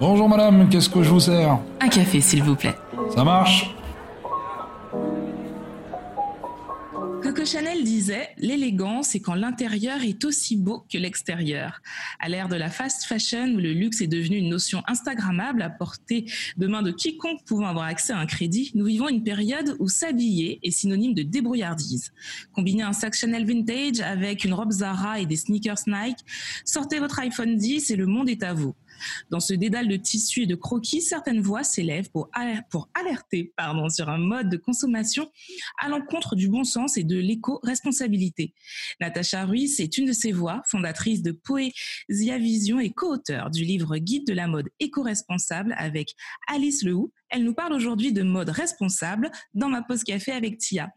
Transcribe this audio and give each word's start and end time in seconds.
Bonjour 0.00 0.28
madame, 0.28 0.68
qu'est-ce 0.68 0.88
que 0.88 1.02
je 1.02 1.10
vous 1.10 1.20
sers? 1.20 1.58
Un 1.80 1.88
café, 1.88 2.20
s'il 2.20 2.42
vous 2.42 2.54
plaît. 2.54 2.74
Ça 3.14 3.24
marche? 3.24 3.74
Coco 7.20 7.44
Chanel 7.44 7.82
disait 7.82 8.30
L'élégance, 8.38 9.08
c'est 9.08 9.20
quand 9.20 9.34
l'intérieur 9.34 10.02
est 10.02 10.24
aussi 10.24 10.56
beau 10.56 10.84
que 10.90 10.96
l'extérieur. 10.98 11.82
À 12.20 12.28
l'ère 12.28 12.48
de 12.48 12.54
la 12.54 12.70
fast 12.70 13.04
fashion, 13.04 13.54
où 13.54 13.58
le 13.58 13.72
luxe 13.72 14.00
est 14.00 14.06
devenu 14.06 14.36
une 14.36 14.48
notion 14.48 14.82
Instagrammable 14.86 15.62
à 15.62 15.68
portée 15.68 16.26
de 16.56 16.66
main 16.68 16.82
de 16.82 16.92
quiconque 16.92 17.44
pouvant 17.44 17.66
avoir 17.66 17.86
accès 17.86 18.12
à 18.12 18.18
un 18.18 18.26
crédit, 18.26 18.70
nous 18.74 18.86
vivons 18.86 19.08
une 19.08 19.24
période 19.24 19.76
où 19.80 19.88
s'habiller 19.88 20.60
est 20.62 20.70
synonyme 20.70 21.14
de 21.14 21.22
débrouillardise. 21.22 22.12
Combinez 22.52 22.84
un 22.84 22.92
sac 22.92 23.14
Chanel 23.14 23.44
vintage 23.44 24.00
avec 24.00 24.44
une 24.44 24.54
robe 24.54 24.70
Zara 24.70 25.18
et 25.18 25.26
des 25.26 25.36
sneakers 25.36 25.88
Nike, 25.88 26.18
sortez 26.64 27.00
votre 27.00 27.18
iPhone 27.18 27.56
10 27.56 27.90
et 27.90 27.96
le 27.96 28.06
monde 28.06 28.28
est 28.28 28.44
à 28.44 28.54
vous. 28.54 28.74
Dans 29.30 29.40
ce 29.40 29.54
dédale 29.54 29.88
de 29.88 29.96
tissus 29.96 30.42
et 30.42 30.46
de 30.46 30.54
croquis, 30.54 31.02
certaines 31.02 31.40
voix 31.40 31.62
s'élèvent 31.62 32.10
pour, 32.10 32.30
alerter 32.94 33.52
pardon, 33.56 33.88
sur 33.88 34.08
un 34.08 34.18
mode 34.18 34.48
de 34.48 34.56
consommation 34.56 35.30
à 35.80 35.88
l'encontre 35.88 36.36
du 36.36 36.48
bon 36.48 36.64
sens 36.64 36.96
et 36.96 37.04
de 37.04 37.16
l'éco-responsabilité. 37.16 38.54
Natacha 39.00 39.44
Ruiz 39.44 39.80
est 39.80 39.98
une 39.98 40.06
de 40.06 40.12
ces 40.12 40.32
voix, 40.32 40.62
fondatrice 40.66 41.22
de 41.22 41.32
Poesia 41.32 42.38
Vision 42.38 42.80
et 42.80 42.90
co-auteur 42.90 43.50
du 43.50 43.64
livre 43.64 43.96
Guide 43.98 44.26
de 44.26 44.34
la 44.34 44.46
mode 44.46 44.68
éco-responsable 44.80 45.74
avec 45.78 46.14
Alice 46.48 46.82
Lehou. 46.82 47.12
Elle 47.30 47.44
nous 47.44 47.54
parle 47.54 47.72
aujourd'hui 47.72 48.12
de 48.12 48.22
mode 48.22 48.50
responsable 48.50 49.30
dans 49.54 49.68
ma 49.68 49.82
pause 49.82 50.04
café 50.04 50.32
avec 50.32 50.58
Tia. 50.58 50.90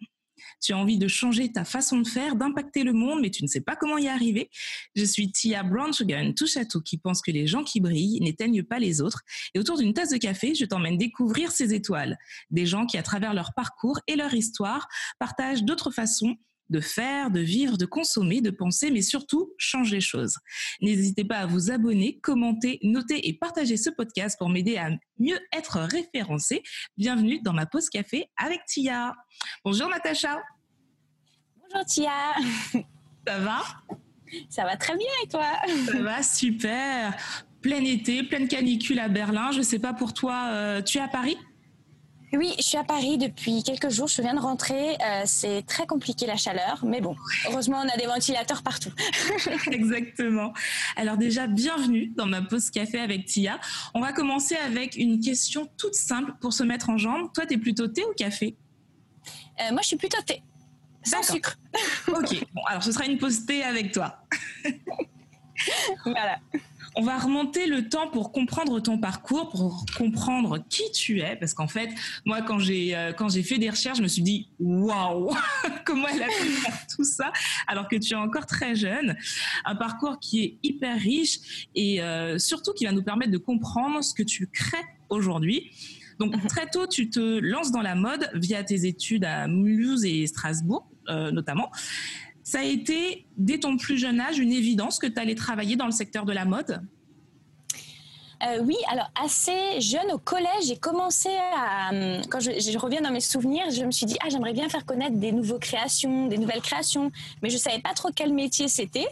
Tu 0.61 0.73
as 0.73 0.77
envie 0.77 0.97
de 0.97 1.07
changer 1.07 1.51
ta 1.51 1.65
façon 1.65 1.99
de 1.99 2.07
faire, 2.07 2.35
d'impacter 2.35 2.83
le 2.83 2.93
monde, 2.93 3.21
mais 3.21 3.29
tu 3.29 3.43
ne 3.43 3.47
sais 3.47 3.61
pas 3.61 3.75
comment 3.75 3.97
y 3.97 4.07
arriver. 4.07 4.49
Je 4.95 5.03
suis 5.03 5.31
Tia 5.31 5.63
Brown 5.63 5.91
touche 6.35 6.57
à 6.57 6.65
tout, 6.65 6.81
qui 6.81 6.97
pense 6.97 7.21
que 7.21 7.31
les 7.31 7.47
gens 7.47 7.63
qui 7.63 7.79
brillent 7.79 8.19
n'éteignent 8.21 8.63
pas 8.63 8.79
les 8.79 9.01
autres. 9.01 9.21
Et 9.53 9.59
autour 9.59 9.77
d'une 9.77 9.93
tasse 9.93 10.09
de 10.09 10.17
café, 10.17 10.55
je 10.55 10.65
t'emmène 10.65 10.97
découvrir 10.97 11.51
ces 11.51 11.73
étoiles. 11.73 12.17
Des 12.49 12.65
gens 12.65 12.85
qui, 12.85 12.97
à 12.97 13.03
travers 13.03 13.33
leur 13.33 13.53
parcours 13.53 13.99
et 14.07 14.15
leur 14.15 14.33
histoire, 14.33 14.87
partagent 15.19 15.63
d'autres 15.63 15.91
façons 15.91 16.37
de 16.71 16.79
faire, 16.79 17.29
de 17.29 17.41
vivre, 17.41 17.77
de 17.77 17.85
consommer, 17.85 18.41
de 18.41 18.49
penser, 18.49 18.89
mais 18.89 19.01
surtout 19.01 19.51
changer 19.57 19.97
les 19.97 20.01
choses. 20.01 20.37
N'hésitez 20.81 21.25
pas 21.25 21.39
à 21.39 21.45
vous 21.45 21.69
abonner, 21.69 22.19
commenter, 22.19 22.79
noter 22.81 23.27
et 23.27 23.33
partager 23.33 23.77
ce 23.77 23.89
podcast 23.89 24.37
pour 24.39 24.49
m'aider 24.49 24.77
à 24.77 24.89
mieux 25.19 25.39
être 25.53 25.79
référencé. 25.79 26.63
Bienvenue 26.97 27.41
dans 27.41 27.53
ma 27.53 27.65
pause 27.65 27.89
café 27.89 28.29
avec 28.37 28.61
Tia. 28.65 29.13
Bonjour 29.65 29.89
Natacha. 29.89 30.41
Bonjour 31.57 31.85
Tia. 31.85 32.33
Ça 33.27 33.37
va? 33.37 33.61
Ça 34.49 34.63
va 34.63 34.77
très 34.77 34.95
bien 34.95 35.07
et 35.23 35.27
toi? 35.27 35.45
Ça 35.85 36.01
va 36.01 36.23
super. 36.23 37.45
Plein 37.61 37.83
été, 37.83 38.23
pleine 38.23 38.47
canicule 38.47 38.97
à 38.99 39.09
Berlin. 39.09 39.51
Je 39.51 39.59
ne 39.59 39.63
sais 39.63 39.77
pas 39.77 39.93
pour 39.93 40.13
toi, 40.13 40.47
euh, 40.51 40.81
tu 40.81 40.97
es 40.97 41.01
à 41.01 41.07
Paris? 41.07 41.37
Oui, 42.33 42.53
je 42.57 42.63
suis 42.63 42.77
à 42.77 42.83
Paris 42.83 43.17
depuis 43.17 43.63
quelques 43.63 43.89
jours. 43.89 44.07
Je 44.07 44.21
viens 44.21 44.33
de 44.33 44.39
rentrer. 44.39 44.95
Euh, 44.95 45.23
c'est 45.25 45.63
très 45.65 45.85
compliqué 45.85 46.25
la 46.25 46.37
chaleur, 46.37 46.83
mais 46.85 47.01
bon, 47.01 47.15
heureusement, 47.47 47.81
on 47.83 47.89
a 47.89 47.97
des 47.97 48.05
ventilateurs 48.05 48.63
partout. 48.63 48.91
Exactement. 49.71 50.53
Alors 50.95 51.17
déjà, 51.17 51.47
bienvenue 51.47 52.07
dans 52.15 52.25
ma 52.25 52.41
pause 52.41 52.69
café 52.69 52.99
avec 52.99 53.25
Tia. 53.25 53.59
On 53.93 53.99
va 53.99 54.13
commencer 54.13 54.55
avec 54.55 54.95
une 54.95 55.19
question 55.19 55.69
toute 55.77 55.95
simple 55.95 56.33
pour 56.39 56.53
se 56.53 56.63
mettre 56.63 56.89
en 56.89 56.97
jambe. 56.97 57.31
Toi, 57.33 57.45
tu 57.45 57.55
es 57.55 57.57
plutôt 57.57 57.87
thé 57.87 58.03
ou 58.05 58.13
café? 58.13 58.55
Euh, 59.59 59.71
Moi, 59.71 59.81
je 59.81 59.87
suis 59.87 59.97
plutôt 59.97 60.21
thé. 60.21 60.41
Sans 61.03 61.23
sucre. 61.23 61.57
ok, 62.07 62.45
bon, 62.53 62.61
alors 62.67 62.83
ce 62.83 62.91
sera 62.91 63.05
une 63.05 63.17
pause 63.17 63.45
thé 63.45 63.63
avec 63.63 63.91
toi. 63.91 64.23
voilà. 66.05 66.37
On 66.95 67.03
va 67.03 67.17
remonter 67.17 67.67
le 67.67 67.87
temps 67.87 68.09
pour 68.09 68.31
comprendre 68.31 68.79
ton 68.81 68.97
parcours, 68.97 69.49
pour 69.49 69.85
comprendre 69.97 70.59
qui 70.69 70.91
tu 70.91 71.21
es, 71.21 71.35
parce 71.37 71.53
qu'en 71.53 71.67
fait, 71.67 71.89
moi, 72.25 72.41
quand 72.41 72.59
j'ai 72.59 72.95
euh, 72.95 73.13
quand 73.13 73.29
j'ai 73.29 73.43
fait 73.43 73.57
des 73.57 73.69
recherches, 73.69 73.97
je 73.97 74.03
me 74.03 74.07
suis 74.07 74.21
dit 74.21 74.49
waouh, 74.59 75.31
comment 75.85 76.07
elle 76.07 76.23
a 76.23 76.27
pu 76.27 76.47
faire 76.47 76.87
tout 76.93 77.03
ça 77.03 77.31
alors 77.67 77.87
que 77.87 77.95
tu 77.95 78.13
es 78.13 78.17
encore 78.17 78.45
très 78.45 78.75
jeune. 78.75 79.15
Un 79.65 79.75
parcours 79.75 80.19
qui 80.19 80.43
est 80.43 80.57
hyper 80.63 80.97
riche 80.99 81.67
et 81.75 82.01
euh, 82.01 82.37
surtout 82.37 82.73
qui 82.73 82.85
va 82.85 82.91
nous 82.91 83.03
permettre 83.03 83.31
de 83.31 83.37
comprendre 83.37 84.03
ce 84.03 84.13
que 84.13 84.23
tu 84.23 84.47
crées 84.47 84.77
aujourd'hui. 85.09 85.71
Donc 86.19 86.35
mhm. 86.35 86.47
très 86.47 86.67
tôt, 86.67 86.87
tu 86.87 87.09
te 87.09 87.39
lances 87.39 87.71
dans 87.71 87.81
la 87.81 87.95
mode 87.95 88.29
via 88.33 88.63
tes 88.63 88.85
études 88.85 89.25
à 89.25 89.47
Mulhouse 89.47 90.05
et 90.05 90.27
Strasbourg, 90.27 90.87
euh, 91.09 91.31
notamment. 91.31 91.71
Ça 92.43 92.59
a 92.59 92.63
été, 92.63 93.25
dès 93.37 93.59
ton 93.59 93.77
plus 93.77 93.97
jeune 93.97 94.19
âge, 94.19 94.39
une 94.39 94.51
évidence 94.51 94.99
que 94.99 95.07
tu 95.07 95.19
allais 95.19 95.35
travailler 95.35 95.75
dans 95.75 95.85
le 95.85 95.91
secteur 95.91 96.25
de 96.25 96.33
la 96.33 96.45
mode? 96.45 96.81
Euh, 98.43 98.59
oui, 98.63 98.75
alors 98.89 99.11
assez 99.23 99.79
jeune 99.79 100.11
au 100.11 100.17
collège, 100.17 100.65
j'ai 100.67 100.77
commencé 100.77 101.29
à, 101.55 101.89
hum, 101.91 102.21
quand 102.29 102.39
je, 102.39 102.77
reviens 102.77 103.01
dans 103.01 103.11
mes 103.11 103.19
souvenirs, 103.19 103.69
je 103.69 103.83
me 103.85 103.91
suis 103.91 104.07
dit 104.07 104.17
ah 104.23 104.29
j'aimerais 104.29 104.53
bien 104.53 104.67
faire 104.67 104.85
connaître 104.85 105.17
des 105.17 105.31
nouvelles 105.31 105.59
créations, 105.59 106.27
des 106.27 106.39
nouvelles 106.39 106.61
créations, 106.61 107.11
mais 107.43 107.51
je 107.51 107.57
savais 107.57 107.79
pas 107.79 107.93
trop 107.93 108.09
quel 108.15 108.33
métier 108.33 108.67
c'était. 108.67 109.07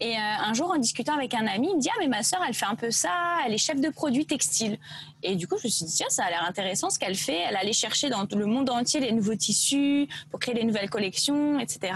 Et 0.00 0.16
euh, 0.16 0.20
un 0.20 0.52
jour, 0.52 0.70
en 0.70 0.78
discutant 0.78 1.14
avec 1.14 1.34
un 1.34 1.46
ami, 1.46 1.68
il 1.70 1.76
me 1.76 1.80
dit 1.80 1.88
ah 1.90 1.96
mais 2.00 2.08
ma 2.08 2.22
sœur, 2.22 2.40
elle 2.46 2.54
fait 2.54 2.66
un 2.66 2.74
peu 2.74 2.90
ça, 2.90 3.10
elle 3.46 3.54
est 3.54 3.58
chef 3.58 3.80
de 3.80 3.88
produits 3.88 4.26
textiles. 4.26 4.78
Et 5.22 5.34
du 5.36 5.48
coup, 5.48 5.56
je 5.58 5.66
me 5.66 5.70
suis 5.70 5.86
dit 5.86 5.94
tiens, 5.94 6.06
ça 6.10 6.24
a 6.24 6.30
l'air 6.30 6.44
intéressant 6.46 6.90
ce 6.90 6.98
qu'elle 6.98 7.16
fait. 7.16 7.38
Elle 7.48 7.56
allait 7.56 7.72
chercher 7.72 8.10
dans 8.10 8.26
le 8.30 8.46
monde 8.46 8.68
entier 8.70 9.00
les 9.00 9.12
nouveaux 9.12 9.34
tissus 9.34 10.06
pour 10.30 10.38
créer 10.38 10.54
des 10.54 10.64
nouvelles 10.64 10.90
collections, 10.90 11.58
etc. 11.58 11.94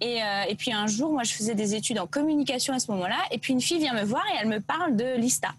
Et, 0.00 0.22
euh, 0.22 0.42
et 0.48 0.54
puis 0.54 0.72
un 0.72 0.86
jour, 0.86 1.12
moi, 1.12 1.22
je 1.22 1.32
faisais 1.32 1.54
des 1.54 1.74
études 1.74 1.98
en 1.98 2.06
communication 2.06 2.72
à 2.72 2.78
ce 2.78 2.90
moment-là, 2.92 3.18
et 3.30 3.38
puis 3.38 3.52
une 3.52 3.60
fille 3.60 3.78
vient 3.78 3.94
me 3.94 4.04
voir 4.04 4.24
et 4.32 4.38
elle 4.40 4.48
me 4.48 4.60
parle 4.60 4.96
de 4.96 5.16
Lista. 5.16 5.50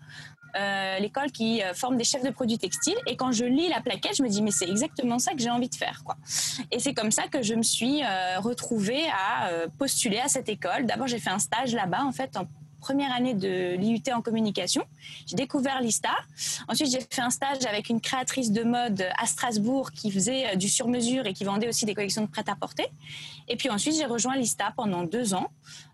Euh, 0.56 1.00
l'école 1.00 1.32
qui 1.32 1.64
euh, 1.64 1.74
forme 1.74 1.98
des 1.98 2.04
chefs 2.04 2.24
de 2.24 2.30
produits 2.30 2.58
textiles. 2.58 2.98
Et 3.08 3.16
quand 3.16 3.32
je 3.32 3.46
lis 3.46 3.70
la 3.70 3.82
plaquette, 3.82 4.16
je 4.18 4.24
me 4.24 4.30
dis 4.30 4.42
mais 4.42 4.52
c'est 4.52 4.70
exactement 4.70 5.20
ça 5.20 5.34
que 5.34 5.40
j'ai 5.40 5.50
envie 5.50 5.70
de 5.70 5.76
faire, 5.76 6.04
quoi. 6.04 6.18
Et 6.72 6.80
c'est 6.80 6.94
comme 6.94 7.12
ça 7.12 7.24
que 7.28 7.42
je 7.42 7.54
me 7.54 7.64
suis 7.64 8.04
euh, 8.04 8.40
retrouvée 8.40 9.06
à 9.12 9.50
postuler 9.78 10.20
à 10.20 10.28
cette 10.28 10.50
école. 10.50 10.86
D'abord, 10.86 11.08
j'ai 11.08 11.20
fait 11.20 11.30
un 11.30 11.40
stage 11.40 11.74
là-bas, 11.74 12.04
en 12.04 12.12
fait, 12.12 12.36
en 12.38 12.46
première 12.82 13.14
année 13.14 13.34
de 13.34 13.76
l'IUT 13.78 14.04
en 14.14 14.22
communication. 14.22 14.84
J'ai 15.26 15.38
découvert 15.38 15.80
Lista. 15.82 16.10
Ensuite, 16.68 16.92
j'ai 16.92 17.00
fait 17.00 17.22
un 17.22 17.30
stage 17.30 17.66
avec 17.66 17.88
une 17.90 18.02
créatrice 18.02 18.52
de 18.52 18.64
mode 18.64 19.06
à 19.18 19.26
Strasbourg 19.26 19.92
qui 19.92 20.12
faisait 20.12 20.58
du 20.58 20.68
sur-mesure 20.68 21.26
et 21.28 21.34
qui 21.34 21.46
vendait 21.46 21.70
aussi 21.70 21.86
des 21.86 21.96
collections 21.96 22.24
de 22.24 22.30
prêt-à-porter. 22.30 22.88
Et 23.48 23.56
puis 23.56 23.70
ensuite, 23.70 23.96
j'ai 23.96 24.06
rejoint 24.06 24.36
Lista 24.36 24.74
pendant 24.76 25.04
deux 25.04 25.34
ans. 25.34 25.48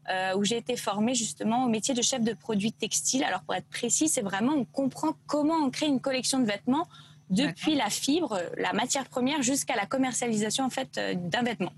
Euh, 0.09 0.38
où 0.38 0.46
j'ai 0.46 0.56
été 0.56 0.78
formée 0.78 1.16
justement 1.16 1.66
au 1.66 1.68
métier 1.68 1.94
de 1.94 2.02
chef 2.02 2.22
de 2.22 2.31
produit 2.31 2.72
textile. 2.72 3.25
Alors 3.25 3.42
pour 3.42 3.56
être 3.56 3.68
précis, 3.68 4.08
c'est 4.08 4.22
vraiment 4.22 4.54
on 4.54 4.64
comprend 4.64 5.09
comment 5.25 5.56
on 5.56 5.69
crée 5.69 5.88
une 5.88 6.00
collection 6.00 6.40
de 6.40 6.46
vêtements 6.46 6.88
depuis 7.30 7.75
la 7.75 7.90
fibre, 7.90 8.40
la 8.58 8.72
matière 8.72 9.04
première, 9.09 9.42
jusqu'à 9.42 9.75
la 9.75 9.86
commercialisation 9.86 10.64
en 10.64 10.69
fait 10.69 10.98
euh, 10.98 11.14
d'un 11.14 11.42
vêtement. 11.42 11.74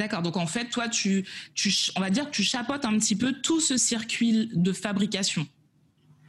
D'accord. 0.00 0.22
Donc 0.22 0.38
en 0.38 0.46
fait, 0.46 0.70
toi, 0.70 0.88
tu, 0.88 1.26
on 1.94 2.00
va 2.00 2.08
dire 2.08 2.24
que 2.24 2.30
tu 2.30 2.42
chapeautes 2.42 2.86
un 2.86 2.96
petit 2.98 3.14
peu 3.16 3.32
tout 3.32 3.60
ce 3.60 3.76
circuit 3.76 4.48
de 4.54 4.72
fabrication. 4.72 5.46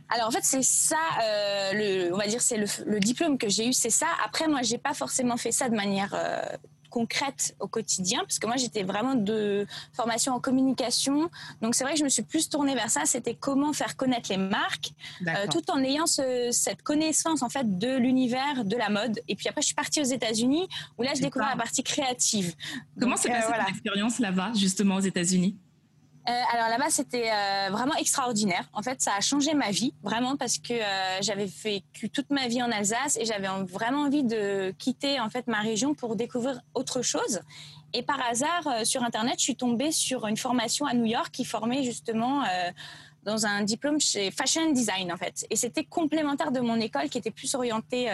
Alors 0.09 0.27
en 0.27 0.31
fait 0.31 0.43
c'est 0.43 0.61
ça, 0.61 0.97
euh, 1.23 2.09
on 2.11 2.17
va 2.17 2.27
dire 2.27 2.41
c'est 2.41 2.57
le, 2.57 2.99
diplôme 2.99 3.37
que 3.37 3.47
j'ai 3.47 3.69
eu, 3.69 3.71
c'est 3.71 3.89
ça. 3.89 4.07
Après 4.25 4.49
moi 4.49 4.61
j'ai 4.61 4.77
pas 4.77 4.93
forcément 4.93 5.37
fait 5.37 5.53
ça 5.53 5.69
de 5.69 5.75
manière 5.75 6.13
concrète 6.91 7.55
au 7.59 7.67
quotidien, 7.67 8.19
parce 8.19 8.37
que 8.37 8.45
moi 8.45 8.57
j'étais 8.57 8.83
vraiment 8.83 9.15
de 9.15 9.65
formation 9.93 10.33
en 10.33 10.39
communication. 10.39 11.31
Donc 11.61 11.73
c'est 11.73 11.83
vrai 11.83 11.93
que 11.93 11.99
je 11.99 12.03
me 12.03 12.09
suis 12.09 12.21
plus 12.21 12.49
tournée 12.49 12.75
vers 12.75 12.91
ça, 12.91 13.05
c'était 13.05 13.33
comment 13.33 13.73
faire 13.73 13.95
connaître 13.95 14.29
les 14.29 14.37
marques, 14.37 14.91
euh, 15.25 15.47
tout 15.49 15.63
en 15.71 15.81
ayant 15.83 16.05
cette 16.05 16.83
connaissance 16.83 17.41
en 17.41 17.49
fait 17.49 17.79
de 17.79 17.97
l'univers 17.97 18.63
de 18.65 18.75
la 18.75 18.89
mode. 18.89 19.19
Et 19.27 19.35
puis 19.35 19.47
après 19.47 19.61
je 19.61 19.67
suis 19.67 19.75
partie 19.75 20.01
aux 20.01 20.11
États-Unis, 20.19 20.67
où 20.97 21.03
là 21.03 21.11
je 21.15 21.21
découvrais 21.21 21.49
la 21.49 21.55
partie 21.55 21.83
créative. 21.83 22.53
Comment 22.99 23.17
s'est 23.17 23.29
passée 23.29 23.53
euh, 23.53 23.69
expérience 23.69 24.19
là-bas, 24.19 24.51
justement 24.55 24.95
aux 24.95 24.99
États-Unis? 25.11 25.57
Euh, 26.29 26.31
alors 26.53 26.69
là-bas, 26.69 26.89
c'était 26.89 27.31
euh, 27.31 27.69
vraiment 27.71 27.95
extraordinaire. 27.95 28.69
En 28.73 28.83
fait, 28.83 29.01
ça 29.01 29.13
a 29.15 29.21
changé 29.21 29.55
ma 29.55 29.71
vie, 29.71 29.93
vraiment, 30.03 30.37
parce 30.37 30.59
que 30.59 30.73
euh, 30.73 31.21
j'avais 31.21 31.45
vécu 31.45 32.11
toute 32.11 32.29
ma 32.29 32.47
vie 32.47 32.61
en 32.61 32.71
Alsace 32.71 33.17
et 33.17 33.25
j'avais 33.25 33.47
vraiment 33.63 34.03
envie 34.03 34.23
de 34.23 34.71
quitter 34.77 35.19
en 35.19 35.29
fait 35.29 35.47
ma 35.47 35.61
région 35.61 35.95
pour 35.95 36.15
découvrir 36.15 36.61
autre 36.75 37.01
chose. 37.01 37.41
Et 37.93 38.03
par 38.03 38.21
hasard, 38.21 38.85
sur 38.85 39.03
Internet, 39.03 39.35
je 39.39 39.43
suis 39.43 39.55
tombée 39.55 39.91
sur 39.91 40.27
une 40.27 40.37
formation 40.37 40.85
à 40.85 40.93
New 40.93 41.05
York 41.05 41.29
qui 41.31 41.43
formait 41.43 41.83
justement 41.83 42.43
dans 43.23 43.45
un 43.45 43.63
diplôme 43.63 43.99
chez 43.99 44.31
Fashion 44.31 44.71
Design 44.71 45.11
en 45.11 45.17
fait. 45.17 45.45
Et 45.49 45.57
c'était 45.57 45.83
complémentaire 45.83 46.53
de 46.53 46.61
mon 46.61 46.79
école 46.79 47.09
qui 47.09 47.17
était 47.17 47.31
plus 47.31 47.53
orientée, 47.53 48.09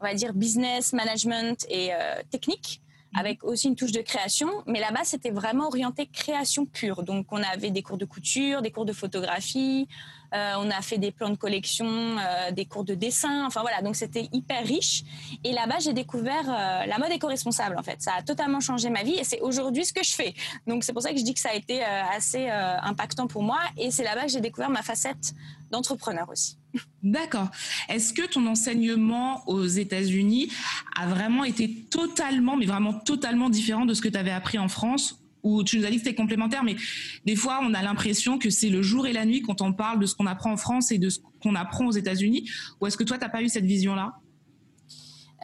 on 0.00 0.04
va 0.04 0.14
dire, 0.14 0.34
business, 0.34 0.92
management 0.92 1.64
et 1.70 1.92
technique. 2.32 2.81
Mhm. 3.12 3.18
avec 3.20 3.44
aussi 3.44 3.68
une 3.68 3.76
touche 3.76 3.92
de 3.92 4.00
création. 4.00 4.48
Mais 4.66 4.80
là-bas, 4.80 5.04
c'était 5.04 5.30
vraiment 5.30 5.66
orienté 5.66 6.06
création 6.06 6.66
pure. 6.66 7.02
Donc, 7.02 7.26
on 7.30 7.42
avait 7.42 7.70
des 7.70 7.82
cours 7.82 7.98
de 7.98 8.04
couture, 8.04 8.62
des 8.62 8.70
cours 8.70 8.84
de 8.86 8.92
photographie, 8.92 9.88
on 10.32 10.70
a 10.70 10.82
fait 10.82 10.98
des 10.98 11.10
plans 11.10 11.30
de 11.30 11.36
collection, 11.36 12.16
des 12.52 12.64
cours 12.64 12.84
de 12.84 12.94
dessin. 12.94 13.46
Enfin 13.46 13.60
voilà, 13.60 13.82
donc 13.82 13.96
c'était 13.96 14.28
hyper 14.32 14.64
riche. 14.64 15.02
Et 15.44 15.52
là-bas, 15.52 15.78
j'ai 15.80 15.92
découvert 15.92 16.44
la 16.46 16.98
mode 16.98 17.10
éco-responsable 17.12 17.76
en 17.78 17.82
fait. 17.82 18.00
Ça 18.00 18.12
a 18.18 18.22
totalement 18.22 18.60
changé 18.60 18.90
ma 18.90 19.02
vie 19.02 19.14
et 19.14 19.24
c'est 19.24 19.40
aujourd'hui 19.40 19.84
ce 19.84 19.92
que 19.92 20.04
je 20.04 20.14
fais. 20.14 20.34
Donc 20.66 20.84
c'est 20.84 20.92
pour 20.92 21.02
ça 21.02 21.12
que 21.12 21.18
je 21.18 21.24
dis 21.24 21.34
que 21.34 21.40
ça 21.40 21.50
a 21.50 21.54
été 21.54 21.82
assez 21.82 22.48
impactant 22.48 23.26
pour 23.26 23.42
moi. 23.42 23.58
Et 23.76 23.90
c'est 23.90 24.04
là-bas 24.04 24.22
que 24.22 24.32
j'ai 24.32 24.40
découvert 24.40 24.70
ma 24.70 24.82
facette 24.82 25.32
d'entrepreneur 25.70 26.28
aussi. 26.30 26.58
D'accord. 27.02 27.48
Est-ce 27.88 28.12
que 28.12 28.26
ton 28.26 28.46
enseignement 28.46 29.42
aux 29.46 29.66
États-Unis 29.66 30.50
a 30.98 31.06
vraiment 31.06 31.44
été 31.44 31.84
totalement, 31.90 32.56
mais 32.56 32.66
vraiment 32.66 32.94
totalement 32.94 33.50
différent 33.50 33.84
de 33.84 33.94
ce 33.94 34.00
que 34.00 34.08
tu 34.08 34.18
avais 34.18 34.30
appris 34.30 34.58
en 34.58 34.68
France 34.68 35.21
ou 35.42 35.64
tu 35.64 35.78
nous 35.78 35.84
as 35.84 35.90
dit 35.90 35.96
que 35.96 36.04
c'était 36.04 36.14
complémentaire, 36.14 36.64
mais 36.64 36.76
des 37.24 37.36
fois, 37.36 37.60
on 37.62 37.74
a 37.74 37.82
l'impression 37.82 38.38
que 38.38 38.50
c'est 38.50 38.68
le 38.68 38.82
jour 38.82 39.06
et 39.06 39.12
la 39.12 39.24
nuit 39.24 39.42
quand 39.42 39.60
on 39.60 39.72
parle 39.72 39.98
de 39.98 40.06
ce 40.06 40.14
qu'on 40.14 40.26
apprend 40.26 40.52
en 40.52 40.56
France 40.56 40.92
et 40.92 40.98
de 40.98 41.08
ce 41.08 41.18
qu'on 41.42 41.54
apprend 41.54 41.86
aux 41.86 41.92
États-Unis. 41.92 42.48
Ou 42.80 42.86
est-ce 42.86 42.96
que 42.96 43.04
toi, 43.04 43.18
tu 43.18 43.24
n'as 43.24 43.30
pas 43.30 43.42
eu 43.42 43.48
cette 43.48 43.64
vision-là? 43.64 44.14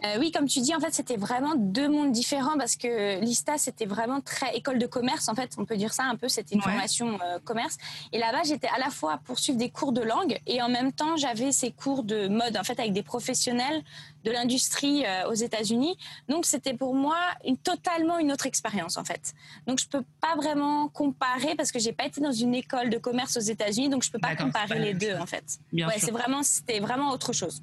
Euh, 0.05 0.17
oui, 0.19 0.31
comme 0.31 0.47
tu 0.47 0.61
dis, 0.61 0.75
en 0.75 0.81
fait, 0.81 0.93
c'était 0.93 1.17
vraiment 1.17 1.55
deux 1.57 1.89
mondes 1.89 2.13
différents 2.13 2.57
parce 2.57 2.77
que 2.77 3.21
l'ISTA, 3.21 3.59
c'était 3.59 3.87
vraiment 3.87 4.21
très 4.21 4.57
école 4.57 4.79
de 4.79 4.87
commerce. 4.87 5.29
En 5.29 5.35
fait, 5.35 5.55
on 5.59 5.65
peut 5.65 5.77
dire 5.77 5.93
ça 5.93 6.05
un 6.05 6.17
peu, 6.17 6.29
c'était 6.29 6.55
une 6.55 6.63
formation 6.63 7.19
euh, 7.23 7.39
commerce. 7.45 7.77
Et 8.13 8.19
là-bas, 8.19 8.43
j'étais 8.45 8.69
à 8.69 8.79
la 8.79 8.91
fois 8.91 9.15
à 9.15 9.19
poursuivre 9.19 9.59
des 9.59 9.71
cours 9.71 9.93
de 9.93 10.03
langue 10.03 10.39
et 10.47 10.63
en 10.63 10.69
même 10.69 10.93
temps, 10.93 11.17
j'avais 11.17 11.53
ces 11.53 11.73
cours 11.73 12.05
de 12.05 12.29
mode, 12.29 12.57
en 12.57 12.65
fait, 12.65 12.79
avec 12.79 12.93
des 12.93 13.03
professionnels 13.03 13.83
de 14.25 14.31
l'industrie 14.31 15.05
euh, 15.05 15.29
aux 15.29 15.35
États-Unis. 15.35 15.97
Donc, 16.29 16.47
c'était 16.47 16.75
pour 16.75 16.95
moi 16.95 17.19
une, 17.45 17.57
totalement 17.57 18.19
une 18.19 18.31
autre 18.33 18.47
expérience, 18.47 18.97
en 18.97 19.05
fait. 19.05 19.35
Donc, 19.67 19.81
je 19.81 19.89
peux 19.89 20.05
pas 20.21 20.37
vraiment 20.37 20.89
comparer 20.89 21.55
parce 21.57 21.73
que 21.73 21.79
j'ai 21.79 21.93
pas 21.93 22.07
été 22.07 22.21
dans 22.21 22.33
une 22.33 22.55
école 22.55 22.91
de 22.91 22.99
commerce 22.99 23.37
aux 23.37 23.41
États-Unis, 23.41 23.89
donc 23.89 24.03
je 24.05 24.11
peux 24.11 24.19
pas 24.19 24.37
comparer 24.37 24.79
les 24.79 24.95
deux, 24.95 25.17
en 25.17 25.27
fait. 25.27 25.59
ouais, 25.73 25.99
c'est 25.99 26.11
vraiment, 26.11 26.43
c'était 26.43 26.81
vraiment 26.81 27.11
autre 27.11 27.33
chose 27.33 27.63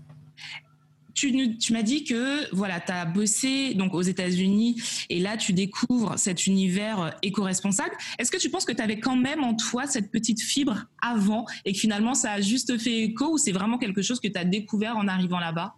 tu, 1.15 1.57
tu 1.57 1.73
m'as 1.73 1.81
dit 1.81 2.03
que 2.03 2.53
voilà, 2.53 2.79
tu 2.79 2.91
as 2.91 3.05
bossé 3.05 3.73
donc 3.73 3.93
aux 3.93 4.01
États-Unis 4.01 4.81
et 5.09 5.19
là 5.19 5.37
tu 5.37 5.53
découvres 5.53 6.19
cet 6.19 6.45
univers 6.45 7.01
euh, 7.01 7.09
éco-responsable. 7.23 7.95
Est-ce 8.19 8.29
que 8.29 8.37
tu 8.37 8.49
penses 8.49 8.65
que 8.65 8.73
tu 8.73 8.81
avais 8.81 8.99
quand 8.99 9.15
même 9.15 9.43
en 9.43 9.55
toi 9.55 9.87
cette 9.87 10.11
petite 10.11 10.41
fibre 10.41 10.85
avant 11.01 11.45
et 11.63 11.71
que 11.71 11.79
finalement 11.79 12.13
ça 12.13 12.33
a 12.33 12.41
juste 12.41 12.77
fait 12.77 12.99
écho 12.99 13.33
ou 13.33 13.37
c'est 13.37 13.53
vraiment 13.53 13.77
quelque 13.77 14.01
chose 14.01 14.19
que 14.19 14.27
tu 14.27 14.37
as 14.37 14.45
découvert 14.45 14.97
en 14.97 15.07
arrivant 15.07 15.39
là-bas? 15.39 15.75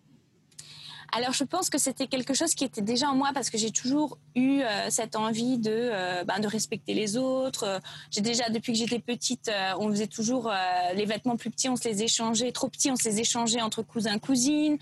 Alors 1.12 1.34
je 1.34 1.44
pense 1.44 1.70
que 1.70 1.78
c'était 1.78 2.08
quelque 2.08 2.34
chose 2.34 2.54
qui 2.54 2.64
était 2.64 2.82
déjà 2.82 3.08
en 3.08 3.16
moi 3.16 3.32
parce 3.34 3.50
que 3.50 3.58
j'ai 3.58 3.72
toujours 3.72 4.18
eu 4.36 4.62
euh, 4.62 4.90
cette 4.90 5.16
envie 5.16 5.58
de, 5.58 5.72
euh, 5.72 6.24
ben, 6.24 6.40
de 6.40 6.48
respecter 6.48 6.94
les 6.94 7.18
autres. 7.18 7.82
J'ai 8.12 8.22
déjà, 8.22 8.50
depuis 8.50 8.74
que 8.74 8.80
j'étais 8.80 9.00
petite, 9.00 9.48
euh, 9.48 9.74
on 9.80 9.90
faisait 9.90 10.08
toujours 10.08 10.52
les 10.96 11.06
vêtements 11.06 11.38
plus 11.38 11.50
petits, 11.50 11.70
on 11.70 11.76
se 11.76 11.88
les 11.88 12.04
échangeait, 12.04 12.52
trop 12.52 12.68
petits, 12.68 12.92
on 12.92 12.96
se 12.96 13.08
les 13.08 13.20
échangeait 13.20 13.62
entre 13.62 13.82
cousins, 13.82 14.20
cousines. 14.20 14.78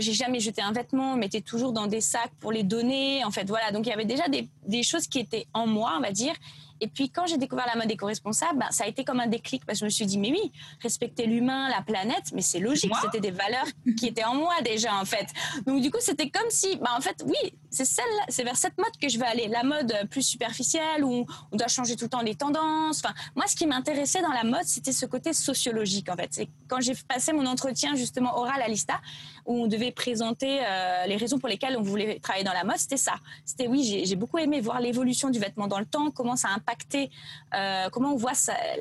j'ai 0.00 0.12
jamais 0.12 0.40
jeté 0.40 0.62
un 0.62 0.72
vêtement, 0.72 1.12
on 1.12 1.16
mettait 1.16 1.40
toujours 1.40 1.72
dans 1.72 1.86
des 1.86 2.00
sacs 2.00 2.32
pour 2.40 2.52
les 2.52 2.62
donner. 2.62 3.24
En 3.24 3.30
fait, 3.30 3.44
voilà. 3.48 3.72
Donc 3.72 3.86
il 3.86 3.90
y 3.90 3.92
avait 3.92 4.04
déjà 4.04 4.28
des, 4.28 4.48
des 4.66 4.82
choses 4.82 5.06
qui 5.06 5.18
étaient 5.18 5.46
en 5.52 5.66
moi, 5.66 5.94
on 5.96 6.00
va 6.00 6.10
dire, 6.10 6.34
et 6.80 6.88
puis 6.88 7.10
quand 7.10 7.26
j'ai 7.26 7.38
découvert 7.38 7.66
la 7.66 7.80
mode 7.80 7.90
éco-responsable, 7.90 8.58
bah, 8.58 8.68
ça 8.70 8.84
a 8.84 8.86
été 8.86 9.04
comme 9.04 9.20
un 9.20 9.26
déclic 9.26 9.64
parce 9.64 9.78
que 9.78 9.80
je 9.80 9.84
me 9.86 9.90
suis 9.90 10.06
dit, 10.06 10.18
mais 10.18 10.30
oui, 10.30 10.52
respecter 10.80 11.26
l'humain, 11.26 11.68
la 11.68 11.82
planète, 11.82 12.32
mais 12.34 12.42
c'est 12.42 12.58
logique, 12.58 12.92
c'était 13.02 13.20
des 13.20 13.30
valeurs 13.30 13.66
qui 13.98 14.06
étaient 14.06 14.24
en 14.24 14.34
moi 14.34 14.54
déjà 14.64 14.94
en 14.94 15.04
fait. 15.04 15.26
Donc 15.66 15.80
du 15.80 15.90
coup, 15.90 15.98
c'était 16.00 16.30
comme 16.30 16.50
si, 16.50 16.76
bah, 16.76 16.90
en 16.96 17.00
fait, 17.00 17.22
oui, 17.24 17.54
c'est 17.70 17.84
celle, 17.84 18.04
c'est 18.28 18.44
vers 18.44 18.56
cette 18.56 18.76
mode 18.78 18.96
que 19.00 19.08
je 19.08 19.18
vais 19.18 19.26
aller, 19.26 19.48
la 19.48 19.62
mode 19.62 19.92
plus 20.10 20.22
superficielle 20.22 21.04
où 21.04 21.26
on 21.52 21.56
doit 21.56 21.68
changer 21.68 21.96
tout 21.96 22.04
le 22.04 22.10
temps 22.10 22.22
les 22.22 22.34
tendances. 22.34 23.02
Enfin, 23.04 23.14
moi, 23.34 23.46
ce 23.46 23.56
qui 23.56 23.66
m'intéressait 23.66 24.22
dans 24.22 24.32
la 24.32 24.44
mode, 24.44 24.64
c'était 24.64 24.92
ce 24.92 25.06
côté 25.06 25.32
sociologique 25.32 26.08
en 26.08 26.16
fait. 26.16 26.28
C'est 26.30 26.48
quand 26.68 26.80
j'ai 26.80 26.94
passé 27.08 27.32
mon 27.32 27.46
entretien 27.46 27.94
justement 27.94 28.38
oral 28.38 28.60
à 28.62 28.68
l'ISTA, 28.68 29.00
où 29.46 29.62
on 29.62 29.66
devait 29.66 29.92
présenter 29.92 30.60
euh, 30.60 31.06
les 31.06 31.16
raisons 31.16 31.38
pour 31.38 31.48
lesquelles 31.48 31.76
on 31.76 31.82
voulait 31.82 32.18
travailler 32.20 32.44
dans 32.44 32.52
la 32.52 32.64
mode, 32.64 32.78
c'était 32.78 32.96
ça. 32.96 33.14
C'était 33.44 33.66
oui, 33.66 34.04
j'ai 34.04 34.16
beaucoup 34.16 34.38
aimé 34.38 34.60
voir 34.60 34.80
l'évolution 34.80 35.30
du 35.30 35.38
vêtement 35.38 35.66
dans 35.66 35.78
le 35.78 35.86
temps, 35.86 36.10
comment 36.10 36.36
ça 36.36 36.48
impacter, 36.48 37.10
euh, 37.54 37.88
comment 37.90 38.12
on 38.12 38.16
voit 38.16 38.32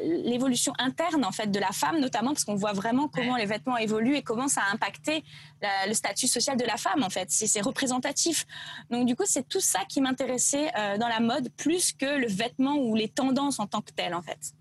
l'évolution 0.03 0.73
interne 0.79 1.23
en 1.25 1.31
fait 1.31 1.47
de 1.47 1.59
la 1.59 1.71
femme 1.71 1.99
notamment, 1.99 2.31
parce 2.31 2.45
qu'on 2.45 2.55
voit 2.55 2.73
vraiment 2.73 3.07
comment 3.07 3.35
les 3.35 3.45
vêtements 3.45 3.77
évoluent 3.77 4.15
et 4.15 4.21
comment 4.21 4.47
ça 4.47 4.61
a 4.61 4.73
impacté 4.73 5.23
le 5.87 5.93
statut 5.93 6.27
social 6.27 6.57
de 6.57 6.65
la 6.65 6.77
femme 6.77 7.03
en 7.03 7.09
fait. 7.09 7.27
C'est 7.29 7.61
représentatif. 7.61 8.45
Donc 8.89 9.05
du 9.05 9.15
coup, 9.15 9.23
c'est 9.25 9.47
tout 9.47 9.59
ça 9.59 9.79
qui 9.87 10.01
m'intéressait 10.01 10.71
euh, 10.77 10.97
dans 10.97 11.07
la 11.07 11.19
mode 11.19 11.49
plus 11.57 11.91
que 11.91 12.05
le 12.05 12.27
vêtement 12.27 12.75
ou 12.75 12.95
les 12.95 13.09
tendances 13.09 13.59
en 13.59 13.67
tant 13.67 13.81
que 13.81 13.91
telles 13.91 14.13
en 14.13 14.21
fait. 14.21 14.53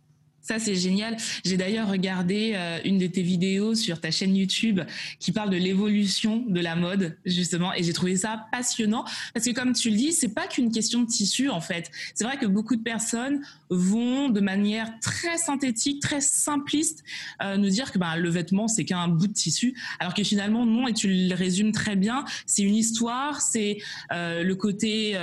Ça, 0.44 0.58
c'est 0.58 0.74
génial. 0.74 1.16
J'ai 1.42 1.56
d'ailleurs 1.56 1.88
regardé 1.88 2.52
euh, 2.54 2.78
une 2.84 2.98
de 2.98 3.06
tes 3.06 3.22
vidéos 3.22 3.74
sur 3.74 3.98
ta 3.98 4.10
chaîne 4.10 4.36
YouTube 4.36 4.78
qui 5.18 5.32
parle 5.32 5.48
de 5.48 5.56
l'évolution 5.56 6.44
de 6.46 6.60
la 6.60 6.76
mode, 6.76 7.16
justement, 7.24 7.72
et 7.72 7.82
j'ai 7.82 7.94
trouvé 7.94 8.14
ça 8.16 8.46
passionnant 8.52 9.06
parce 9.32 9.46
que, 9.46 9.52
comme 9.52 9.72
tu 9.72 9.88
le 9.88 9.96
dis, 9.96 10.12
c'est 10.12 10.34
pas 10.34 10.46
qu'une 10.46 10.70
question 10.70 11.00
de 11.00 11.06
tissu, 11.06 11.48
en 11.48 11.62
fait. 11.62 11.90
C'est 12.14 12.24
vrai 12.24 12.36
que 12.36 12.44
beaucoup 12.44 12.76
de 12.76 12.82
personnes 12.82 13.40
vont 13.70 14.28
de 14.28 14.40
manière 14.40 14.92
très 15.00 15.38
synthétique, 15.38 16.02
très 16.02 16.20
simpliste, 16.20 17.04
euh, 17.42 17.56
nous 17.56 17.70
dire 17.70 17.90
que 17.90 17.98
ben, 17.98 18.14
le 18.16 18.28
vêtement, 18.28 18.68
c'est 18.68 18.84
qu'un 18.84 19.08
bout 19.08 19.28
de 19.28 19.32
tissu, 19.32 19.74
alors 19.98 20.12
que 20.12 20.24
finalement, 20.24 20.66
non, 20.66 20.86
et 20.88 20.92
tu 20.92 21.08
le 21.08 21.34
résumes 21.34 21.72
très 21.72 21.96
bien, 21.96 22.26
c'est 22.44 22.62
une 22.62 22.76
histoire, 22.76 23.40
c'est 23.40 23.78
euh, 24.12 24.42
le 24.42 24.54
côté 24.54 25.16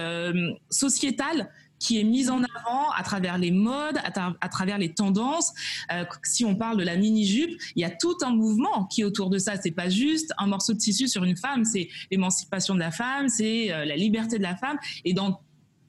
sociétal 0.72 1.50
qui 1.82 2.00
est 2.00 2.04
mise 2.04 2.30
en 2.30 2.44
avant 2.44 2.92
à 2.92 3.02
travers 3.02 3.40
les 3.40 3.50
modes, 3.50 3.98
à, 4.04 4.50
travers 4.50 4.78
les 4.78 4.94
tendances. 4.94 5.52
Euh, 5.92 6.06
si 6.24 6.46
on 6.46 6.56
parle 6.56 6.78
de 6.78 6.84
la 6.84 6.96
mini-jupe, 6.96 7.60
il 7.76 7.82
y 7.82 7.84
a 7.84 7.90
tout 7.90 8.16
un 8.22 8.36
mouvement 8.36 8.86
qui 8.86 9.02
est 9.02 9.04
autour 9.04 9.32
de 9.32 9.40
ça. 9.40 9.56
C'est 9.60 9.72
pas 9.72 9.90
juste 9.90 10.32
un 10.38 10.46
morceau 10.46 10.74
de 10.74 10.78
tissu 10.78 11.08
sur 11.08 11.24
une 11.24 11.36
femme, 11.36 11.66
c'est 11.66 11.90
l'émancipation 12.12 12.76
de 12.76 12.80
la 12.80 12.92
femme, 12.92 13.30
c'est 13.30 13.74
euh, 13.74 13.84
la 13.84 13.96
liberté 13.96 14.38
de 14.38 14.44
la 14.44 14.56
femme. 14.56 14.78
Et 15.06 15.14
donc, 15.14 15.40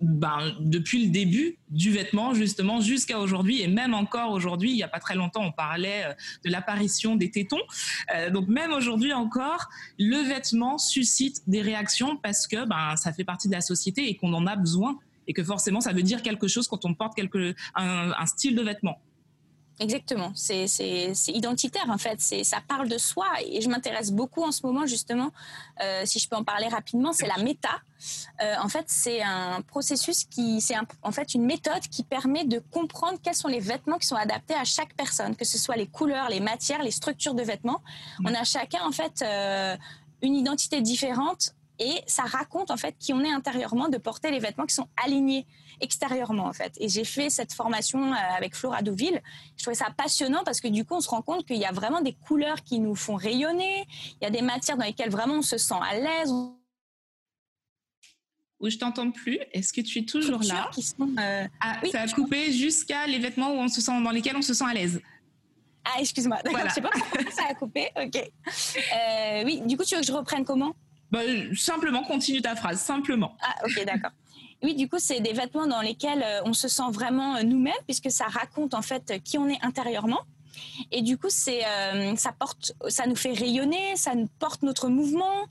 ben, 0.01 0.55
depuis 0.61 1.05
le 1.05 1.11
début 1.11 1.59
du 1.69 1.93
vêtement, 1.93 2.33
justement, 2.33 2.81
jusqu'à 2.81 3.19
aujourd'hui, 3.21 3.61
et 3.61 3.69
même 3.69 3.93
encore 3.93 4.31
aujourd'hui, 4.31 4.71
il 4.71 4.77
n'y 4.77 4.83
a 4.83 4.89
pas 4.89 4.99
très 4.99 5.15
longtemps, 5.15 5.45
on 5.45 5.53
parlait 5.53 6.05
euh, 6.07 6.15
de 6.47 6.51
l'apparition 6.51 7.17
des 7.17 7.31
tétons. 7.31 7.61
donc 8.33 8.49
même 8.49 8.73
aujourd'hui 8.73 9.13
encore, 9.13 9.69
le 9.99 10.27
vêtement 10.27 10.79
suscite 10.79 11.43
des 11.47 11.61
réactions 11.61 12.17
parce 12.17 12.47
que 12.47 12.65
ben, 12.65 12.97
ça 12.97 13.13
fait 13.13 13.25
partie 13.25 13.49
de 13.49 13.53
la 13.53 13.61
société 13.61 14.09
et 14.09 14.17
qu'on 14.17 14.33
en 14.33 14.47
a 14.47 14.57
besoin 14.57 14.99
et 15.27 15.33
que 15.33 15.45
forcément 15.45 15.81
ça 15.81 15.93
veut 15.93 16.03
dire 16.03 16.23
quelque 16.23 16.49
chose 16.49 16.69
quand 16.69 16.85
on 16.85 16.95
porte 16.95 17.15
quelque, 17.15 17.55
un, 17.75 18.27
style 18.27 18.55
de 18.55 18.63
vêtement. 18.63 19.01
Exactement, 19.81 20.33
c'est 20.35 20.67
identitaire 21.29 21.89
en 21.89 21.99
fait, 21.99 22.21
ça 22.21 22.59
parle 22.69 22.89
de 22.89 22.99
soi 22.99 23.27
et 23.45 23.61
je 23.61 23.69
m'intéresse 23.69 24.13
beaucoup 24.13 24.45
en 24.45 24.53
ce 24.53 24.65
moment 24.65 24.87
justement, 24.87 25.33
euh, 25.83 26.03
si 26.05 26.19
je 26.19 26.29
peux 26.29 26.37
en 26.37 26.45
parler 26.45 26.69
rapidement, 26.69 27.13
c'est 27.13 27.27
la 27.27 27.39
méta. 27.39 27.81
Euh, 28.43 28.55
en 28.63 28.69
fait, 28.69 28.85
c'est 28.87 29.23
un 29.23 29.61
processus 29.63 30.25
qui, 30.25 30.61
c'est 30.61 30.75
en 31.03 31.11
fait 31.11 31.35
une 31.35 31.47
méthode 31.47 31.83
qui 31.91 32.05
permet 32.05 32.45
de 32.45 32.61
comprendre 32.71 33.19
quels 33.23 33.35
sont 33.35 33.49
les 33.49 33.61
vêtements 33.61 33.99
qui 33.99 34.07
sont 34.07 34.17
adaptés 34.17 34.55
à 34.55 34.65
chaque 34.65 34.95
personne, 34.95 35.35
que 35.35 35.45
ce 35.45 35.59
soit 35.59 35.77
les 35.77 35.87
couleurs, 35.87 36.29
les 36.29 36.41
matières, 36.41 36.83
les 36.83 36.91
structures 36.91 37.35
de 37.35 37.43
vêtements. 37.43 37.83
On 38.25 38.35
a 38.35 38.45
chacun 38.45 38.85
en 38.85 38.93
fait 38.93 39.23
euh, 39.23 39.77
une 40.21 40.37
identité 40.37 40.81
différente 40.81 41.55
et 41.79 42.03
ça 42.07 42.23
raconte 42.23 42.71
en 42.71 42.77
fait 42.77 42.95
qui 42.99 43.13
on 43.13 43.21
est 43.21 43.33
intérieurement 43.33 43.89
de 43.89 43.99
porter 43.99 44.31
les 44.31 44.39
vêtements 44.39 44.67
qui 44.67 44.75
sont 44.75 44.89
alignés 45.03 45.47
extérieurement 45.81 46.47
en 46.47 46.53
fait. 46.53 46.73
Et 46.79 46.89
j'ai 46.89 47.05
fait 47.05 47.31
cette 47.31 47.53
formation 47.53 48.13
euh, 48.13 48.17
avec 48.37 48.55
Flora 48.55 48.83
Douville. 48.83 49.21
Je 49.57 49.65
trouvais 49.65 49.75
ça 49.75 49.91
passionnant 49.97 50.45
parce 50.45 50.61
que 50.61 50.69
du 50.69 50.85
coup 50.85 50.95
on 50.95 51.01
se 51.01 51.09
rend 51.09 51.23
compte 51.23 51.47
qu'il 51.47 51.57
y 51.57 51.65
a 51.65 51.73
vraiment 51.73 52.01
des 52.01 52.13
couleurs 52.13 52.63
qui 52.63 52.79
nous 52.79 52.95
font 52.95 53.17
rayonner. 53.17 53.87
Il 54.21 54.25
y 54.25 54.27
a 54.27 54.31
des 54.31 54.43
matières 54.43 54.77
dans 54.77 54.85
lesquelles 54.85 55.11
vraiment 55.11 55.35
on 55.35 55.43
se 55.43 55.59
sent 55.59 55.75
à 55.83 55.99
l'aise. 55.99 56.33
Où 58.61 58.71
je 58.71 58.79
t'entends 58.79 59.11
plus. 59.11 59.41
Est-ce 59.53 59.73
que 59.73 59.81
tu 59.81 59.99
es 59.99 60.05
toujours 60.05 60.41
là? 60.45 60.71
qui 60.73 60.83
sont, 60.83 61.09
euh, 61.19 61.49
ah, 61.61 61.81
Ça 61.91 62.03
a 62.03 62.09
coupé 62.09 62.53
jusqu'à 62.53 63.09
les 63.09 63.19
vêtements 63.19 63.51
où 63.51 63.57
on 63.57 63.67
se 63.67 63.81
sent, 63.81 64.01
dans 64.03 64.11
lesquels 64.13 64.37
on 64.37 64.43
se 64.43 64.55
sent 64.55 64.65
à 64.69 64.73
l'aise. 64.73 65.01
Ah, 65.85 66.01
excuse-moi. 66.01 66.39
D'accord, 66.45 66.61
je 66.69 66.75
sais 66.75 66.81
pas 66.81 66.91
pourquoi 66.91 67.31
ça 67.33 67.43
a 67.51 67.55
coupé. 67.55 67.91
Ok. 67.97 68.17
Euh, 68.17 69.43
oui, 69.45 69.63
du 69.67 69.77
coup, 69.77 69.85
tu 69.85 69.97
veux 69.97 70.01
que 70.01 70.07
je 70.07 70.13
reprenne 70.13 70.45
comment? 70.45 70.77
Bah, 71.13 71.21
simplement, 71.55 72.03
continue 72.03 72.41
ta 72.41 72.57
phrase, 72.57 72.81
simplement. 72.81 73.37
Ah, 73.43 73.55
ok, 73.65 73.85
d'accord. 73.85 74.11
Oui, 74.63 74.75
du 74.75 74.89
coup, 74.89 74.97
c'est 74.99 75.21
des 75.21 75.35
vêtements 75.35 75.67
dans 75.67 75.83
lesquels 75.83 76.23
euh, 76.23 76.41
on 76.45 76.55
se 76.55 76.69
sent 76.69 76.91
vraiment 76.91 77.37
euh, 77.37 77.43
nous-mêmes, 77.43 77.75
puisque 77.85 78.11
ça 78.11 78.25
raconte 78.27 78.73
en 78.75 78.83
fait 78.83 79.21
qui 79.23 79.37
on 79.37 79.47
est 79.49 79.63
intérieurement. 79.63 80.21
Et 80.91 81.03
du 81.03 81.19
coup, 81.19 81.29
euh, 81.49 82.17
ça 82.17 82.33
porte, 82.33 82.73
ça 82.89 83.07
nous 83.07 83.17
fait 83.17 83.33
rayonner, 83.33 83.97
ça 83.97 84.15
nous 84.15 84.29
porte 84.39 84.63
notre 84.63 84.89
mouvement, 84.89 85.47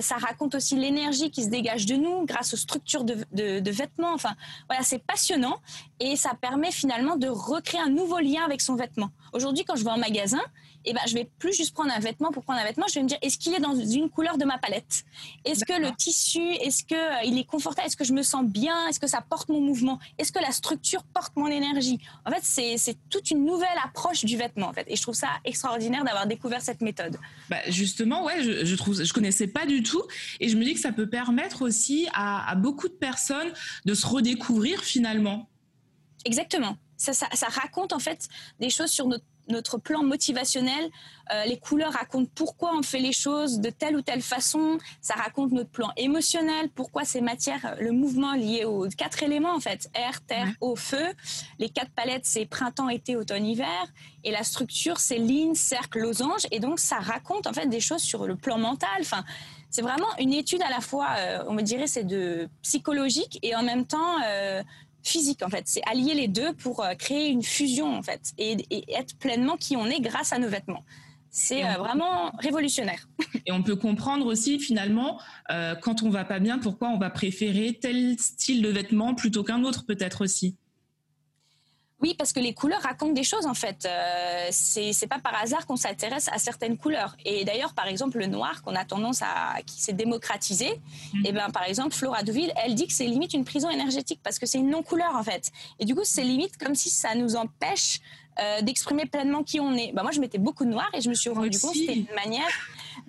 ça 0.00 0.16
raconte 0.16 0.56
aussi 0.56 0.74
l'énergie 0.76 1.30
qui 1.30 1.44
se 1.44 1.48
dégage 1.48 1.86
de 1.86 1.94
nous 1.94 2.26
grâce 2.26 2.52
aux 2.52 2.56
structures 2.56 3.04
de 3.04 3.70
vêtements. 3.70 4.12
Enfin, 4.12 4.34
voilà, 4.68 4.82
c'est 4.82 4.98
passionnant 4.98 5.58
et 6.00 6.16
ça 6.16 6.32
permet 6.34 6.72
finalement 6.72 7.16
de 7.16 7.28
recréer 7.28 7.80
un 7.80 7.88
nouveau 7.88 8.18
lien 8.18 8.42
avec 8.44 8.60
son 8.60 8.74
vêtement. 8.74 9.10
Aujourd'hui, 9.32 9.64
quand 9.64 9.76
je 9.76 9.84
vais 9.84 9.90
en 9.90 9.98
magasin, 9.98 10.42
eh 10.84 10.92
ben, 10.92 11.00
je 11.06 11.14
vais 11.14 11.28
plus 11.38 11.52
juste 11.52 11.74
prendre 11.74 11.92
un 11.92 11.98
vêtement 11.98 12.30
pour 12.30 12.42
prendre 12.42 12.60
un 12.60 12.64
vêtement. 12.64 12.86
Je 12.88 12.94
vais 12.94 13.02
me 13.02 13.08
dire, 13.08 13.18
est-ce 13.22 13.38
qu'il 13.38 13.54
est 13.54 13.60
dans 13.60 13.74
une 13.74 14.10
couleur 14.10 14.38
de 14.38 14.44
ma 14.44 14.58
palette? 14.58 15.04
Est-ce 15.44 15.64
que 15.64 15.80
le 15.80 15.94
tissu, 15.96 16.40
est-ce 16.40 16.84
que 16.84 16.94
euh, 16.94 17.24
il 17.24 17.38
est 17.38 17.44
confortable? 17.44 17.86
Est-ce 17.86 17.96
que 17.96 18.04
je 18.04 18.12
me 18.12 18.22
sens 18.22 18.44
bien? 18.44 18.88
Est-ce 18.88 19.00
que 19.00 19.06
ça 19.06 19.20
porte 19.20 19.48
mon 19.48 19.60
mouvement? 19.60 19.98
Est-ce 20.18 20.32
que 20.32 20.40
la 20.40 20.52
structure 20.52 21.04
porte 21.04 21.36
mon 21.36 21.48
énergie? 21.48 21.98
En 22.24 22.30
fait, 22.30 22.42
c'est 22.42 22.96
toute 23.08 23.30
une 23.30 23.44
nouvelle 23.44 23.68
approche 23.84 24.24
du 24.24 24.36
vêtement 24.36 24.68
en 24.68 24.72
fait. 24.72 24.84
Et 24.88 24.96
je 24.96 25.02
trouve 25.02 25.14
ça 25.14 25.28
extraordinaire 25.44 26.04
d'avoir 26.04 26.26
découvert 26.26 26.62
cette 26.62 26.80
méthode. 26.80 27.16
Bah 27.48 27.58
justement, 27.68 28.24
ouais, 28.24 28.42
je, 28.42 28.64
je 28.64 28.74
trouve, 28.76 29.02
je 29.02 29.12
connaissais 29.12 29.46
pas 29.46 29.66
du 29.66 29.82
tout, 29.82 30.02
et 30.40 30.48
je 30.48 30.56
me 30.56 30.64
dis 30.64 30.74
que 30.74 30.80
ça 30.80 30.92
peut 30.92 31.08
permettre 31.08 31.62
aussi 31.62 32.08
à, 32.12 32.50
à 32.50 32.54
beaucoup 32.54 32.88
de 32.88 32.94
personnes 32.94 33.52
de 33.84 33.94
se 33.94 34.06
redécouvrir 34.06 34.82
finalement. 34.82 35.48
Exactement. 36.24 36.76
Ça, 36.96 37.12
ça, 37.12 37.28
ça, 37.32 37.48
raconte 37.48 37.92
en 37.92 37.98
fait 37.98 38.28
des 38.60 38.70
choses 38.70 38.90
sur 38.90 39.08
notre 39.08 39.24
notre 39.48 39.78
plan 39.78 40.02
motivationnel. 40.02 40.90
Euh, 41.32 41.44
les 41.44 41.58
couleurs 41.58 41.92
racontent 41.92 42.30
pourquoi 42.34 42.76
on 42.76 42.82
fait 42.82 42.98
les 42.98 43.12
choses 43.12 43.60
de 43.60 43.70
telle 43.70 43.96
ou 43.96 44.02
telle 44.02 44.22
façon. 44.22 44.78
Ça 45.00 45.14
raconte 45.14 45.52
notre 45.52 45.70
plan 45.70 45.90
émotionnel, 45.96 46.68
pourquoi 46.74 47.04
ces 47.04 47.20
matières, 47.20 47.76
le 47.80 47.92
mouvement 47.92 48.34
lié 48.34 48.64
aux 48.64 48.88
quatre 48.88 49.22
éléments 49.22 49.54
en 49.54 49.60
fait, 49.60 49.88
air, 49.94 50.20
terre, 50.22 50.48
eau, 50.60 50.76
feu. 50.76 51.06
Les 51.58 51.68
quatre 51.68 51.90
palettes, 51.90 52.26
c'est 52.26 52.46
printemps, 52.46 52.88
été, 52.88 53.16
automne, 53.16 53.46
hiver. 53.46 53.86
Et 54.24 54.30
la 54.30 54.44
structure, 54.44 54.98
c'est 54.98 55.18
ligne, 55.18 55.54
cercle, 55.54 56.00
losange. 56.00 56.46
Et 56.50 56.60
donc, 56.60 56.78
ça 56.78 56.98
raconte 56.98 57.46
en 57.46 57.52
fait 57.52 57.66
des 57.66 57.80
choses 57.80 58.02
sur 58.02 58.26
le 58.26 58.36
plan 58.36 58.58
mental. 58.58 58.88
Enfin, 59.00 59.24
c'est 59.72 59.82
vraiment 59.82 60.06
une 60.18 60.34
étude 60.34 60.60
à 60.62 60.68
la 60.68 60.80
fois, 60.80 61.08
euh, 61.16 61.44
on 61.48 61.54
me 61.54 61.62
dirait, 61.62 61.86
c'est 61.86 62.04
de 62.04 62.48
psychologique 62.60 63.38
et 63.42 63.56
en 63.56 63.62
même 63.62 63.86
temps 63.86 64.18
euh, 64.26 64.62
physique 65.02 65.42
en 65.42 65.48
fait. 65.48 65.62
C'est 65.66 65.82
allier 65.86 66.14
les 66.14 66.28
deux 66.28 66.52
pour 66.54 66.84
euh, 66.84 66.94
créer 66.94 67.28
une 67.28 67.42
fusion 67.42 67.96
en 67.96 68.02
fait 68.02 68.32
et, 68.38 68.56
être 68.88 69.16
pleinement 69.18 69.56
qui 69.56 69.76
on 69.76 69.86
est 69.86 70.00
grâce 70.00 70.32
à 70.32 70.38
nos 70.38 70.48
vêtements. 70.48 70.84
C'est 71.30 71.64
euh, 71.64 71.78
vraiment 71.78 72.30
révolutionnaire. 72.38 73.08
Et 73.46 73.52
on 73.52 73.62
peut 73.62 73.76
comprendre 73.76 74.26
aussi 74.26 74.58
finalement 74.58 75.18
euh, 75.50 75.74
quand 75.74 76.02
on 76.02 76.10
va 76.10 76.24
pas 76.24 76.40
bien 76.40 76.58
pourquoi 76.58 76.88
on 76.88 76.98
va 76.98 77.08
préférer 77.08 77.78
tel 77.80 78.18
style 78.18 78.60
de 78.60 78.68
vêtement 78.68 79.14
plutôt 79.14 79.42
qu'un 79.42 79.64
autre 79.64 79.86
peut-être 79.86 80.22
aussi. 80.22 80.56
Oui, 82.02 82.14
parce 82.18 82.32
que 82.32 82.40
les 82.40 82.52
couleurs 82.52 82.82
racontent 82.82 83.12
des 83.12 83.22
choses 83.22 83.46
en 83.46 83.54
fait. 83.54 83.86
Euh, 83.86 84.48
c'est 84.50 85.06
pas 85.06 85.20
par 85.20 85.40
hasard 85.40 85.66
qu'on 85.66 85.76
s'intéresse 85.76 86.28
à 86.32 86.38
certaines 86.38 86.76
couleurs. 86.76 87.16
Et 87.24 87.44
d'ailleurs, 87.44 87.74
par 87.74 87.86
exemple, 87.86 88.18
le 88.18 88.26
noir 88.26 88.62
qu'on 88.62 88.74
a 88.74 88.84
tendance 88.84 89.22
à 89.22 89.62
qui 89.64 89.80
s'est 89.80 89.92
démocratisé, 89.92 90.80
mm. 91.14 91.18
et 91.18 91.28
eh 91.28 91.32
ben 91.32 91.48
par 91.50 91.64
exemple, 91.64 91.94
Flora 91.94 92.22
Deauville, 92.24 92.52
elle 92.56 92.74
dit 92.74 92.88
que 92.88 92.92
c'est 92.92 93.06
limite 93.06 93.34
une 93.34 93.44
prison 93.44 93.70
énergétique 93.70 94.20
parce 94.22 94.38
que 94.38 94.46
c'est 94.46 94.58
une 94.58 94.70
non 94.70 94.82
couleur 94.82 95.14
en 95.14 95.22
fait. 95.22 95.52
Et 95.78 95.84
du 95.84 95.94
coup, 95.94 96.02
c'est 96.04 96.24
limite 96.24 96.56
comme 96.58 96.74
si 96.74 96.90
ça 96.90 97.14
nous 97.14 97.36
empêche 97.36 98.00
euh, 98.40 98.62
d'exprimer 98.62 99.06
pleinement 99.06 99.42
qui 99.42 99.60
on 99.60 99.74
est. 99.74 99.92
Bah, 99.92 100.02
moi, 100.02 100.10
je 100.10 100.20
mettais 100.20 100.38
beaucoup 100.38 100.64
de 100.64 100.70
noir 100.70 100.88
et 100.94 101.00
je 101.00 101.08
me 101.08 101.14
suis 101.14 101.30
rendu 101.30 101.58
compte 101.58 101.72
que 101.72 101.78
c'était 101.78 101.94
une 101.94 102.14
manière 102.14 102.48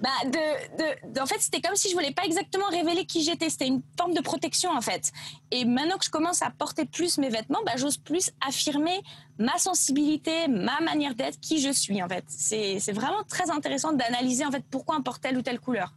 bah, 0.04 0.10
de, 0.26 1.22
En 1.22 1.26
fait, 1.26 1.40
c'était 1.40 1.62
comme 1.62 1.78
si 1.78 1.90
je 1.90 1.94
voulais 1.94 2.12
pas 2.12 2.26
exactement 2.26 2.66
révéler 2.70 3.06
qui 3.06 3.24
j'étais. 3.24 3.50
C'était 3.50 3.68
une 3.68 3.82
forme 3.98 4.14
de 4.14 4.20
protection, 4.20 4.70
en 4.70 4.82
fait. 4.82 5.14
Et 5.50 5.64
maintenant 5.64 5.98
que 5.98 6.04
je 6.04 6.10
commence 6.10 6.42
à 6.42 6.50
porter 6.50 6.84
plus 6.84 7.18
mes 7.18 7.30
vêtements, 7.30 7.62
bah, 7.66 7.72
j'ose 7.78 7.98
plus 7.98 8.30
affirmer 8.46 9.02
ma 9.40 9.58
sensibilité, 9.58 10.50
ma 10.50 10.82
manière 10.82 11.16
d'être, 11.16 11.40
qui 11.40 11.62
je 11.62 11.72
suis, 11.72 12.04
en 12.04 12.10
fait. 12.10 12.26
C'est 12.28 12.92
vraiment 12.92 13.24
très 13.30 13.50
intéressant 13.50 13.94
d'analyser, 13.94 14.46
en 14.46 14.52
fait, 14.52 14.66
pourquoi 14.70 14.98
on 14.98 15.02
porte 15.02 15.22
telle 15.22 15.38
ou 15.38 15.42
telle 15.42 15.62
couleur. 15.62 15.94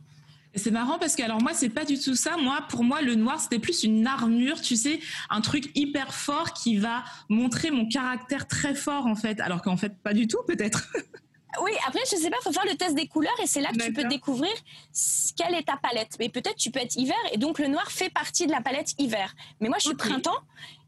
C'est 0.55 0.71
marrant 0.71 0.99
parce 0.99 1.17
que 1.17 1.23
alors 1.23 1.43
moi 1.43 1.53
c'est 1.53 1.69
pas 1.69 1.85
du 1.85 1.99
tout 2.01 2.15
ça. 2.15 2.39
Moi 2.39 2.61
pour 2.71 2.83
moi 2.83 3.03
le 3.03 3.15
noir 3.15 3.39
c'était 3.39 3.59
plus 3.59 3.83
une 3.85 4.07
armure, 4.07 4.63
tu 4.63 4.75
sais, 4.75 5.01
un 5.29 5.43
truc 5.43 5.71
hyper 5.75 6.15
fort 6.15 6.55
qui 6.55 6.79
va 6.79 7.05
montrer 7.29 7.71
mon 7.71 7.87
caractère 7.87 8.49
très 8.49 8.75
fort 8.75 9.05
en 9.05 9.17
fait, 9.17 9.39
alors 9.41 9.61
qu'en 9.61 9.77
fait 9.77 9.99
pas 10.03 10.15
du 10.15 10.27
tout 10.27 10.43
peut-être. 10.47 10.91
Oui, 11.63 11.73
après, 11.87 12.01
je 12.11 12.17
sais 12.17 12.31
pas, 12.31 12.37
il 12.41 12.45
faut 12.45 12.53
faire 12.53 12.67
le 12.67 12.77
test 12.77 12.95
des 12.95 13.07
couleurs 13.07 13.39
et 13.43 13.47
c'est 13.47 13.61
là 13.61 13.71
que 13.71 13.83
tu 13.83 13.93
peux 13.93 14.05
découvrir 14.05 14.53
quelle 15.37 15.55
est 15.55 15.65
ta 15.65 15.77
palette. 15.77 16.17
Mais 16.19 16.29
peut-être 16.29 16.57
tu 16.57 16.71
peux 16.71 16.81
être 16.81 16.97
hiver 16.97 17.17
et 17.33 17.39
donc 17.39 17.59
le 17.59 17.69
noir 17.69 17.91
fait 17.91 18.11
partie 18.11 18.47
de 18.47 18.53
la 18.53 18.61
palette 18.61 18.95
hiver. 18.99 19.35
Mais 19.61 19.69
moi, 19.69 19.79
je 19.79 19.89
suis 19.89 19.97
printemps 19.97 20.41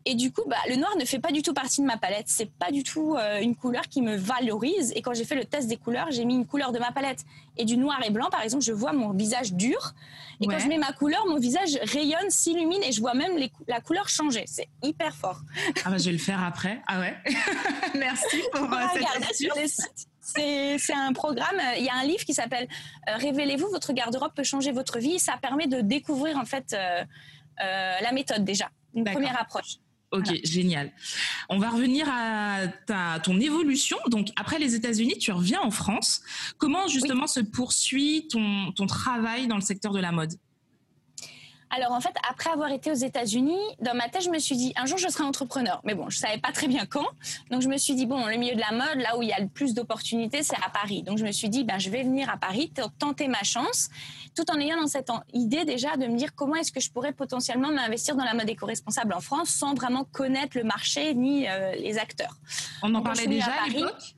et 0.05 0.15
du 0.15 0.33
coup, 0.33 0.43
bah, 0.47 0.57
le 0.71 0.77
noir 0.77 0.97
ne 0.97 1.05
fait 1.05 1.19
pas 1.19 1.33
du 1.33 1.43
tout 1.43 1.53
partie 1.53 1.83
de 1.83 1.87
ma 1.87 1.99
palette. 1.99 2.29
C'est 2.29 2.51
pas 2.51 2.71
du 2.71 2.83
tout 2.83 3.15
euh, 3.15 3.41
une 3.41 3.55
couleur 3.55 3.83
qui 3.89 4.01
me 4.01 4.17
valorise. 4.17 4.91
Et 4.97 5.03
quand 5.03 5.13
j'ai 5.13 5.27
fait 5.27 5.35
le 5.35 5.45
test 5.45 5.69
des 5.69 5.77
couleurs, 5.77 6.11
j'ai 6.11 6.25
mis 6.25 6.35
une 6.35 6.47
couleur 6.47 6.73
de 6.73 6.79
ma 6.79 6.93
palette 6.93 7.27
et 7.59 7.67
du 7.67 7.77
noir 7.77 7.99
et 8.03 8.09
blanc. 8.09 8.31
Par 8.31 8.41
exemple, 8.43 8.65
je 8.65 8.73
vois 8.73 8.95
mon 8.95 9.13
visage 9.13 9.53
dur. 9.53 9.93
Et 10.41 10.47
quand 10.47 10.59
je 10.59 10.69
mets 10.69 10.79
ma 10.79 10.93
couleur, 10.93 11.27
mon 11.27 11.39
visage 11.39 11.79
rayonne, 11.83 12.31
s'illumine 12.31 12.83
et 12.85 12.93
je 12.93 13.01
vois 13.01 13.13
même 13.13 13.33
la 13.67 13.81
couleur 13.83 14.09
changer. 14.09 14.45
C'est 14.47 14.69
hyper 14.83 15.15
fort. 15.15 15.41
Ah 15.85 15.91
bah, 15.91 15.99
je 15.99 16.07
vais 16.07 16.13
le 16.13 16.19
faire 16.19 16.43
après. 16.43 16.81
Ah 16.87 17.01
ouais. 17.01 17.15
Merci 17.95 18.43
pour 18.53 18.73
euh, 18.73 18.77
cette 18.95 19.37
sur 19.37 19.55
les 19.57 19.69
sites. 19.69 20.09
C'est 20.37 20.95
un 20.95 21.13
programme. 21.13 21.61
Il 21.77 21.85
y 21.85 21.89
a 21.89 21.97
un 21.97 22.05
livre 22.05 22.25
qui 22.25 22.35
s'appelle 22.35 22.69
euh, 23.09 23.17
Révélez-vous, 23.17 23.69
votre 23.71 23.93
garde-robe 23.93 24.33
peut 24.35 24.45
changer 24.45 24.73
votre 24.73 24.99
vie. 24.99 25.19
Ça 25.19 25.37
permet 25.41 25.67
de 25.67 25.81
découvrir 25.81 26.37
en 26.39 26.45
fait 26.45 26.77
la 27.61 28.13
méthode 28.13 28.45
déjà, 28.45 28.71
une 28.95 29.05
première 29.05 29.41
approche. 29.41 29.79
Ok, 30.11 30.41
génial. 30.43 30.91
On 31.51 31.59
va 31.59 31.69
revenir 31.69 32.07
à 32.11 32.67
ta, 32.87 33.21
ton 33.23 33.39
évolution. 33.39 33.99
Donc, 34.09 34.29
après 34.37 34.59
les 34.59 34.75
États-Unis, 34.75 35.19
tu 35.19 35.33
reviens 35.33 35.61
en 35.61 35.71
France. 35.71 36.23
Comment 36.57 36.89
justement 36.89 37.27
se 37.27 37.41
poursuit 37.41 38.27
ton, 38.31 38.73
ton 38.73 38.87
travail 38.87 39.49
dans 39.49 39.57
le 39.57 39.61
secteur 39.61 39.93
de 39.93 40.01
la 40.01 40.13
mode? 40.13 40.33
Alors 41.71 41.93
en 41.93 42.01
fait, 42.01 42.15
après 42.29 42.51
avoir 42.51 42.71
été 42.71 42.91
aux 42.91 42.95
États-Unis, 42.95 43.61
dans 43.81 43.95
ma 43.95 44.09
tête, 44.09 44.23
je 44.23 44.31
me 44.31 44.39
suis 44.39 44.57
dit 44.57 44.73
un 44.77 44.87
jour 44.87 44.99
je 44.99 45.09
serai 45.09 45.25
entrepreneur. 45.25 45.81
Mais 45.85 45.95
bon, 45.95 46.09
je 46.09 46.19
savais 46.19 46.39
pas 46.39 46.53
très 46.53 46.69
bien 46.69 46.87
quand. 46.87 47.07
Donc 47.51 47.63
je 47.63 47.69
me 47.69 47.77
suis 47.77 47.95
dit 47.95 48.07
bon, 48.07 48.27
le 48.27 48.37
milieu 48.37 48.55
de 48.55 48.61
la 48.61 48.73
mode, 48.73 49.01
là 49.01 49.17
où 49.17 49.23
il 49.23 49.29
y 49.29 49.33
a 49.33 49.41
le 49.41 49.49
plus 49.49 49.75
d'opportunités, 49.75 50.43
c'est 50.43 50.57
à 50.57 50.71
Paris. 50.71 51.03
Donc 51.03 51.19
je 51.19 51.25
me 51.25 51.33
suis 51.33 51.49
dit 51.49 51.65
ben 51.65 51.79
je 51.79 51.91
vais 51.91 52.03
venir 52.03 52.31
à 52.31 52.37
Paris 52.37 52.73
tenter 52.99 53.29
ma 53.29 53.43
chance, 53.43 53.89
tout 54.35 54.51
en 54.51 54.59
ayant 54.59 54.81
dans 54.81 54.87
cette 54.87 55.11
idée 55.33 55.65
déjà 55.65 55.97
de 55.97 56.07
me 56.07 56.17
dire 56.17 56.35
comment 56.35 56.55
est-ce 56.57 56.73
que 56.73 56.81
je 56.81 56.91
pourrais 56.91 57.13
potentiellement 57.13 57.71
m'investir 57.71 58.17
dans 58.17 58.25
la 58.25 58.35
mode 58.35 58.49
éco-responsable 58.49 59.13
en 59.13 59.21
France 59.21 59.51
sans 59.51 59.75
vraiment 59.75 60.05
connaître 60.05 60.57
le 60.57 60.65
marché 60.65 61.15
ni 61.15 61.49
euh, 61.49 61.73
les 61.73 61.99
acteurs. 61.99 62.37
On 62.83 62.95
en 62.95 63.03
parlait 63.03 63.27
déjà 63.27 63.53
à 63.65 63.69
l'époque? 63.69 64.18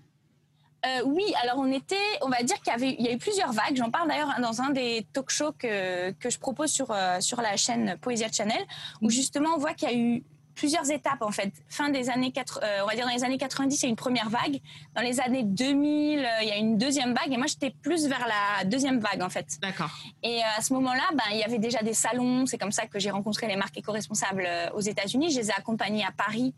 Euh, 0.87 1.03
oui, 1.05 1.25
alors 1.43 1.59
on 1.59 1.71
était, 1.71 1.97
on 2.23 2.29
va 2.29 2.43
dire 2.43 2.57
qu'il 2.63 3.01
y, 3.01 3.09
a 3.09 3.13
eu 3.13 3.19
plusieurs 3.19 3.53
vagues. 3.53 3.77
J'en 3.77 3.91
parle 3.91 4.09
d'ailleurs 4.09 4.35
dans 4.41 4.63
un 4.63 4.71
des 4.71 5.07
talk 5.13 5.31
shows 5.31 5.53
que, 5.59 6.15
je 6.21 6.39
propose 6.39 6.71
sur, 6.71 6.91
euh, 6.91 7.19
la 7.43 7.57
chaîne 7.57 7.97
Poesia 8.01 8.29
Channel, 8.33 8.65
où 9.03 9.11
justement 9.11 9.51
on 9.57 9.59
voit 9.59 9.75
qu'il 9.75 9.91
y 9.91 9.93
a 9.93 9.97
eu 9.97 10.25
plusieurs 10.55 10.91
étapes 10.91 11.23
en 11.23 11.31
fait. 11.31 11.53
Fin 11.69 11.91
des 11.91 12.11
années 12.11 12.33
4, 12.33 12.61
euh, 12.63 12.79
on 12.83 12.87
va 12.87 12.95
dire 12.95 13.07
dans 13.07 13.13
les 13.13 13.25
années 13.25 13.39
90, 13.39 13.83
il 13.83 13.83
y 13.83 13.87
a 13.87 13.89
une 13.91 13.97
première 13.97 14.29
vague. 14.29 14.61
Dans 14.95 15.03
les 15.03 15.21
années 15.21 15.45
2000, 15.45 16.29
il 16.43 16.49
y 16.49 16.51
a 16.51 16.57
une 16.57 16.79
deuxième 16.79 17.15
vague. 17.15 17.33
Et 17.33 17.37
moi, 17.37 17.47
j'étais 17.47 17.71
plus 17.71 18.07
vers 18.07 18.27
la 18.27 18.65
deuxième 18.65 19.01
vague 19.01 19.23
en 19.23 19.31
fait. 19.31 19.59
D'accord. 19.63 19.91
Et 20.23 20.41
à 20.57 20.61
ce 20.61 20.73
moment-là, 20.75 21.05
ben, 21.15 21.25
il 21.33 21.39
y 21.39 21.45
avait 21.45 21.59
déjà 21.59 21.83
des 21.83 21.95
salons. 21.95 22.47
C'est 22.47 22.59
comme 22.59 22.73
ça 22.73 22.87
que 22.87 22.99
j'ai 22.99 23.11
rencontré 23.11 23.47
les 23.47 23.57
marques 23.57 23.77
éco-responsables 23.77 24.49
aux 24.75 24.81
États-Unis. 24.81 25.31
Je 25.31 25.41
les 25.41 25.49
ai 25.51 25.53
accompagnées 25.53 26.05
à 26.05 26.13
Paris 26.13 26.55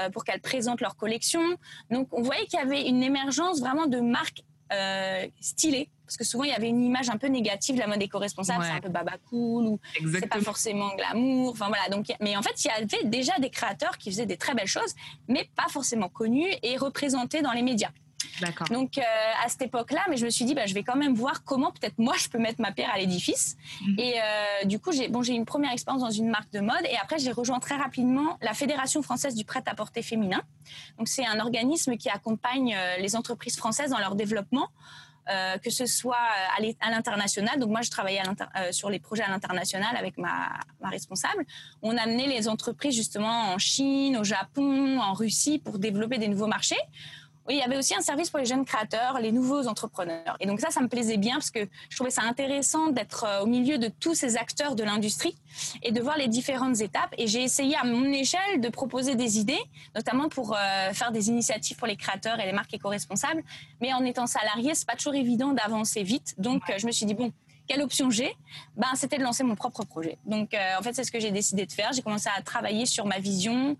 euh, 0.00 0.10
pour 0.10 0.24
qu'elles 0.24 0.40
présentent 0.40 0.80
leur 0.80 0.96
collection. 0.96 1.40
Donc 1.90 2.08
on 2.12 2.22
voyait 2.22 2.46
qu'il 2.46 2.58
y 2.58 2.62
avait 2.62 2.88
une 2.88 3.02
émergence 3.02 3.60
vraiment 3.60 3.86
de 3.86 4.00
marques 4.00 4.42
euh, 4.72 5.26
stylées 5.40 5.90
parce 6.06 6.16
que 6.16 6.24
souvent 6.24 6.44
il 6.44 6.50
y 6.50 6.54
avait 6.54 6.68
une 6.68 6.82
image 6.82 7.08
un 7.08 7.16
peu 7.16 7.28
négative 7.28 7.76
de 7.76 7.80
la 7.80 7.86
mode 7.86 8.02
éco-responsable, 8.02 8.64
c'est 8.64 8.70
un 8.70 8.80
peu 8.80 8.88
baba 8.88 9.16
cool 9.30 9.64
ou 9.64 9.80
c'est 10.12 10.26
pas 10.26 10.40
forcément 10.40 10.94
glamour. 10.96 11.52
Enfin 11.52 11.68
voilà, 11.68 11.88
donc 11.88 12.06
mais 12.20 12.36
en 12.36 12.42
fait 12.42 12.62
il 12.64 12.68
y 12.68 12.70
avait 12.70 13.08
déjà 13.08 13.38
des 13.38 13.50
créateurs 13.50 13.96
qui 13.98 14.10
faisaient 14.10 14.26
des 14.26 14.36
très 14.36 14.54
belles 14.54 14.66
choses, 14.66 14.94
mais 15.28 15.48
pas 15.56 15.68
forcément 15.68 16.08
connus 16.08 16.50
et 16.62 16.76
représentés 16.76 17.42
dans 17.42 17.52
les 17.52 17.62
médias. 17.62 17.90
Donc 18.70 18.98
euh, 18.98 19.02
à 19.44 19.48
cette 19.48 19.62
époque-là, 19.62 20.00
mais 20.08 20.16
je 20.16 20.24
me 20.24 20.30
suis 20.30 20.44
dit, 20.44 20.54
bah, 20.54 20.66
je 20.66 20.74
vais 20.74 20.82
quand 20.82 20.96
même 20.96 21.14
voir 21.14 21.44
comment 21.44 21.70
peut-être 21.70 21.98
moi 21.98 22.14
je 22.18 22.28
peux 22.28 22.38
mettre 22.38 22.60
ma 22.60 22.72
pierre 22.72 22.90
à 22.92 22.98
l'édifice. 22.98 23.56
Mhm. 23.82 23.98
Et 23.98 24.14
euh, 24.16 24.64
du 24.64 24.78
coup, 24.78 24.92
j'ai 24.92 25.08
bon, 25.08 25.22
j'ai 25.22 25.34
une 25.34 25.44
première 25.44 25.72
expérience 25.72 26.02
dans 26.02 26.10
une 26.10 26.28
marque 26.28 26.52
de 26.52 26.60
mode, 26.60 26.84
et 26.84 26.96
après 26.96 27.18
j'ai 27.18 27.32
rejoint 27.32 27.60
très 27.60 27.76
rapidement 27.76 28.38
la 28.42 28.54
Fédération 28.54 29.02
française 29.02 29.34
du 29.34 29.44
prêt-à-porter 29.44 30.02
féminin. 30.02 30.42
Donc 30.98 31.08
c'est 31.08 31.26
un 31.26 31.40
organisme 31.40 31.96
qui 31.96 32.08
accompagne 32.08 32.74
euh, 32.76 32.96
les 32.98 33.16
entreprises 33.16 33.56
françaises 33.56 33.90
dans 33.90 33.98
leur 33.98 34.14
développement. 34.14 34.68
que 35.64 35.70
ce 35.70 35.86
soit 35.86 36.26
à 36.84 36.90
l'international. 36.90 37.58
Donc 37.58 37.70
moi, 37.70 37.80
je 37.80 37.90
travaillais 37.90 38.22
sur 38.72 38.90
les 38.90 39.00
projets 39.00 39.22
à 39.22 39.30
l'international 39.30 39.96
avec 39.96 40.18
ma, 40.18 40.36
ma, 40.82 40.90
responsable. 40.90 41.46
On 41.80 41.96
amenait 41.96 42.26
les 42.26 42.46
entreprises 42.46 42.94
justement 42.94 43.54
en 43.54 43.58
Chine, 43.58 44.18
au 44.18 44.24
Japon, 44.24 45.00
en 45.00 45.14
Russie 45.14 45.58
pour 45.58 45.78
développer 45.78 46.18
des 46.18 46.28
nouveaux 46.28 46.52
marchés. 46.56 46.84
Oui, 47.46 47.56
il 47.56 47.58
y 47.58 47.62
avait 47.62 47.76
aussi 47.76 47.94
un 47.94 48.00
service 48.00 48.30
pour 48.30 48.38
les 48.38 48.46
jeunes 48.46 48.64
créateurs, 48.64 49.18
les 49.20 49.30
nouveaux 49.30 49.66
entrepreneurs. 49.66 50.36
Et 50.40 50.46
donc 50.46 50.60
ça, 50.60 50.70
ça 50.70 50.80
me 50.80 50.88
plaisait 50.88 51.18
bien 51.18 51.34
parce 51.34 51.50
que 51.50 51.68
je 51.90 51.96
trouvais 51.96 52.10
ça 52.10 52.22
intéressant 52.22 52.88
d'être 52.88 53.24
euh, 53.24 53.42
au 53.42 53.46
milieu 53.46 53.76
de 53.76 53.88
tous 53.88 54.14
ces 54.14 54.36
acteurs 54.36 54.74
de 54.74 54.82
l'industrie 54.82 55.36
et 55.82 55.92
de 55.92 56.00
voir 56.00 56.16
les 56.16 56.28
différentes 56.28 56.80
étapes. 56.80 57.14
Et 57.18 57.26
j'ai 57.26 57.42
essayé 57.42 57.76
à 57.76 57.84
mon 57.84 58.04
échelle 58.04 58.60
de 58.60 58.68
proposer 58.68 59.14
des 59.14 59.38
idées, 59.38 59.62
notamment 59.94 60.28
pour 60.28 60.54
euh, 60.54 60.92
faire 60.94 61.12
des 61.12 61.28
initiatives 61.28 61.76
pour 61.76 61.86
les 61.86 61.96
créateurs 61.96 62.40
et 62.40 62.46
les 62.46 62.52
marques 62.52 62.72
éco-responsables. 62.72 63.42
Mais 63.80 63.92
en 63.92 64.04
étant 64.04 64.26
salarié, 64.26 64.74
c'est 64.74 64.86
pas 64.86 64.96
toujours 64.96 65.14
évident 65.14 65.52
d'avancer 65.52 66.02
vite. 66.02 66.34
Donc 66.38 66.62
je 66.76 66.86
me 66.86 66.92
suis 66.92 67.04
dit 67.04 67.14
bon, 67.14 67.30
quelle 67.66 67.82
option 67.82 68.10
j'ai? 68.10 68.36
Ben, 68.76 68.88
c'était 68.94 69.18
de 69.18 69.22
lancer 69.22 69.42
mon 69.42 69.54
propre 69.54 69.84
projet. 69.84 70.18
Donc, 70.26 70.52
euh, 70.52 70.58
en 70.78 70.82
fait, 70.82 70.92
c'est 70.92 71.04
ce 71.04 71.12
que 71.12 71.20
j'ai 71.20 71.30
décidé 71.30 71.64
de 71.64 71.72
faire. 71.72 71.92
J'ai 71.92 72.02
commencé 72.02 72.28
à 72.36 72.42
travailler 72.42 72.86
sur 72.86 73.06
ma 73.06 73.18
vision. 73.18 73.76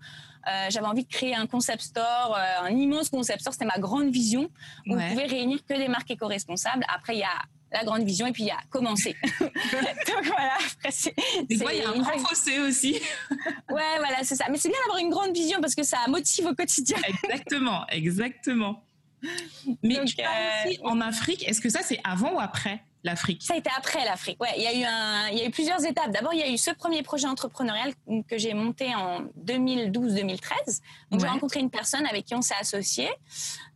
Euh, 0.47 0.67
j'avais 0.69 0.85
envie 0.85 1.03
de 1.03 1.09
créer 1.09 1.35
un 1.35 1.47
concept 1.47 1.81
store, 1.81 2.35
euh, 2.37 2.65
un 2.65 2.69
immense 2.69 3.09
concept 3.09 3.41
store. 3.41 3.53
C'était 3.53 3.65
ma 3.65 3.79
grande 3.79 4.11
vision. 4.11 4.49
Où 4.87 4.95
On 4.95 5.09
pouvait 5.09 5.25
réunir 5.25 5.59
que 5.67 5.73
des 5.73 5.87
marques 5.87 6.11
éco-responsables. 6.11 6.85
Après, 6.87 7.15
il 7.15 7.19
y 7.19 7.23
a 7.23 7.41
la 7.71 7.83
grande 7.83 8.03
vision 8.03 8.27
et 8.27 8.31
puis 8.31 8.43
il 8.43 8.47
y 8.47 8.51
a 8.51 8.59
commencer. 8.69 9.15
Donc 9.39 10.25
voilà, 10.25 10.53
après 10.73 10.91
c'est. 10.91 11.15
Des 11.49 11.57
fois, 11.57 11.73
il 11.73 11.79
y 11.79 11.83
a 11.83 11.89
un 11.89 11.99
grand 11.99 12.17
fossé 12.19 12.59
aussi. 12.59 12.93
ouais, 13.69 13.97
voilà, 13.97 14.23
c'est 14.23 14.35
ça. 14.35 14.45
Mais 14.49 14.57
c'est 14.57 14.69
bien 14.69 14.77
d'avoir 14.85 14.99
une 14.99 15.09
grande 15.09 15.33
vision 15.33 15.59
parce 15.61 15.75
que 15.75 15.83
ça 15.83 15.97
motive 16.07 16.45
au 16.45 16.55
quotidien. 16.55 16.97
exactement, 17.23 17.85
exactement. 17.87 18.83
Mais 19.83 20.03
tu 20.05 20.15
parles 20.15 20.67
aussi 20.67 20.79
en 20.83 21.01
Afrique. 21.01 21.47
Est-ce 21.47 21.59
que 21.59 21.69
ça, 21.69 21.81
c'est 21.81 21.99
avant 22.03 22.35
ou 22.35 22.39
après? 22.39 22.83
l'Afrique 23.05 23.43
Ça 23.43 23.53
a 23.53 23.57
été 23.57 23.69
après 23.77 24.03
l'Afrique. 24.03 24.41
Ouais, 24.41 24.49
il 24.57 24.63
y 24.63 24.67
a 24.67 24.73
eu 24.73 24.83
un, 24.83 25.27
il 25.29 25.37
y 25.37 25.41
a 25.41 25.45
eu 25.45 25.51
plusieurs 25.51 25.85
étapes. 25.85 26.11
D'abord, 26.11 26.33
il 26.33 26.39
y 26.39 26.43
a 26.43 26.49
eu 26.49 26.57
ce 26.57 26.71
premier 26.71 27.03
projet 27.03 27.27
entrepreneurial 27.27 27.93
que 28.27 28.37
j'ai 28.37 28.53
monté 28.53 28.93
en 28.93 29.21
2012-2013. 29.45 30.81
Donc, 31.11 31.21
j'ai 31.21 31.27
rencontré 31.27 31.59
une 31.59 31.69
personne 31.69 32.05
avec 32.07 32.25
qui 32.25 32.35
on 32.35 32.41
s'est 32.41 32.55
associé 32.59 33.09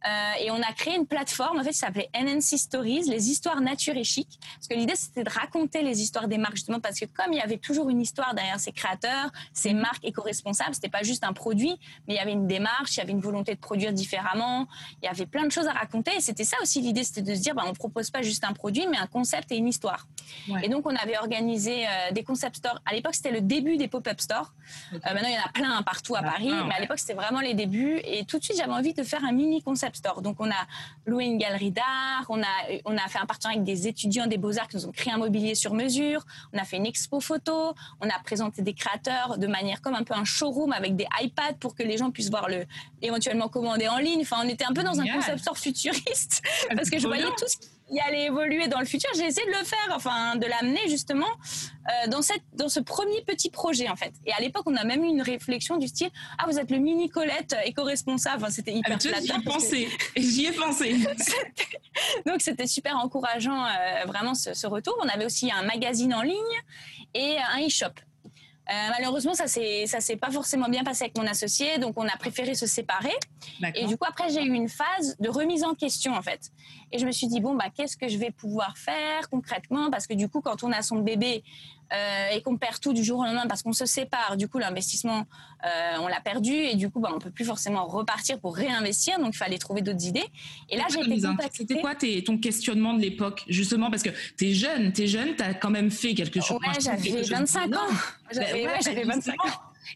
euh, 0.06 0.44
et 0.44 0.52
on 0.52 0.62
a 0.62 0.74
créé 0.74 0.96
une 0.96 1.08
plateforme 1.08 1.60
en 1.60 1.64
fait 1.64 1.72
qui 1.72 1.78
s'appelait 1.78 2.10
NNC 2.14 2.58
Stories, 2.58 3.04
les 3.04 3.30
histoires 3.30 3.62
nature 3.62 3.98
et 3.98 4.04
chic. 4.04 4.40
Parce 4.56 4.68
que 4.68 4.76
l'idée 4.76 4.96
c'était 4.96 5.24
de 5.24 5.30
raconter 5.30 5.84
les 5.84 6.02
histoires 6.02 6.28
des 6.28 6.38
marques 6.38 6.56
justement 6.56 6.80
parce 6.80 7.00
que 7.00 7.06
comme 7.06 7.34
il 7.34 7.38
y 7.38 7.42
avait 7.42 7.58
toujours 7.58 7.90
une 7.90 8.02
histoire 8.02 8.34
derrière 8.34 8.60
ces 8.60 8.72
créateurs, 8.72 9.32
ces 9.54 9.74
marques 9.74 10.04
éco-responsables, 10.04 10.74
c'était 10.74 10.90
pas 10.90 11.04
juste 11.04 11.24
un 11.24 11.34
produit, 11.34 11.78
mais 12.08 12.16
il 12.16 12.18
y 12.18 12.20
avait 12.20 12.32
une 12.32 12.48
démarche, 12.48 12.96
il 12.96 13.00
y 13.00 13.04
avait 13.04 13.12
une 13.12 13.20
volonté 13.20 13.56
de 13.56 13.60
produire 13.60 13.94
différemment, 13.94 14.68
il 15.02 15.06
y 15.06 15.10
avait 15.10 15.26
plein 15.26 15.46
de 15.46 15.52
choses 15.52 15.68
à 15.68 15.74
raconter 15.74 16.12
et 16.16 16.22
c'était 16.22 16.44
ça 16.44 16.58
aussi 16.62 16.82
l'idée, 16.82 17.04
c'était 17.04 17.22
de 17.22 17.36
se 17.36 17.42
dire 17.42 17.56
bah, 17.56 17.64
on 17.68 17.74
propose 17.74 18.10
pas 18.10 18.22
juste 18.22 18.44
un 18.44 18.54
produit 18.54 18.88
mais 18.88 18.98
un 18.98 19.08
concept 19.08 19.52
et 19.52 19.58
une 19.58 19.68
histoire. 19.68 20.08
Et 20.64 20.70
donc 20.70 20.86
on 20.86 20.96
avait 20.96 21.18
organisé 21.18 21.86
euh, 21.86 22.12
des 22.12 22.24
concept 22.24 22.58
stores. 22.58 22.80
À 22.86 22.94
l'époque 22.94 23.16
c'était 23.16 23.32
le 23.32 23.42
début 23.42 23.78
des 23.78 23.88
pop-up 23.88 24.20
stores. 24.20 24.54
Euh, 24.94 24.98
maintenant 25.06 25.30
il 25.30 25.36
y 25.36 25.38
en 25.38 25.46
a 25.46 25.50
plein 25.50 25.82
partout 25.84 26.16
à 26.16 26.22
Paris, 26.22 26.52
mais 26.68 26.76
à 26.76 26.80
l'époque 26.80 27.00
c'était 27.00 27.14
vraiment 27.14 27.42
les 27.42 27.54
débuts. 27.54 28.00
Et 28.04 28.26
tout 28.26 28.40
de 28.40 28.44
suite 28.44 28.58
j'avais 28.58 28.74
envie 28.74 28.94
de 28.94 29.04
faire 29.04 29.24
un 29.24 29.32
mini 29.32 29.62
concept 29.62 29.90
Store. 29.96 30.22
Donc, 30.22 30.38
on 30.40 30.50
a 30.50 30.68
loué 31.06 31.26
une 31.26 31.38
galerie 31.38 31.72
d'art, 31.72 32.26
on 32.30 32.42
a, 32.42 32.46
on 32.86 32.98
a 32.98 33.08
fait 33.08 33.20
un 33.20 33.26
partenariat 33.26 33.60
avec 33.60 33.66
des 33.66 33.88
étudiants 33.88 34.28
des 34.28 34.38
beaux-arts 34.38 34.68
qui 34.68 34.78
nous 34.78 34.86
ont 34.86 34.92
créé 34.92 35.14
un 35.14 35.18
mobilier 35.18 35.56
sur 35.56 35.74
mesure, 35.74 36.26
on 36.54 36.58
a 36.58 36.64
fait 36.64 36.78
une 36.78 36.86
expo 36.86 37.20
photo, 37.20 37.74
on 38.02 38.10
a 38.10 38.20
présenté 38.24 38.62
des 38.62 38.74
créateurs 38.74 39.38
de 39.38 39.48
manière 39.48 39.82
comme 39.82 39.96
un 39.96 40.04
peu 40.04 40.14
un 40.14 40.26
showroom 40.26 40.72
avec 40.74 40.96
des 40.96 41.08
iPads 41.22 41.58
pour 41.60 41.76
que 41.76 41.84
les 41.84 41.98
gens 41.98 42.12
puissent 42.12 42.30
voir 42.30 42.48
le, 42.50 42.66
éventuellement 43.02 43.48
commander 43.48 43.88
en 43.88 43.98
ligne. 43.98 44.22
Enfin, 44.22 44.38
on 44.44 44.50
était 44.50 44.66
un 44.66 44.74
peu 44.74 44.84
dans 44.84 45.00
un 45.00 45.08
concept 45.08 45.40
store 45.40 45.58
futuriste. 45.58 46.42
Parce 46.76 46.90
que 46.90 47.00
je 47.00 47.08
voyais 47.08 47.24
tout 47.24 47.48
ce 47.48 47.58
qui 47.58 47.70
y 47.92 48.00
allait 48.00 48.26
évoluer 48.26 48.68
dans 48.68 48.80
le 48.80 48.86
futur. 48.86 49.10
J'ai 49.16 49.26
essayé 49.26 49.46
de 49.48 49.58
le 49.58 49.66
faire, 49.66 49.90
enfin, 49.92 50.36
de 50.36 50.46
l'amener 50.46 50.88
justement 50.88 51.28
euh, 51.28 52.08
dans, 52.08 52.22
cette, 52.22 52.44
dans 52.54 52.70
ce 52.70 52.80
premier 52.80 53.22
petit 53.24 53.50
projet, 53.50 53.90
en 53.90 53.96
fait. 53.96 54.14
Et 54.26 54.34
à 54.34 54.40
l'époque, 54.40 54.64
on 54.66 54.76
a 54.76 54.84
même 54.84 55.04
eu 55.04 55.08
une 55.08 55.22
réflexion 55.22 55.78
du 55.78 55.88
style 55.88 56.10
Ah, 56.38 56.46
vous 56.48 56.60
êtes 56.60 56.72
le 56.72 56.78
mini 56.78 57.10
Colette 57.10 57.56
éco-responsable. 57.66 58.44
Enfin, 58.44 58.52
c'était 58.52 58.74
hyper 58.74 58.98
ah, 58.98 59.20
J'y 59.22 59.32
ai 59.32 59.42
pensé. 59.42 59.90
J'y 60.16 60.46
ai 60.46 60.52
pensé. 60.52 60.96
Donc, 62.26 62.42
c'était 62.42 62.68
super 62.68 62.98
encourageant, 62.98 63.66
euh, 63.66 64.06
vraiment, 64.06 64.36
ce, 64.36 64.54
ce, 64.54 64.68
retour. 64.68 64.96
On 65.04 65.08
avait 65.08 65.26
aussi 65.26 65.52
un 65.52 65.64
magazine 65.64 66.14
en 66.14 66.22
ligne 66.22 66.36
et 67.14 67.38
un 67.54 67.66
e-shop. 67.66 67.94
Euh, 68.70 68.74
malheureusement, 68.98 69.34
ça 69.34 69.46
ne 69.46 69.86
ça 69.88 70.00
s'est 70.00 70.16
pas 70.16 70.30
forcément 70.30 70.70
bien 70.70 70.84
passé 70.84 71.06
avec 71.06 71.18
mon 71.18 71.26
associé, 71.26 71.80
donc 71.80 71.94
on 71.98 72.08
a 72.08 72.18
préféré 72.18 72.54
se 72.54 72.68
séparer. 72.68 73.14
Et 73.74 73.86
du 73.86 73.98
coup, 73.98 74.06
après, 74.08 74.30
j'ai 74.30 74.44
eu 74.44 74.54
une 74.54 74.70
phase 74.70 75.18
de 75.20 75.30
remise 75.30 75.64
en 75.64 75.74
question, 75.74 76.14
en 76.14 76.22
fait. 76.22 76.52
Et 76.92 77.00
je 77.00 77.06
me 77.06 77.12
suis 77.12 77.28
dit, 77.28 77.40
bon, 77.40 77.56
bah, 77.56 77.66
qu'est-ce 77.76 77.98
que 77.98 78.08
je 78.08 78.18
vais 78.18 78.32
pouvoir 78.32 78.78
faire 78.78 79.30
concrètement? 79.30 79.90
Parce 79.90 80.06
que 80.06 80.14
du 80.14 80.30
coup, 80.30 80.42
quand 80.42 80.64
on 80.64 80.72
a 80.72 80.84
son 80.84 80.98
bébé, 80.98 81.44
euh, 81.94 82.30
et 82.36 82.42
qu'on 82.42 82.58
perd 82.58 82.80
tout 82.80 82.94
du 82.94 83.04
jour 83.04 83.20
au 83.20 83.24
lendemain 83.24 83.48
parce 83.48 83.64
qu'on 83.64 83.74
se 83.74 83.86
sépare, 83.86 84.38
du 84.38 84.48
coup 84.48 84.60
l'investissement 84.60 85.26
euh, 85.66 85.98
on 86.00 86.08
l'a 86.08 86.22
perdu 86.22 86.54
et 86.54 86.76
du 86.76 86.90
coup 86.90 87.00
bah, 87.00 87.10
on 87.14 87.20
peut 87.20 87.32
plus 87.32 87.46
forcément 87.46 87.86
repartir 87.88 88.40
pour 88.40 88.56
réinvestir, 88.56 89.20
donc 89.20 89.34
il 89.34 89.38
fallait 89.38 89.58
trouver 89.58 89.82
d'autres 89.82 90.06
idées. 90.06 90.26
Et 90.70 90.78
là 90.78 90.86
j'ai 90.90 91.00
été 91.00 91.28
C'était 91.52 91.82
quoi 91.82 91.96
ton 91.96 92.38
questionnement 92.38 92.94
de 92.94 93.02
l'époque 93.02 93.44
justement? 93.48 93.90
Parce 93.90 94.04
que 94.04 94.12
tu 94.38 94.50
es 94.50 94.54
jeune, 94.54 94.94
tu 94.94 95.04
es 95.04 95.08
jeune, 95.08 95.36
tu 95.36 95.44
as 95.44 95.54
quand 95.54 95.72
même 95.72 95.92
fait 95.92 96.14
quelque 96.14 96.42
chose. 96.42 96.60
Ouais, 96.60 96.80
j'avais 96.80 97.22
25 97.22 97.76
ans. 97.76 97.80
J'avais 98.32 98.66
ouais, 98.66 99.04
25 99.06 99.46
ans. 99.46 99.50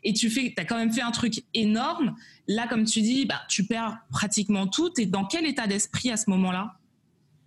Et 0.04 0.14
tu 0.14 0.30
fais, 0.30 0.54
as 0.58 0.66
quand 0.66 0.78
même 0.78 0.92
fait 0.92 1.02
un 1.02 1.12
truc 1.12 1.44
énorme. 1.54 2.16
Là, 2.48 2.68
comme 2.68 2.86
tu 2.86 3.02
dis, 3.02 3.26
bah, 3.26 3.42
tu 3.48 3.66
perds 3.66 4.00
pratiquement 4.10 4.68
tout. 4.68 4.92
Et 4.98 5.06
dans 5.06 5.26
quel 5.26 5.46
état 5.46 5.68
d'esprit 5.68 6.12
à 6.12 6.18
ce 6.18 6.30
moment-là? 6.32 6.76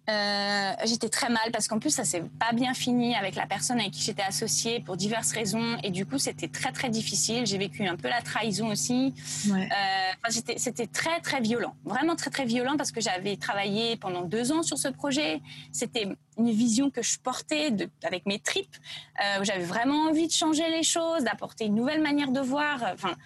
Euh, 0.08 0.72
j'étais 0.84 1.08
très 1.08 1.28
mal 1.28 1.50
parce 1.52 1.66
qu'en 1.66 1.80
plus 1.80 1.90
ça 1.90 2.04
s'est 2.04 2.22
pas 2.38 2.52
bien 2.52 2.74
fini 2.74 3.16
avec 3.16 3.34
la 3.34 3.44
personne 3.46 3.80
avec 3.80 3.90
qui 3.90 4.02
j'étais 4.02 4.22
associée 4.22 4.78
pour 4.78 4.96
diverses 4.96 5.32
raisons 5.32 5.76
et 5.82 5.90
du 5.90 6.06
coup 6.06 6.18
c'était 6.18 6.46
très 6.46 6.70
très 6.70 6.90
difficile. 6.90 7.44
J'ai 7.44 7.58
vécu 7.58 7.86
un 7.86 7.96
peu 7.96 8.08
la 8.08 8.22
trahison 8.22 8.68
aussi. 8.68 9.14
Ouais. 9.50 9.68
Euh, 9.68 10.30
c'était 10.56 10.86
très 10.86 11.20
très 11.20 11.40
violent, 11.40 11.74
vraiment 11.84 12.14
très 12.14 12.30
très 12.30 12.44
violent 12.44 12.76
parce 12.76 12.92
que 12.92 13.00
j'avais 13.00 13.36
travaillé 13.36 13.96
pendant 13.96 14.22
deux 14.22 14.52
ans 14.52 14.62
sur 14.62 14.78
ce 14.78 14.88
projet. 14.88 15.40
C'était 15.72 16.08
une 16.38 16.50
vision 16.50 16.90
que 16.90 17.02
je 17.02 17.18
portais 17.18 17.72
de, 17.72 17.88
avec 18.04 18.26
mes 18.26 18.38
tripes. 18.38 18.76
Euh, 19.22 19.42
j'avais 19.42 19.64
vraiment 19.64 20.08
envie 20.08 20.28
de 20.28 20.32
changer 20.32 20.70
les 20.70 20.84
choses, 20.84 21.24
d'apporter 21.24 21.64
une 21.64 21.74
nouvelle 21.74 22.00
manière 22.00 22.30
de 22.30 22.40
voir. 22.40 22.84
Enfin, 22.92 23.16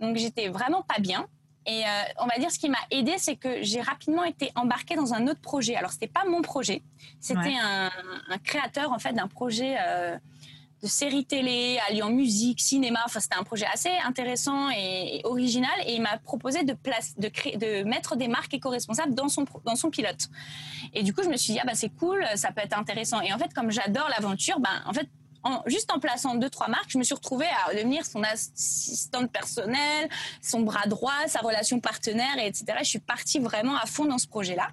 donc 0.00 0.16
j'étais 0.16 0.48
vraiment 0.48 0.82
pas 0.82 1.00
bien. 1.00 1.26
Et 1.68 1.84
euh, 1.84 1.88
on 2.18 2.26
va 2.26 2.38
dire 2.38 2.50
ce 2.50 2.58
qui 2.58 2.70
m'a 2.70 2.78
aidé, 2.90 3.16
c'est 3.18 3.36
que 3.36 3.62
j'ai 3.62 3.82
rapidement 3.82 4.24
été 4.24 4.50
embarquée 4.54 4.96
dans 4.96 5.12
un 5.12 5.28
autre 5.28 5.40
projet. 5.40 5.76
Alors 5.76 5.92
c'était 5.92 6.08
pas 6.08 6.24
mon 6.24 6.40
projet, 6.40 6.82
c'était 7.20 7.56
un, 7.62 7.90
créateur 8.42 8.90
en 8.90 8.98
fait 8.98 9.12
d'un 9.12 9.28
projet 9.28 9.76
euh, 9.78 10.16
de 10.82 10.86
série 10.86 11.26
télé 11.26 11.78
alliant 11.86 12.08
musique, 12.08 12.62
cinéma. 12.62 13.00
Enfin 13.04 13.20
c'était 13.20 13.36
un 13.36 13.42
projet 13.42 13.66
assez 13.70 13.90
intéressant 14.02 14.70
et, 14.70 15.20
original. 15.24 15.70
Et 15.84 15.96
il 15.96 16.00
m'a 16.00 16.16
proposé 16.16 16.62
de, 16.62 16.72
place, 16.72 17.14
de, 17.18 17.28
créer, 17.28 17.58
de 17.58 17.82
mettre 17.82 18.16
des 18.16 18.28
marques 18.28 18.54
éco-responsables 18.54 19.14
dans 19.14 19.28
son 19.28 19.44
dans 19.66 19.76
son 19.76 19.90
pilote. 19.90 20.28
Et 20.94 21.02
du 21.02 21.12
coup 21.12 21.22
je 21.22 21.28
me 21.28 21.36
suis 21.36 21.52
dit 21.52 21.58
ah 21.60 21.66
bah 21.66 21.74
c'est 21.74 21.90
cool, 21.90 22.24
ça 22.36 22.50
peut 22.50 22.62
être 22.62 22.78
intéressant. 22.78 23.20
Et 23.20 23.30
en 23.30 23.38
fait 23.38 23.52
comme 23.52 23.70
j'adore 23.70 24.08
l'aventure, 24.08 24.58
ben 24.58 24.82
en 24.86 24.94
fait 24.94 25.08
juste 25.66 25.92
en 25.92 25.98
plaçant 25.98 26.34
deux, 26.34 26.50
trois 26.50 26.68
marques, 26.68 26.90
je 26.90 26.98
me 26.98 27.02
suis 27.02 27.14
retrouvée 27.14 27.48
à 27.66 27.74
devenir 27.74 28.04
son 28.04 28.22
assistante 28.22 29.30
personnelle, 29.30 30.08
son 30.42 30.60
bras 30.60 30.86
droit, 30.86 31.26
sa 31.26 31.40
relation 31.40 31.80
partenaire, 31.80 32.38
etc. 32.38 32.64
Je 32.80 32.88
suis 32.88 32.98
partie 32.98 33.38
vraiment 33.38 33.76
à 33.76 33.86
fond 33.86 34.04
dans 34.04 34.18
ce 34.18 34.26
projet-là 34.26 34.68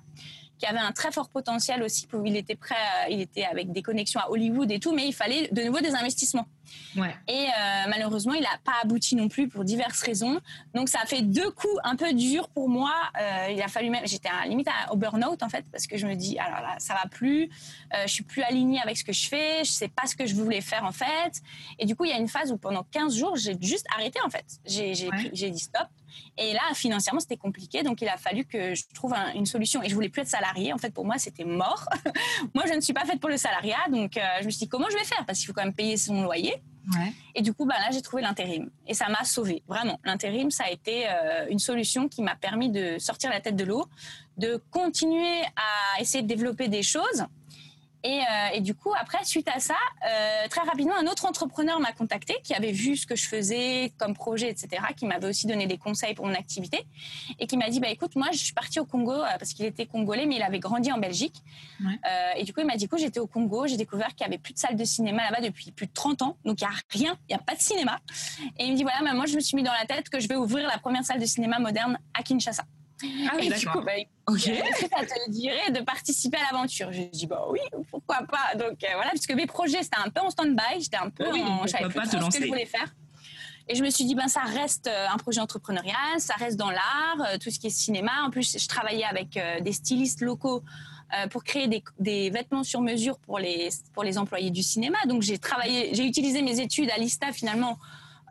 qui 0.57 0.65
avait 0.65 0.79
un 0.79 0.91
très 0.91 1.11
fort 1.11 1.29
potentiel 1.29 1.83
aussi. 1.83 2.07
Il 2.25 2.35
était 2.35 2.55
prêt, 2.55 2.75
il 3.09 3.21
était 3.21 3.45
avec 3.45 3.71
des 3.71 3.81
connexions 3.81 4.19
à 4.19 4.29
Hollywood 4.29 4.71
et 4.71 4.79
tout, 4.79 4.93
mais 4.93 5.07
il 5.07 5.13
fallait 5.13 5.49
de 5.51 5.61
nouveau 5.63 5.79
des 5.79 5.93
investissements. 5.93 6.47
Ouais. 6.95 7.15
Et 7.27 7.47
euh, 7.47 7.89
malheureusement, 7.89 8.33
il 8.33 8.41
n'a 8.41 8.57
pas 8.63 8.73
abouti 8.81 9.15
non 9.15 9.27
plus 9.27 9.47
pour 9.47 9.63
diverses 9.63 10.01
raisons. 10.01 10.39
Donc, 10.73 10.89
ça 10.89 10.99
a 11.01 11.05
fait 11.05 11.21
deux 11.21 11.51
coups 11.51 11.77
un 11.83 11.95
peu 11.95 12.13
durs 12.13 12.49
pour 12.49 12.69
moi. 12.69 12.91
Euh, 13.19 13.49
il 13.51 13.61
a 13.61 13.67
fallu 13.67 13.89
même, 13.89 14.05
j'étais 14.05 14.29
à, 14.29 14.47
limite 14.47 14.67
au 14.91 14.95
burn-out 14.95 15.43
en 15.43 15.49
fait, 15.49 15.65
parce 15.71 15.87
que 15.87 15.97
je 15.97 16.07
me 16.07 16.15
dis, 16.15 16.37
alors 16.39 16.61
là, 16.61 16.75
ça 16.79 16.93
va 16.93 17.07
plus. 17.09 17.49
Euh, 17.93 18.03
je 18.05 18.11
suis 18.11 18.23
plus 18.23 18.41
alignée 18.43 18.79
avec 18.81 18.97
ce 18.97 19.03
que 19.03 19.13
je 19.13 19.27
fais. 19.27 19.63
Je 19.63 19.71
sais 19.71 19.89
pas 19.89 20.07
ce 20.07 20.15
que 20.15 20.25
je 20.25 20.35
voulais 20.35 20.61
faire 20.61 20.83
en 20.85 20.91
fait. 20.91 21.41
Et 21.79 21.85
du 21.85 21.95
coup, 21.95 22.05
il 22.05 22.11
y 22.11 22.13
a 22.13 22.17
une 22.17 22.29
phase 22.29 22.51
où 22.51 22.57
pendant 22.57 22.83
15 22.91 23.15
jours, 23.15 23.35
j'ai 23.35 23.55
juste 23.59 23.85
arrêté 23.95 24.19
en 24.25 24.29
fait. 24.29 24.45
J'ai 24.65 25.49
dit 25.49 25.59
stop. 25.59 25.87
Et 26.37 26.53
là, 26.53 26.61
financièrement, 26.73 27.19
c'était 27.19 27.37
compliqué. 27.37 27.83
Donc, 27.83 28.01
il 28.01 28.07
a 28.07 28.17
fallu 28.17 28.45
que 28.45 28.75
je 28.75 28.83
trouve 28.93 29.13
une 29.35 29.45
solution. 29.45 29.81
Et 29.83 29.89
je 29.89 29.95
voulais 29.95 30.09
plus 30.09 30.21
être 30.21 30.27
salariée. 30.27 30.73
En 30.73 30.77
fait, 30.77 30.93
pour 30.93 31.05
moi, 31.05 31.17
c'était 31.17 31.45
mort. 31.45 31.85
moi, 32.53 32.65
je 32.67 32.73
ne 32.73 32.81
suis 32.81 32.93
pas 32.93 33.05
faite 33.05 33.19
pour 33.19 33.29
le 33.29 33.37
salariat. 33.37 33.77
Donc, 33.89 34.17
euh, 34.17 34.21
je 34.41 34.45
me 34.45 34.49
suis 34.49 34.59
dit, 34.59 34.69
comment 34.69 34.87
je 34.89 34.97
vais 34.97 35.03
faire? 35.03 35.25
Parce 35.25 35.39
qu'il 35.39 35.47
faut 35.47 35.53
quand 35.53 35.63
même 35.63 35.73
payer 35.73 35.97
son 35.97 36.23
loyer. 36.23 36.55
Et 37.33 37.41
du 37.41 37.53
coup, 37.53 37.65
bah, 37.65 37.75
là, 37.79 37.89
j'ai 37.91 38.01
trouvé 38.01 38.21
l'intérim. 38.21 38.69
Et 38.87 38.93
ça 38.93 39.09
m'a 39.09 39.23
sauvée, 39.23 39.63
vraiment. 39.67 39.99
L'intérim, 40.03 40.51
ça 40.51 40.65
a 40.65 40.69
été 40.69 41.05
euh, 41.07 41.47
une 41.49 41.59
solution 41.59 42.07
qui 42.07 42.21
m'a 42.21 42.35
permis 42.35 42.69
de 42.69 42.97
sortir 42.99 43.29
la 43.29 43.41
tête 43.41 43.55
de 43.55 43.63
l'eau, 43.63 43.87
de 44.37 44.61
continuer 44.69 45.41
à 45.55 46.01
essayer 46.01 46.21
de 46.21 46.27
développer 46.27 46.67
des 46.67 46.83
choses 46.83 47.25
euh, 48.05 48.47
et, 48.53 48.61
du 48.61 48.75
coup, 48.75 48.93
après, 48.99 49.23
suite 49.23 49.47
à 49.53 49.59
ça, 49.59 49.75
euh, 50.07 50.47
très 50.49 50.61
rapidement, 50.61 50.95
un 50.95 51.07
autre 51.07 51.25
entrepreneur 51.25 51.79
m'a 51.79 51.91
contacté 51.91 52.35
qui 52.43 52.53
avait 52.53 52.71
vu 52.71 52.95
ce 52.97 53.05
que 53.05 53.15
je 53.15 53.27
faisais 53.27 53.93
comme 53.97 54.13
projet, 54.13 54.49
etc., 54.49 54.83
qui 54.95 55.05
m'avait 55.05 55.27
aussi 55.27 55.47
donné 55.47 55.65
des 55.67 55.77
conseils 55.77 56.13
pour 56.13 56.25
mon 56.25 56.33
activité 56.33 56.85
et 57.39 57.47
qui 57.47 57.57
m'a 57.57 57.69
dit, 57.69 57.79
bah, 57.79 57.89
écoute, 57.89 58.15
moi, 58.15 58.27
je 58.31 58.37
suis 58.37 58.53
partie 58.53 58.79
au 58.79 58.85
Congo 58.85 59.11
euh, 59.11 59.25
parce 59.39 59.53
qu'il 59.53 59.65
était 59.65 59.85
congolais, 59.85 60.25
mais 60.25 60.35
il 60.35 60.43
avait 60.43 60.59
grandi 60.59 60.91
en 60.91 60.97
Belgique. 60.97 61.41
et 62.37 62.43
du 62.43 62.53
coup, 62.53 62.61
il 62.61 62.67
m'a 62.67 62.75
dit, 62.75 62.85
écoute, 62.85 62.99
j'étais 62.99 63.19
au 63.19 63.27
Congo, 63.27 63.67
j'ai 63.67 63.77
découvert 63.77 64.09
qu'il 64.09 64.27
n'y 64.27 64.33
avait 64.33 64.41
plus 64.41 64.53
de 64.53 64.59
salle 64.59 64.75
de 64.75 64.83
cinéma 64.83 65.23
là-bas 65.23 65.41
depuis 65.41 65.71
plus 65.71 65.87
de 65.87 65.93
30 65.93 66.21
ans, 66.21 66.37
donc 66.45 66.61
il 66.61 66.67
n'y 66.67 66.73
a 66.73 66.77
rien, 66.89 67.17
il 67.29 67.35
n'y 67.35 67.35
a 67.35 67.43
pas 67.43 67.55
de 67.55 67.61
cinéma. 67.61 67.99
Et 68.57 68.65
il 68.65 68.71
me 68.71 68.77
dit, 68.77 68.83
voilà, 68.83 69.13
moi, 69.13 69.25
je 69.25 69.35
me 69.35 69.39
suis 69.39 69.55
mis 69.55 69.63
dans 69.63 69.73
la 69.73 69.85
tête 69.85 70.09
que 70.09 70.19
je 70.19 70.27
vais 70.27 70.35
ouvrir 70.35 70.67
la 70.67 70.77
première 70.77 71.03
salle 71.03 71.19
de 71.19 71.25
cinéma 71.25 71.59
moderne 71.59 71.97
à 72.13 72.23
Kinshasa. 72.23 72.63
Ah 73.03 73.33
oui, 73.35 73.49
d'accord. 73.49 73.83
Bah, 73.83 73.91
ok. 74.27 74.47
Est-ce 74.47 74.85
que 74.85 74.89
ça 74.89 75.05
te 75.05 75.29
dirait 75.29 75.71
de 75.71 75.81
participer 75.81 76.37
à 76.37 76.51
l'aventure 76.51 76.91
Je 76.91 77.03
dis 77.03 77.27
bah 77.27 77.45
oui, 77.49 77.59
pourquoi 77.89 78.19
pas. 78.23 78.55
Donc 78.57 78.83
euh, 78.83 78.87
voilà, 78.95 79.09
puisque 79.11 79.33
mes 79.33 79.45
projets 79.45 79.83
c'était 79.83 79.97
un 80.03 80.09
peu 80.09 80.21
en 80.21 80.29
stand-by, 80.29 80.81
j'étais 80.81 80.97
un 80.97 81.09
peu, 81.09 81.29
oui, 81.31 81.41
en, 81.41 81.65
je 81.67 81.73
pas 81.73 82.05
trop 82.07 82.31
ce 82.31 82.37
que 82.37 82.43
je 82.43 82.47
voulais 82.47 82.65
faire. 82.65 82.93
Et 83.67 83.75
je 83.75 83.83
me 83.83 83.89
suis 83.89 84.05
dit 84.05 84.15
ben 84.15 84.27
ça 84.27 84.41
reste 84.41 84.87
euh, 84.87 85.07
un 85.11 85.17
projet 85.17 85.41
entrepreneurial, 85.41 86.19
ça 86.19 86.35
reste 86.35 86.57
dans 86.57 86.69
l'art, 86.69 87.17
euh, 87.21 87.37
tout 87.37 87.49
ce 87.49 87.59
qui 87.59 87.67
est 87.67 87.71
cinéma. 87.71 88.11
En 88.23 88.29
plus, 88.29 88.57
je 88.57 88.67
travaillais 88.67 89.05
avec 89.05 89.39
des 89.61 89.73
stylistes 89.73 90.21
locaux 90.21 90.63
pour 91.29 91.43
créer 91.43 91.67
des, 91.67 91.83
des, 91.99 92.29
vêtements 92.29 92.63
sur 92.63 92.81
mesure 92.81 93.19
pour 93.19 93.39
les 93.39 93.69
pour 93.93 94.03
les 94.03 94.17
employés 94.17 94.51
du 94.51 94.63
cinéma. 94.63 94.97
Donc 95.07 95.21
j'ai 95.21 95.37
travaillé, 95.37 95.93
j'ai 95.93 96.05
utilisé 96.05 96.41
mes 96.41 96.59
études 96.59 96.89
à 96.89 96.97
l'ISTA 96.97 97.31
finalement 97.31 97.77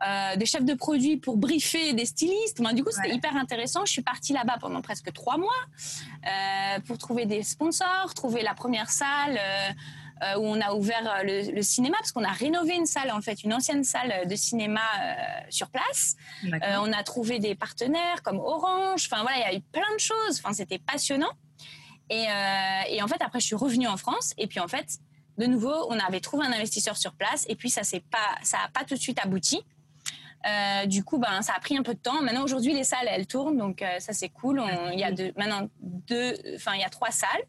euh, 0.05 0.35
des 0.35 0.45
chefs 0.45 0.65
de 0.65 0.73
produits 0.73 1.17
pour 1.17 1.37
briefer 1.37 1.93
des 1.93 2.05
stylistes. 2.05 2.61
du 2.73 2.83
coup, 2.83 2.91
c'était 2.91 3.15
hyper 3.15 3.35
intéressant. 3.35 3.85
Je 3.85 3.91
suis 3.91 4.01
partie 4.01 4.33
là-bas 4.33 4.57
pendant 4.59 4.81
presque 4.81 5.11
trois 5.13 5.37
mois 5.37 5.51
euh, 6.25 6.79
pour 6.85 6.97
trouver 6.97 7.25
des 7.25 7.43
sponsors, 7.43 8.13
trouver 8.13 8.41
la 8.43 8.53
première 8.53 8.89
salle. 8.89 9.39
Euh, 10.23 10.39
où 10.39 10.45
on 10.45 10.61
a 10.61 10.73
ouvert 10.73 11.23
le, 11.25 11.61
cinéma, 11.61 11.97
parce 11.97 12.13
qu'on 12.13 12.23
a 12.23 12.31
rénové 12.31 12.73
une 12.73 12.85
salle, 12.85 13.11
en 13.11 13.19
fait, 13.19 13.43
une 13.43 13.53
ancienne 13.53 13.83
salle 13.83 14.25
de 14.25 14.35
cinéma 14.37 14.79
sur 15.49 15.67
place. 15.69 16.15
on 16.41 16.93
a 16.93 17.03
trouvé 17.03 17.39
des 17.39 17.53
partenaires 17.53 18.23
comme 18.23 18.39
Orange. 18.39 19.09
Enfin, 19.11 19.23
voilà, 19.23 19.39
il 19.39 19.41
y 19.41 19.55
a 19.55 19.57
eu 19.57 19.61
plein 19.73 19.93
de 19.93 19.99
choses. 19.99 20.39
Enfin, 20.39 20.53
c'était 20.53 20.79
passionnant. 20.79 21.31
Et, 22.09 22.27
et 22.91 23.03
en 23.03 23.07
fait, 23.09 23.21
après, 23.21 23.41
je 23.41 23.45
suis 23.47 23.57
revenue 23.57 23.87
en 23.87 23.97
France. 23.97 24.33
Et 24.37 24.47
puis, 24.47 24.61
en 24.61 24.69
fait, 24.69 24.99
de 25.37 25.47
nouveau, 25.47 25.75
on 25.89 25.99
avait 25.99 26.21
trouvé 26.21 26.45
un 26.45 26.53
investisseur 26.53 26.95
sur 26.95 27.11
place. 27.11 27.45
Et 27.49 27.57
puis, 27.57 27.69
ça 27.69 27.81
n'a 27.81 27.99
pas, 28.09 28.41
ça 28.41 28.59
a 28.63 28.69
pas 28.69 28.85
tout 28.85 28.95
de 28.95 29.01
suite 29.01 29.19
abouti. 29.21 29.65
Euh, 30.45 30.85
du 30.85 31.03
coup, 31.03 31.17
ben, 31.17 31.41
ça 31.41 31.53
a 31.55 31.59
pris 31.59 31.77
un 31.77 31.83
peu 31.83 31.93
de 31.93 31.99
temps. 31.99 32.21
Maintenant, 32.21 32.43
aujourd'hui, 32.43 32.73
les 32.73 32.83
salles, 32.83 33.07
elles 33.09 33.27
tournent, 33.27 33.57
donc 33.57 33.81
euh, 33.81 33.99
ça, 33.99 34.13
c'est 34.13 34.29
cool. 34.29 34.61
Il 34.93 34.99
y 34.99 35.03
a 35.03 35.11
maintenant 35.37 35.67
deux, 35.79 36.35
enfin, 36.55 36.73
il 36.75 36.81
y 36.81 36.83
a 36.83 36.89
trois 36.89 37.11
salles 37.11 37.43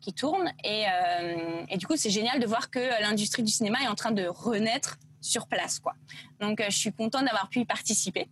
qui 0.00 0.12
tournent, 0.14 0.52
et, 0.64 0.84
euh, 0.86 1.64
et 1.68 1.76
du 1.76 1.86
coup, 1.86 1.96
c'est 1.96 2.10
génial 2.10 2.40
de 2.40 2.46
voir 2.46 2.70
que 2.70 2.78
l'industrie 3.02 3.42
du 3.42 3.52
cinéma 3.52 3.78
est 3.82 3.88
en 3.88 3.96
train 3.96 4.12
de 4.12 4.26
renaître 4.26 4.96
sur 5.20 5.48
place, 5.48 5.80
quoi. 5.80 5.94
Donc, 6.40 6.62
je 6.66 6.76
suis 6.76 6.92
contente 6.92 7.24
d'avoir 7.24 7.48
pu 7.48 7.60
y 7.60 7.64
participer. 7.64 8.28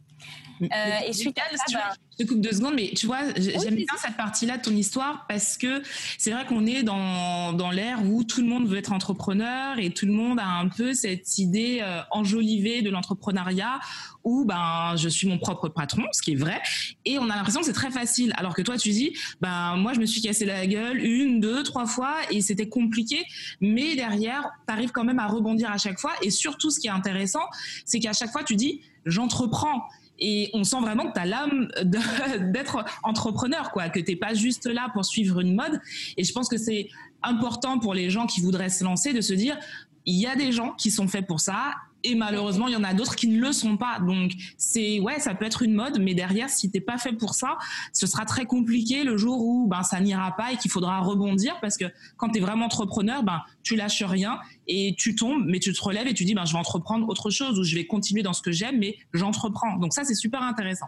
Euh, 0.62 0.66
et 1.06 1.12
suite 1.12 1.38
à 1.38 1.56
ça, 1.56 1.64
ben 1.72 1.80
je 2.18 2.24
te 2.24 2.28
coupe 2.28 2.40
deux 2.40 2.52
secondes, 2.52 2.74
mais 2.74 2.92
tu 2.96 3.06
vois, 3.06 3.20
j'aime 3.36 3.74
bien 3.74 3.86
cette 3.98 4.16
partie-là 4.16 4.56
de 4.56 4.62
ton 4.62 4.70
histoire 4.70 5.26
parce 5.28 5.58
que 5.58 5.82
c'est 6.16 6.30
vrai 6.30 6.46
qu'on 6.46 6.64
est 6.64 6.82
dans, 6.82 7.52
dans 7.52 7.70
l'ère 7.70 8.02
où 8.04 8.24
tout 8.24 8.40
le 8.40 8.46
monde 8.46 8.66
veut 8.66 8.78
être 8.78 8.92
entrepreneur 8.92 9.78
et 9.78 9.90
tout 9.90 10.06
le 10.06 10.12
monde 10.12 10.38
a 10.38 10.46
un 10.46 10.68
peu 10.68 10.94
cette 10.94 11.38
idée 11.38 11.80
euh, 11.82 12.00
enjolivée 12.10 12.80
de 12.80 12.90
l'entrepreneuriat 12.90 13.80
où 14.24 14.44
ben 14.44 14.94
je 14.96 15.08
suis 15.08 15.28
mon 15.28 15.38
propre 15.38 15.68
patron, 15.68 16.02
ce 16.12 16.20
qui 16.20 16.32
est 16.32 16.36
vrai, 16.36 16.60
et 17.04 17.18
on 17.18 17.30
a 17.30 17.36
l'impression 17.36 17.60
que 17.60 17.66
c'est 17.66 17.72
très 17.72 17.90
facile. 17.90 18.32
Alors 18.36 18.54
que 18.54 18.62
toi, 18.62 18.76
tu 18.76 18.90
dis, 18.90 19.16
ben 19.40 19.76
moi 19.76 19.92
je 19.92 20.00
me 20.00 20.06
suis 20.06 20.20
cassé 20.20 20.44
la 20.44 20.66
gueule 20.66 20.98
une, 20.98 21.38
deux, 21.38 21.62
trois 21.62 21.86
fois 21.86 22.16
et 22.30 22.40
c'était 22.40 22.68
compliqué, 22.68 23.24
mais 23.60 23.94
derrière, 23.94 24.50
tu 24.66 24.72
arrives 24.72 24.90
quand 24.90 25.04
même 25.04 25.18
à 25.18 25.26
rebondir 25.26 25.70
à 25.70 25.78
chaque 25.78 26.00
fois. 26.00 26.12
Et 26.22 26.30
surtout, 26.30 26.70
ce 26.70 26.80
qui 26.80 26.88
est 26.88 26.90
intéressant, 26.90 27.44
c'est 27.84 28.00
qu'à 28.00 28.12
chaque 28.12 28.32
fois, 28.32 28.42
tu 28.42 28.56
dis, 28.56 28.80
j'entreprends. 29.04 29.82
Et 30.18 30.50
on 30.54 30.64
sent 30.64 30.80
vraiment 30.80 31.08
que 31.08 31.12
tu 31.12 31.20
as 31.20 31.26
l'âme 31.26 31.68
d'être 32.52 32.84
entrepreneur, 33.02 33.70
quoi, 33.70 33.88
que 33.88 34.00
t'es 34.00 34.16
pas 34.16 34.34
juste 34.34 34.66
là 34.66 34.88
pour 34.92 35.04
suivre 35.04 35.40
une 35.40 35.54
mode. 35.54 35.80
Et 36.16 36.24
je 36.24 36.32
pense 36.32 36.48
que 36.48 36.56
c'est 36.56 36.88
important 37.22 37.78
pour 37.78 37.94
les 37.94 38.10
gens 38.10 38.26
qui 38.26 38.40
voudraient 38.40 38.68
se 38.68 38.84
lancer 38.84 39.12
de 39.12 39.20
se 39.20 39.34
dire, 39.34 39.58
il 40.06 40.16
y 40.16 40.26
a 40.26 40.36
des 40.36 40.52
gens 40.52 40.72
qui 40.72 40.90
sont 40.90 41.08
faits 41.08 41.26
pour 41.26 41.40
ça 41.40 41.74
et 42.06 42.14
malheureusement 42.14 42.68
il 42.68 42.72
y 42.72 42.76
en 42.76 42.84
a 42.84 42.94
d'autres 42.94 43.16
qui 43.16 43.28
ne 43.28 43.40
le 43.40 43.52
sont 43.52 43.76
pas. 43.76 43.98
Donc 44.00 44.32
c'est 44.56 45.00
ouais 45.00 45.18
ça 45.18 45.34
peut 45.34 45.44
être 45.44 45.62
une 45.62 45.74
mode 45.74 46.00
mais 46.00 46.14
derrière 46.14 46.48
si 46.48 46.70
t'es 46.70 46.80
pas 46.80 46.98
fait 46.98 47.12
pour 47.12 47.34
ça 47.34 47.58
ce 47.92 48.06
sera 48.06 48.24
très 48.24 48.46
compliqué 48.46 49.04
le 49.04 49.16
jour 49.16 49.40
où 49.40 49.66
ben 49.66 49.82
ça 49.82 50.00
n'ira 50.00 50.34
pas 50.36 50.52
et 50.52 50.56
qu'il 50.56 50.70
faudra 50.70 51.00
rebondir 51.00 51.58
parce 51.60 51.76
que 51.76 51.86
quand 52.16 52.30
tu 52.30 52.38
es 52.38 52.40
vraiment 52.40 52.66
entrepreneur 52.66 53.22
ben 53.22 53.40
tu 53.62 53.76
lâches 53.76 54.02
rien 54.02 54.38
et 54.66 54.94
tu 54.96 55.14
tombes 55.14 55.44
mais 55.46 55.58
tu 55.58 55.72
te 55.72 55.82
relèves 55.82 56.06
et 56.06 56.14
tu 56.14 56.24
dis 56.24 56.34
ben 56.34 56.44
je 56.44 56.52
vais 56.52 56.58
entreprendre 56.58 57.08
autre 57.08 57.30
chose 57.30 57.58
ou 57.58 57.64
je 57.64 57.74
vais 57.74 57.86
continuer 57.86 58.22
dans 58.22 58.32
ce 58.32 58.42
que 58.42 58.52
j'aime 58.52 58.78
mais 58.78 58.96
j'entreprends. 59.12 59.76
Donc 59.76 59.92
ça 59.92 60.04
c'est 60.04 60.14
super 60.14 60.42
intéressant 60.42 60.86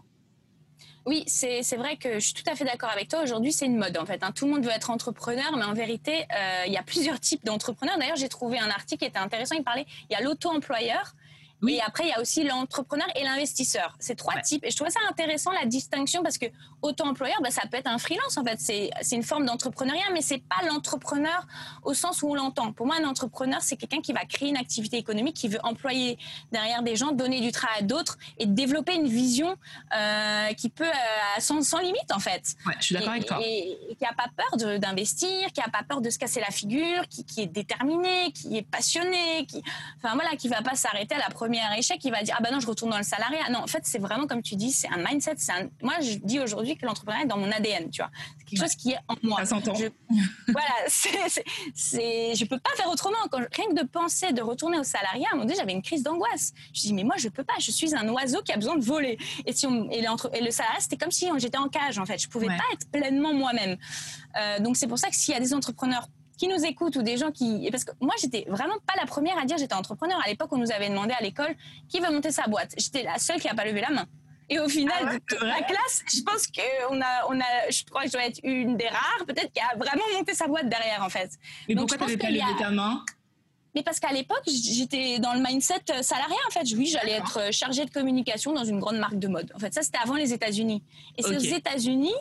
oui, 1.08 1.24
c'est 1.26 1.76
vrai 1.76 1.96
que 1.96 2.18
je 2.18 2.26
suis 2.26 2.34
tout 2.34 2.50
à 2.50 2.54
fait 2.54 2.66
d'accord 2.66 2.90
avec 2.90 3.08
toi. 3.08 3.22
Aujourd'hui, 3.22 3.50
c'est 3.50 3.64
une 3.64 3.78
mode 3.78 3.96
en 3.96 4.04
fait. 4.04 4.22
Hein. 4.22 4.30
Tout 4.30 4.44
le 4.44 4.52
monde 4.52 4.62
veut 4.62 4.70
être 4.70 4.90
entrepreneur, 4.90 5.56
mais 5.56 5.64
en 5.64 5.72
vérité, 5.72 6.26
euh, 6.36 6.64
il 6.66 6.72
y 6.74 6.76
a 6.76 6.82
plusieurs 6.82 7.18
types 7.18 7.42
d'entrepreneurs. 7.46 7.96
D'ailleurs, 7.98 8.16
j'ai 8.16 8.28
trouvé 8.28 8.58
un 8.58 8.68
article 8.68 8.98
qui 8.98 9.04
était 9.06 9.18
intéressant. 9.18 9.54
Il 9.56 9.64
parlait, 9.64 9.86
il 10.10 10.12
y 10.12 10.16
a 10.16 10.20
l'auto-employeur, 10.20 11.14
oui. 11.62 11.76
Et 11.76 11.80
après, 11.80 12.04
il 12.04 12.10
y 12.10 12.12
a 12.12 12.20
aussi 12.20 12.44
l'entrepreneur 12.44 13.08
et 13.16 13.24
l'investisseur. 13.24 13.96
C'est 13.98 14.16
trois 14.16 14.38
types. 14.42 14.64
Et 14.66 14.70
je 14.70 14.76
trouvais 14.76 14.90
ça 14.90 15.00
intéressant, 15.08 15.50
la 15.52 15.64
distinction, 15.64 16.22
parce 16.22 16.36
que 16.36 16.46
auto-employeur, 16.82 17.38
bah, 17.42 17.50
ça 17.50 17.62
peut 17.70 17.76
être 17.76 17.88
un 17.88 17.98
freelance, 17.98 18.36
en 18.36 18.44
fait. 18.44 18.58
C'est 18.60 19.16
une 19.16 19.22
forme 19.22 19.46
d'entrepreneuriat, 19.46 20.06
mais 20.12 20.22
c'est 20.22 20.38
pas 20.38 20.66
l'entrepreneur 20.66 21.46
au 21.82 21.94
sens 21.94 22.22
où 22.22 22.30
on 22.30 22.34
l'entend. 22.34 22.72
Pour 22.72 22.86
moi, 22.86 22.96
un 23.00 23.04
entrepreneur, 23.04 23.60
c'est 23.60 23.76
quelqu'un 23.76 24.00
qui 24.00 24.12
va 24.12 24.24
créer 24.24 24.48
une 24.48 24.56
activité 24.56 24.96
économique, 24.96 25.36
qui 25.36 25.48
veut 25.48 25.60
employer 25.62 26.18
derrière 26.52 26.82
des 26.82 26.96
gens, 26.96 27.12
donner 27.12 27.40
du 27.40 27.52
travail 27.52 27.80
à 27.80 27.82
d'autres 27.82 28.18
et 28.38 28.46
développer 28.46 28.94
une 28.94 29.08
vision 29.08 29.56
euh, 29.94 30.52
qui 30.54 30.68
peut, 30.68 30.84
euh, 30.84 31.40
sans, 31.40 31.62
sans, 31.62 31.78
limite, 31.78 32.12
en 32.12 32.18
fait. 32.18 32.56
Ouais, 32.66 32.74
je 32.80 32.84
suis 32.86 32.94
d'accord 32.94 33.10
avec 33.10 33.26
toi. 33.26 33.38
Et, 33.42 33.78
qui 33.98 34.04
a 34.04 34.12
pas 34.12 34.28
peur 34.36 34.78
d'investir, 34.78 35.52
qui 35.52 35.60
a 35.60 35.68
pas 35.68 35.82
peur 35.82 36.00
de 36.00 36.10
se 36.10 36.18
casser 36.18 36.40
la 36.40 36.50
figure, 36.50 37.08
qui, 37.08 37.24
qui 37.24 37.42
est 37.42 37.46
déterminé, 37.46 38.32
qui 38.32 38.56
est 38.56 38.62
passionné, 38.62 39.46
qui, 39.46 39.62
enfin 39.96 40.14
voilà, 40.14 40.36
qui 40.36 40.48
va 40.48 40.62
pas 40.62 40.74
s'arrêter 40.74 41.14
à 41.14 41.18
la 41.18 41.30
première 41.30 41.72
échec, 41.76 41.98
il 42.04 42.10
va 42.10 42.22
dire 42.22 42.36
ah 42.38 42.42
ben 42.42 42.52
non, 42.52 42.60
je 42.60 42.66
retourne 42.66 42.90
dans 42.90 42.98
le 42.98 43.04
salariat. 43.04 43.48
Non, 43.50 43.60
en 43.60 43.66
fait, 43.66 43.80
c'est 43.84 43.98
vraiment 43.98 44.26
comme 44.26 44.42
tu 44.42 44.56
dis, 44.56 44.70
c'est 44.70 44.88
un 44.88 44.98
mindset. 44.98 45.36
Un... 45.48 45.68
Moi, 45.82 45.94
je 46.00 46.14
dis 46.16 46.40
aujourd'hui 46.40 46.67
que 46.76 46.86
l'entrepreneuriat 46.86 47.24
est 47.24 47.28
dans 47.28 47.36
mon 47.38 47.50
ADN, 47.50 47.90
tu 47.90 48.02
vois. 48.02 48.10
C'est 48.38 48.44
quelque 48.44 48.60
chose 48.60 48.74
qui 48.74 48.92
est 48.92 48.98
en 49.08 49.16
moi. 49.22 49.38
Ça 49.40 49.46
s'entend. 49.46 49.74
Je... 49.74 49.86
voilà, 50.48 50.68
c'est, 50.88 52.34
je 52.34 52.44
peux 52.44 52.58
pas 52.58 52.70
faire 52.76 52.88
autrement. 52.88 53.16
Quand 53.30 53.38
Rien 53.38 53.66
que 53.70 53.82
de 53.82 53.86
penser 53.86 54.32
de 54.32 54.42
retourner 54.42 54.78
au 54.78 54.84
salariat, 54.84 55.28
à 55.30 55.32
un 55.32 55.36
moment 55.36 55.46
donné, 55.46 55.56
j'avais 55.56 55.72
une 55.72 55.82
crise 55.82 56.02
d'angoisse. 56.02 56.52
Je 56.74 56.82
dis 56.82 56.94
mais 56.94 57.04
moi, 57.04 57.16
je 57.18 57.28
peux 57.28 57.44
pas. 57.44 57.54
Je 57.58 57.70
suis 57.70 57.94
un 57.94 58.08
oiseau 58.08 58.42
qui 58.42 58.52
a 58.52 58.56
besoin 58.56 58.76
de 58.76 58.84
voler. 58.84 59.18
Et 59.46 59.52
si 59.52 59.66
on... 59.66 59.90
et, 59.90 59.98
et 59.98 60.40
le 60.42 60.50
salariat, 60.50 60.80
c'était 60.80 60.96
comme 60.96 61.10
si 61.10 61.28
j'étais 61.38 61.58
en 61.58 61.68
cage 61.68 61.98
en 61.98 62.06
fait. 62.06 62.18
Je 62.18 62.28
pouvais 62.28 62.46
pas 62.46 62.64
être 62.72 62.90
pleinement 62.90 63.34
moi-même. 63.34 63.76
Euh, 64.36 64.60
donc 64.60 64.76
c'est 64.76 64.86
pour 64.86 64.98
ça 64.98 65.08
que 65.08 65.16
s'il 65.16 65.34
y 65.34 65.36
a 65.36 65.40
des 65.40 65.54
entrepreneurs 65.54 66.08
qui 66.38 66.48
nous 66.48 66.64
écoutent 66.64 66.96
ou 66.96 67.02
des 67.02 67.16
gens 67.16 67.32
qui... 67.32 67.68
Parce 67.70 67.84
que 67.84 67.90
moi, 68.00 68.14
j'étais 68.20 68.46
vraiment 68.48 68.76
pas 68.86 68.94
la 68.98 69.06
première 69.06 69.36
à 69.38 69.44
dire 69.44 69.58
j'étais 69.58 69.74
entrepreneur. 69.74 70.18
À 70.24 70.28
l'époque, 70.28 70.50
on 70.52 70.58
nous 70.58 70.70
avait 70.70 70.88
demandé 70.88 71.12
à 71.12 71.22
l'école 71.22 71.54
qui 71.88 71.98
veut 71.98 72.10
monter 72.10 72.30
sa 72.30 72.44
boîte? 72.44 72.74
J'étais 72.78 73.02
la 73.02 73.18
seule 73.18 73.40
qui 73.40 73.48
n'a 73.48 73.54
pas 73.54 73.64
levé 73.64 73.80
la 73.80 73.90
main. 73.90 74.06
Et 74.50 74.58
au 74.58 74.68
final, 74.68 74.96
ah 75.02 75.34
de 75.34 75.44
la 75.44 75.62
classe, 75.62 76.02
je 76.12 76.22
pense 76.22 76.46
qu'on 76.46 77.00
a, 77.00 77.26
on 77.28 77.38
a, 77.38 77.70
je 77.70 77.84
crois 77.84 78.02
que 78.02 78.08
je 78.08 78.12
dois 78.12 78.24
être 78.24 78.40
une 78.42 78.76
des 78.76 78.88
rares, 78.88 79.24
peut-être, 79.26 79.52
qui 79.52 79.60
a 79.60 79.76
vraiment 79.76 80.04
monté 80.16 80.32
sa 80.34 80.46
boîte 80.46 80.68
derrière, 80.68 81.02
en 81.02 81.10
fait. 81.10 81.30
Mais 81.68 81.74
pourquoi 81.74 81.98
tu 81.98 82.04
n'avais 82.04 82.16
pas 82.16 82.30
levé 82.30 82.58
ta 82.58 82.70
main? 82.70 83.04
Mais 83.74 83.82
parce 83.82 84.00
qu'à 84.00 84.12
l'époque, 84.12 84.42
j'étais 84.46 85.18
dans 85.18 85.34
le 85.34 85.40
mindset 85.40 86.02
salarié, 86.02 86.36
en 86.48 86.50
fait. 86.50 86.66
Oui, 86.74 86.86
j'allais 86.86 87.12
être 87.12 87.52
chargée 87.52 87.84
de 87.84 87.90
communication 87.90 88.52
dans 88.52 88.64
une 88.64 88.80
grande 88.80 88.96
marque 88.96 89.18
de 89.18 89.28
mode. 89.28 89.52
En 89.54 89.58
fait, 89.58 89.74
ça, 89.74 89.82
c'était 89.82 89.98
avant 89.98 90.14
les 90.14 90.32
États-Unis. 90.32 90.82
Et 91.18 91.22
c'est 91.22 91.36
aux 91.36 91.56
États-Unis 91.56 92.14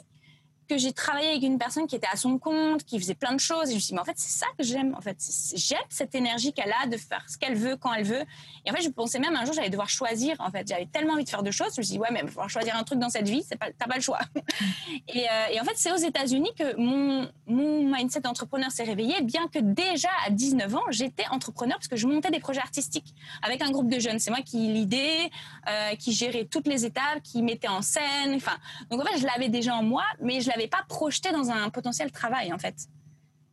que 0.68 0.78
j'ai 0.78 0.94
travaillé 0.94 1.30
avec 1.30 1.44
une 1.44 1.58
personne 1.58 1.88
qui 1.88 1.96
était 1.96 2.08
à 2.12 2.16
son 2.16 2.38
compte, 2.38 2.84
qui 2.84 3.00
faisait 3.00 3.16
plein 3.16 3.34
de 3.34 3.40
choses. 3.40 3.70
Et 3.70 3.72
je 3.72 3.76
me 3.76 3.80
suis 3.80 3.88
dit, 3.90 3.94
mais 3.96 4.02
en 4.02 4.06
fait, 4.06 4.18
c'est 4.18 4.40
ça 4.40 4.48
que 4.58 4.64
j'aime. 4.64 4.96
En 4.96 5.02
fait, 5.02 5.18
j'aime 5.56 5.80
cette 5.90 6.16
énergie 6.16 6.54
qu'elle 6.54 6.74
a 6.84 6.88
de 6.88 6.98
faire 6.98 7.24
ce 7.28 7.38
qu'elle 7.38 7.56
veut 7.56 7.76
quand 7.76 7.94
elle 7.94 8.06
veut. 8.06 8.24
Et 8.66 8.72
en 8.72 8.74
fait, 8.74 8.82
je 8.82 8.90
pensais 8.90 9.20
même 9.20 9.36
un 9.36 9.46
jour, 9.46 9.54
j'allais 9.54 9.70
devoir 9.70 9.90
choisir. 9.90 10.36
En 10.40 10.52
fait, 10.52 10.68
j'avais 10.68 10.86
tellement 10.86 11.14
envie 11.14 11.24
de 11.24 11.30
faire 11.30 11.44
de 11.44 11.52
choses. 11.52 11.74
Je 11.76 11.82
me 11.82 11.84
suis 11.84 11.94
dit, 11.94 12.00
ouais, 12.00 12.10
mais 12.12 12.20
il 12.20 12.26
va 12.26 12.32
falloir 12.32 12.50
choisir 12.50 12.76
un 12.76 12.84
truc 12.84 13.00
dans 13.00 13.10
cette 13.10 13.28
vie. 13.28 13.46
Pas, 13.60 13.68
t'as 13.78 13.88
pas 13.88 13.96
le 13.96 14.02
choix. 14.02 14.20
et, 15.08 15.28
euh, 15.30 15.54
et, 15.54 15.62
en 15.62 15.64
fait, 15.64 15.74
c'est 15.76 15.92
aux 15.92 15.98
États-Unis 15.98 16.52
que 16.58 16.76
mon, 16.78 17.30
mon 17.48 17.84
mindset 17.92 18.22
d'entrepreneur 18.22 18.72
s'est 18.72 18.84
réveillé, 18.84 19.22
bien 19.22 19.48
que 19.48 19.60
déjà 19.60 20.10
à 20.26 20.30
19 20.30 20.76
ans, 20.76 20.84
j'étais 20.90 21.26
entrepreneur 21.32 21.78
parce 21.78 21.88
que 21.88 21.96
je 21.96 22.08
montais 22.08 22.32
des 22.32 22.40
projets 22.40 22.62
artistiques 22.62 23.14
avec 23.42 23.62
un 23.62 23.72
groupe 23.72 23.90
de 23.90 24.00
jeunes. 24.00 24.20
C'est 24.20 24.32
moi 24.32 24.42
qui 24.42 24.58
l'idée, 24.68 25.30
euh, 25.70 25.96
qui 25.96 26.12
gérait 26.12 26.46
toutes 26.46 26.68
les 26.68 26.86
étapes, 26.86 27.22
qui 27.24 27.42
mettait 27.42 27.68
en 27.68 27.82
scène. 27.82 28.34
Enfin, 28.36 28.58
donc 28.90 29.02
en 29.02 29.06
fait, 29.06 29.18
je 29.20 29.26
l'avais 29.26 29.50
déjà 29.50 29.76
en 29.76 29.84
moi, 29.84 30.04
mais 30.22 30.42
je 30.42 30.50
l'avais 30.50 30.57
pas 30.66 30.84
projeté 30.90 31.32
dans 31.32 31.52
un 31.52 31.70
potentiel 31.70 32.12
travail, 32.12 32.52
en 32.52 32.58
fait. 32.58 32.76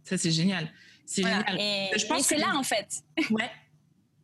Ça, 0.04 0.16
c'est 0.16 0.30
génial. 0.30 0.70
C'est 1.04 1.22
génial. 1.22 1.60
Et, 1.60 1.90
c'est 2.20 2.38
là, 2.38 2.54
en 2.56 2.62
fait. 2.62 3.02
Ouais. 3.30 3.50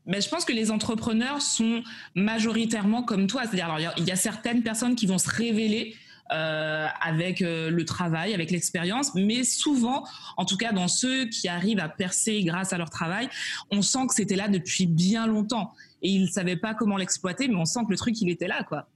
Mais 0.06 0.22
je 0.22 0.30
pense 0.30 0.46
que 0.46 0.52
les 0.52 0.70
entrepreneurs 0.70 1.42
sont 1.42 1.82
majoritairement 2.14 3.02
comme 3.02 3.26
toi. 3.26 3.42
C'est-à-dire, 3.42 3.92
il 3.98 4.04
y, 4.04 4.10
a 4.10 4.16
certaines 4.16 4.62
personnes 4.62 4.96
qui 4.96 5.06
vont 5.06 5.18
se 5.18 5.28
révéler 5.28 5.94
euh, 6.32 6.86
avec 7.02 7.42
euh, 7.42 7.70
le 7.70 7.84
travail, 7.84 8.32
avec 8.34 8.50
l'expérience, 8.50 9.14
mais 9.14 9.44
souvent, 9.44 10.04
en 10.36 10.44
tout 10.44 10.56
cas 10.56 10.72
dans 10.72 10.88
ceux 10.88 11.26
qui 11.26 11.48
arrivent 11.48 11.80
à 11.80 11.88
percer 11.88 12.42
grâce 12.44 12.72
à 12.72 12.78
leur 12.78 12.88
travail, 12.88 13.28
on 13.70 13.82
sent 13.82 14.06
que 14.08 14.14
c'était 14.14 14.36
là 14.36 14.48
depuis 14.48 14.86
bien 14.86 15.26
longtemps 15.26 15.72
et 16.02 16.08
ils 16.08 16.22
ne 16.22 16.28
savaient 16.28 16.56
pas 16.56 16.74
comment 16.74 16.96
l'exploiter, 16.96 17.48
mais 17.48 17.56
on 17.56 17.64
sent 17.64 17.80
que 17.84 17.90
le 17.90 17.96
truc 17.96 18.20
il 18.20 18.30
était 18.30 18.46
là, 18.46 18.62
quoi. 18.62 18.88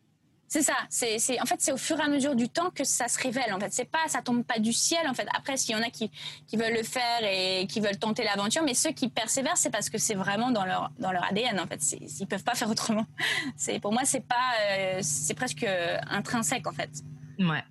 C'est 0.48 0.62
ça. 0.62 0.74
C'est, 0.88 1.40
en 1.40 1.46
fait, 1.46 1.56
c'est 1.58 1.72
au 1.72 1.76
fur 1.76 1.98
et 1.98 2.02
à 2.02 2.08
mesure 2.08 2.36
du 2.36 2.48
temps 2.48 2.70
que 2.70 2.84
ça 2.84 3.08
se 3.08 3.18
révèle. 3.18 3.52
En 3.52 3.58
fait, 3.58 3.72
c'est 3.72 3.90
pas, 3.90 4.06
ça 4.08 4.22
tombe 4.22 4.44
pas 4.44 4.58
du 4.58 4.72
ciel. 4.72 5.08
En 5.08 5.14
fait, 5.14 5.26
après, 5.34 5.56
s'il 5.56 5.74
y 5.74 5.78
en 5.78 5.82
a 5.82 5.90
qui, 5.90 6.10
qui 6.46 6.56
veulent 6.56 6.74
le 6.74 6.82
faire 6.82 7.22
et 7.22 7.66
qui 7.66 7.80
veulent 7.80 7.98
tenter 7.98 8.24
l'aventure, 8.24 8.62
mais 8.64 8.74
ceux 8.74 8.92
qui 8.92 9.08
persévèrent, 9.08 9.56
c'est 9.56 9.70
parce 9.70 9.90
que 9.90 9.98
c'est 9.98 10.14
vraiment 10.14 10.50
dans 10.50 10.64
leur, 10.64 10.92
dans 10.98 11.12
leur 11.12 11.24
ADN. 11.24 11.58
En 11.58 11.66
fait, 11.66 11.80
ils 12.20 12.26
peuvent 12.26 12.44
pas 12.44 12.54
faire 12.54 12.70
autrement. 12.70 13.06
C'est, 13.56 13.80
pour 13.80 13.92
moi, 13.92 14.02
c'est 14.04 14.26
pas, 14.26 14.52
euh, 14.70 14.98
c'est 15.02 15.34
presque 15.34 15.66
intrinsèque, 16.08 16.66
en 16.66 16.72
fait. 16.72 16.90
Ouais. 17.38 17.64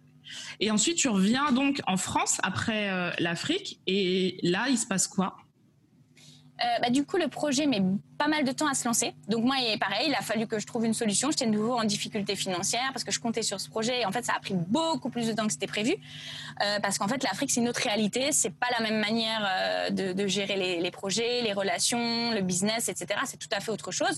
Et 0.60 0.72
ensuite, 0.72 0.98
tu 0.98 1.10
reviens 1.10 1.52
donc 1.52 1.82
en 1.88 1.98
France 1.98 2.40
après 2.44 2.90
euh, 2.90 3.12
l'Afrique. 3.20 3.80
Et 3.88 4.38
là, 4.44 4.68
il 4.70 4.78
se 4.78 4.88
passe 4.88 5.08
quoi? 5.08 5.38
Euh, 6.62 6.66
bah, 6.82 6.90
du 6.90 7.06
coup, 7.06 7.18
le 7.18 7.28
projet 7.28 7.66
met 7.66 7.82
pas 8.24 8.30
mal 8.30 8.46
de 8.46 8.52
temps 8.54 8.68
à 8.68 8.74
se 8.74 8.86
lancer. 8.88 9.14
Donc 9.28 9.44
moi, 9.44 9.56
pareil, 9.80 10.08
il 10.08 10.16
a 10.16 10.22
fallu 10.22 10.48
que 10.48 10.58
je 10.58 10.66
trouve 10.66 10.86
une 10.86 10.94
solution. 10.94 11.30
J'étais 11.30 11.46
de 11.46 11.52
nouveau 11.52 11.74
en 11.74 11.84
difficulté 11.84 12.38
financière 12.38 12.90
parce 12.94 13.04
que 13.04 13.12
je 13.12 13.20
comptais 13.20 13.42
sur 13.42 13.60
ce 13.60 13.70
projet. 13.70 14.02
Et 14.02 14.06
en 14.06 14.14
fait, 14.14 14.24
ça 14.24 14.34
a 14.34 14.40
pris 14.40 14.54
beaucoup 14.54 15.10
plus 15.10 15.28
de 15.28 15.34
temps 15.34 15.46
que 15.46 15.52
c'était 15.52 15.68
prévu. 15.68 15.96
Euh, 16.62 16.80
parce 16.80 16.98
qu'en 16.98 17.10
fait, 17.10 17.22
l'Afrique, 17.24 17.52
c'est 17.52 17.60
une 17.60 17.68
autre 17.68 17.82
réalité. 17.82 18.32
C'est 18.32 18.52
pas 18.52 18.68
la 18.78 18.82
même 18.82 19.00
manière 19.00 19.46
euh, 19.46 19.90
de, 19.90 20.28
gérer 20.28 20.56
les, 20.80 20.92
projets, 20.92 21.42
les 21.42 21.52
relations, 21.52 22.32
le 22.32 22.42
business, 22.42 22.88
etc. 22.88 23.20
C'est 23.26 23.38
tout 23.38 23.50
à 23.52 23.60
fait 23.60 23.72
autre 23.72 23.92
chose. 23.92 24.18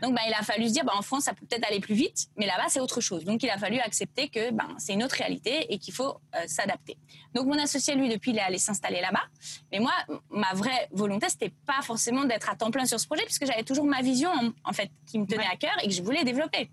Donc, 0.00 0.14
bah, 0.14 0.22
il 0.26 0.32
a 0.32 0.42
fallu 0.42 0.68
se 0.68 0.72
dire, 0.72 0.84
bah, 0.86 0.94
en 0.96 1.02
France, 1.02 1.24
ça 1.24 1.34
peut 1.34 1.44
peut-être 1.44 1.68
aller 1.68 1.80
plus 1.80 1.94
vite, 1.94 2.28
mais 2.38 2.46
là-bas, 2.46 2.68
c'est 2.68 2.80
autre 2.80 3.02
chose. 3.02 3.24
Donc, 3.26 3.42
il 3.42 3.50
a 3.50 3.58
fallu 3.58 3.78
accepter 3.80 4.28
que 4.28 4.50
bah, 4.50 4.68
c'est 4.78 4.94
une 4.94 5.04
autre 5.04 5.16
réalité 5.16 5.66
et 5.72 5.78
qu'il 5.78 5.92
faut 5.92 6.20
euh, 6.34 6.38
s'adapter. 6.46 6.96
Donc, 7.34 7.46
mon 7.46 7.58
associé, 7.58 7.94
lui, 7.94 8.08
depuis, 8.08 8.30
il 8.30 8.38
est 8.38 8.42
allé 8.42 8.58
s'installer 8.58 9.02
là-bas. 9.02 9.24
Mais 9.72 9.78
moi, 9.78 9.92
ma 10.30 10.54
vraie 10.54 10.88
volonté, 10.92 11.28
c'était 11.28 11.52
pas 11.66 11.82
forcément 11.82 12.24
d'être 12.24 12.48
à 12.48 12.56
temps 12.56 12.70
plein 12.70 12.86
sur 12.86 12.98
ce 12.98 13.06
projet, 13.06 13.24
puisque 13.24 13.41
j'avais 13.46 13.64
toujours 13.64 13.84
ma 13.84 14.02
vision, 14.02 14.30
en, 14.64 14.72
fait, 14.72 14.90
qui 15.06 15.18
me 15.18 15.26
tenait 15.26 15.46
à 15.46 15.56
cœur 15.56 15.72
et 15.82 15.88
que 15.88 15.94
je 15.94 16.02
voulais 16.02 16.24
développer. 16.24 16.70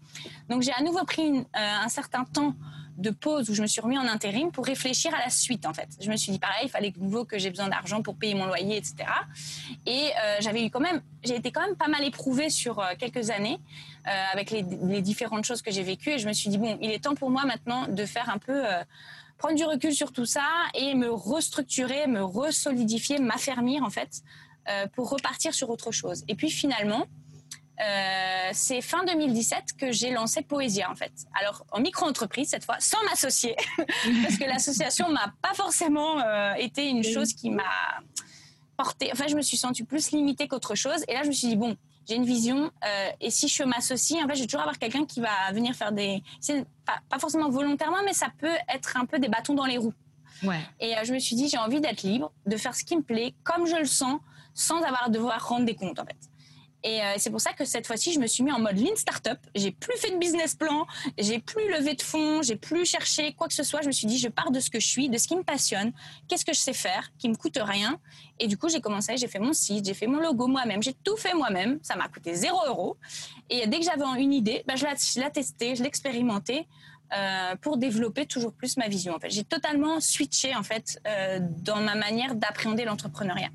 Donc, 0.49 0.61
j'ai 0.61 0.73
à 0.73 0.81
nouveau 0.81 1.03
pris 1.05 1.45
un 1.53 1.89
certain 1.89 2.23
temps 2.23 2.55
de 2.99 3.09
pause 3.11 3.49
où 3.49 3.53
je 3.53 3.61
me 3.61 3.67
suis 3.67 3.81
remis 3.81 3.97
en 3.97 4.07
intérim 4.07 4.51
pour 4.51 4.65
réfléchir 4.65 5.13
à 5.15 5.19
la 5.19 5.29
suite 5.29 5.65
en 5.65 5.73
fait. 5.73 5.87
Je 6.01 6.09
me 6.11 6.17
suis 6.17 6.31
dit 6.31 6.39
pareil, 6.39 6.65
il 6.65 6.69
fallait 6.69 6.91
que 6.91 6.99
nouveau 6.99 7.25
que 7.25 7.39
j'ai 7.39 7.49
besoin 7.49 7.69
d'argent 7.69 8.01
pour 8.01 8.15
payer 8.15 8.35
mon 8.35 8.45
loyer, 8.45 8.77
etc. 8.77 8.95
Et 9.85 10.11
euh, 10.21 10.37
j'avais 10.41 10.65
eu 10.65 10.69
quand 10.69 10.81
même, 10.81 11.01
j'ai 11.23 11.35
été 11.35 11.51
quand 11.51 11.61
même 11.61 11.77
pas 11.77 11.87
mal 11.87 12.03
éprouvée 12.03 12.49
sur 12.49 12.79
euh, 12.79 12.93
quelques 12.99 13.29
années 13.29 13.59
euh, 14.07 14.11
avec 14.33 14.51
les, 14.51 14.63
différentes 15.01 15.45
choses 15.45 15.61
que 15.61 15.71
j'ai 15.71 15.83
vécues 15.83 16.11
et 16.11 16.19
je 16.19 16.27
me 16.27 16.33
suis 16.33 16.49
dit 16.49 16.57
bon, 16.57 16.77
il 16.81 16.91
est 16.91 17.03
temps 17.03 17.15
pour 17.15 17.29
moi 17.29 17.45
maintenant 17.45 17.87
de 17.87 18.05
faire 18.05 18.29
un 18.29 18.37
peu 18.37 18.63
prendre 19.37 19.55
du 19.55 19.63
recul 19.63 19.93
sur 19.93 20.11
tout 20.11 20.25
ça 20.25 20.43
et 20.73 20.93
me 20.93 21.09
restructurer, 21.09 22.05
me 22.07 22.21
resolidifier, 22.21 23.19
m'affermir 23.19 23.83
en 23.83 23.89
fait 23.89 24.21
pour 24.93 25.09
repartir 25.09 25.53
sur 25.53 25.69
autre 25.69 25.91
chose. 25.91 26.23
Et 26.27 26.35
puis 26.35 26.49
finalement, 26.51 27.07
euh, 27.81 28.49
c'est 28.51 28.81
fin 28.81 29.05
2017 29.05 29.77
que 29.77 29.91
j'ai 29.91 30.11
lancé 30.11 30.41
Poésia 30.41 30.91
en 30.91 30.95
fait. 30.95 31.13
Alors 31.39 31.65
en 31.71 31.79
micro-entreprise 31.79 32.49
cette 32.49 32.65
fois, 32.65 32.75
sans 32.79 33.01
m'associer, 33.09 33.55
parce 33.77 34.37
que 34.37 34.45
l'association 34.45 35.09
m'a 35.09 35.33
pas 35.41 35.53
forcément 35.53 36.19
euh, 36.19 36.53
été 36.55 36.89
une 36.89 37.03
chose 37.03 37.33
qui 37.33 37.49
m'a 37.49 37.63
porté. 38.75 39.09
Enfin, 39.13 39.25
je 39.29 39.35
me 39.35 39.41
suis 39.41 39.55
sentie 39.55 39.83
plus 39.83 40.11
limitée 40.11 40.47
qu'autre 40.47 40.75
chose. 40.75 41.03
Et 41.07 41.13
là, 41.13 41.23
je 41.23 41.29
me 41.29 41.33
suis 41.33 41.47
dit 41.47 41.55
bon, 41.55 41.77
j'ai 42.05 42.15
une 42.15 42.25
vision. 42.25 42.69
Euh, 42.85 43.09
et 43.21 43.29
si 43.29 43.47
je 43.47 43.63
m'associe, 43.63 44.21
en 44.21 44.27
fait, 44.27 44.35
je 44.35 44.41
vais 44.41 44.47
toujours 44.47 44.61
avoir 44.61 44.77
quelqu'un 44.77 45.05
qui 45.05 45.21
va 45.21 45.51
venir 45.53 45.73
faire 45.73 45.93
des, 45.93 46.21
pas, 46.85 46.99
pas, 47.09 47.19
forcément 47.19 47.49
volontairement, 47.49 48.03
mais 48.03 48.13
ça 48.13 48.27
peut 48.39 48.55
être 48.73 48.97
un 48.97 49.05
peu 49.05 49.19
des 49.19 49.29
bâtons 49.29 49.53
dans 49.53 49.65
les 49.65 49.77
roues. 49.77 49.93
Ouais. 50.43 50.59
Et 50.81 50.95
je 51.03 51.13
me 51.13 51.19
suis 51.19 51.35
dit 51.35 51.47
j'ai 51.47 51.57
envie 51.57 51.79
d'être 51.79 52.03
libre, 52.03 52.31
de 52.45 52.57
faire 52.57 52.75
ce 52.75 52.83
qui 52.83 52.97
me 52.97 53.03
plaît, 53.03 53.33
comme 53.43 53.67
je 53.67 53.75
le 53.75 53.85
sens, 53.85 54.19
sans 54.59 54.81
avoir 54.81 55.05
à 55.05 55.09
devoir 55.09 55.47
rendre 55.47 55.65
des 55.65 55.75
comptes 55.75 55.99
en 55.99 56.05
fait. 56.05 56.17
Et 56.83 57.01
euh, 57.01 57.15
c'est 57.17 57.29
pour 57.29 57.41
ça 57.41 57.51
que 57.51 57.65
cette 57.65 57.85
fois-ci, 57.87 58.13
je 58.13 58.19
me 58.19 58.27
suis 58.27 58.41
mis 58.41 58.51
en 58.53 58.59
mode 58.59 58.77
lean 58.77 58.95
startup. 58.95 59.37
J'ai 59.53 59.71
plus 59.71 59.97
fait 59.97 60.11
de 60.11 60.17
business 60.17 60.55
plan, 60.55 60.87
j'ai 61.17 61.39
plus 61.39 61.69
levé 61.69 61.93
de 61.93 62.01
fonds, 62.01 62.41
j'ai 62.41 62.55
plus 62.55 62.85
cherché 62.85 63.33
quoi 63.33 63.47
que 63.47 63.53
ce 63.53 63.63
soit. 63.63 63.81
Je 63.81 63.87
me 63.87 63.91
suis 63.91 64.07
dit, 64.07 64.17
je 64.17 64.29
pars 64.29 64.49
de 64.51 64.59
ce 64.61 64.69
que 64.69 64.79
je 64.79 64.87
suis, 64.87 65.09
de 65.09 65.17
ce 65.17 65.27
qui 65.27 65.35
me 65.35 65.43
passionne, 65.43 65.91
qu'est-ce 66.27 66.45
que 66.45 66.53
je 66.53 66.59
sais 66.59 66.73
faire, 66.73 67.11
qui 67.17 67.27
me 67.27 67.35
coûte 67.35 67.59
rien? 67.61 67.99
Et 68.39 68.47
du 68.47 68.57
coup, 68.57 68.69
j'ai 68.69 68.79
commencé, 68.79 69.17
j'ai 69.17 69.27
fait 69.27 69.39
mon 69.39 69.51
site, 69.51 69.85
j'ai 69.85 69.93
fait 69.93 70.07
mon 70.07 70.19
logo 70.19 70.47
moi-même, 70.47 70.81
j'ai 70.81 70.93
tout 70.93 71.17
fait 71.17 71.33
moi-même. 71.33 71.79
Ça 71.81 71.95
m'a 71.97 72.07
coûté 72.07 72.33
zéro 72.35 72.59
euro. 72.67 72.95
Et 73.49 73.67
dès 73.67 73.79
que 73.79 73.85
j'avais 73.85 74.21
une 74.21 74.33
idée, 74.33 74.63
bah, 74.65 74.75
je 74.77 74.85
l'ai 75.19 75.31
testé, 75.31 75.75
je 75.75 75.81
l'ai 75.81 75.87
expérimenté. 75.87 76.67
Euh, 77.11 77.55
pour 77.55 77.77
développer 77.77 78.27
toujours 78.27 78.53
plus 78.53 78.77
ma 78.77 78.87
vision. 78.87 79.15
En 79.15 79.19
fait, 79.19 79.31
j'ai 79.31 79.43
totalement 79.43 79.99
switché 79.99 80.55
en 80.55 80.61
fait 80.61 81.01
euh, 81.07 81.39
dans 81.41 81.81
ma 81.81 81.95
manière 81.95 82.35
d'appréhender 82.35 82.85
l'entrepreneuriat. 82.85 83.49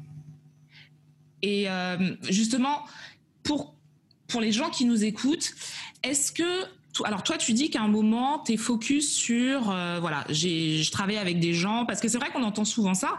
Et 1.45 1.69
euh, 1.69 1.99
justement, 2.31 2.85
pour, 3.43 3.75
pour 4.29 4.41
les 4.41 4.51
gens 4.51 4.71
qui 4.71 4.87
nous 4.87 5.05
écoutent, 5.05 5.55
est-ce 6.03 6.33
que 6.33 6.65
alors 7.05 7.25
toi, 7.25 7.37
tu 7.37 7.55
dis 7.55 7.71
qu'à 7.71 7.83
un 7.83 7.89
moment, 7.89 8.39
tu 8.39 8.53
es 8.53 8.57
focus 8.57 9.13
sur, 9.13 9.69
euh, 9.69 9.99
voilà, 10.01 10.25
je 10.29 10.89
travaille 10.93 11.17
avec 11.17 11.41
des 11.41 11.53
gens, 11.53 11.87
parce 11.87 12.01
que 12.01 12.07
c'est 12.07 12.19
vrai 12.19 12.31
qu'on 12.31 12.45
entend 12.45 12.65
souvent 12.65 12.95
ça, 12.95 13.17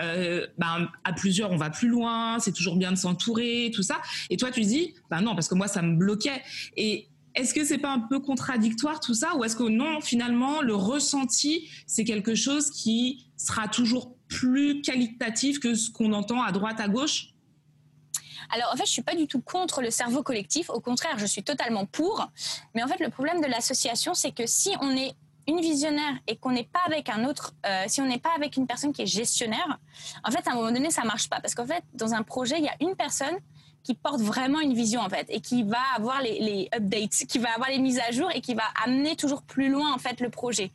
euh, 0.00 0.46
ben, 0.56 0.88
à 1.04 1.12
plusieurs, 1.12 1.52
on 1.52 1.58
va 1.58 1.68
plus 1.68 1.88
loin, 1.88 2.38
c'est 2.38 2.52
toujours 2.52 2.76
bien 2.76 2.90
de 2.90 2.96
s'entourer, 2.96 3.70
tout 3.74 3.82
ça. 3.82 4.00
Et 4.30 4.38
toi, 4.38 4.50
tu 4.50 4.62
dis, 4.62 4.94
ben 5.10 5.20
non, 5.20 5.34
parce 5.34 5.46
que 5.46 5.54
moi, 5.54 5.68
ça 5.68 5.82
me 5.82 5.94
bloquait. 5.94 6.42
Et 6.78 7.08
est-ce 7.34 7.52
que 7.52 7.64
c'est 7.64 7.76
pas 7.76 7.92
un 7.92 8.00
peu 8.00 8.18
contradictoire 8.18 8.98
tout 8.98 9.12
ça, 9.12 9.36
ou 9.36 9.44
est-ce 9.44 9.56
que 9.56 9.68
non, 9.68 10.00
finalement, 10.00 10.62
le 10.62 10.74
ressenti, 10.74 11.68
c'est 11.86 12.04
quelque 12.04 12.34
chose 12.34 12.70
qui 12.70 13.26
sera 13.36 13.68
toujours 13.68 14.16
plus 14.28 14.80
qualitatif 14.80 15.60
que 15.60 15.74
ce 15.74 15.90
qu'on 15.90 16.14
entend 16.14 16.42
à 16.42 16.50
droite, 16.50 16.80
à 16.80 16.88
gauche? 16.88 17.34
Alors 18.50 18.70
en 18.72 18.76
fait, 18.76 18.86
je 18.86 18.92
suis 18.92 19.02
pas 19.02 19.14
du 19.14 19.26
tout 19.26 19.40
contre 19.40 19.82
le 19.82 19.90
cerveau 19.90 20.22
collectif. 20.22 20.70
Au 20.70 20.80
contraire, 20.80 21.18
je 21.18 21.26
suis 21.26 21.42
totalement 21.42 21.86
pour. 21.86 22.28
Mais 22.74 22.82
en 22.82 22.88
fait, 22.88 23.00
le 23.00 23.10
problème 23.10 23.40
de 23.40 23.46
l'association, 23.46 24.14
c'est 24.14 24.32
que 24.32 24.46
si 24.46 24.74
on 24.80 24.96
est 24.96 25.14
une 25.46 25.60
visionnaire 25.60 26.14
et 26.26 26.36
qu'on 26.36 26.52
n'est 26.52 26.68
pas 26.70 26.80
avec 26.86 27.08
un 27.08 27.24
autre, 27.24 27.54
euh, 27.66 27.84
si 27.88 28.00
on 28.00 28.06
n'est 28.06 28.18
pas 28.18 28.34
avec 28.36 28.56
une 28.56 28.66
personne 28.66 28.92
qui 28.92 29.02
est 29.02 29.06
gestionnaire, 29.06 29.78
en 30.24 30.30
fait, 30.30 30.46
à 30.46 30.52
un 30.52 30.54
moment 30.54 30.70
donné, 30.70 30.90
ça 30.90 31.04
marche 31.04 31.28
pas. 31.28 31.40
Parce 31.40 31.54
qu'en 31.54 31.66
fait, 31.66 31.82
dans 31.94 32.14
un 32.14 32.22
projet, 32.22 32.56
il 32.58 32.64
y 32.64 32.68
a 32.68 32.76
une 32.80 32.94
personne 32.94 33.36
qui 33.82 33.94
porte 33.94 34.20
vraiment 34.20 34.60
une 34.60 34.74
vision 34.74 35.00
en 35.00 35.08
fait 35.08 35.26
et 35.30 35.40
qui 35.40 35.62
va 35.62 35.80
avoir 35.96 36.20
les, 36.22 36.68
updates, 36.74 37.24
qui 37.28 37.38
va 37.38 37.50
avoir 37.54 37.70
les 37.70 37.78
mises 37.78 38.00
à 38.06 38.10
jour 38.12 38.30
et 38.34 38.40
qui 38.40 38.54
va 38.54 38.64
amener 38.84 39.16
toujours 39.16 39.42
plus 39.42 39.68
loin 39.70 39.92
en 39.92 39.98
fait 39.98 40.20
le 40.20 40.30
projet. 40.30 40.70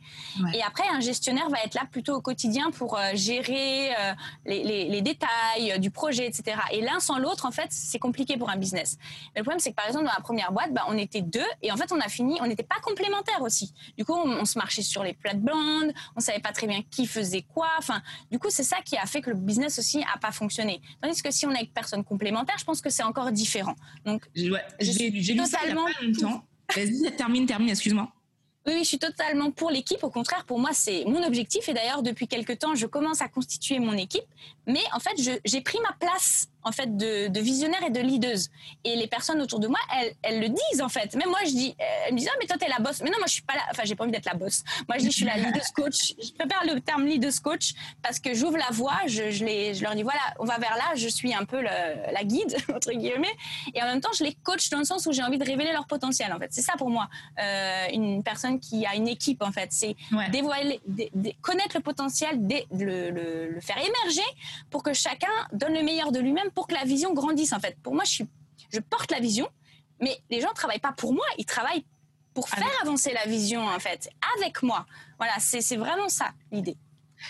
Et 0.52 0.62
après, 0.62 0.84
un 0.88 1.00
gestionnaire 1.00 1.48
va 1.48 1.58
être 1.64 1.74
là 1.74 1.82
plutôt 1.90 2.14
au 2.14 2.20
quotidien 2.20 2.70
pour 2.70 2.98
euh, 2.98 3.10
gérer 3.14 3.94
euh, 3.94 4.12
les, 4.46 5.02
détails 5.02 5.72
euh, 5.72 5.78
du 5.78 5.90
projet, 5.90 6.26
etc. 6.26 6.56
Et 6.72 6.80
l'un 6.80 7.00
sans 7.00 7.18
l'autre, 7.18 7.46
en 7.46 7.50
fait, 7.50 7.68
c'est 7.70 7.98
compliqué 7.98 8.36
pour 8.36 8.50
un 8.50 8.56
business. 8.56 8.98
Mais 9.34 9.40
le 9.40 9.44
problème, 9.44 9.60
c'est 9.60 9.70
que 9.70 9.76
par 9.76 9.86
exemple 9.86 10.04
dans 10.04 10.12
la 10.12 10.20
première 10.20 10.52
boîte, 10.52 10.72
bah, 10.72 10.84
on 10.88 10.96
était 10.96 11.20
deux 11.20 11.40
et 11.62 11.70
en 11.70 11.76
fait, 11.76 11.92
on 11.92 12.00
a 12.00 12.08
fini, 12.08 12.38
on 12.40 12.46
n'était 12.46 12.62
pas 12.62 12.80
complémentaires 12.82 13.42
aussi. 13.42 13.72
Du 13.96 14.04
coup, 14.04 14.14
on, 14.14 14.44
se 14.44 14.58
marchait 14.58 14.82
sur 14.82 15.02
les 15.02 15.14
plates-bandes, 15.14 15.92
on 16.16 16.20
savait 16.20 16.40
pas 16.40 16.52
très 16.52 16.66
bien 16.66 16.82
qui 16.90 17.06
faisait 17.06 17.42
quoi. 17.42 17.68
Enfin, 17.78 18.02
du 18.30 18.38
coup, 18.38 18.48
c'est 18.50 18.62
ça 18.62 18.76
qui 18.84 18.96
a 18.96 19.06
fait 19.06 19.20
que 19.20 19.30
le 19.30 19.36
business 19.36 19.78
aussi 19.78 20.04
a 20.14 20.18
pas 20.18 20.32
fonctionné. 20.32 20.80
Tandis 21.00 21.22
que 21.22 21.30
si 21.30 21.46
on 21.46 21.50
est 21.50 21.56
avec 21.56 21.72
personne 21.72 22.04
complémentaire, 22.04 22.56
je 22.58 22.64
pense 22.64 22.80
que 22.80 22.90
c'est 22.94 23.02
encore 23.02 23.30
différent. 23.32 23.74
Donc, 24.04 24.22
ouais, 24.36 24.64
j'ai 24.80 25.10
lu 25.10 25.22
ça 25.46 25.58
il 25.64 25.68
y 25.68 25.72
a 25.72 25.74
pas 25.74 26.02
longtemps. 26.02 26.44
Vas-y, 26.74 27.14
termine, 27.16 27.46
termine, 27.46 27.68
excuse-moi. 27.70 28.10
Oui, 28.66 28.78
je 28.78 28.84
suis 28.84 28.98
totalement 28.98 29.50
pour 29.50 29.70
l'équipe. 29.70 30.02
Au 30.02 30.10
contraire, 30.10 30.44
pour 30.46 30.58
moi, 30.58 30.70
c'est 30.72 31.04
mon 31.04 31.22
objectif. 31.22 31.68
Et 31.68 31.74
d'ailleurs, 31.74 32.02
depuis 32.02 32.26
quelques 32.26 32.58
temps, 32.58 32.74
je 32.74 32.86
commence 32.86 33.20
à 33.20 33.28
constituer 33.28 33.78
mon 33.78 33.92
équipe. 33.92 34.24
Mais 34.66 34.80
en 34.94 35.00
fait, 35.00 35.40
j'ai 35.44 35.60
pris 35.60 35.78
ma 35.82 35.92
place 35.92 36.48
en 36.64 36.72
fait 36.72 36.96
de, 36.96 37.28
de, 37.28 37.40
visionnaire 37.40 37.82
et 37.86 37.90
de 37.90 38.00
leaduse. 38.00 38.50
Et 38.84 38.96
les 38.96 39.06
personnes 39.06 39.40
autour 39.40 39.60
de 39.60 39.68
moi, 39.68 39.78
elles, 39.96 40.14
elles 40.22 40.40
le 40.40 40.48
disent 40.48 40.82
en 40.82 40.88
fait. 40.88 41.14
Même 41.14 41.28
moi, 41.28 41.40
je 41.44 41.50
dis, 41.50 41.76
elles 42.06 42.14
me 42.14 42.18
disent, 42.18 42.30
oh, 42.32 42.36
mais 42.40 42.46
toi, 42.46 42.56
t'es 42.58 42.68
la 42.68 42.78
boss. 42.78 43.00
Mais 43.02 43.10
non, 43.10 43.18
moi, 43.18 43.26
je 43.26 43.32
suis 43.32 43.42
pas 43.42 43.54
là. 43.54 43.62
Enfin, 43.70 43.82
j'ai 43.84 43.94
pas 43.94 44.04
envie 44.04 44.12
d'être 44.12 44.26
la 44.26 44.34
boss. 44.34 44.64
Moi, 44.88 44.98
je 44.98 45.04
dis, 45.04 45.10
je 45.10 45.16
suis 45.16 45.24
la 45.24 45.36
leaduse 45.36 45.70
coach. 45.74 46.14
Je 46.22 46.32
préfère 46.32 46.62
le 46.66 46.80
terme 46.80 47.04
leaduse 47.04 47.40
coach 47.40 47.74
parce 48.02 48.18
que 48.18 48.34
j'ouvre 48.34 48.56
la 48.56 48.70
voie. 48.70 48.98
Je, 49.06 49.30
je, 49.30 49.44
les, 49.44 49.74
je 49.74 49.82
leur 49.82 49.94
dis, 49.94 50.02
voilà, 50.02 50.20
on 50.38 50.44
va 50.44 50.58
vers 50.58 50.76
là. 50.76 50.94
Je 50.94 51.08
suis 51.08 51.34
un 51.34 51.44
peu 51.44 51.60
le, 51.60 52.12
la 52.12 52.24
guide 52.24 52.56
entre 52.74 52.92
guillemets. 52.92 53.34
Et 53.74 53.82
en 53.82 53.86
même 53.86 54.00
temps, 54.00 54.12
je 54.16 54.24
les 54.24 54.34
coach 54.34 54.70
dans 54.70 54.78
le 54.78 54.84
sens 54.84 55.06
où 55.06 55.12
j'ai 55.12 55.22
envie 55.22 55.38
de 55.38 55.44
révéler 55.44 55.72
leur 55.72 55.86
potentiel. 55.86 56.32
En 56.32 56.38
fait, 56.38 56.48
c'est 56.50 56.62
ça 56.62 56.74
pour 56.78 56.90
moi. 56.90 57.08
Euh, 57.38 57.86
une 57.92 58.22
personne 58.22 58.60
qui 58.60 58.86
a 58.86 58.94
une 58.94 59.08
équipe, 59.08 59.42
en 59.42 59.52
fait, 59.52 59.68
c'est 59.70 59.96
dévoiler, 60.30 60.80
connaître 61.42 61.76
le 61.76 61.82
potentiel, 61.82 62.40
le, 62.72 63.10
le, 63.10 63.50
le 63.50 63.60
faire 63.60 63.78
émerger 63.78 64.28
pour 64.70 64.82
que 64.82 64.92
chacun 64.92 65.28
donne 65.52 65.74
le 65.74 65.82
meilleur 65.82 66.12
de 66.12 66.20
lui-même 66.20 66.50
pour 66.54 66.66
que 66.66 66.74
la 66.74 66.84
vision 66.84 67.12
grandisse 67.12 67.52
en 67.52 67.60
fait. 67.60 67.76
Pour 67.82 67.94
moi, 67.94 68.04
je, 68.04 68.10
suis, 68.10 68.26
je 68.72 68.80
porte 68.80 69.10
la 69.10 69.20
vision, 69.20 69.48
mais 70.00 70.18
les 70.30 70.40
gens 70.40 70.50
ne 70.50 70.54
travaillent 70.54 70.78
pas 70.78 70.92
pour 70.92 71.12
moi, 71.12 71.24
ils 71.38 71.46
travaillent 71.46 71.84
pour 72.34 72.48
faire 72.48 72.68
avancer 72.82 73.12
la 73.12 73.26
vision 73.26 73.64
en 73.64 73.78
fait, 73.78 74.08
avec 74.36 74.62
moi. 74.62 74.86
Voilà, 75.18 75.34
c'est 75.38 75.76
vraiment 75.76 76.08
ça 76.08 76.32
l'idée. 76.50 76.76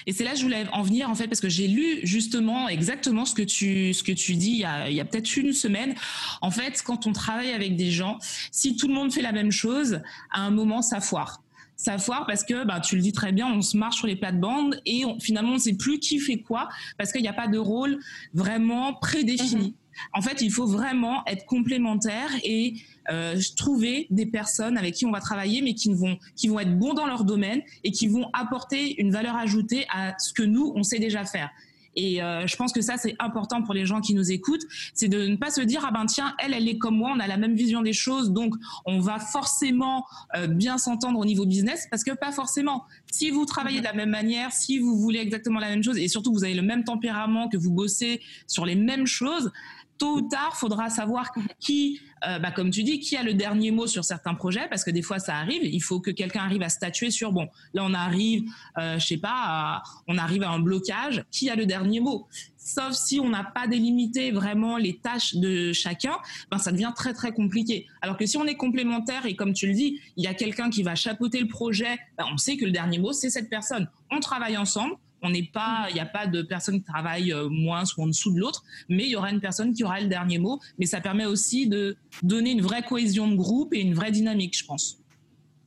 Et 0.06 0.12
c'est 0.12 0.24
là 0.24 0.32
que 0.32 0.38
je 0.38 0.42
voulais 0.42 0.66
en 0.72 0.82
venir 0.82 1.08
en 1.08 1.14
fait 1.14 1.28
parce 1.28 1.40
que 1.40 1.48
j'ai 1.48 1.68
lu 1.68 2.00
justement 2.02 2.68
exactement 2.68 3.24
ce 3.24 3.34
que 3.34 3.42
tu 3.42 3.92
ce 3.94 4.02
que 4.02 4.12
tu 4.12 4.34
dis 4.34 4.50
il 4.50 4.58
y 4.58 4.64
a, 4.64 4.88
il 4.88 4.96
y 4.96 5.00
a 5.00 5.04
peut-être 5.04 5.36
une 5.36 5.52
semaine. 5.52 5.94
En 6.40 6.50
fait, 6.50 6.82
quand 6.82 7.06
on 7.06 7.12
travaille 7.12 7.52
avec 7.52 7.76
des 7.76 7.90
gens, 7.90 8.18
si 8.50 8.76
tout 8.76 8.88
le 8.88 8.94
monde 8.94 9.12
fait 9.12 9.22
la 9.22 9.32
même 9.32 9.52
chose, 9.52 10.00
à 10.32 10.40
un 10.40 10.50
moment 10.50 10.82
ça 10.82 11.00
foire 11.00 11.43
ça 11.76 11.98
foire 11.98 12.26
parce 12.26 12.44
que 12.44 12.64
bah, 12.64 12.80
tu 12.80 12.96
le 12.96 13.02
dis 13.02 13.12
très 13.12 13.32
bien, 13.32 13.52
on 13.52 13.62
se 13.62 13.76
marche 13.76 13.96
sur 13.96 14.06
les 14.06 14.16
plates-bandes 14.16 14.80
et 14.86 15.02
finalement 15.20 15.52
on 15.52 15.54
ne 15.54 15.58
sait 15.58 15.74
plus 15.74 15.98
qui 15.98 16.18
fait 16.18 16.38
quoi 16.38 16.68
parce 16.98 17.12
qu'il 17.12 17.22
n'y 17.22 17.28
a 17.28 17.32
pas 17.32 17.48
de 17.48 17.58
rôle 17.58 17.98
vraiment 18.32 18.94
prédéfini. 18.94 19.68
Mhm. 19.68 19.74
En 20.12 20.22
fait, 20.22 20.40
il 20.40 20.50
faut 20.50 20.66
vraiment 20.66 21.24
être 21.26 21.46
complémentaire 21.46 22.28
et 22.42 22.74
euh, 23.10 23.40
trouver 23.56 24.06
des 24.10 24.26
personnes 24.26 24.76
avec 24.76 24.94
qui 24.94 25.06
on 25.06 25.12
va 25.12 25.20
travailler, 25.20 25.62
mais 25.62 25.74
qui 25.74 25.92
vont 25.92 26.18
qui 26.36 26.48
vont 26.48 26.58
être 26.58 26.76
bons 26.76 26.94
dans 26.94 27.06
leur 27.06 27.24
domaine 27.24 27.62
et 27.84 27.92
qui 27.92 28.08
vont 28.08 28.28
apporter 28.32 29.00
une 29.00 29.12
valeur 29.12 29.36
ajoutée 29.36 29.86
à 29.92 30.18
ce 30.18 30.32
que 30.32 30.42
nous 30.42 30.72
on 30.74 30.82
sait 30.82 30.98
déjà 30.98 31.24
faire. 31.24 31.50
Et 31.96 32.22
euh, 32.22 32.46
je 32.46 32.56
pense 32.56 32.72
que 32.72 32.80
ça, 32.80 32.96
c'est 32.96 33.14
important 33.18 33.62
pour 33.62 33.74
les 33.74 33.86
gens 33.86 34.00
qui 34.00 34.14
nous 34.14 34.30
écoutent, 34.32 34.64
c'est 34.94 35.08
de 35.08 35.26
ne 35.26 35.36
pas 35.36 35.50
se 35.50 35.60
dire 35.60 35.84
ah 35.86 35.90
ben 35.92 36.06
tiens, 36.06 36.34
elle, 36.38 36.54
elle 36.54 36.68
est 36.68 36.78
comme 36.78 36.96
moi, 36.96 37.12
on 37.14 37.20
a 37.20 37.26
la 37.26 37.36
même 37.36 37.54
vision 37.54 37.82
des 37.82 37.92
choses, 37.92 38.32
donc 38.32 38.54
on 38.84 39.00
va 39.00 39.18
forcément 39.18 40.06
euh, 40.36 40.46
bien 40.46 40.78
s'entendre 40.78 41.18
au 41.18 41.24
niveau 41.24 41.46
business, 41.46 41.86
parce 41.90 42.04
que 42.04 42.12
pas 42.12 42.32
forcément. 42.32 42.84
Si 43.10 43.30
vous 43.30 43.44
travaillez 43.44 43.80
de 43.80 43.84
la 43.84 43.92
même 43.92 44.10
manière, 44.10 44.52
si 44.52 44.78
vous 44.78 44.96
voulez 44.96 45.20
exactement 45.20 45.60
la 45.60 45.68
même 45.68 45.82
chose 45.82 45.98
et 45.98 46.08
surtout 46.08 46.32
vous 46.32 46.44
avez 46.44 46.54
le 46.54 46.62
même 46.62 46.84
tempérament, 46.84 47.48
que 47.48 47.56
vous 47.56 47.70
bossez 47.70 48.20
sur 48.46 48.66
les 48.66 48.74
mêmes 48.74 49.06
choses, 49.06 49.52
tôt 50.04 50.16
ou 50.16 50.20
tard, 50.20 50.54
faudra 50.54 50.90
savoir 50.90 51.32
qui, 51.58 51.98
euh, 52.28 52.38
bah, 52.38 52.50
comme 52.50 52.70
tu 52.70 52.82
dis, 52.82 53.00
qui 53.00 53.16
a 53.16 53.22
le 53.22 53.32
dernier 53.32 53.70
mot 53.70 53.86
sur 53.86 54.04
certains 54.04 54.34
projets, 54.34 54.68
parce 54.68 54.84
que 54.84 54.90
des 54.90 55.00
fois 55.00 55.18
ça 55.18 55.36
arrive. 55.36 55.64
Il 55.64 55.82
faut 55.82 55.98
que 55.98 56.10
quelqu'un 56.10 56.42
arrive 56.42 56.62
à 56.62 56.68
statuer 56.68 57.10
sur 57.10 57.32
bon, 57.32 57.48
là 57.72 57.82
on 57.86 57.94
arrive, 57.94 58.44
euh, 58.78 58.98
je 58.98 59.06
sais 59.06 59.16
pas, 59.16 59.82
on 60.06 60.18
arrive 60.18 60.42
à 60.42 60.50
un 60.50 60.58
blocage. 60.58 61.24
Qui 61.30 61.48
a 61.48 61.56
le 61.56 61.64
dernier 61.64 62.00
mot? 62.00 62.28
Sauf 62.58 62.92
si 62.92 63.18
on 63.18 63.30
n'a 63.30 63.44
pas 63.44 63.66
délimité 63.66 64.30
vraiment 64.30 64.76
les 64.76 64.98
tâches 64.98 65.36
de 65.36 65.72
chacun, 65.72 66.16
ben 66.50 66.58
ça 66.58 66.70
devient 66.70 66.92
très 66.94 67.14
très 67.14 67.32
compliqué. 67.32 67.86
Alors 68.02 68.18
que 68.18 68.26
si 68.26 68.36
on 68.36 68.44
est 68.44 68.56
complémentaire 68.56 69.24
et 69.24 69.36
comme 69.36 69.54
tu 69.54 69.66
le 69.66 69.74
dis, 69.74 70.00
il 70.16 70.24
y 70.24 70.26
a 70.26 70.34
quelqu'un 70.34 70.68
qui 70.68 70.82
va 70.82 70.94
chapeauter 70.94 71.40
le 71.40 71.48
projet, 71.48 71.98
ben 72.18 72.26
on 72.30 72.36
sait 72.36 72.56
que 72.58 72.66
le 72.66 72.72
dernier 72.72 72.98
mot 72.98 73.12
c'est 73.12 73.30
cette 73.30 73.48
personne. 73.48 73.88
On 74.10 74.20
travaille 74.20 74.56
ensemble, 74.56 74.96
on 75.24 75.30
n'est 75.30 75.50
pas, 75.52 75.86
il 75.88 75.94
n'y 75.94 76.00
a 76.00 76.06
pas 76.06 76.26
de 76.26 76.42
personne 76.42 76.78
qui 76.78 76.84
travaille 76.84 77.32
euh, 77.32 77.48
moins 77.48 77.82
ou 77.96 78.02
en 78.02 78.06
dessous 78.06 78.32
de 78.32 78.38
l'autre, 78.38 78.62
mais 78.88 79.04
il 79.04 79.10
y 79.10 79.16
aura 79.16 79.30
une 79.30 79.40
personne 79.40 79.72
qui 79.72 79.82
aura 79.82 80.00
le 80.00 80.06
dernier 80.06 80.38
mot. 80.38 80.60
Mais 80.78 80.86
ça 80.86 81.00
permet 81.00 81.24
aussi 81.24 81.66
de 81.66 81.96
donner 82.22 82.52
une 82.52 82.60
vraie 82.60 82.82
cohésion 82.82 83.26
de 83.28 83.34
groupe 83.34 83.74
et 83.74 83.80
une 83.80 83.94
vraie 83.94 84.12
dynamique, 84.12 84.56
je 84.56 84.64
pense. 84.64 84.98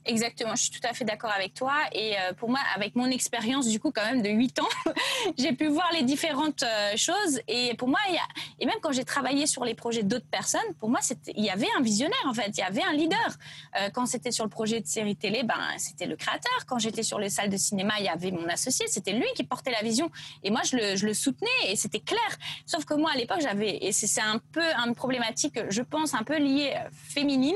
Exactement, 0.08 0.56
je 0.56 0.64
suis 0.64 0.72
tout 0.72 0.88
à 0.88 0.94
fait 0.94 1.04
d'accord 1.04 1.32
avec 1.32 1.54
toi. 1.54 1.74
Et 1.92 2.18
euh, 2.18 2.32
pour 2.34 2.50
moi, 2.50 2.60
avec 2.76 2.96
mon 2.96 3.08
expérience 3.08 3.68
du 3.68 3.78
coup 3.80 3.92
quand 3.92 4.06
même 4.06 4.22
de 4.22 4.30
8 4.30 4.60
ans, 4.60 4.70
j'ai 5.38 5.52
pu 5.52 5.68
voir 5.68 5.90
les 5.92 6.04
différentes 6.04 6.64
euh, 6.64 6.96
choses. 6.96 7.42
Et 7.50 7.76
pour 7.76 7.90
moi, 7.90 8.00
il 8.08 8.16
y 8.16 8.18
a, 8.18 8.22
et 8.60 8.66
même 8.66 8.78
quand 8.82 8.94
j'ai 8.94 9.04
travaillé 9.04 9.48
sur 9.48 9.66
les 9.66 9.74
projets 9.74 10.04
d'autres 10.04 10.30
personnes, 10.32 10.74
pour 10.80 10.90
moi, 10.90 11.02
il 11.36 11.44
y 11.44 11.50
avait 11.50 11.68
un 11.78 11.82
visionnaire 11.82 12.26
en 12.26 12.34
fait, 12.34 12.50
il 12.50 12.60
y 12.60 12.64
avait 12.64 12.84
un 12.84 12.94
leader. 12.94 13.38
Euh, 13.80 13.90
quand 13.90 14.06
c'était 14.06 14.32
sur 14.32 14.46
le 14.46 14.50
projet 14.50 14.80
de 14.80 14.88
série 14.88 15.18
télé, 15.18 15.44
ben, 15.44 15.60
c'était 15.78 16.06
le 16.06 16.16
créateur. 16.16 16.66
Quand 16.68 16.80
j'étais 16.80 17.04
sur 17.04 17.20
les 17.20 17.30
salles 17.30 17.50
de 17.50 17.58
cinéma, 17.58 17.96
il 18.00 18.06
y 18.06 18.10
avait 18.10 18.32
mon 18.32 18.48
associé, 18.48 18.88
c'était 18.88 19.14
lui 19.14 19.28
qui 19.36 19.44
portait 19.44 19.72
la 19.72 19.82
vision. 19.82 20.10
Et 20.44 20.52
moi, 20.52 20.62
je 20.64 21.06
le, 21.06 21.14
soutenais 21.14 21.50
et 21.68 21.76
c'était 21.76 22.00
clair. 22.00 22.20
Sauf 22.66 22.86
que 22.86 22.94
moi, 22.94 23.12
à 23.12 23.18
l'époque, 23.18 23.40
j'avais, 23.42 23.78
et 23.82 23.92
c'est 23.92 24.22
un 24.22 24.40
peu 24.54 24.64
une 24.86 24.96
problématique, 24.96 25.60
je 25.70 25.82
pense, 25.82 26.14
un 26.14 26.24
peu 26.24 26.38
liée 26.38 26.76
féminine, 26.92 27.56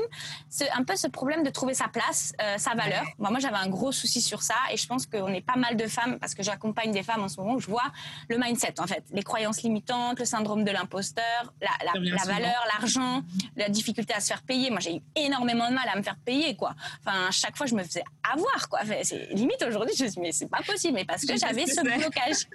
c'est 0.50 0.70
un 0.72 0.84
peu 0.84 0.96
ce 0.96 1.06
problème 1.06 1.44
de 1.44 1.50
trouver 1.50 1.74
sa 1.74 1.88
place 1.88 2.34
euh, 2.42 2.58
sa 2.58 2.74
valeur. 2.74 3.04
moi, 3.18 3.38
j'avais 3.38 3.56
un 3.56 3.68
gros 3.68 3.92
souci 3.92 4.20
sur 4.20 4.42
ça 4.42 4.56
et 4.72 4.76
je 4.76 4.86
pense 4.86 5.06
qu'on 5.06 5.28
est 5.28 5.40
pas 5.40 5.56
mal 5.56 5.76
de 5.76 5.86
femmes, 5.86 6.18
parce 6.18 6.34
que 6.34 6.42
j'accompagne 6.42 6.92
des 6.92 7.02
femmes 7.02 7.22
en 7.22 7.28
ce 7.28 7.40
moment, 7.40 7.54
où 7.54 7.60
je 7.60 7.68
vois 7.68 7.90
le 8.28 8.38
mindset, 8.38 8.74
en 8.80 8.86
fait. 8.86 9.04
Les 9.12 9.22
croyances 9.22 9.62
limitantes, 9.62 10.18
le 10.18 10.24
syndrome 10.24 10.64
de 10.64 10.70
l'imposteur, 10.70 11.52
la, 11.60 11.70
la, 11.94 12.24
valeur, 12.24 12.64
l'argent, 12.78 13.22
la 13.56 13.68
difficulté 13.68 14.12
à 14.14 14.20
se 14.20 14.28
faire 14.28 14.42
payer. 14.42 14.70
Moi, 14.70 14.80
j'ai 14.80 14.96
eu 14.96 15.00
énormément 15.16 15.68
de 15.68 15.74
mal 15.74 15.88
à 15.88 15.96
me 15.96 16.02
faire 16.02 16.16
payer, 16.24 16.56
quoi. 16.56 16.74
Enfin, 17.00 17.30
chaque 17.30 17.56
fois, 17.56 17.66
je 17.66 17.74
me 17.74 17.82
faisais 17.82 18.04
avoir, 18.30 18.68
quoi. 18.68 18.80
c'est 19.02 19.28
limite 19.32 19.62
aujourd'hui, 19.66 19.94
je 19.96 20.04
me 20.04 20.08
dis, 20.08 20.20
mais 20.20 20.32
c'est 20.32 20.48
pas 20.48 20.62
possible, 20.66 20.94
mais 20.94 21.04
parce 21.04 21.24
que 21.24 21.36
j'avais 21.36 21.66
ce 21.66 21.80
blocage. 21.80 22.46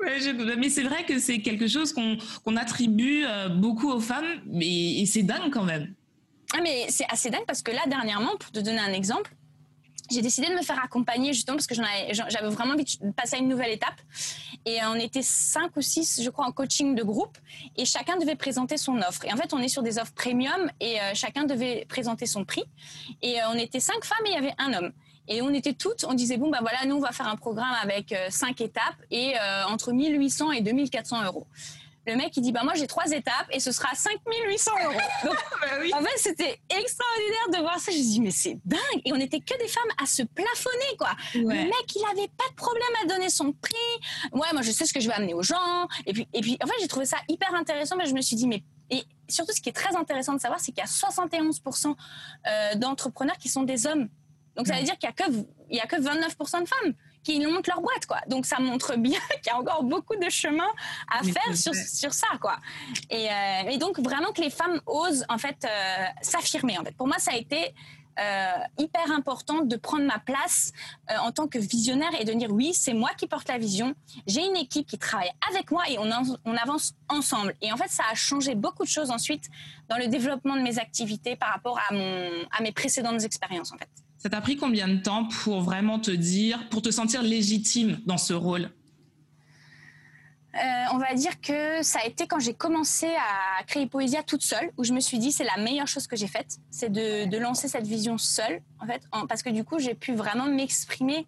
mais 0.58 0.68
c'est 0.68 0.82
vrai 0.82 1.04
que 1.04 1.18
c'est 1.18 1.40
quelque 1.40 1.68
chose 1.68 1.92
qu'on 1.92 2.56
attribue 2.56 3.24
euh, 3.24 3.48
beaucoup 3.48 3.90
aux 3.90 4.00
femmes, 4.00 4.42
mais 4.46 5.00
et 5.00 5.06
c'est 5.06 5.22
dingue 5.22 5.50
quand 5.50 5.64
même. 5.64 5.94
Ah, 6.54 6.60
mais 6.62 6.86
c'est 6.90 7.06
assez 7.08 7.30
dingue 7.30 7.46
parce 7.46 7.62
que 7.62 7.70
là, 7.70 7.82
dernièrement, 7.86 8.36
pour 8.36 8.50
te 8.52 8.60
donner 8.60 8.78
un 8.78 8.92
exemple, 8.92 9.32
j'ai 10.10 10.22
décidé 10.22 10.48
de 10.48 10.54
me 10.54 10.62
faire 10.62 10.82
accompagner 10.82 11.32
justement 11.32 11.56
parce 11.56 11.66
que 11.66 11.74
j'avais 11.74 12.48
vraiment 12.48 12.74
envie 12.74 12.84
de 12.84 13.10
passer 13.12 13.36
à 13.36 13.38
une 13.38 13.48
nouvelle 13.48 13.72
étape. 13.72 14.00
Et 14.64 14.78
on 14.84 14.94
était 14.94 15.22
cinq 15.22 15.76
ou 15.76 15.82
six, 15.82 16.20
je 16.22 16.30
crois, 16.30 16.46
en 16.46 16.52
coaching 16.52 16.94
de 16.94 17.02
groupe 17.02 17.36
et 17.76 17.84
chacun 17.84 18.16
devait 18.16 18.36
présenter 18.36 18.76
son 18.76 18.98
offre. 18.98 19.24
Et 19.24 19.32
en 19.32 19.36
fait, 19.36 19.52
on 19.52 19.58
est 19.58 19.68
sur 19.68 19.82
des 19.82 19.98
offres 19.98 20.14
premium 20.14 20.70
et 20.80 21.00
euh, 21.00 21.12
chacun 21.14 21.44
devait 21.44 21.86
présenter 21.88 22.26
son 22.26 22.44
prix. 22.44 22.64
Et 23.22 23.40
euh, 23.40 23.50
on 23.52 23.58
était 23.58 23.80
cinq 23.80 24.04
femmes 24.04 24.26
et 24.26 24.30
il 24.30 24.34
y 24.34 24.38
avait 24.38 24.54
un 24.58 24.72
homme. 24.74 24.92
Et 25.28 25.42
on 25.42 25.52
était 25.52 25.72
toutes, 25.72 26.04
on 26.04 26.14
disait, 26.14 26.36
bon, 26.36 26.50
bah 26.50 26.58
voilà, 26.60 26.84
nous, 26.86 26.96
on 26.96 27.00
va 27.00 27.10
faire 27.10 27.26
un 27.26 27.34
programme 27.34 27.74
avec 27.82 28.12
euh, 28.12 28.26
cinq 28.30 28.60
étapes 28.60 28.94
et 29.10 29.34
entre 29.68 29.92
1800 29.92 30.52
et 30.52 30.60
2400 30.60 31.24
euros. 31.24 31.48
Le 32.06 32.14
mec, 32.16 32.36
il 32.36 32.42
dit, 32.42 32.52
bah 32.52 32.62
moi 32.62 32.74
j'ai 32.74 32.86
trois 32.86 33.10
étapes 33.10 33.48
et 33.50 33.58
ce 33.58 33.72
sera 33.72 33.94
5800 33.94 34.70
euros. 34.84 34.92
Donc, 35.24 35.36
bah 35.60 35.98
en 35.98 36.02
fait, 36.02 36.18
c'était 36.18 36.60
extraordinaire 36.70 37.48
de 37.52 37.58
voir 37.58 37.78
ça. 37.80 37.90
Je 37.90 37.98
me 37.98 38.02
dis, 38.02 38.20
mais 38.20 38.30
c'est 38.30 38.58
dingue. 38.64 39.02
Et 39.04 39.12
on 39.12 39.16
n'était 39.16 39.40
que 39.40 39.58
des 39.58 39.68
femmes 39.68 39.82
à 40.00 40.06
se 40.06 40.22
plafonner, 40.22 40.96
quoi. 40.98 41.10
Le 41.34 41.42
mec, 41.42 41.96
il 41.96 42.04
avait 42.12 42.28
pas 42.28 42.48
de 42.50 42.54
problème 42.54 42.82
à 43.02 43.06
donner 43.06 43.28
son 43.28 43.52
prix. 43.52 43.74
Ouais, 44.32 44.52
moi 44.52 44.62
je 44.62 44.70
sais 44.70 44.86
ce 44.86 44.94
que 44.94 45.00
je 45.00 45.08
vais 45.08 45.14
amener 45.14 45.34
aux 45.34 45.42
gens. 45.42 45.88
Et 46.06 46.12
puis, 46.12 46.28
et 46.32 46.40
puis 46.40 46.56
en 46.62 46.66
fait, 46.66 46.74
j'ai 46.80 46.88
trouvé 46.88 47.06
ça 47.06 47.16
hyper 47.28 47.52
intéressant, 47.54 47.96
mais 47.96 48.06
je 48.06 48.14
me 48.14 48.20
suis 48.20 48.36
dit, 48.36 48.46
mais 48.46 48.62
et 48.90 49.02
surtout, 49.28 49.52
ce 49.52 49.60
qui 49.60 49.68
est 49.68 49.72
très 49.72 49.96
intéressant 49.96 50.34
de 50.34 50.40
savoir, 50.40 50.60
c'est 50.60 50.72
qu'il 50.72 50.82
y 50.82 50.86
a 50.86 50.86
71% 50.86 51.96
euh, 52.46 52.74
d'entrepreneurs 52.76 53.36
qui 53.36 53.48
sont 53.48 53.62
des 53.62 53.86
hommes. 53.86 54.08
Donc, 54.54 54.68
ça 54.68 54.76
veut 54.76 54.84
dire 54.84 54.96
qu'il 54.96 55.10
n'y 55.70 55.80
a, 55.80 55.82
a, 55.82 55.86
que 55.86 55.96
29% 55.96 56.62
de 56.62 56.68
femmes 56.68 56.94
qui 57.26 57.44
montent 57.44 57.66
leur 57.66 57.80
boîte, 57.80 58.06
quoi. 58.06 58.20
Donc 58.28 58.46
ça 58.46 58.60
montre 58.60 58.96
bien 58.96 59.18
qu'il 59.42 59.48
y 59.48 59.50
a 59.50 59.58
encore 59.58 59.82
beaucoup 59.82 60.14
de 60.16 60.30
chemin 60.30 60.68
à 61.10 61.24
faire 61.24 61.56
sur, 61.56 61.74
sur, 61.74 62.12
ça, 62.12 62.28
quoi. 62.40 62.58
Et, 63.10 63.28
euh, 63.28 63.70
et, 63.70 63.78
donc 63.78 63.98
vraiment 63.98 64.30
que 64.32 64.40
les 64.40 64.50
femmes 64.50 64.80
osent 64.86 65.24
en 65.28 65.38
fait 65.38 65.56
euh, 65.64 66.04
s'affirmer. 66.22 66.78
En 66.78 66.84
fait, 66.84 66.96
pour 66.96 67.08
moi, 67.08 67.18
ça 67.18 67.32
a 67.32 67.36
été 67.36 67.74
euh, 68.18 68.52
hyper 68.78 69.10
important 69.10 69.62
de 69.62 69.76
prendre 69.76 70.04
ma 70.04 70.20
place 70.20 70.72
en 71.20 71.32
tant 71.32 71.48
que 71.48 71.58
visionnaire 71.58 72.12
et 72.18 72.24
de 72.24 72.32
dire 72.32 72.50
oui, 72.50 72.72
c'est 72.72 72.94
moi 72.94 73.10
qui 73.18 73.26
porte 73.26 73.48
la 73.48 73.58
vision. 73.58 73.94
J'ai 74.28 74.46
une 74.46 74.56
équipe 74.56 74.86
qui 74.86 74.96
travaille 74.96 75.32
avec 75.50 75.72
moi 75.72 75.82
et 75.88 75.98
on, 75.98 76.08
on 76.44 76.56
avance 76.56 76.94
ensemble. 77.08 77.56
Et 77.60 77.72
en 77.72 77.76
fait, 77.76 77.90
ça 77.90 78.04
a 78.10 78.14
changé 78.14 78.54
beaucoup 78.54 78.84
de 78.84 78.88
choses 78.88 79.10
ensuite 79.10 79.50
dans 79.88 79.98
le 79.98 80.06
développement 80.06 80.54
de 80.54 80.62
mes 80.62 80.78
activités 80.78 81.34
par 81.34 81.50
rapport 81.50 81.78
à, 81.90 81.92
mon, 81.92 82.30
à 82.56 82.62
mes 82.62 82.72
précédentes 82.72 83.24
expériences, 83.24 83.72
en 83.72 83.78
fait. 83.78 84.05
Ça 84.18 84.30
t'a 84.30 84.40
pris 84.40 84.56
combien 84.56 84.88
de 84.88 84.96
temps 84.96 85.24
pour 85.26 85.60
vraiment 85.60 85.98
te 85.98 86.10
dire, 86.10 86.68
pour 86.70 86.82
te 86.82 86.90
sentir 86.90 87.22
légitime 87.22 88.00
dans 88.06 88.18
ce 88.18 88.32
rôle? 88.32 88.70
Euh, 90.56 90.84
on 90.92 90.96
va 90.98 91.12
dire 91.14 91.38
que 91.40 91.82
ça 91.82 91.98
a 92.02 92.06
été 92.06 92.26
quand 92.26 92.38
j'ai 92.38 92.54
commencé 92.54 93.06
à 93.06 93.62
créer 93.64 93.86
Poésia 93.86 94.22
toute 94.22 94.42
seule, 94.42 94.70
où 94.78 94.84
je 94.84 94.94
me 94.94 95.00
suis 95.00 95.18
dit 95.18 95.30
c'est 95.30 95.44
la 95.44 95.58
meilleure 95.58 95.86
chose 95.86 96.06
que 96.06 96.16
j'ai 96.16 96.28
faite, 96.28 96.58
c'est 96.70 96.90
de, 96.90 97.36
lancer 97.36 97.68
cette 97.68 97.86
vision 97.86 98.16
seule, 98.16 98.62
en 98.80 98.86
fait, 98.86 99.02
parce 99.28 99.42
que 99.42 99.50
du 99.50 99.64
coup 99.64 99.78
j'ai 99.78 99.94
pu 99.94 100.14
vraiment 100.14 100.46
m'exprimer 100.46 101.26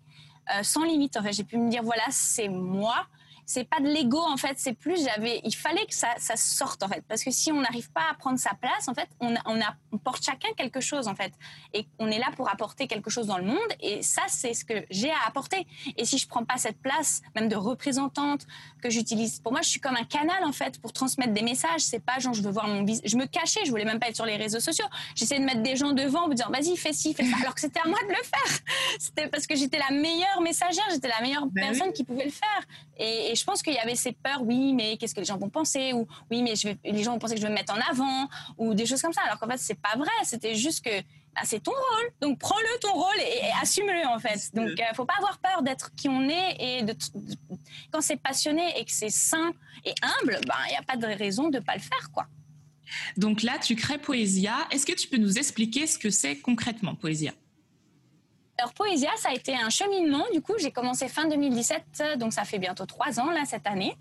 euh, 0.55 0.63
sans 0.63 0.85
limite. 0.85 1.19
En 1.19 1.23
fait, 1.23 1.33
j'ai 1.33 1.45
pu 1.45 1.59
me 1.59 1.69
dire 1.71 1.83
voilà 1.83 2.05
c'est 2.11 2.49
moi, 2.49 3.07
c'est 3.49 3.65
pas 3.65 3.81
de 3.81 3.87
l'ego 3.89 4.21
en 4.21 4.37
fait, 4.37 4.59
c'est 4.59 4.75
plus 4.75 5.03
j'avais, 5.03 5.41
il 5.43 5.57
fallait 5.57 5.87
que 5.87 5.95
ça, 5.95 6.09
ça 6.19 6.37
sorte 6.37 6.83
en 6.83 6.89
fait, 6.89 7.03
parce 7.09 7.25
que 7.25 7.31
si 7.31 7.51
on 7.51 7.63
n'arrive 7.63 7.91
pas 7.91 8.03
à 8.11 8.15
prendre 8.15 8.39
sa 8.39 8.51
place, 8.51 8.89
en 8.89 8.95
fait, 8.95 9.09
on, 9.21 9.35
on, 9.47 9.61
a, 9.63 9.75
on 9.91 9.97
porte 9.97 10.23
chacun 10.23 10.49
quelque 10.55 10.81
chose 10.81 11.09
en 11.09 11.15
fait, 11.15 11.33
et 11.73 11.87
on 11.99 12.11
est 12.11 12.19
là 12.19 12.27
pour 12.37 12.51
apporter 12.51 12.87
quelque 12.87 13.09
chose 13.09 13.27
dans 13.27 13.39
le 13.39 13.45
monde, 13.45 13.57
et 13.81 14.03
ça 14.03 14.21
c'est 14.29 14.53
ce 14.53 14.67
que 14.67 14.85
j'ai 14.91 15.11
à 15.11 15.27
apporter. 15.27 15.67
Et 15.97 16.05
si 16.05 16.19
je 16.19 16.29
prends 16.29 16.45
pas 16.45 16.59
cette 16.59 16.79
place, 16.83 17.23
même 17.35 17.49
de 17.49 17.57
représentante 17.57 18.47
que 18.83 18.91
j'utilise, 18.91 19.41
pour 19.41 19.53
moi 19.53 19.63
je 19.63 19.71
suis 19.71 19.81
comme 19.81 19.97
un 19.97 20.05
canal 20.05 20.45
en 20.45 20.53
fait 20.53 20.79
pour 20.79 20.93
transmettre 20.93 21.33
des 21.33 21.43
messages. 21.43 21.81
C'est 21.81 22.05
pas 22.05 22.19
genre 22.19 22.35
je 22.35 22.43
veux 22.43 22.51
voir 22.51 22.69
mon 22.69 22.83
business, 22.83 23.11
je 23.11 23.17
me 23.17 23.25
cachais, 23.25 23.65
je 23.65 23.71
voulais 23.71 23.87
même 23.87 23.99
pas 23.99 24.11
être 24.11 24.17
sur 24.17 24.27
les 24.27 24.37
réseaux 24.37 24.61
sociaux. 24.61 24.87
J'essayais 25.15 25.41
de 25.41 25.47
mettre 25.47 25.63
des 25.63 25.77
gens 25.77 25.93
devant, 25.93 26.29
me 26.29 26.35
dire 26.35 26.51
vas-y 26.51 26.77
fais 26.77 26.93
ci, 26.93 27.15
fais 27.15 27.25
ça, 27.25 27.37
alors 27.41 27.55
que 27.55 27.63
c'était 27.63 27.81
à 27.81 27.89
moi 27.89 27.99
de 28.03 28.09
le 28.09 28.15
faire. 28.15 28.59
C'était 28.99 29.29
parce 29.29 29.47
que 29.47 29.57
j'étais 29.57 29.79
la 29.79 29.91
meilleure 29.91 30.43
messagère, 30.43 30.85
j'étais 30.91 31.09
la 31.09 31.23
meilleure 31.23 31.47
ben 31.47 31.69
personne 31.69 31.95
qui 31.95 32.05
pouvait 32.05 32.27
le 32.27 32.31
faire. 32.31 32.67
et 32.99 33.38
je 33.39 33.45
pense 33.45 33.63
qu'il 33.63 33.75
y 33.75 33.79
avait 33.79 33.95
ces 33.95 34.13
peurs, 34.13 34.43
oui, 34.43 34.75
mais 34.75 34.97
qu'est-ce 34.97 35.15
que 35.15 35.21
les 35.21 35.27
gens 35.27 35.39
vont 35.39 35.49
penser? 35.49 35.93
Ou 35.93 36.07
oui, 36.31 36.43
mais 36.43 36.57
je 36.57 36.69
vais, 36.69 36.79
les 36.85 37.03
gens 37.03 37.13
vont 37.13 37.19
penser 37.19 37.35
que 37.35 37.41
je 37.41 37.47
vais 37.47 37.53
me 37.53 37.57
mettre 37.57 37.73
en 37.73 37.81
avant? 37.91 38.29
Ou 38.59 38.75
des 38.75 38.87
choses 38.87 39.01
comme 39.01 39.13
ça. 39.13 39.23
Alors 39.25 39.39
qu'en 39.39 39.49
fait, 39.49 39.59
c'est 39.59 39.81
pas 39.81 39.97
vrai. 39.97 40.11
C'était 40.25 40.55
juste 40.55 40.85
que 40.85 41.01
bah, 41.35 41.43
c'est 41.45 41.63
ton 41.63 41.73
rôle. 41.73 42.11
Donc 42.21 42.39
prends-le 42.39 42.79
ton 42.81 42.93
rôle 42.93 43.19
et, 43.19 43.51
assume-le 43.63 44.07
en 44.09 44.19
fait. 44.19 44.55
Donc 44.55 44.71
il 44.77 44.83
euh, 44.83 44.95
faut 44.95 45.05
pas 45.05 45.17
avoir 45.19 45.39
peur 45.39 45.63
d'être 45.63 45.95
qui 45.95 46.09
on 46.09 46.29
est 46.29 46.57
et 46.59 46.83
de, 46.83 46.95
quand 47.93 48.01
c'est 48.01 48.17
passionné 48.17 48.79
et 48.79 48.85
que 48.85 48.93
c'est 48.93 49.11
sain 49.11 49.53
et 49.85 49.95
humble, 50.03 50.41
ben, 50.47 50.55
il 50.69 50.71
n'y 50.71 50.77
a 50.77 50.83
pas 50.83 50.97
de 50.97 51.07
raison 51.07 51.49
de 51.49 51.59
pas 51.59 51.75
le 51.75 51.81
faire 51.81 52.11
quoi. 52.13 52.27
Donc 53.17 53.43
là, 53.43 53.59
tu 53.59 53.77
crées 53.77 53.99
Poésia. 53.99 54.55
Est-ce 54.71 54.87
que 54.87 54.95
tu 54.95 55.09
peux 55.09 55.19
nous 55.19 55.39
expliquer 55.39 55.87
ce 55.87 55.99
que 55.99 56.11
c'est 56.11 56.39
concrètement 56.39 56.95
Poésia 56.95 57.33
alors 58.59 58.73
Poésia, 58.75 59.11
ça 59.17 59.29
a 59.31 59.35
été 59.35 59.55
un 59.55 59.71
cheminement. 59.71 60.25
Du 60.33 60.43
coup, 60.43 60.55
j'ai 60.59 60.73
commencé 60.73 61.09
fin 61.09 61.29
2017, 61.29 62.19
donc 62.19 62.33
ça 62.33 62.45
fait 62.45 62.59
bientôt 62.59 62.87
trois 62.87 63.21
ans 63.21 63.31
là 63.31 63.45
cette 63.47 63.67
année. 63.69 63.97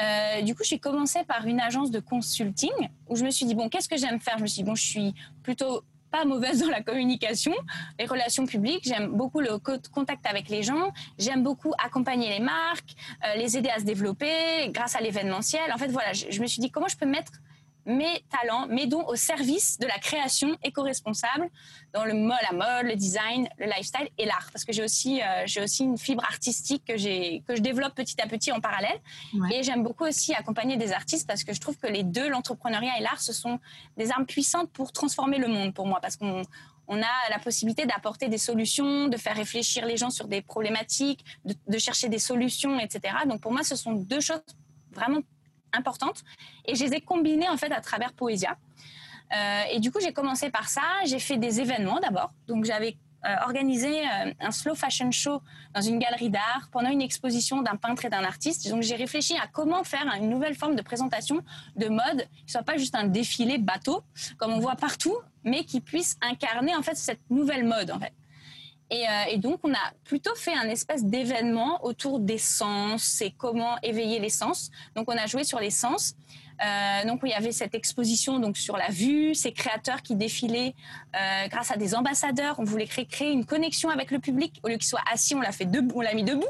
Euh, 0.00 0.42
du 0.42 0.54
coup, 0.54 0.64
j'ai 0.64 0.78
commencé 0.78 1.22
par 1.22 1.46
une 1.46 1.60
agence 1.60 1.90
de 1.90 2.00
consulting 2.00 2.72
où 3.08 3.14
je 3.14 3.24
me 3.24 3.30
suis 3.30 3.46
dit 3.46 3.54
bon, 3.54 3.68
qu'est-ce 3.68 3.88
que 3.88 3.96
j'aime 3.96 4.20
faire? 4.20 4.38
Je 4.38 4.42
me 4.42 4.46
suis 4.48 4.62
dit 4.62 4.68
bon, 4.68 4.74
je 4.74 4.84
suis 4.84 5.14
plutôt 5.44 5.84
pas 6.10 6.24
mauvaise 6.24 6.60
dans 6.60 6.68
la 6.68 6.82
communication, 6.82 7.54
les 7.98 8.06
relations 8.06 8.44
publiques. 8.44 8.82
J'aime 8.84 9.08
beaucoup 9.12 9.40
le 9.40 9.58
contact 9.92 10.26
avec 10.26 10.48
les 10.48 10.64
gens. 10.64 10.92
J'aime 11.18 11.44
beaucoup 11.44 11.72
accompagner 11.82 12.28
les 12.28 12.40
marques, 12.40 12.94
euh, 13.24 13.36
les 13.36 13.56
aider 13.56 13.70
à 13.70 13.78
se 13.78 13.84
développer 13.84 14.68
grâce 14.68 14.96
à 14.96 15.00
l'événementiel. 15.00 15.72
En 15.72 15.78
fait, 15.78 15.88
voilà, 15.88 16.12
je, 16.12 16.26
je, 16.28 16.40
me 16.40 16.46
suis 16.46 16.60
dit 16.60 16.70
comment 16.70 16.88
je 16.88 16.96
peux 16.96 17.06
mettre 17.06 17.32
mes 17.86 18.24
talents, 18.30 18.66
mes 18.68 18.86
dons 18.86 19.04
au 19.06 19.16
service 19.16 19.78
de 19.78 19.86
la 19.86 19.98
création 19.98 20.56
éco-responsable 20.62 21.48
dans 21.92 22.04
le 22.04 22.12
la 22.12 22.52
mode, 22.52 22.86
le 22.86 22.96
design, 22.96 23.48
le 23.58 23.66
lifestyle 23.66 24.08
et 24.18 24.24
l'art. 24.24 24.48
Parce 24.52 24.64
que 24.64 24.72
j'ai 24.72 24.84
aussi, 24.84 25.20
euh, 25.20 25.42
j'ai 25.46 25.62
aussi 25.62 25.84
une 25.84 25.98
fibre 25.98 26.24
artistique 26.24 26.84
que, 26.86 26.96
j'ai, 26.96 27.42
que 27.46 27.56
je 27.56 27.60
développe 27.60 27.94
petit 27.94 28.20
à 28.20 28.26
petit 28.26 28.52
en 28.52 28.60
parallèle. 28.60 29.00
Et 29.52 29.62
j'aime 29.62 29.82
beaucoup 29.82 30.04
aussi 30.04 30.34
accompagner 30.34 30.76
des 30.76 30.92
artistes 30.92 31.26
parce 31.26 31.44
que 31.44 31.52
je 31.52 31.60
trouve 31.60 31.76
que 31.76 31.86
les 31.86 32.02
deux, 32.02 32.28
l'entrepreneuriat 32.28 32.98
et 32.98 33.02
l'art, 33.02 33.20
ce 33.20 33.32
sont 33.32 33.58
des 33.96 34.10
armes 34.10 34.26
puissantes 34.26 34.70
pour 34.70 34.92
transformer 34.92 35.38
le 35.38 35.48
monde 35.48 35.74
pour 35.74 35.86
moi. 35.86 36.00
Parce 36.00 36.16
qu'on 36.16 36.42
on 36.88 37.00
a 37.00 37.30
la 37.30 37.38
possibilité 37.38 37.86
d'apporter 37.86 38.28
des 38.28 38.38
solutions, 38.38 39.08
de 39.08 39.16
faire 39.16 39.36
réfléchir 39.36 39.86
les 39.86 39.96
gens 39.96 40.10
sur 40.10 40.26
des 40.28 40.42
problématiques, 40.42 41.24
de, 41.44 41.78
chercher 41.78 42.08
des 42.08 42.18
solutions, 42.18 42.78
etc. 42.78 43.14
Donc 43.26 43.40
pour 43.40 43.52
moi, 43.52 43.62
ce 43.62 43.76
sont 43.76 43.92
deux 43.92 44.20
choses 44.20 44.42
vraiment 44.90 45.20
importantes 45.72 46.24
et 46.66 46.74
je 46.74 46.84
les 46.84 46.94
ai 46.94 47.00
combinées 47.00 47.48
en 47.48 47.56
fait 47.56 47.72
à 47.72 47.80
travers 47.80 48.12
Poésia. 48.12 48.56
Euh, 49.34 49.62
et 49.70 49.80
du 49.80 49.90
coup, 49.90 49.98
j'ai 50.00 50.12
commencé 50.12 50.50
par 50.50 50.68
ça. 50.68 50.82
J'ai 51.06 51.18
fait 51.18 51.38
des 51.38 51.60
événements 51.60 52.00
d'abord. 52.00 52.32
Donc 52.48 52.64
j'avais 52.64 52.96
euh, 53.24 53.36
organisé 53.44 54.00
euh, 54.00 54.32
un 54.40 54.50
slow 54.50 54.74
fashion 54.74 55.10
show 55.10 55.40
dans 55.74 55.80
une 55.80 55.98
galerie 55.98 56.28
d'art 56.28 56.68
pendant 56.72 56.90
une 56.90 57.00
exposition 57.00 57.62
d'un 57.62 57.76
peintre 57.76 58.04
et 58.04 58.10
d'un 58.10 58.24
artiste. 58.24 58.68
Donc 58.68 58.82
j'ai 58.82 58.96
réfléchi 58.96 59.34
à 59.36 59.46
comment 59.46 59.84
faire 59.84 60.04
une 60.18 60.28
nouvelle 60.28 60.54
forme 60.54 60.74
de 60.74 60.82
présentation 60.82 61.40
de 61.76 61.88
mode 61.88 62.26
qui 62.46 62.52
soit 62.52 62.64
pas 62.64 62.76
juste 62.76 62.94
un 62.94 63.04
défilé 63.04 63.58
bateau 63.58 64.02
comme 64.38 64.52
on 64.52 64.58
voit 64.58 64.76
partout, 64.76 65.16
mais 65.44 65.64
qui 65.64 65.80
puisse 65.80 66.18
incarner 66.20 66.74
en 66.74 66.82
fait 66.82 66.96
cette 66.96 67.20
nouvelle 67.30 67.64
mode 67.64 67.92
en 67.92 68.00
fait. 68.00 68.12
Et, 68.92 69.08
euh, 69.08 69.24
et, 69.30 69.38
donc, 69.38 69.60
on 69.64 69.72
a 69.72 69.92
plutôt 70.04 70.34
fait 70.34 70.54
un 70.54 70.68
espèce 70.68 71.02
d'événement 71.02 71.82
autour 71.82 72.20
des 72.20 72.36
sens 72.36 73.22
et 73.22 73.30
comment 73.30 73.76
éveiller 73.82 74.18
les 74.18 74.28
sens. 74.28 74.70
Donc, 74.94 75.10
on 75.10 75.16
a 75.16 75.26
joué 75.26 75.44
sur 75.44 75.58
les 75.58 75.70
sens. 75.70 76.14
Euh, 76.62 77.06
donc, 77.06 77.20
il 77.24 77.30
y 77.30 77.32
avait 77.32 77.52
cette 77.52 77.74
exposition 77.74 78.38
donc 78.38 78.58
sur 78.58 78.76
la 78.76 78.88
vue, 78.88 79.34
ces 79.34 79.52
créateurs 79.52 80.02
qui 80.02 80.14
défilaient 80.14 80.74
euh, 81.16 81.48
grâce 81.48 81.70
à 81.70 81.76
des 81.76 81.94
ambassadeurs. 81.94 82.56
On 82.58 82.64
voulait 82.64 82.86
créer, 82.86 83.32
une 83.32 83.46
connexion 83.46 83.88
avec 83.88 84.10
le 84.10 84.18
public. 84.18 84.60
Au 84.62 84.68
lieu 84.68 84.74
qu'il 84.74 84.84
soit 84.84 85.02
assis, 85.10 85.34
on 85.34 85.40
l'a 85.40 85.52
fait 85.52 85.66
on 85.94 86.00
l'a 86.02 86.12
mis 86.12 86.22
debout. 86.22 86.44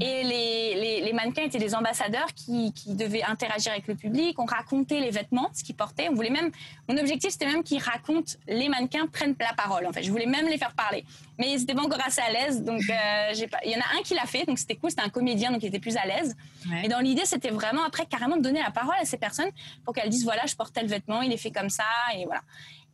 Et 0.00 0.22
les, 0.24 1.00
les, 1.02 1.12
mannequins 1.12 1.42
étaient 1.42 1.58
des 1.58 1.74
ambassadeurs 1.74 2.32
qui, 2.34 2.72
qui, 2.72 2.94
devaient 2.94 3.22
interagir 3.22 3.72
avec 3.72 3.86
le 3.86 3.94
public. 3.94 4.38
On 4.38 4.44
racontait 4.44 5.00
les 5.00 5.10
vêtements, 5.10 5.50
ce 5.54 5.62
qu'ils 5.62 5.74
portaient. 5.74 6.08
On 6.08 6.14
voulait 6.14 6.30
même, 6.30 6.50
mon 6.88 6.96
objectif, 6.96 7.30
c'était 7.30 7.46
même 7.46 7.62
qu'ils 7.62 7.82
racontent, 7.82 8.32
les 8.48 8.68
mannequins 8.68 9.06
prennent 9.06 9.36
la 9.38 9.54
parole. 9.54 9.86
En 9.86 9.92
fait, 9.92 10.02
je 10.02 10.10
voulais 10.10 10.26
même 10.26 10.46
les 10.48 10.58
faire 10.58 10.72
parler. 10.72 11.04
Mais 11.38 11.52
ils 11.52 11.60
n'étaient 11.60 11.74
pas 11.74 11.82
encore 11.82 12.04
assez 12.04 12.20
à 12.20 12.30
l'aise. 12.30 12.62
Donc, 12.62 12.80
euh, 12.82 13.46
pas... 13.48 13.58
il 13.64 13.72
y 13.72 13.76
en 13.76 13.80
a 13.80 13.98
un 13.98 14.02
qui 14.02 14.14
l'a 14.14 14.26
fait. 14.26 14.44
Donc, 14.44 14.58
c'était 14.58 14.76
cool. 14.76 14.90
C'était 14.90 15.02
un 15.02 15.08
comédien, 15.08 15.50
donc 15.50 15.62
il 15.62 15.66
était 15.66 15.80
plus 15.80 15.96
à 15.96 16.06
l'aise. 16.06 16.36
Et 16.82 16.88
dans 16.88 17.00
l'idée, 17.00 17.24
c'était 17.24 17.50
vraiment 17.50 17.84
après 17.84 18.06
carrément 18.06 18.36
de 18.36 18.42
donner 18.42 18.62
la 18.62 18.70
parole 18.70 18.94
à 19.00 19.04
ces 19.04 19.18
personnes 19.18 19.50
pour 19.84 19.94
qu'elles 19.94 20.08
disent 20.08 20.24
voilà, 20.24 20.46
je 20.46 20.54
portais 20.54 20.82
le 20.82 20.88
vêtement, 20.88 21.22
il 21.22 21.32
est 21.32 21.36
fait 21.36 21.50
comme 21.50 21.70
ça. 21.70 21.84
Et 22.16 22.24
voilà. 22.24 22.42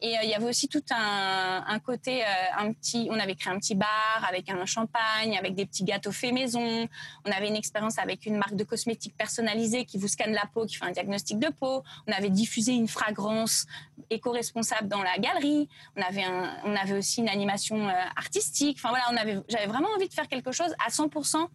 Et 0.03 0.17
euh, 0.17 0.21
il 0.23 0.31
y 0.31 0.35
avait 0.35 0.49
aussi 0.49 0.69
tout 0.69 0.83
un, 0.91 1.79
côté, 1.81 2.23
euh, 2.23 2.27
un 2.59 2.73
petit, 2.73 3.09
on 3.11 3.19
avait 3.19 3.35
créé 3.35 3.53
un 3.53 3.59
petit 3.59 3.75
bar 3.75 4.25
avec 4.27 4.49
un 4.49 4.65
champagne, 4.65 5.37
avec 5.39 5.55
des 5.55 5.67
petits 5.67 5.85
gâteaux 5.85 6.13
faits 6.13 6.33
maison. 6.33 6.89
On 7.25 7.31
avait 7.31 7.49
une 7.49 7.57
expérience 7.57 7.99
avec 7.99 8.27
une 8.27 8.37
marque 8.37 8.55
de 8.55 8.65
cosmétiques 8.65 9.17
personnalisée 9.17 9.85
qui 9.85 9.99
vous 9.99 10.09
scanne 10.09 10.33
la 10.33 10.47
peau, 10.53 10.65
qui 10.65 10.77
fait 10.77 10.87
un 10.87 10.93
diagnostic 10.93 11.39
de 11.39 11.49
peau. 11.49 11.83
On 12.07 12.13
avait 12.13 12.31
diffusé 12.31 12.73
une 12.73 12.89
fragrance 12.89 13.67
éco-responsable 14.09 14.89
dans 14.89 15.03
la 15.03 15.19
galerie. 15.19 15.69
On 15.97 16.03
avait, 16.03 16.25
on 16.65 16.75
avait 16.75 16.95
aussi 16.95 17.21
une 17.21 17.29
animation 17.29 17.89
euh, 17.89 17.93
artistique. 18.17 18.79
Enfin 18.83 18.91
voilà, 18.91 19.39
j'avais 19.49 19.67
vraiment 19.67 19.89
envie 19.97 20.09
de 20.09 20.15
faire 20.15 20.29
quelque 20.29 20.53
chose 20.53 20.75
à 20.85 20.91
100% 20.91 21.47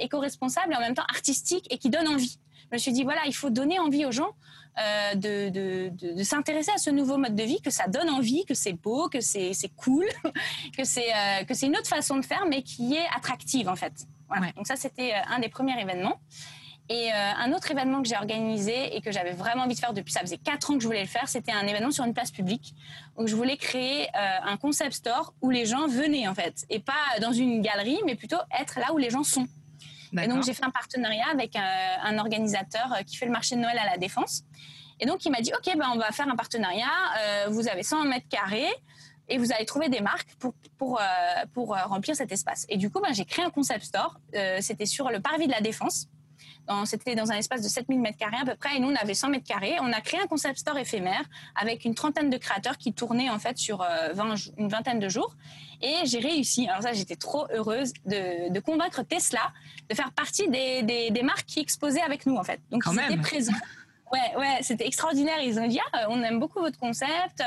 éco-responsable 0.00 0.74
et 0.74 0.76
en 0.76 0.80
même 0.80 0.94
temps 0.94 1.06
artistique 1.08 1.66
et 1.72 1.78
qui 1.78 1.88
donne 1.88 2.08
envie. 2.08 2.38
Je 2.70 2.76
me 2.76 2.78
suis 2.78 2.92
dit, 2.92 3.02
voilà, 3.02 3.22
il 3.26 3.34
faut 3.34 3.50
donner 3.50 3.78
envie 3.78 4.04
aux 4.04 4.12
gens 4.12 4.32
euh, 4.78 5.14
de, 5.16 5.88
de, 5.88 6.22
s'intéresser 6.22 6.70
à 6.70 6.78
ce 6.78 6.90
nouveau 6.90 7.16
mode 7.16 7.34
de 7.34 7.42
vie, 7.42 7.60
que 7.60 7.70
ça 7.70 7.88
donne 7.88 8.08
envie, 8.10 8.44
que 8.44 8.54
c'est 8.54 8.74
beau, 8.74 9.08
que 9.08 9.20
c'est 9.20 9.52
cool, 9.76 10.06
que 10.76 10.84
c'est 10.84 11.12
euh, 11.12 11.44
que 11.44 11.54
c'est 11.54 11.66
une 11.66 11.76
autre 11.76 11.88
façon 11.88 12.16
de 12.16 12.24
faire, 12.24 12.46
mais 12.48 12.62
qui 12.62 12.94
est 12.94 13.06
attractive 13.16 13.68
en 13.68 13.74
fait. 13.74 14.06
Donc 14.56 14.66
ça, 14.66 14.76
c'était 14.76 15.14
euh, 15.14 15.34
un 15.34 15.40
des 15.40 15.48
premiers 15.48 15.80
événements. 15.80 16.20
Et 16.90 17.12
un 17.12 17.52
autre 17.52 17.70
événement 17.70 18.00
que 18.00 18.08
j'ai 18.08 18.16
organisé 18.16 18.96
et 18.96 19.02
que 19.02 19.12
j'avais 19.12 19.32
vraiment 19.32 19.64
envie 19.64 19.74
de 19.74 19.78
faire 19.78 19.92
depuis, 19.92 20.10
ça 20.10 20.20
faisait 20.20 20.38
quatre 20.38 20.70
ans 20.70 20.74
que 20.74 20.80
je 20.80 20.86
voulais 20.86 21.02
le 21.02 21.06
faire, 21.06 21.28
c'était 21.28 21.52
un 21.52 21.66
événement 21.66 21.90
sur 21.90 22.02
une 22.06 22.14
place 22.14 22.30
publique. 22.30 22.74
où 23.18 23.26
je 23.26 23.36
voulais 23.36 23.58
créer 23.58 24.08
un 24.14 24.56
concept 24.56 24.94
store 24.94 25.34
où 25.42 25.50
les 25.50 25.66
gens 25.66 25.86
venaient 25.86 26.26
en 26.28 26.34
fait, 26.34 26.64
et 26.70 26.80
pas 26.80 27.20
dans 27.20 27.32
une 27.32 27.60
galerie, 27.60 27.98
mais 28.06 28.14
plutôt 28.14 28.38
être 28.58 28.80
là 28.80 28.94
où 28.94 28.96
les 28.96 29.10
gens 29.10 29.22
sont. 29.22 29.46
Et 30.12 30.26
donc, 30.26 30.44
j'ai 30.44 30.54
fait 30.54 30.64
un 30.64 30.70
partenariat 30.70 31.26
avec 31.32 31.56
un, 31.56 31.60
euh, 31.60 31.96
un, 32.02 32.18
organisateur 32.18 32.92
euh, 32.92 33.02
qui 33.02 33.16
fait 33.16 33.26
le 33.26 33.32
marché 33.32 33.56
de 33.56 33.60
Noël 33.60 33.78
à 33.78 33.90
la 33.90 33.98
Défense. 33.98 34.42
Et 35.00 35.06
donc, 35.06 35.24
il 35.24 35.30
m'a 35.30 35.40
dit, 35.40 35.52
OK, 35.54 35.76
ben, 35.76 35.90
on 35.94 35.98
va 35.98 36.10
faire 36.12 36.28
un 36.28 36.36
partenariat. 36.36 36.86
Euh, 37.20 37.46
vous 37.50 37.68
avez 37.68 37.82
100 37.82 38.04
mètres 38.04 38.28
carrés 38.28 38.72
et 39.28 39.38
vous 39.38 39.52
allez 39.52 39.66
trouver 39.66 39.88
des 39.88 40.00
marques 40.00 40.34
pour, 40.38 40.54
pour, 40.78 41.00
pour 41.52 41.76
remplir 41.76 42.16
cet 42.16 42.32
espace. 42.32 42.64
Et 42.70 42.78
du 42.78 42.90
coup, 42.90 43.00
ben, 43.00 43.12
j'ai 43.12 43.26
créé 43.26 43.44
un 43.44 43.50
concept 43.50 43.84
store. 43.84 44.18
C'était 44.60 44.86
sur 44.86 45.10
le 45.10 45.20
parvis 45.20 45.46
de 45.46 45.52
la 45.52 45.60
Défense. 45.60 46.08
C'était 46.84 47.14
dans 47.14 47.30
un 47.30 47.36
espace 47.36 47.62
de 47.62 47.68
7000 47.68 48.00
mètres 48.00 48.18
carrés 48.18 48.36
à 48.40 48.44
peu 48.44 48.56
près, 48.56 48.76
et 48.76 48.80
nous 48.80 48.88
on 48.88 48.94
avait 48.94 49.14
100 49.14 49.30
mètres 49.30 49.46
carrés. 49.46 49.76
On 49.80 49.92
a 49.92 50.00
créé 50.00 50.20
un 50.20 50.26
concept 50.26 50.58
store 50.58 50.78
éphémère 50.78 51.22
avec 51.54 51.84
une 51.84 51.94
trentaine 51.94 52.30
de 52.30 52.36
créateurs 52.36 52.76
qui 52.76 52.92
tournaient 52.92 53.30
en 53.30 53.38
fait 53.38 53.58
sur 53.58 53.86
20, 54.14 54.34
une 54.58 54.68
vingtaine 54.68 54.98
de 54.98 55.08
jours. 55.08 55.36
Et 55.80 55.94
j'ai 56.04 56.18
réussi, 56.18 56.68
alors 56.68 56.82
ça 56.82 56.92
j'étais 56.92 57.16
trop 57.16 57.46
heureuse, 57.52 57.92
de, 58.04 58.52
de, 58.52 58.60
convaincre 58.60 59.02
Tesla 59.02 59.52
de 59.88 59.94
faire 59.94 60.12
partie 60.12 60.48
des, 60.48 60.82
des, 60.82 61.10
des, 61.10 61.22
marques 61.22 61.46
qui 61.46 61.60
exposaient 61.60 62.02
avec 62.02 62.26
nous 62.26 62.36
en 62.36 62.42
fait. 62.42 62.60
Donc 62.70 62.82
ils 62.86 63.00
étaient 63.00 63.16
présents. 63.20 63.52
Ouais, 64.12 64.40
ouais, 64.40 64.58
c'était 64.62 64.86
extraordinaire. 64.86 65.38
Ils 65.42 65.58
ont 65.58 65.66
dit 65.66 65.78
ah, 65.92 66.06
on 66.08 66.22
aime 66.22 66.40
beaucoup 66.40 66.60
votre 66.60 66.78
concept, 66.78 67.42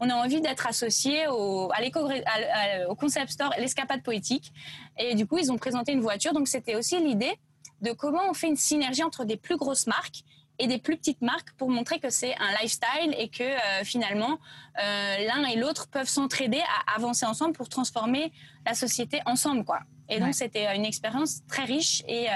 on 0.00 0.08
a 0.08 0.14
envie 0.14 0.40
d'être 0.40 0.66
associé 0.66 1.26
au, 1.28 1.70
à 1.72 2.88
au 2.88 2.94
concept 2.94 3.30
store, 3.32 3.52
l'escapade 3.58 4.02
poétique. 4.02 4.52
Et 4.98 5.14
du 5.14 5.26
coup, 5.26 5.38
ils 5.38 5.52
ont 5.52 5.58
présenté 5.58 5.92
une 5.92 6.00
voiture. 6.00 6.32
Donc 6.32 6.48
c'était 6.48 6.74
aussi 6.74 6.98
l'idée 6.98 7.38
de 7.82 7.92
comment 7.92 8.22
on 8.28 8.34
fait 8.34 8.48
une 8.48 8.56
synergie 8.56 9.02
entre 9.02 9.24
des 9.24 9.36
plus 9.36 9.56
grosses 9.56 9.86
marques 9.86 10.24
et 10.58 10.66
des 10.66 10.78
plus 10.78 10.96
petites 10.96 11.20
marques 11.20 11.52
pour 11.58 11.70
montrer 11.70 11.98
que 11.98 12.10
c'est 12.10 12.34
un 12.36 12.50
lifestyle 12.52 13.14
et 13.18 13.28
que 13.28 13.42
euh, 13.42 13.84
finalement 13.84 14.38
euh, 14.82 15.26
l'un 15.26 15.44
et 15.44 15.56
l'autre 15.56 15.88
peuvent 15.88 16.08
s'entraider 16.08 16.60
à 16.60 16.94
avancer 16.94 17.26
ensemble 17.26 17.52
pour 17.52 17.68
transformer 17.68 18.32
la 18.64 18.74
société 18.74 19.20
ensemble 19.26 19.64
quoi. 19.64 19.80
Et 20.08 20.20
donc 20.20 20.34
c'était 20.34 20.66
euh, 20.66 20.74
une 20.74 20.84
expérience 20.84 21.44
très 21.46 21.64
riche 21.64 22.02
et 22.08 22.28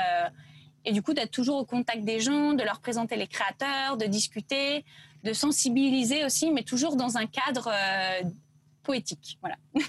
et 0.86 0.92
du 0.92 1.02
coup 1.02 1.12
d'être 1.12 1.30
toujours 1.30 1.58
au 1.58 1.66
contact 1.66 2.04
des 2.04 2.20
gens, 2.20 2.54
de 2.54 2.62
leur 2.62 2.80
présenter 2.80 3.14
les 3.16 3.26
créateurs, 3.26 3.98
de 3.98 4.06
discuter, 4.06 4.86
de 5.24 5.34
sensibiliser 5.34 6.24
aussi, 6.24 6.50
mais 6.50 6.62
toujours 6.62 6.96
dans 6.96 7.18
un 7.18 7.26
cadre 7.26 7.70
poétique. 8.82 9.38
Voilà. 9.42 9.56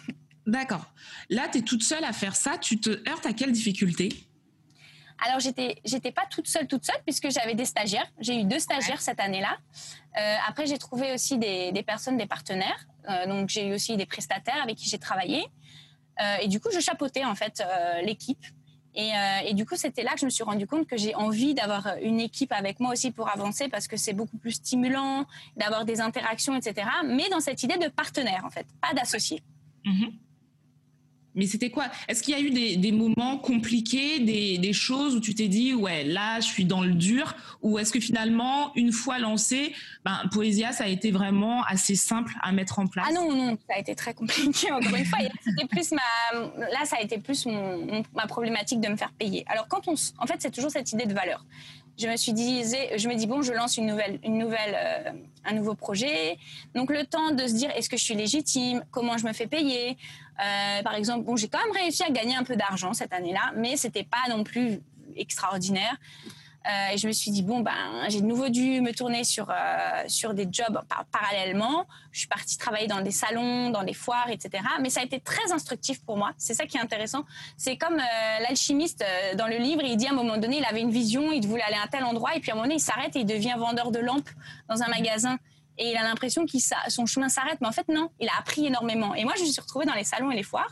D'accord. 0.45 0.86
Là, 1.30 1.47
tu 1.49 1.60
es 1.60 1.62
toute 1.62 1.84
seule 1.84 2.04
à 2.04 2.12
faire 2.12 2.36
ça. 2.36 2.58
Tu 2.58 2.78
te 2.78 2.89
heurtes 3.10 3.26
à 3.26 3.32
quelle 3.32 3.54
difficulté? 3.54 4.10
Alors, 5.22 5.39
j'étais, 5.39 5.80
j'étais 5.86 6.11
pas 6.11 6.26
toute 6.30 6.47
seule, 6.47 6.67
toute 6.67 6.84
seule, 6.84 6.99
puisque 7.05 7.30
j'avais 7.30 7.53
des 7.53 7.65
stagiaires. 7.65 8.07
J'ai 8.19 8.39
eu 8.39 8.43
deux 8.43 8.57
stagiaires 8.57 9.01
cette 9.01 9.19
année-là. 9.19 9.55
Euh, 10.17 10.36
après, 10.47 10.65
j'ai 10.65 10.80
trouvé 10.80 11.13
aussi 11.13 11.38
des, 11.38 11.84
personnes, 11.86 12.17
des 12.17 12.26
partenaires. 12.26 12.88
Euh, 13.07 13.28
donc, 13.28 13.49
j'ai 13.49 13.67
eu 13.67 13.74
aussi 13.74 13.95
des 13.97 14.07
prestataires 14.07 14.61
avec 14.63 14.78
qui 14.78 14.89
j'ai 14.89 14.97
travaillé. 14.97 15.45
Euh, 16.22 16.38
et 16.41 16.47
du 16.47 16.59
coup, 16.59 16.69
je 16.74 16.80
chapeautais 16.80 17.24
en 17.24 17.36
fait 17.36 17.63
l'équipe. 18.03 18.43
Et, 18.93 19.11
et, 19.45 19.53
du 19.53 19.65
coup, 19.65 19.78
c'était 19.78 20.03
là 20.03 20.11
que 20.13 20.19
je 20.19 20.26
me 20.26 20.30
suis 20.30 20.43
rendu 20.43 20.67
compte 20.67 20.86
que 20.86 20.97
j'ai 20.97 21.15
envie 21.15 21.53
d'avoir 21.53 21.95
une 22.01 22.19
équipe 22.19 22.51
avec 22.51 22.82
moi 22.82 22.91
aussi 22.91 23.11
pour 23.11 23.30
avancer 23.30 23.69
parce 23.69 23.88
que 23.88 23.95
c'est 23.95 24.11
beaucoup 24.11 24.38
plus 24.38 24.51
stimulant 24.51 25.26
d'avoir 25.55 25.86
des 25.86 26.01
interactions, 26.01 26.57
etc. 26.57 26.88
Mais 27.05 27.30
dans 27.30 27.39
cette 27.39 27.63
idée 27.63 27.78
de 27.78 27.88
partenaire, 27.88 28.43
en 28.43 28.49
fait, 28.49 28.65
pas 28.82 28.93
d'associé. 28.93 29.41
Mm-hmm. 29.86 30.11
Mais 31.36 31.45
c'était 31.45 31.69
quoi? 31.69 31.86
Est-ce 32.07 32.23
qu'il 32.23 32.34
y 32.34 32.38
a 32.38 32.41
eu 32.41 32.77
des, 32.77 32.91
moments 32.91 33.38
compliqués, 33.38 34.19
des, 34.19 34.73
choses 34.73 35.15
où 35.15 35.19
tu 35.19 35.36
t'es 35.36 35.47
dit, 35.47 35.73
ouais, 35.73 36.03
là, 36.03 36.39
je 36.39 36.47
suis 36.47 36.65
dans 36.65 36.82
le 36.82 36.93
dur? 36.93 37.36
Ou 37.61 37.77
est-ce 37.79 37.91
que 37.91 37.99
finalement, 37.99 38.73
une 38.75 38.91
fois 38.91 39.19
lancé, 39.19 39.73
ben, 40.03 40.19
Poésia, 40.32 40.71
ça 40.71 40.86
a 40.86 40.88
été 40.88 41.11
vraiment 41.11 41.63
assez 41.63 41.95
simple 41.95 42.34
à 42.41 42.51
mettre 42.51 42.79
en 42.79 42.88
place? 42.88 43.07
Ah 43.09 43.13
non, 43.13 43.34
non, 43.34 43.57
ça 43.67 43.75
a 43.75 43.79
été 43.79 43.95
très 43.95 44.13
compliqué, 44.13 44.71
encore 44.71 44.95
une 44.95 45.05
fois. 45.05 45.19
C'était 45.43 45.67
plus 45.67 45.91
ma, 45.91 46.39
là, 46.57 46.86
ça 46.86 46.97
a 46.97 47.01
été 47.01 47.17
plus 47.17 47.45
ma 47.45 48.27
problématique 48.27 48.82
de 48.82 48.89
me 48.89 48.95
faire 48.95 49.11
payer. 49.11 49.45
Alors, 49.47 49.67
quand 49.67 49.88
on, 49.88 49.93
en 50.17 50.27
fait, 50.27 50.36
c'est 50.39 50.51
toujours 50.51 50.71
cette 50.71 50.91
idée 50.91 51.05
de 51.05 51.13
valeur 51.13 51.45
je 51.97 52.07
me 52.07 52.15
suis 52.17 52.33
dit, 52.33 52.63
je 52.63 53.07
me 53.07 53.15
dis 53.15 53.27
bon, 53.27 53.41
je 53.41 53.53
lance 53.53 53.77
une 53.77 53.85
nouvelle, 53.85 54.19
une 54.23 54.37
nouvelle, 54.37 54.75
euh, 54.75 55.11
un 55.45 55.53
nouveau 55.53 55.75
projet. 55.75 56.37
Donc 56.73 56.89
le 56.91 57.05
temps 57.05 57.31
de 57.31 57.45
se 57.47 57.53
dire, 57.53 57.69
est-ce 57.75 57.89
que 57.89 57.97
je 57.97 58.03
suis 58.03 58.15
légitime? 58.15 58.83
Comment 58.91 59.17
je 59.17 59.25
me 59.25 59.33
fais 59.33 59.47
payer? 59.47 59.97
Euh, 60.43 60.83
Par 60.83 60.95
exemple, 60.95 61.25
bon, 61.25 61.35
j'ai 61.35 61.47
quand 61.47 61.63
même 61.63 61.75
réussi 61.75 62.03
à 62.03 62.09
gagner 62.09 62.35
un 62.35 62.43
peu 62.43 62.55
d'argent 62.55 62.93
cette 62.93 63.13
année-là, 63.13 63.51
mais 63.55 63.77
c'était 63.77 64.03
pas 64.03 64.29
non 64.29 64.43
plus 64.43 64.79
extraordinaire. 65.15 65.95
Euh, 66.68 66.93
et 66.93 66.97
je 66.97 67.07
me 67.07 67.12
suis 67.12 67.32
dit, 67.32 67.41
bon, 67.41 67.62
ben, 67.62 67.74
j'ai 68.09 68.22
de 68.22 68.26
nouveau 68.26 68.49
dû 68.49 68.82
me 68.82 68.91
tourner 68.93 69.24
sur, 69.24 69.49
euh, 69.49 70.03
sur 70.07 70.34
des 70.34 70.47
jobs 70.51 70.80
parallèlement. 71.12 71.88
Je 72.12 72.20
suis 72.20 72.28
partie 72.28 72.57
travailler 72.57 72.88
dans 72.88 73.01
des 73.01 73.12
salons, 73.12 73.72
dans 73.72 73.84
des 73.84 73.93
foires, 73.93 74.30
etc. 74.30 74.64
Mais 74.80 74.89
ça 74.89 75.01
a 75.01 75.03
été 75.03 75.20
très 75.20 75.51
instructif 75.51 76.03
pour 76.05 76.18
moi. 76.18 76.32
C'est 76.38 76.53
ça 76.53 76.66
qui 76.66 76.78
est 76.78 76.82
intéressant. 76.82 77.26
C'est 77.57 77.78
comme 77.78 77.95
euh, 77.95 78.39
l'alchimiste 78.41 79.03
dans 79.38 79.47
le 79.47 79.57
livre, 79.57 79.82
il 79.84 79.97
dit 79.97 80.07
à 80.07 80.12
un 80.12 80.16
moment 80.16 80.38
donné, 80.38 80.59
il 80.59 80.66
avait 80.66 80.82
une 80.82 80.91
vision, 80.91 81.32
il 81.32 81.47
voulait 81.47 81.64
aller 81.64 81.78
à 81.78 81.84
un 81.84 81.88
tel 81.88 82.03
endroit, 82.03 82.36
et 82.36 82.39
puis 82.39 82.51
à 82.51 82.53
un 82.53 82.57
moment 82.57 82.66
donné, 82.66 82.76
il 82.76 82.84
s'arrête 82.84 83.16
et 83.16 83.22
il 83.22 83.26
devient 83.26 83.55
vendeur 83.57 83.91
de 83.91 83.99
lampes 83.99 84.30
dans 84.70 84.84
un 84.84 84.88
magasin 84.88 85.38
et 85.78 85.91
il 85.91 85.97
a 85.97 86.03
l'impression 86.03 86.45
que 86.45 86.57
son 86.89 87.05
chemin 87.07 87.30
s'arrête, 87.30 87.59
mais 87.62 87.68
en 87.68 87.72
fait 87.72 87.88
non, 87.88 88.09
il 88.20 88.28
a 88.28 88.34
appris 88.38 88.68
énormément. 88.68 89.16
Et 89.16 89.24
moi, 89.24 89.34
je 89.38 89.41
me 89.41 89.47
suis 89.47 89.62
retrouvée 89.62 89.86
dans 89.86 89.95
les 89.95 90.03
salons 90.03 90.30
et 90.30 90.36
les 90.36 90.43
foires 90.43 90.70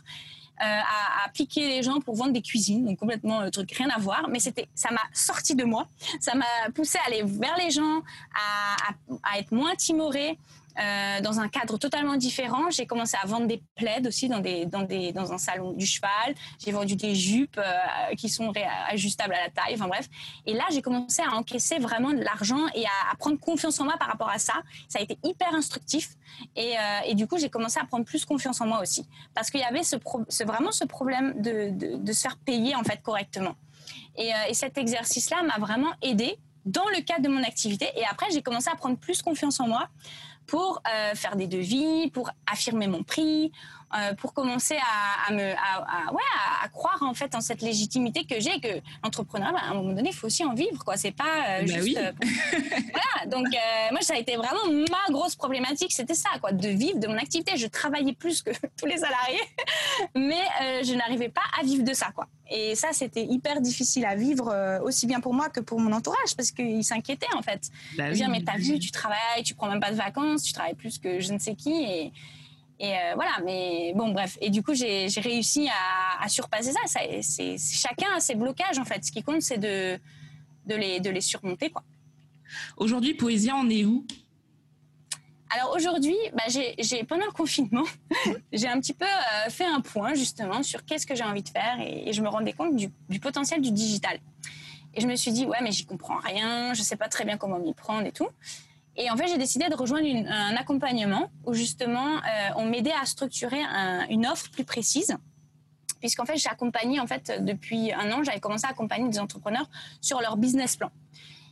euh, 0.61 0.65
à, 0.65 1.29
piquer 1.33 1.67
les 1.67 1.83
gens 1.83 1.99
pour 2.01 2.15
vendre 2.15 2.33
des 2.33 2.41
cuisines, 2.41 2.85
donc 2.85 2.97
complètement 2.97 3.41
le 3.41 3.47
euh, 3.47 3.49
truc 3.49 3.71
rien 3.71 3.89
à 3.89 3.99
voir. 3.99 4.27
Mais 4.29 4.39
c'était, 4.39 4.67
ça 4.75 4.91
m'a 4.91 5.01
sorti 5.13 5.55
de 5.55 5.63
moi, 5.63 5.87
ça 6.19 6.35
m'a 6.35 6.45
poussé 6.73 6.97
à 6.97 7.07
aller 7.07 7.23
vers 7.23 7.55
les 7.57 7.71
gens, 7.71 8.01
à, 8.35 8.75
à, 9.23 9.39
être 9.39 9.51
moins 9.51 9.75
timorée 9.75 10.37
euh, 10.79 11.21
dans 11.21 11.39
un 11.39 11.49
cadre 11.49 11.77
totalement 11.77 12.15
différent. 12.15 12.69
J'ai 12.69 12.85
commencé 12.85 13.17
à 13.21 13.25
vendre 13.25 13.47
des 13.47 13.61
plaids 13.75 14.07
aussi 14.07 14.29
dans, 14.29 14.39
des, 14.39 14.65
dans, 14.65 14.83
des, 14.83 15.11
dans 15.11 15.33
un 15.33 15.37
salon 15.37 15.73
du 15.73 15.85
cheval. 15.85 16.35
J'ai 16.63 16.71
vendu 16.71 16.95
des 16.95 17.15
jupes 17.15 17.57
euh, 17.57 18.15
qui 18.15 18.29
sont 18.29 18.53
ajustables 18.89 19.33
à 19.33 19.43
la 19.43 19.49
taille. 19.49 19.73
Enfin 19.73 19.87
bref. 19.87 20.07
Et 20.45 20.53
là, 20.53 20.63
j'ai 20.71 20.81
commencé 20.81 21.21
à 21.21 21.35
encaisser 21.35 21.79
vraiment 21.79 22.11
de 22.11 22.21
l'argent 22.21 22.67
et 22.75 22.85
à, 22.85 23.15
prendre 23.17 23.39
confiance 23.39 23.79
en 23.81 23.85
moi 23.85 23.97
par 23.97 24.07
rapport 24.07 24.29
à 24.29 24.39
ça. 24.39 24.53
Ça 24.87 24.99
a 24.99 25.01
été 25.01 25.17
hyper 25.23 25.53
instructif. 25.53 26.11
Et, 26.55 26.77
euh, 26.77 26.81
et 27.07 27.15
du 27.15 27.27
coup, 27.27 27.37
j'ai 27.37 27.49
commencé 27.49 27.79
à 27.79 27.85
prendre 27.85 28.05
plus 28.05 28.23
confiance 28.23 28.61
en 28.61 28.67
moi 28.67 28.81
aussi. 28.81 29.05
Parce 29.33 29.49
qu'il 29.49 29.59
y 29.59 29.63
avait 29.63 29.83
ce, 29.83 29.97
vraiment 30.45 30.71
ce 30.71 30.85
problème 30.85 31.41
de, 31.41 31.97
de, 31.97 32.13
se 32.13 32.21
faire 32.21 32.37
payer 32.37 32.75
en 32.75 32.83
fait 32.83 33.01
correctement. 33.01 33.55
Et, 34.17 34.31
et 34.47 34.53
cet 34.53 34.77
exercice-là 34.77 35.43
m'a 35.43 35.57
vraiment 35.57 35.91
aidé 36.01 36.37
dans 36.65 36.87
le 36.95 37.01
cadre 37.01 37.21
de 37.21 37.29
mon 37.29 37.43
activité. 37.43 37.89
Et 37.95 38.05
après, 38.05 38.27
j'ai 38.31 38.41
commencé 38.41 38.69
à 38.69 38.75
prendre 38.75 38.97
plus 38.97 39.21
confiance 39.21 39.59
en 39.59 39.67
moi 39.67 39.87
pour 40.49 40.81
euh, 40.91 41.13
faire 41.13 41.35
des 41.35 41.47
devis, 41.47 42.09
pour 42.11 42.31
affirmer 42.51 42.87
mon 42.87 43.03
prix, 43.03 43.51
euh, 43.97 44.13
pour 44.13 44.33
commencer 44.33 44.77
à, 45.27 45.33
me, 45.33 45.51
à, 45.53 46.13
ouais, 46.13 46.21
à, 46.63 46.67
croire 46.69 47.01
en 47.01 47.15
fait 47.15 47.33
en 47.33 47.41
cette 47.41 47.63
légitimité 47.63 48.23
que 48.23 48.39
j'ai, 48.39 48.59
que 48.59 48.81
l'entrepreneur, 49.03 49.51
bah, 49.51 49.59
à 49.63 49.71
un 49.71 49.73
moment 49.73 49.93
donné, 49.93 50.09
il 50.09 50.15
faut 50.15 50.27
aussi 50.27 50.45
en 50.45 50.53
vivre, 50.53 50.83
quoi. 50.85 50.95
C'est 50.95 51.11
pas 51.11 51.23
euh, 51.47 51.65
bah 51.65 51.81
juste. 51.81 51.97
voilà. 52.21 53.25
Donc 53.25 53.47
moi, 53.91 54.01
ça 54.01 54.13
a 54.13 54.17
été 54.17 54.35
vraiment 54.35 54.59
ma 54.67 55.11
grosse 55.11 55.35
problématique, 55.35 55.91
c'était 55.91 56.13
ça, 56.13 56.29
quoi, 56.39 56.51
de 56.51 56.67
vivre 56.67 56.99
de 56.99 57.07
mon 57.07 57.17
activité. 57.17 57.57
Je 57.57 57.65
travaillais 57.65 58.13
plus 58.13 58.43
que 58.43 58.51
tous 58.77 58.85
les 58.85 58.97
salariés, 58.97 59.41
mais 60.15 60.83
je 60.83 60.93
n'arrivais 60.93 61.29
pas 61.29 61.41
à 61.59 61.63
vivre 61.63 61.83
de 61.83 61.93
ça, 61.93 62.11
quoi. 62.13 62.27
Et 62.51 62.75
ça, 62.75 62.89
c'était 62.93 63.23
hyper 63.23 63.61
difficile 63.61 64.05
à 64.05 64.15
vivre, 64.15 64.81
aussi 64.83 65.07
bien 65.07 65.19
pour 65.19 65.33
moi 65.33 65.49
que 65.49 65.59
pour 65.59 65.79
mon 65.79 65.91
entourage, 65.93 66.35
parce 66.35 66.51
qu'ils 66.51 66.83
s'inquiétaient 66.83 67.33
en 67.35 67.41
fait. 67.41 67.69
Bah, 67.97 68.11
dire, 68.11 68.29
mais 68.29 68.43
t'as 68.43 68.57
vu, 68.57 68.77
tu 68.79 68.91
travailles, 68.91 69.43
tu 69.43 69.55
prends 69.55 69.67
même 69.67 69.79
pas 69.79 69.91
de 69.91 69.97
vacances, 69.97 70.43
tu 70.43 70.53
travailles 70.53 70.75
plus 70.75 70.99
que 70.99 71.19
je 71.19 71.33
ne 71.33 71.39
sais 71.39 71.55
qui, 71.55 71.71
et 71.71 72.11
et 72.79 72.93
euh, 72.93 73.15
voilà, 73.15 73.31
mais 73.43 73.91
bon, 73.93 74.11
bref. 74.11 74.37
Et 74.39 74.49
du 74.49 74.63
coup, 74.63 74.73
j'ai 74.73 75.07
réussi 75.17 75.69
à, 76.19 76.27
surpasser 76.29 76.71
ça. 76.71 76.79
ça 76.85 76.99
c'est 77.21 77.57
chacun 77.57 78.07
a 78.15 78.19
ses 78.19 78.35
blocages, 78.35 78.79
en 78.79 78.85
fait. 78.85 79.03
Ce 79.03 79.11
qui 79.11 79.21
compte, 79.21 79.41
c'est 79.41 79.57
de, 79.57 79.99
de, 80.65 80.75
les, 80.75 80.99
de 80.99 81.09
les 81.09 81.21
surmonter, 81.21 81.69
quoi. 81.69 81.83
Aujourd'hui, 82.77 83.13
Poésia, 83.13 83.55
on 83.55 83.69
est 83.69 83.83
où? 83.83 84.05
Alors 85.51 85.73
aujourd'hui, 85.75 86.15
bah, 86.33 86.43
j'ai 86.47 87.03
pendant 87.05 87.25
le 87.25 87.31
confinement, 87.31 87.83
j'ai 88.53 88.67
un 88.67 88.79
petit 88.79 88.93
peu 88.93 89.05
euh, 89.05 89.49
fait 89.49 89.65
un 89.65 89.81
point 89.81 90.13
justement 90.13 90.61
sur 90.61 90.85
qu'est-ce 90.85 91.07
que 91.07 91.15
j'ai 91.15 91.23
envie 91.23 91.41
de 91.41 91.49
faire 91.49 91.79
et, 91.79 92.13
je 92.13 92.21
me 92.21 92.29
rendais 92.29 92.53
compte 92.53 92.75
du, 92.75 92.91
du, 93.09 93.19
potentiel 93.19 93.59
du 93.59 93.71
digital. 93.71 94.19
Et 94.93 95.01
je 95.01 95.07
me 95.07 95.15
suis 95.15 95.31
dit, 95.31 95.47
ouais, 95.47 95.57
mais 95.63 95.71
j'y 95.71 95.87
comprends 95.87 96.19
rien, 96.19 96.75
je 96.75 96.83
sais 96.83 96.97
pas 96.97 97.09
très 97.09 97.25
bien 97.25 97.37
comment 97.37 97.57
m'y 97.57 97.73
prendre 97.73 98.05
et 98.05 98.11
tout. 98.11 98.27
Et 99.01 99.09
en 99.09 99.15
fait, 99.15 99.27
j'ai 99.27 99.37
décidé 99.37 99.69
de 99.69 99.75
rejoindre 99.75 100.07
un 100.29 100.57
accompagnement 100.57 101.31
où 101.45 101.53
justement, 101.53 102.17
euh, 102.17 102.49
on 102.57 102.65
m'aidait 102.65 102.93
à 103.01 103.05
structurer 103.05 103.61
une 104.09 104.27
offre 104.27 104.51
plus 104.51 104.65
précise. 104.65 105.15
Puisqu'en 106.01 106.25
fait, 106.25 106.37
j'ai 106.37 106.49
accompagné, 106.49 106.99
en 106.99 107.07
fait, 107.07 107.43
depuis 107.43 107.93
un 107.93 108.11
an, 108.11 108.23
j'avais 108.23 108.41
commencé 108.41 108.65
à 108.65 108.69
accompagner 108.69 109.09
des 109.09 109.19
entrepreneurs 109.19 109.69
sur 110.01 110.19
leur 110.21 110.35
business 110.35 110.75
plan. 110.75 110.91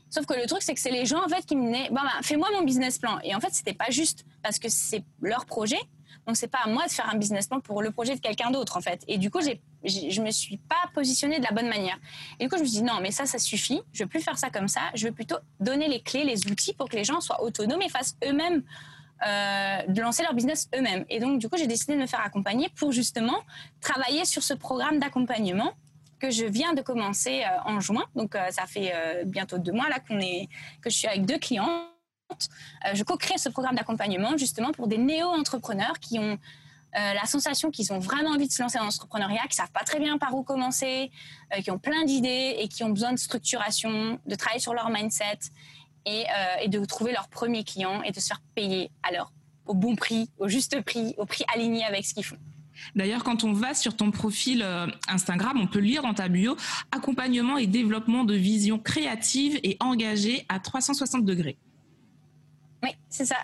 Sauf 0.10 0.26
que 0.26 0.34
le 0.34 0.45
truc, 0.45 0.62
c'est 0.62 0.74
que 0.74 0.80
c'est 0.80 0.91
les 0.91 1.06
gens, 1.06 1.24
en 1.24 1.30
fait, 1.30 1.45
qui 1.45 1.56
me 1.56 1.72
disaient, 1.72 1.89
bon, 1.89 2.02
bah, 2.02 2.12
fais-moi 2.22 2.50
mon 2.54 2.64
business 2.64 2.98
plan. 2.98 3.20
Et 3.24 3.34
en 3.34 3.39
fait, 3.39 3.54
c'était 3.54 3.74
pas 3.74 3.89
juste 3.89 4.26
parce 4.43 4.60
que 4.60 4.68
c'est 4.70 5.04
leur 5.22 5.45
projet, 5.45 5.80
donc 6.28 6.36
c'est 6.36 6.50
pas 6.50 6.60
à 6.66 6.68
moi 6.68 6.86
de 6.86 6.92
faire 6.92 7.10
un 7.10 7.18
business 7.18 7.48
plan 7.48 7.62
pour 7.62 7.82
le 7.82 7.90
projet 7.92 8.14
de 8.14 8.20
quelqu'un 8.20 8.52
d'autre 8.52 8.76
en 8.76 8.82
fait. 8.82 9.02
Et 9.08 9.18
du 9.18 9.32
coup, 9.32 9.40
j'ai, 9.42 9.62
je 9.86 10.22
me 10.22 10.30
suis 10.30 10.58
pas 10.58 10.92
positionnée 10.94 11.40
de 11.40 11.46
la 11.46 11.52
bonne 11.52 11.70
manière. 11.70 11.98
Et 12.40 12.44
du 12.44 12.50
coup, 12.50 12.58
je 12.58 12.64
me 12.64 12.68
suis 12.68 12.80
dit 12.80 12.84
non, 12.84 13.00
mais 13.02 13.12
ça, 13.12 13.26
ça 13.26 13.40
suffit. 13.40 13.82
Je 13.94 14.04
veux 14.04 14.10
plus 14.10 14.20
faire 14.20 14.38
ça 14.38 14.50
comme 14.50 14.68
ça. 14.68 14.82
Je 14.94 15.08
veux 15.08 15.14
plutôt 15.14 15.38
donner 15.62 15.88
les 15.88 16.02
clés, 16.02 16.26
les 16.26 16.46
outils 16.48 16.74
pour 16.74 16.90
que 16.90 16.98
les 16.98 17.06
gens 17.06 17.22
soient 17.22 17.42
autonomes 17.42 17.82
et 17.82 17.88
fassent 17.88 18.18
eux-mêmes 18.26 18.62
euh, 19.26 19.82
de 19.88 20.02
lancer 20.02 20.22
leur 20.22 20.34
business 20.34 20.70
eux-mêmes. 20.76 21.06
Et 21.10 21.20
donc, 21.20 21.40
du 21.40 21.48
coup, 21.48 21.58
j'ai 21.58 21.66
décidé 21.66 21.96
de 21.96 22.00
me 22.02 22.08
faire 22.08 22.22
accompagner 22.24 22.70
pour 22.76 22.92
justement 22.92 23.38
travailler 23.80 24.26
sur 24.26 24.44
ce 24.44 24.54
programme 24.54 25.00
d'accompagnement 25.00 25.72
que 26.20 26.30
je 26.30 26.46
viens 26.46 26.74
de 26.74 26.82
commencer 26.82 27.44
euh, 27.44 27.72
en 27.72 27.80
juin. 27.80 28.04
Donc, 28.16 28.36
euh, 28.36 28.52
ça 28.52 28.66
fait 28.66 28.94
bientôt 29.26 29.58
deux 29.58 29.72
mois 29.72 29.88
là 29.88 30.00
qu'on 30.00 30.20
est, 30.20 30.50
que 30.82 30.90
je 30.90 30.98
suis 30.98 31.08
avec 31.08 31.26
deux 31.26 31.40
clients 31.40 31.88
je 32.94 33.04
co-crée 33.04 33.38
ce 33.38 33.50
programme 33.50 33.76
d'accompagnement 33.76 34.38
justement 34.38 34.72
pour 34.72 34.88
des 34.88 34.98
néo-entrepreneurs 34.98 36.00
qui 36.00 36.20
ont 36.20 36.38
euh, 36.96 37.14
la 37.14 37.26
sensation 37.26 37.70
qu'ils 37.70 37.92
ont 37.92 38.00
vraiment 38.00 38.32
envie 38.32 38.48
de 38.48 38.52
se 38.52 38.62
lancer 38.62 38.78
dans 38.78 38.86
l'entrepreneuriat, 38.86 39.42
qui 39.50 39.56
savent 39.56 39.72
pas 39.72 39.84
très 39.84 40.00
bien 40.00 40.18
par 40.18 40.34
où 40.34 40.44
commencer, 40.44 41.12
euh, 41.54 41.62
qui 41.62 41.70
ont 41.70 41.78
plein 41.78 42.06
d'idées 42.06 42.56
et 42.60 42.68
qui 42.70 42.84
ont 42.84 42.90
besoin 42.90 43.12
de 43.12 43.20
structuration, 43.20 44.20
de 44.26 44.36
travailler 44.36 44.62
sur 44.62 44.74
leur 44.74 44.90
mindset 44.90 45.40
et, 46.06 46.26
de 46.70 46.86
trouver 46.86 47.12
leur 47.12 47.28
premier 47.28 47.66
client 47.66 48.02
et 48.04 48.12
de 48.12 48.20
se 48.20 48.28
faire 48.28 48.42
payer 48.56 48.90
alors 49.04 49.34
au 49.66 49.74
bon 49.74 49.98
prix, 49.98 50.30
au 50.40 50.48
juste 50.48 50.82
prix, 50.82 51.14
au 51.18 51.26
prix 51.26 51.44
aligné 51.54 51.84
avec 51.84 52.06
ce 52.06 52.14
qu'ils 52.14 52.24
font. 52.24 52.38
D'ailleurs, 52.96 53.26
quand 53.26 53.44
on 53.44 53.52
va 53.52 53.74
sur 53.74 53.98
ton 53.98 54.12
profil 54.12 54.66
Instagram, 55.10 55.60
on 55.60 55.68
peut 55.68 55.80
lire 55.80 56.04
dans 56.04 56.14
ta 56.14 56.30
bio 56.30 56.56
accompagnement 56.94 57.58
et 57.58 57.68
développement 57.68 58.24
de 58.24 58.36
vision 58.36 58.80
créative 58.80 59.60
et 59.64 59.76
engagée 59.82 60.46
à 60.48 60.62
360 60.62 61.26
degrés. 61.26 61.58
Oui, 62.88 62.96
c'est 63.10 63.26
ça. 63.26 63.38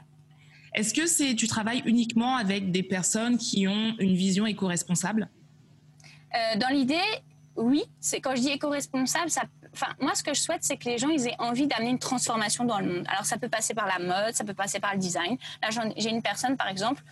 Est-ce 0.74 0.94
que 0.94 1.06
c'est 1.06 1.36
tu 1.36 1.48
travailles 1.48 1.84
uniquement 1.86 2.36
avec 2.36 2.72
des 2.72 2.84
personnes 2.84 3.38
qui 3.38 3.68
ont 3.68 3.96
une 4.00 4.16
vision 4.16 4.46
éco-responsable? 4.46 5.30
Euh, 6.34 6.58
Dans 6.58 6.70
l'idée, 6.70 6.96
oui. 7.56 7.84
C'est 8.00 8.22
quand 8.22 8.36
je 8.36 8.42
dis 8.42 8.50
éco-responsable, 8.50 9.30
ça. 9.30 9.44
Enfin, 9.74 9.88
moi, 10.00 10.14
ce 10.16 10.24
que 10.24 10.34
je 10.34 10.40
souhaite, 10.40 10.64
c'est 10.64 10.78
que 10.78 10.86
les 10.86 10.98
gens 10.98 11.10
ils 11.10 11.28
aient 11.28 11.36
envie 11.40 11.68
d'amener 11.68 11.90
une 11.90 12.00
transformation 12.00 12.64
dans 12.64 12.80
le 12.80 12.86
monde. 12.92 13.06
Alors, 13.08 13.26
ça 13.26 13.38
peut 13.38 13.50
passer 13.50 13.74
par 13.74 13.88
la 13.88 14.00
mode, 14.00 14.34
ça 14.34 14.44
peut 14.44 14.54
passer 14.54 14.80
par 14.80 14.94
le 14.94 15.00
design. 15.00 15.38
Là, 15.62 15.70
j'ai 15.98 16.10
une 16.10 16.22
personne, 16.22 16.58
par 16.58 16.68
exemple, 16.68 17.04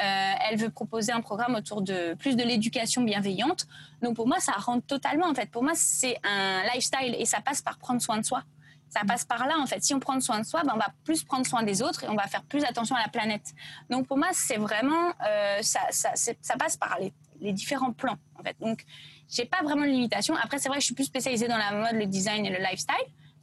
euh, 0.00 0.32
elle 0.48 0.58
veut 0.58 0.70
proposer 0.70 1.12
un 1.12 1.20
programme 1.20 1.54
autour 1.54 1.82
de 1.82 2.14
plus 2.14 2.36
de 2.36 2.42
l'éducation 2.42 3.02
bienveillante. 3.02 3.66
Donc, 4.02 4.14
pour 4.14 4.28
moi, 4.28 4.38
ça 4.40 4.52
rentre 4.52 4.86
totalement. 4.86 5.26
En 5.26 5.34
fait, 5.34 5.50
pour 5.50 5.62
moi, 5.62 5.72
c'est 5.74 6.18
un 6.24 6.62
lifestyle 6.72 7.16
et 7.18 7.24
ça 7.24 7.40
passe 7.40 7.62
par 7.62 7.78
prendre 7.78 8.00
soin 8.00 8.18
de 8.18 8.24
soi. 8.24 8.42
Ça 8.90 9.00
passe 9.06 9.24
par 9.24 9.46
là, 9.46 9.58
en 9.58 9.66
fait. 9.66 9.82
Si 9.82 9.94
on 9.94 10.00
prend 10.00 10.18
soin 10.20 10.40
de 10.40 10.46
soi, 10.46 10.62
ben, 10.64 10.72
on 10.74 10.78
va 10.78 10.88
plus 11.04 11.24
prendre 11.24 11.46
soin 11.46 11.62
des 11.62 11.82
autres 11.82 12.04
et 12.04 12.08
on 12.08 12.14
va 12.14 12.26
faire 12.26 12.42
plus 12.44 12.64
attention 12.64 12.96
à 12.96 13.02
la 13.02 13.08
planète. 13.08 13.54
Donc, 13.90 14.06
pour 14.06 14.16
moi, 14.16 14.28
c'est 14.32 14.56
vraiment, 14.56 15.12
euh, 15.26 15.58
ça, 15.62 15.80
ça, 15.90 16.56
passe 16.58 16.76
par 16.76 16.98
les, 16.98 17.12
les, 17.40 17.52
différents 17.52 17.92
plans, 17.92 18.16
en 18.38 18.42
fait. 18.42 18.56
Donc, 18.60 18.84
j'ai 19.28 19.44
pas 19.44 19.62
vraiment 19.62 19.82
de 19.82 19.90
limitation. 19.90 20.34
Après, 20.36 20.58
c'est 20.58 20.68
vrai 20.68 20.78
que 20.78 20.82
je 20.82 20.86
suis 20.86 20.94
plus 20.94 21.04
spécialisée 21.04 21.48
dans 21.48 21.58
la 21.58 21.72
mode, 21.72 22.00
le 22.00 22.06
design 22.06 22.46
et 22.46 22.50
le 22.50 22.58
lifestyle. 22.58 22.96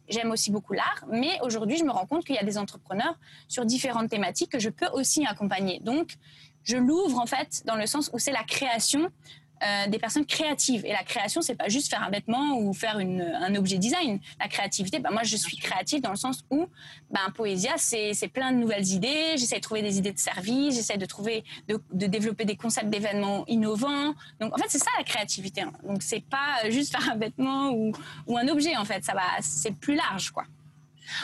J'aime 0.08 0.32
aussi 0.32 0.52
beaucoup 0.52 0.74
l'art, 0.74 1.04
mais 1.12 1.40
aujourd'hui, 1.42 1.78
je 1.78 1.84
me 1.84 1.92
rends 1.92 2.06
compte 2.06 2.26
qu'il 2.26 2.36
y 2.36 2.40
a 2.40 2.44
des 2.44 2.58
entrepreneurs 2.58 3.18
sur 3.48 3.66
différentes 3.66 4.10
thématiques 4.10 4.52
que 4.52 4.60
je 4.60 4.70
peux 4.70 4.88
aussi 4.94 5.26
accompagner. 5.26 5.80
Donc, 5.80 6.18
je 6.64 6.78
l'ouvre 6.78 7.20
en 7.20 7.26
fait 7.26 7.64
dans 7.66 7.76
le 7.76 7.86
sens 7.86 8.10
où 8.14 8.20
c'est 8.20 8.32
la 8.32 8.44
création 8.44 9.10
euh, 9.66 9.88
des 9.88 10.00
personnes 10.00 10.26
créatives. 10.26 10.86
Et 10.86 10.92
la 10.92 11.04
création, 11.04 11.42
c'est 11.42 11.56
pas 11.56 11.70
juste 11.70 11.90
faire 11.90 12.04
un 12.04 12.10
vêtement 12.10 12.58
ou 12.60 12.74
faire 12.74 13.00
une, 13.00 13.22
un 13.22 13.56
objet 13.56 13.78
design. 13.78 14.20
La 14.40 14.48
créativité, 14.48 15.00
bah, 15.00 15.10
moi, 15.12 15.24
je 15.24 15.36
suis 15.36 15.58
créative 15.58 16.02
dans 16.02 16.12
le 16.12 16.16
sens 16.16 16.44
où, 16.50 16.68
bah, 17.10 17.22
Poésia, 17.34 17.74
c'est 17.78 18.28
plein 18.28 18.52
de 18.52 18.58
nouvelles 18.58 18.88
idées. 18.88 19.36
J'essaie 19.38 19.58
de 19.58 19.62
trouver 19.62 19.82
des 19.82 19.98
idées 19.98 20.12
de 20.12 20.20
service. 20.20 20.76
J'essaie 20.76 20.98
de 20.98 21.06
trouver, 21.06 21.44
de, 21.68 21.80
développer 22.08 22.46
des 22.46 22.56
concepts 22.56 22.90
d'événements 22.90 23.46
innovants. 23.48 24.14
Donc, 24.40 24.54
en 24.54 24.58
fait, 24.58 24.70
c'est 24.70 24.80
ça 24.80 24.92
la 24.98 25.04
créativité. 25.04 25.62
Hein. 25.62 25.74
Donc, 25.84 26.04
c'est 26.04 26.24
pas 26.24 26.70
juste 26.70 26.92
faire 26.92 27.10
un 27.12 27.18
vêtement 27.18 27.72
ou, 27.72 27.92
ou 28.28 28.38
un 28.38 28.48
objet. 28.48 28.76
En 28.78 28.86
fait, 28.86 29.04
ça 29.04 29.14
va, 29.14 29.24
c'est 29.42 29.76
plus 29.76 29.96
large, 29.96 30.32
quoi. 30.32 30.44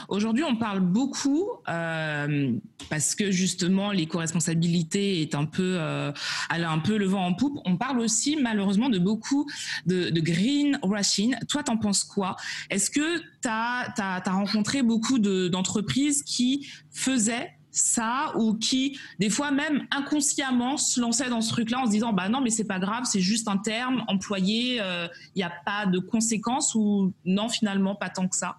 Aujourd'hui, 0.09 0.43
on 0.43 0.55
parle 0.55 0.79
beaucoup 0.79 1.47
euh, 1.69 2.53
parce 2.89 3.15
que 3.15 3.31
justement 3.31 3.91
l'éco-responsabilité 3.91 5.21
est 5.21 5.35
un 5.35 5.45
peu, 5.45 5.75
euh, 5.79 6.11
elle 6.53 6.63
a 6.63 6.71
un 6.71 6.79
peu 6.79 6.97
le 6.97 7.05
vent 7.05 7.25
en 7.25 7.33
poupe. 7.33 7.59
On 7.65 7.77
parle 7.77 7.99
aussi 7.99 8.35
malheureusement 8.35 8.89
de 8.89 8.99
beaucoup 8.99 9.49
de, 9.85 10.09
de 10.09 10.21
green 10.21 10.79
washing. 10.83 11.35
Toi, 11.47 11.63
t'en 11.63 11.77
penses 11.77 12.03
quoi? 12.03 12.35
Est-ce 12.69 12.89
que 12.89 13.19
tu 13.19 13.47
as, 13.47 13.93
as, 13.97 14.31
rencontré 14.31 14.81
beaucoup 14.81 15.19
d'entreprises 15.19 16.23
qui 16.23 16.67
faisaient 16.91 17.51
ça 17.71 18.33
ou 18.35 18.53
qui 18.53 18.99
des 19.19 19.29
fois 19.29 19.51
même 19.51 19.87
inconsciemment 19.91 20.77
se 20.77 20.99
lançaient 20.99 21.29
dans 21.29 21.41
ce 21.41 21.49
truc-là 21.49 21.79
en 21.79 21.85
se 21.85 21.91
disant 21.91 22.11
bah 22.11 22.27
non 22.27 22.41
mais 22.41 22.49
c'est 22.49 22.65
pas 22.65 22.79
grave 22.79 23.05
c'est 23.05 23.21
juste 23.21 23.47
un 23.47 23.57
terme 23.57 24.03
employé 24.07 24.75
il 24.75 24.81
euh, 24.81 25.07
n'y 25.37 25.43
a 25.43 25.51
pas 25.65 25.85
de 25.85 25.99
conséquences 25.99 26.75
ou 26.75 27.13
non 27.23 27.47
finalement 27.47 27.95
pas 27.95 28.09
tant 28.09 28.27
que 28.27 28.35
ça? 28.35 28.57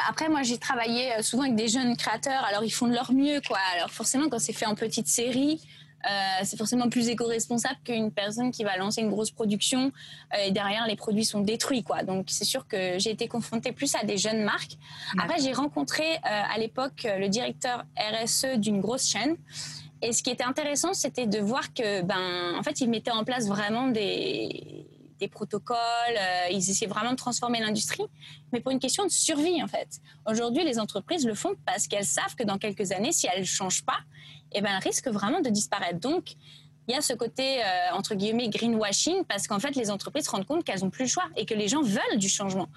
Bah, 0.00 0.06
après, 0.08 0.28
moi, 0.28 0.42
j'ai 0.42 0.58
travaillé 0.58 1.12
euh, 1.14 1.22
souvent 1.22 1.42
avec 1.42 1.56
des 1.56 1.68
jeunes 1.68 1.96
créateurs, 1.96 2.44
alors 2.44 2.64
ils 2.64 2.70
font 2.70 2.86
de 2.86 2.94
leur 2.94 3.12
mieux, 3.12 3.40
quoi. 3.46 3.58
Alors 3.74 3.90
forcément, 3.90 4.28
quand 4.28 4.38
c'est 4.38 4.52
fait 4.52 4.66
en 4.66 4.74
petite 4.74 5.08
série, 5.08 5.60
euh, 6.06 6.10
c'est 6.44 6.56
forcément 6.56 6.88
plus 6.88 7.08
éco-responsable 7.08 7.78
qu'une 7.84 8.10
personne 8.10 8.50
qui 8.50 8.64
va 8.64 8.78
lancer 8.78 9.02
une 9.02 9.10
grosse 9.10 9.30
production 9.30 9.92
euh, 10.32 10.46
et 10.46 10.50
derrière 10.50 10.86
les 10.86 10.96
produits 10.96 11.26
sont 11.26 11.40
détruits 11.40 11.82
quoi. 11.82 12.04
Donc 12.04 12.28
c'est 12.30 12.46
sûr 12.46 12.66
que 12.66 12.98
j'ai 12.98 13.10
été 13.10 13.28
confrontée 13.28 13.72
plus 13.72 13.94
à 13.94 14.02
des 14.02 14.16
jeunes 14.16 14.42
marques. 14.42 14.78
Après 15.18 15.38
j'ai 15.42 15.52
rencontré 15.52 16.04
à 16.22 16.56
l'époque 16.56 17.06
le 17.06 17.28
directeur 17.28 17.84
RSE 17.98 18.56
d'une 18.56 18.80
grosse 18.80 19.06
chaîne 19.10 19.36
et 20.00 20.14
ce 20.14 20.22
qui 20.22 20.30
était 20.30 20.44
intéressant 20.44 20.94
c'était 20.94 21.26
de 21.26 21.38
voir 21.38 21.74
que 21.74 22.00
ben 22.00 22.54
en 22.58 22.62
fait 22.62 22.80
il 22.80 22.88
mettait 22.88 23.10
en 23.10 23.24
place 23.24 23.46
vraiment 23.46 23.88
des 23.88 24.86
des 25.20 25.28
protocoles, 25.28 25.78
euh, 26.16 26.48
ils 26.50 26.70
essaient 26.70 26.86
vraiment 26.86 27.12
de 27.12 27.16
transformer 27.16 27.60
l'industrie, 27.60 28.06
mais 28.52 28.60
pour 28.60 28.72
une 28.72 28.80
question 28.80 29.04
de 29.04 29.10
survie 29.10 29.62
en 29.62 29.68
fait. 29.68 30.00
Aujourd'hui, 30.26 30.64
les 30.64 30.78
entreprises 30.78 31.26
le 31.26 31.34
font 31.34 31.54
parce 31.66 31.86
qu'elles 31.86 32.06
savent 32.06 32.34
que 32.34 32.42
dans 32.42 32.58
quelques 32.58 32.90
années, 32.92 33.12
si 33.12 33.28
elles 33.32 33.40
ne 33.40 33.44
changent 33.44 33.84
pas, 33.84 33.98
eh 34.52 34.60
ben, 34.60 34.70
elles 34.74 34.82
risquent 34.82 35.08
vraiment 35.08 35.40
de 35.40 35.50
disparaître. 35.50 36.00
Donc, 36.00 36.34
il 36.88 36.94
y 36.94 36.96
a 36.96 37.02
ce 37.02 37.12
côté, 37.12 37.62
euh, 37.62 37.92
entre 37.92 38.14
guillemets, 38.16 38.48
greenwashing, 38.48 39.24
parce 39.24 39.46
qu'en 39.46 39.60
fait, 39.60 39.76
les 39.76 39.90
entreprises 39.90 40.24
se 40.24 40.30
rendent 40.30 40.46
compte 40.46 40.64
qu'elles 40.64 40.80
n'ont 40.80 40.90
plus 40.90 41.04
le 41.04 41.10
choix 41.10 41.28
et 41.36 41.46
que 41.46 41.54
les 41.54 41.68
gens 41.68 41.82
veulent 41.82 42.18
du 42.18 42.28
changement. 42.28 42.68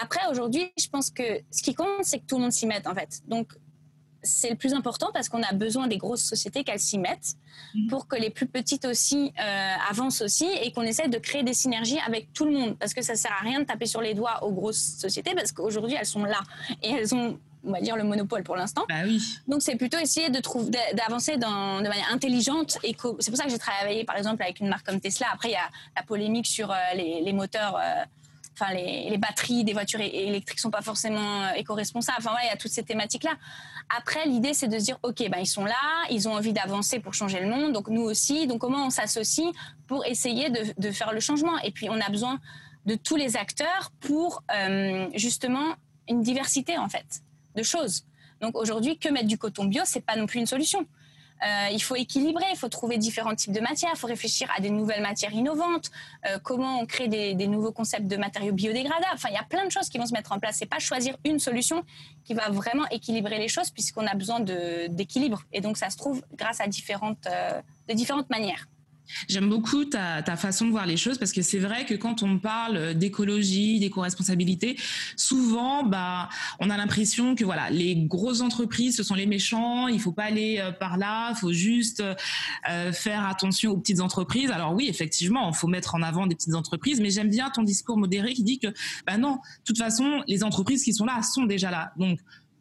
Après, 0.00 0.20
aujourd'hui, 0.30 0.70
je 0.78 0.86
pense 0.86 1.10
que 1.10 1.40
ce 1.50 1.62
qui 1.62 1.74
compte, 1.74 2.02
c'est 2.02 2.20
que 2.20 2.26
tout 2.26 2.36
le 2.36 2.42
monde 2.42 2.52
s'y 2.52 2.66
mette, 2.66 2.86
en 2.86 2.94
fait. 2.94 3.22
Donc, 3.26 3.48
c'est 4.22 4.50
le 4.50 4.56
plus 4.56 4.74
important 4.74 5.10
parce 5.12 5.28
qu'on 5.28 5.42
a 5.42 5.52
besoin 5.52 5.86
des 5.86 5.96
grosses 5.96 6.22
sociétés 6.22 6.64
qu'elles 6.64 6.80
s'y 6.80 6.98
mettent 6.98 7.34
mhm. 7.74 7.88
pour 7.88 8.06
que 8.06 8.16
les 8.16 8.30
plus 8.30 8.46
petites 8.46 8.84
aussi 8.84 9.32
euh, 9.40 9.74
avancent 9.88 10.22
aussi 10.22 10.46
et 10.62 10.72
qu'on 10.72 10.82
essaie 10.82 11.08
de 11.08 11.18
créer 11.18 11.42
des 11.42 11.54
synergies 11.54 11.98
avec 12.06 12.32
tout 12.32 12.44
le 12.44 12.52
monde 12.52 12.76
parce 12.78 12.94
que 12.94 13.02
ça 13.02 13.14
sert 13.14 13.32
à 13.32 13.42
rien 13.42 13.60
de 13.60 13.64
taper 13.64 13.86
sur 13.86 14.00
les 14.00 14.14
doigts 14.14 14.42
aux 14.44 14.52
grosses 14.52 14.96
sociétés 14.98 15.34
parce 15.34 15.52
qu'aujourd'hui 15.52 15.96
elles 15.98 16.06
sont 16.06 16.24
là 16.24 16.40
et 16.82 16.90
elles 16.90 17.14
ont 17.14 17.38
on 17.64 17.72
va 17.72 17.80
dire 17.80 17.96
le 17.96 18.04
monopole 18.04 18.42
pour 18.42 18.56
l'instant. 18.56 18.84
Bah 18.88 19.02
oui. 19.04 19.20
Donc 19.46 19.62
c'est 19.62 19.76
plutôt 19.76 19.98
essayer 19.98 20.30
de 20.30 20.40
trouver 20.40 20.70
d'avancer 20.94 21.36
de 21.36 21.42
manière 21.42 22.10
intelligente 22.10 22.78
et 22.82 22.96
c'est 23.18 23.30
pour 23.30 23.36
ça 23.36 23.44
que 23.44 23.50
j'ai 23.50 23.58
travaillé 23.58 24.04
par 24.04 24.16
exemple 24.16 24.42
avec 24.42 24.60
une 24.60 24.68
marque 24.68 24.86
comme 24.86 25.00
Tesla. 25.00 25.26
Après 25.32 25.48
il 25.50 25.52
y 25.52 25.56
a 25.56 25.68
la 25.96 26.02
polémique 26.02 26.46
sur 26.46 26.70
euh, 26.70 26.76
les, 26.94 27.32
moteurs 27.32 27.76
euh, 27.76 28.04
enfin 28.60 28.74
les, 28.74 29.16
batteries 29.18 29.64
des 29.64 29.72
voitures 29.72 30.00
électriques 30.00 30.58
sont 30.58 30.70
pas 30.70 30.82
forcément 30.82 31.44
euh, 31.44 31.52
éco-responsables. 31.56 32.18
Enfin 32.18 32.34
il 32.42 32.46
y 32.46 32.50
a 32.50 32.56
toutes 32.56 32.70
ces 32.70 32.82
thématiques 32.82 33.24
là. 33.24 33.36
Après 33.96 34.26
l'idée 34.26 34.54
c'est 34.54 34.68
de 34.68 34.78
se 34.78 34.84
dire 34.84 34.98
ok 35.02 35.28
ben 35.30 35.38
ils 35.38 35.46
sont 35.46 35.64
là, 35.64 35.74
ils 36.10 36.28
ont 36.28 36.34
envie 36.34 36.52
d'avancer 36.52 37.00
pour 37.00 37.14
changer 37.14 37.40
le 37.40 37.48
monde, 37.48 37.72
donc 37.72 37.88
nous 37.88 38.02
aussi. 38.02 38.46
Donc 38.46 38.60
comment 38.60 38.86
on 38.86 38.90
s'associe 38.90 39.48
pour 39.86 40.04
essayer 40.06 40.50
de, 40.50 40.90
faire 40.90 41.12
le 41.12 41.20
changement? 41.20 41.58
Et 41.58 41.70
puis 41.70 41.88
on 41.88 42.00
a 42.00 42.08
besoin 42.08 42.38
de 42.86 42.94
tous 42.94 43.16
les 43.16 43.36
acteurs 43.36 43.92
pour 44.00 44.42
euh, 44.54 45.08
justement 45.14 45.74
une 46.08 46.22
diversité 46.22 46.76
en 46.76 46.88
fait 46.88 47.22
de 47.56 47.62
choses. 47.62 48.04
Donc 48.40 48.56
aujourd'hui 48.56 48.98
que 48.98 49.08
mettre 49.08 49.26
du 49.26 49.38
coton 49.38 49.64
bio 49.64 49.82
c'est 49.84 50.04
pas 50.04 50.16
non 50.16 50.26
plus 50.26 50.40
une 50.40 50.46
solution. 50.46 50.86
Euh, 51.42 51.68
il 51.72 51.82
faut 51.82 51.96
équilibrer, 51.96 52.44
il 52.50 52.56
faut 52.56 52.68
trouver 52.68 52.98
différents 52.98 53.34
types 53.34 53.52
de 53.52 53.60
matières, 53.60 53.90
il 53.94 53.98
faut 53.98 54.06
réfléchir 54.06 54.48
à 54.56 54.60
des 54.60 54.70
nouvelles 54.70 55.02
matières 55.02 55.32
innovantes, 55.32 55.90
euh, 56.26 56.38
comment 56.42 56.80
on 56.80 56.86
crée 56.86 57.08
des, 57.08 57.34
nouveaux 57.46 57.72
concepts 57.72 58.06
de 58.06 58.16
matériaux 58.16 58.52
biodégradables. 58.52 59.14
Enfin, 59.14 59.28
il 59.30 59.34
y 59.34 59.38
a 59.38 59.44
plein 59.44 59.64
de 59.64 59.70
choses 59.70 59.88
qui 59.88 59.98
vont 59.98 60.06
se 60.06 60.12
mettre 60.12 60.32
en 60.32 60.38
place. 60.38 60.56
C'est 60.56 60.66
pas 60.66 60.78
choisir 60.78 61.16
une 61.24 61.38
solution 61.38 61.82
qui 62.24 62.34
va 62.34 62.50
vraiment 62.50 62.86
équilibrer 62.90 63.38
les 63.38 63.48
choses 63.48 63.70
puisqu'on 63.70 64.06
a 64.06 64.14
besoin 64.14 64.40
d'équilibre. 64.40 65.42
Et 65.52 65.60
donc, 65.60 65.76
ça 65.76 65.90
se 65.90 65.96
trouve 65.96 66.22
grâce 66.34 66.60
à 66.60 66.66
différentes, 66.66 67.26
euh, 67.26 67.60
de 67.88 67.94
différentes 67.94 68.30
manières. 68.30 68.66
J'aime 69.28 69.48
beaucoup 69.48 69.84
ta, 69.84 70.22
façon 70.36 70.66
de 70.66 70.70
voir 70.70 70.86
les 70.86 70.96
choses 70.96 71.18
parce 71.18 71.32
que 71.32 71.42
c'est 71.42 71.58
vrai 71.58 71.84
que 71.84 71.94
quand 71.94 72.22
on 72.22 72.38
parle 72.38 72.94
d'écologie, 72.94 73.80
d'éco-responsabilité, 73.80 74.76
souvent, 75.16 75.82
bah, 75.84 76.28
on 76.58 76.70
a 76.70 76.76
l'impression 76.76 77.34
que 77.34 77.44
voilà, 77.44 77.70
les 77.70 77.96
grosses 77.96 78.40
entreprises, 78.40 78.96
ce 78.96 79.02
sont 79.02 79.14
les 79.14 79.26
méchants, 79.26 79.88
il 79.88 80.00
faut 80.00 80.12
pas 80.12 80.24
aller 80.24 80.58
euh, 80.58 80.72
par 80.72 80.96
là, 80.96 81.34
faut 81.34 81.52
juste 81.52 82.02
euh, 82.02 82.92
faire 82.92 83.26
attention 83.26 83.72
aux 83.72 83.76
petites 83.76 84.00
entreprises. 84.00 84.50
Alors 84.50 84.74
oui, 84.74 84.86
effectivement, 84.88 85.50
il 85.50 85.56
faut 85.56 85.68
mettre 85.68 85.94
en 85.94 86.02
avant 86.02 86.26
des 86.26 86.34
petites 86.34 86.54
entreprises, 86.54 87.00
mais 87.00 87.10
j'aime 87.10 87.30
bien 87.30 87.50
ton 87.50 87.62
discours 87.62 87.96
modéré 87.96 88.32
qui 88.32 88.42
dit 88.42 88.58
que, 88.58 88.68
bah 89.06 89.18
non, 89.18 89.34
de 89.34 89.64
toute 89.64 89.78
façon, 89.78 90.22
les 90.26 90.44
entreprises 90.44 90.84
qui 90.84 90.94
sont 90.94 91.04
là 91.04 91.22
sont 91.22 91.44
déjà 91.44 91.70
là. 91.70 91.92
Donc, 91.96 92.18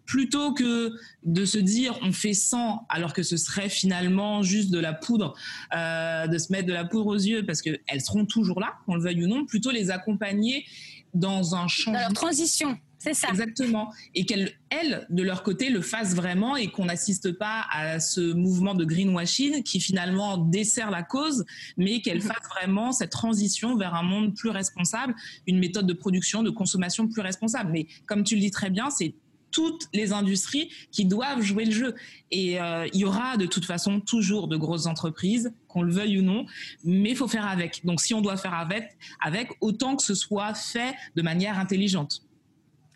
plutôt 0.10 0.54
que 0.54 0.92
de 1.24 1.46
se 1.46 1.60
dire 1.60 1.98
on 2.02 2.12
fait 2.12 2.34
100 2.34 2.88
alors 2.90 3.14
que 3.14 3.22
ce 3.22 3.38
serait 3.38 3.70
finalement 3.70 4.42
juste 4.42 4.72
de 4.72 4.80
la 4.80 4.92
poudre, 4.92 5.36
euh, 5.76 6.26
de 6.26 6.38
se 6.40 6.52
mettre 6.52 6.68
de 6.68 6.74
la 6.74 6.84
poudre 6.84 7.06
aux 7.06 7.16
yeux 7.16 7.46
parce 7.46 7.62
qu'elles 7.62 8.02
seront 8.02 8.26
toujours 8.26 8.60
là, 8.60 8.74
qu'on 8.86 8.96
le 8.96 9.04
veuille 9.04 9.24
ou 9.24 9.28
non, 9.28 9.46
plutôt 9.46 9.70
les 9.70 9.92
accompagner 9.92 10.66
dans 11.14 11.54
un 11.54 11.68
changement. 11.68 11.94
Dans 11.94 12.00
leur 12.00 12.14
transition. 12.14 12.76
C'est 12.98 13.14
ça. 13.14 13.30
Exactement. 13.30 13.94
Et 14.16 14.26
qu'elles, 14.26 14.52
elles, 14.72 15.06
de 15.10 15.24
leur 15.24 15.44
côté, 15.44 15.70
le 15.70 15.82
fassent 15.82 16.16
vraiment 16.16 16.58
et 16.58 16.68
qu'on 16.70 16.86
n'assiste 16.86 17.32
pas 17.32 17.66
à 17.72 18.00
ce 18.00 18.34
mouvement 18.34 18.74
de 18.74 18.84
greenwashing 18.86 19.64
qui 19.64 19.80
finalement 19.80 20.38
dessert 20.38 20.90
la 20.90 21.04
cause, 21.04 21.46
mais 21.78 22.02
qu'elles 22.02 22.18
mhm. 22.18 22.24
fassent 22.24 22.50
vraiment 22.50 22.92
cette 22.92 23.12
transition 23.12 23.78
vers 23.78 23.94
un 23.94 24.04
monde 24.04 24.36
plus 24.36 24.50
responsable, 24.50 25.14
une 25.48 25.60
méthode 25.60 25.86
de 25.86 25.94
production, 25.94 26.42
de 26.42 26.50
consommation 26.50 27.08
plus 27.08 27.22
responsable. 27.22 27.72
Mais 27.72 27.88
comme 28.08 28.24
tu 28.24 28.36
le 28.36 28.42
dis 28.42 28.52
très 28.52 28.72
bien, 28.72 28.90
c'est 28.90 29.14
toutes 29.52 29.88
les 29.94 30.14
industries 30.14 30.72
qui 30.92 31.06
doivent 31.06 31.42
jouer 31.42 31.66
le 31.66 31.72
jeu. 31.72 31.96
Et 32.32 32.60
euh, 32.60 32.88
il 32.94 33.00
y 33.00 33.06
aura 33.06 33.38
de 33.38 33.46
toute 33.46 33.66
façon 33.66 34.00
toujours 34.00 34.48
de 34.48 34.58
grosses 34.58 34.86
entreprises, 34.86 35.54
qu'on 35.68 35.82
le 35.82 35.92
veuille 35.92 36.20
ou 36.20 36.22
non, 36.22 36.46
mais 36.84 37.12
il 37.12 37.16
faut 37.16 37.28
faire 37.28 37.48
avec. 37.48 37.86
Donc 37.86 38.02
si 38.02 38.14
on 38.14 38.22
doit 38.22 38.38
faire 38.38 38.54
avec, 38.54 38.98
avec, 39.22 39.50
autant 39.62 39.96
que 39.96 40.04
ce 40.04 40.16
soit 40.16 40.54
fait 40.54 40.96
de 41.16 41.22
manière 41.22 41.60
intelligente. 41.60 42.24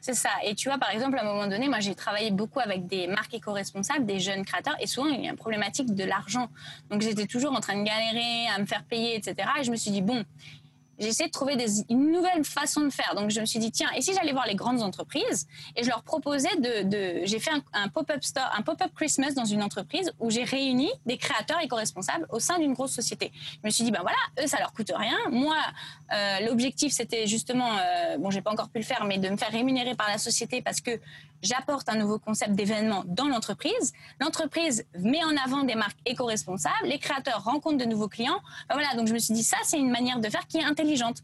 C'est 0.03 0.15
ça. 0.15 0.31
Et 0.43 0.53
tu 0.53 0.67
vois, 0.67 0.77
par 0.77 0.89
exemple, 0.89 1.17
à 1.17 1.21
un 1.21 1.23
moment 1.23 1.47
donné, 1.47 1.69
moi, 1.69 1.79
j'ai 1.79 1.95
travaillé 1.95 2.29
beaucoup 2.29 2.59
avec 2.59 2.87
des 2.87 3.07
marques 3.07 3.33
éco-responsables, 3.33 4.05
des 4.05 4.19
jeunes 4.19 4.43
créateurs, 4.43 4.75
et 4.81 4.85
souvent, 4.85 5.07
il 5.07 5.23
y 5.23 5.27
a 5.27 5.31
une 5.31 5.37
problématique 5.37 5.95
de 5.95 6.03
l'argent. 6.03 6.49
Donc, 6.89 7.01
j'étais 7.01 7.25
toujours 7.25 7.53
en 7.53 7.61
train 7.61 7.79
de 7.79 7.85
galérer, 7.85 8.47
à 8.53 8.59
me 8.59 8.65
faire 8.65 8.83
payer, 8.83 9.15
etc. 9.15 9.47
Et 9.61 9.63
je 9.63 9.71
me 9.71 9.77
suis 9.77 9.91
dit, 9.91 10.01
bon, 10.01 10.25
j'ai 11.11 11.25
de 11.25 11.31
trouver 11.31 11.57
une 11.89 12.11
nouvelle 12.11 12.43
façon 12.43 12.81
de 12.81 12.89
faire. 12.89 13.13
Donc, 13.15 13.29
je 13.29 13.39
me 13.39 13.45
suis 13.45 13.59
dit, 13.59 13.71
tiens, 13.71 13.89
et 13.95 14.01
si 14.01 14.13
j'allais 14.13 14.31
voir 14.31 14.47
les 14.47 14.55
grandes 14.55 14.81
entreprises 14.81 15.47
et 15.75 15.83
je 15.83 15.89
leur 15.89 16.03
proposais 16.03 16.55
de. 16.57 16.83
de 16.83 17.25
j'ai 17.25 17.39
fait 17.39 17.51
un, 17.73 17.87
pop-up 17.89 18.23
store, 18.23 18.49
un 18.57 18.61
pop-up 18.61 18.91
Christmas 18.95 19.33
dans 19.33 19.45
une 19.45 19.61
entreprise 19.61 20.11
où 20.19 20.29
j'ai 20.29 20.43
réuni 20.43 20.89
des 21.05 21.17
créateurs 21.17 21.59
éco-responsables 21.61 22.25
au 22.29 22.39
sein 22.39 22.59
d'une 22.59 22.73
grosse 22.73 22.93
société. 22.93 23.31
Je 23.33 23.67
me 23.67 23.69
suis 23.69 23.83
dit, 23.83 23.91
ben 23.91 24.01
voilà, 24.01 24.17
eux, 24.41 24.47
ça 24.47 24.59
leur 24.59 24.73
coûte 24.73 24.91
rien. 24.95 25.17
Moi, 25.29 25.55
euh, 26.13 26.39
l'objectif, 26.47 26.93
c'était 26.93 27.27
justement, 27.27 27.69
euh, 27.77 28.17
bon, 28.17 28.29
j'ai 28.31 28.41
pas 28.41 28.51
encore 28.51 28.69
pu 28.69 28.79
le 28.79 28.85
faire, 28.85 29.05
mais 29.05 29.17
de 29.17 29.29
me 29.29 29.37
faire 29.37 29.51
rémunérer 29.51 29.95
par 29.95 30.07
la 30.07 30.17
société 30.17 30.61
parce 30.61 30.81
que 30.81 30.99
j'apporte 31.43 31.89
un 31.89 31.95
nouveau 31.95 32.17
concept 32.17 32.53
d'événement 32.53 33.03
dans 33.05 33.27
l'entreprise. 33.27 33.93
L'entreprise 34.19 34.85
met 34.97 35.23
en 35.23 35.35
avant 35.37 35.63
des 35.63 35.75
marques 35.75 35.99
éco-responsables. 36.05 36.87
Les 36.87 36.97
créateurs 36.97 37.43
rencontrent 37.43 37.77
de 37.77 37.85
nouveaux 37.85 38.07
clients. 38.07 38.39
Voilà, 38.71 38.95
donc 38.95 39.07
je 39.07 39.13
me 39.13 39.19
suis 39.19 39.33
dit, 39.33 39.43
ça, 39.43 39.57
c'est 39.63 39.77
une 39.77 39.91
manière 39.91 40.19
de 40.19 40.29
faire 40.29 40.47
qui 40.47 40.57
est 40.57 40.63
intelligente. 40.63 41.21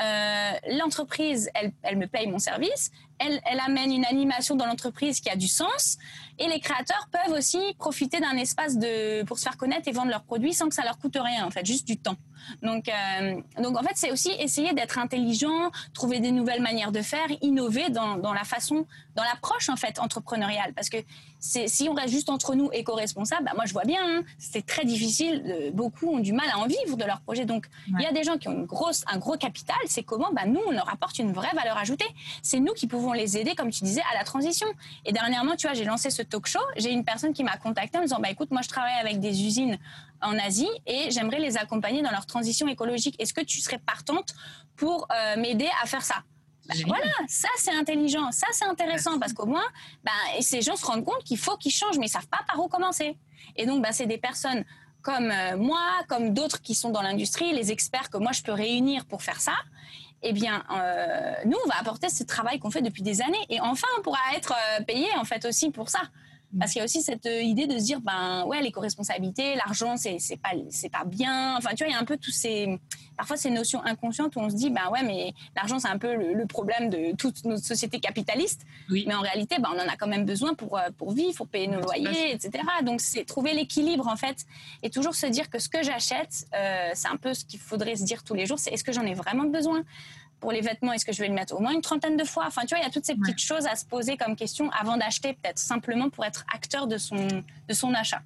Euh, 0.00 0.52
l'entreprise, 0.78 1.50
elle, 1.54 1.72
elle, 1.82 1.98
me 1.98 2.06
paye 2.06 2.26
mon 2.26 2.38
service, 2.38 2.90
elle, 3.18 3.40
elle 3.44 3.60
amène 3.60 3.92
une 3.92 4.06
animation 4.06 4.56
dans 4.56 4.64
l'entreprise 4.64 5.20
qui 5.20 5.28
a 5.28 5.36
du 5.36 5.48
sens, 5.48 5.98
et 6.38 6.48
les 6.48 6.60
créateurs 6.60 7.08
peuvent 7.12 7.36
aussi 7.36 7.60
profiter 7.78 8.18
d'un 8.18 8.36
espace 8.38 8.78
de, 8.78 9.22
pour 9.24 9.38
se 9.38 9.44
faire 9.44 9.58
connaître 9.58 9.88
et 9.88 9.92
vendre 9.92 10.08
leurs 10.08 10.24
produits 10.24 10.54
sans 10.54 10.68
que 10.68 10.74
ça 10.74 10.82
leur 10.82 10.98
coûte 10.98 11.18
rien, 11.20 11.44
en 11.44 11.50
fait, 11.50 11.66
juste 11.66 11.86
du 11.86 11.98
temps. 11.98 12.16
Donc, 12.62 12.88
euh, 12.88 13.40
donc 13.62 13.76
en 13.76 13.82
fait, 13.82 13.94
c'est 13.94 14.10
aussi 14.10 14.30
essayer 14.38 14.72
d'être 14.72 14.98
intelligent, 14.98 15.70
trouver 15.94 16.20
des 16.20 16.30
nouvelles 16.30 16.62
manières 16.62 16.92
de 16.92 17.02
faire, 17.02 17.26
innover 17.40 17.90
dans, 17.90 18.16
dans 18.16 18.32
la 18.32 18.44
façon, 18.44 18.86
dans 19.14 19.24
l'approche 19.24 19.68
en 19.68 19.76
fait 19.76 19.98
entrepreneuriale, 19.98 20.72
parce 20.74 20.88
que 20.88 20.98
si 21.42 21.88
on 21.88 21.94
reste 21.94 22.10
juste 22.10 22.30
entre 22.30 22.54
nous 22.54 22.70
éco-responsables, 22.72 23.44
bah, 23.44 23.52
moi 23.56 23.64
je 23.66 23.72
vois 23.72 23.84
bien, 23.84 24.00
hein, 24.02 24.22
c'est 24.38 24.64
très 24.64 24.84
difficile. 24.84 25.72
beaucoup 25.74 26.06
ont 26.06 26.20
du 26.20 26.32
mal 26.32 26.46
à 26.52 26.58
en 26.58 26.66
vivre 26.66 26.96
de 26.96 27.04
leur 27.04 27.20
projet. 27.20 27.44
Donc 27.44 27.66
il 27.88 28.00
y 28.00 28.06
a 28.06 28.12
des 28.12 28.22
gens 28.22 28.38
qui 28.38 28.48
ont 28.48 28.52
une 28.52 28.64
grosse, 28.64 29.04
un 29.08 29.18
gros 29.18 29.36
capital. 29.36 29.76
C'est 29.86 30.04
comment 30.04 30.32
bah, 30.32 30.46
nous 30.46 30.60
on 30.66 30.70
leur 30.70 30.88
apporte 30.88 31.18
une 31.18 31.32
vraie 31.32 31.54
valeur 31.54 31.76
ajoutée. 31.76 32.06
C'est 32.42 32.60
nous 32.60 32.72
qui 32.72 32.86
pouvons 32.86 33.12
les 33.12 33.36
aider, 33.36 33.54
comme 33.54 33.70
tu 33.70 33.82
disais, 33.82 34.02
à 34.12 34.18
la 34.18 34.24
transition. 34.24 34.68
Et 35.04 35.12
dernièrement, 35.12 35.56
tu 35.56 35.66
vois, 35.66 35.74
j'ai 35.74 35.84
lancé 35.84 36.10
ce 36.10 36.22
talk 36.22 36.46
show. 36.46 36.60
J'ai 36.76 36.92
une 36.92 37.04
personne 37.04 37.32
qui 37.32 37.42
m'a 37.42 37.56
contacté 37.56 37.98
en 37.98 38.02
me 38.02 38.06
disant 38.06 38.20
bah 38.20 38.30
écoute, 38.30 38.50
moi 38.50 38.62
je 38.62 38.68
travaille 38.68 38.98
avec 39.00 39.18
des 39.18 39.44
usines 39.44 39.78
en 40.22 40.38
Asie 40.38 40.68
et 40.86 41.10
j'aimerais 41.10 41.38
les 41.38 41.56
accompagner 41.56 42.02
dans 42.02 42.10
leur 42.10 42.26
transition 42.26 42.68
écologique. 42.68 43.20
Est-ce 43.20 43.34
que 43.34 43.40
tu 43.40 43.60
serais 43.60 43.78
partante 43.78 44.34
pour 44.76 45.06
euh, 45.10 45.40
m'aider 45.40 45.68
à 45.82 45.86
faire 45.86 46.02
ça? 46.02 46.22
Bah, 46.68 46.74
voilà, 46.86 47.12
ça 47.26 47.48
c'est 47.56 47.74
intelligent, 47.74 48.30
ça 48.30 48.46
c'est 48.52 48.64
intéressant 48.64 49.18
parce 49.18 49.32
qu'au 49.32 49.46
moins, 49.46 49.66
bah, 50.04 50.12
ces 50.40 50.62
gens 50.62 50.76
se 50.76 50.86
rendent 50.86 51.04
compte 51.04 51.24
qu'il 51.24 51.38
faut 51.38 51.56
qu'ils 51.56 51.72
changent, 51.72 51.98
mais 51.98 52.06
ils 52.06 52.10
savent 52.10 52.28
pas 52.28 52.44
par 52.46 52.60
où 52.60 52.68
commencer. 52.68 53.18
Et 53.56 53.66
donc, 53.66 53.82
bah, 53.82 53.90
c'est 53.92 54.06
des 54.06 54.18
personnes 54.18 54.64
comme 55.02 55.32
euh, 55.32 55.56
moi, 55.56 55.82
comme 56.08 56.32
d'autres 56.32 56.62
qui 56.62 56.76
sont 56.76 56.90
dans 56.90 57.02
l'industrie, 57.02 57.52
les 57.52 57.72
experts 57.72 58.10
que 58.10 58.18
moi 58.18 58.30
je 58.30 58.42
peux 58.42 58.52
réunir 58.52 59.04
pour 59.06 59.22
faire 59.22 59.40
ça. 59.40 59.54
Eh 60.22 60.32
bien, 60.32 60.62
euh, 60.70 61.34
nous, 61.46 61.58
on 61.64 61.68
va 61.68 61.80
apporter 61.80 62.08
ce 62.08 62.22
travail 62.22 62.60
qu'on 62.60 62.70
fait 62.70 62.82
depuis 62.82 63.02
des 63.02 63.22
années, 63.22 63.44
et 63.48 63.60
enfin, 63.60 63.88
on 63.98 64.02
pourra 64.02 64.20
être 64.36 64.54
payé 64.86 65.08
en 65.16 65.24
fait 65.24 65.44
aussi 65.44 65.70
pour 65.70 65.88
ça. 65.88 66.02
Parce 66.58 66.72
qu'il 66.72 66.80
y 66.80 66.82
a 66.82 66.84
aussi 66.84 67.02
cette 67.02 67.26
euh, 67.26 67.40
idée 67.40 67.66
de 67.66 67.78
se 67.78 67.84
dire, 67.84 68.00
ben 68.00 68.44
ouais, 68.46 68.60
l'éco-responsabilité, 68.60 69.54
l'argent, 69.54 69.96
c'est 69.96 70.18
pas 70.42 70.50
pas 70.92 71.04
bien. 71.04 71.56
Enfin, 71.56 71.70
tu 71.70 71.84
vois, 71.84 71.88
il 71.88 71.92
y 71.92 71.96
a 71.96 72.00
un 72.00 72.04
peu 72.04 72.16
tous 72.16 72.30
ces 72.30 72.78
parfois 73.16 73.36
ces 73.36 73.50
notions 73.50 73.82
inconscientes 73.84 74.36
où 74.36 74.40
on 74.40 74.50
se 74.50 74.56
dit, 74.56 74.70
ben 74.70 74.88
ouais, 74.90 75.02
mais 75.02 75.32
l'argent 75.56 75.78
c'est 75.78 75.88
un 75.88 75.98
peu 75.98 76.14
le, 76.14 76.46
problème 76.46 76.90
de 76.90 77.14
toute 77.16 77.44
notre 77.44 77.64
société 77.64 78.00
capitaliste. 78.00 78.62
Mais 78.90 79.14
en 79.14 79.20
réalité, 79.20 79.56
ben 79.58 79.70
on 79.74 79.78
en 79.78 79.88
a 79.88 79.96
quand 79.96 80.08
même 80.08 80.24
besoin 80.24 80.54
pour 80.54 80.76
euh, 80.76 80.90
pour 80.98 81.12
vivre, 81.12 81.36
pour 81.36 81.48
payer 81.48 81.68
nos 81.68 81.80
loyers, 81.80 82.32
etc. 82.34 82.64
Donc 82.84 83.00
c'est 83.00 83.24
trouver 83.24 83.54
l'équilibre 83.54 84.08
en 84.08 84.16
fait 84.16 84.44
et 84.82 84.90
toujours 84.90 85.14
se 85.14 85.26
dire 85.26 85.48
que 85.48 85.58
ce 85.58 85.68
que 85.68 85.82
j'achète, 85.82 86.46
euh, 86.54 86.90
c'est 86.94 87.08
un 87.08 87.16
peu 87.16 87.32
ce 87.32 87.44
qu'il 87.44 87.60
faudrait 87.60 87.96
se 87.96 88.04
dire 88.04 88.22
tous 88.24 88.34
les 88.34 88.44
jours, 88.44 88.58
c'est 88.58 88.70
est-ce 88.70 88.84
que 88.84 88.92
j'en 88.92 89.06
ai 89.06 89.14
vraiment 89.14 89.44
besoin? 89.44 89.82
Pour 90.42 90.50
les 90.50 90.60
vêtements, 90.60 90.92
est-ce 90.92 91.04
que 91.04 91.12
je 91.12 91.20
vais 91.22 91.28
le 91.28 91.34
mettre 91.34 91.54
au 91.54 91.60
moins 91.60 91.72
une 91.72 91.80
trentaine 91.80 92.16
de 92.16 92.24
fois? 92.24 92.44
Enfin, 92.48 92.62
tu 92.62 92.70
vois, 92.70 92.78
il 92.78 92.82
y 92.82 92.86
a 92.86 92.90
toutes 92.90 93.06
ces 93.06 93.14
petites 93.14 93.38
choses 93.38 93.64
à 93.68 93.76
se 93.76 93.86
poser 93.86 94.16
comme 94.16 94.34
question 94.34 94.70
avant 94.72 94.96
d'acheter, 94.96 95.34
peut-être 95.34 95.60
simplement 95.60 96.10
pour 96.10 96.24
être 96.24 96.44
acteur 96.52 96.88
de 96.88 96.98
son, 96.98 97.28
de 97.68 97.72
son 97.72 97.94
achat. 97.94 98.22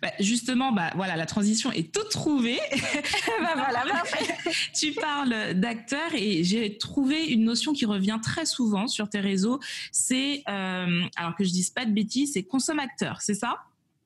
Bah, 0.00 0.12
justement, 0.20 0.70
bah, 0.70 0.92
voilà, 0.94 1.16
la 1.16 1.26
transition 1.26 1.72
est 1.72 1.92
toute 1.92 2.10
trouvée. 2.10 2.60
bah, 3.40 3.54
voilà, 3.56 3.82
tu 4.78 4.92
parles 4.92 5.54
d'acteur 5.54 6.14
et 6.14 6.44
j'ai 6.44 6.78
trouvé 6.78 7.24
une 7.24 7.42
notion 7.42 7.72
qui 7.72 7.84
revient 7.84 8.20
très 8.22 8.46
souvent 8.46 8.86
sur 8.86 9.08
tes 9.08 9.20
réseaux. 9.20 9.58
C'est, 9.90 10.44
euh, 10.48 11.02
alors 11.16 11.34
que 11.34 11.42
je 11.42 11.50
dise 11.50 11.70
pas 11.70 11.84
de 11.84 11.90
bêtises, 11.90 12.34
c'est 12.34 12.44
consommateur, 12.44 13.20
c'est 13.22 13.34
ça? 13.34 13.56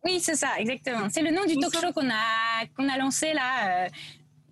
Oui, 0.02 0.18
c'est 0.18 0.36
ça, 0.36 0.48
exactement. 0.58 1.08
C'est 1.10 1.22
le 1.22 1.30
nom 1.30 1.44
du 1.44 1.56
talk 1.56 1.74
show 1.74 1.92
qu'on 1.92 2.08
a, 2.08 2.66
qu'on 2.74 2.88
a 2.88 2.96
lancé 2.96 3.34
là. 3.34 3.84
Euh, 3.84 3.88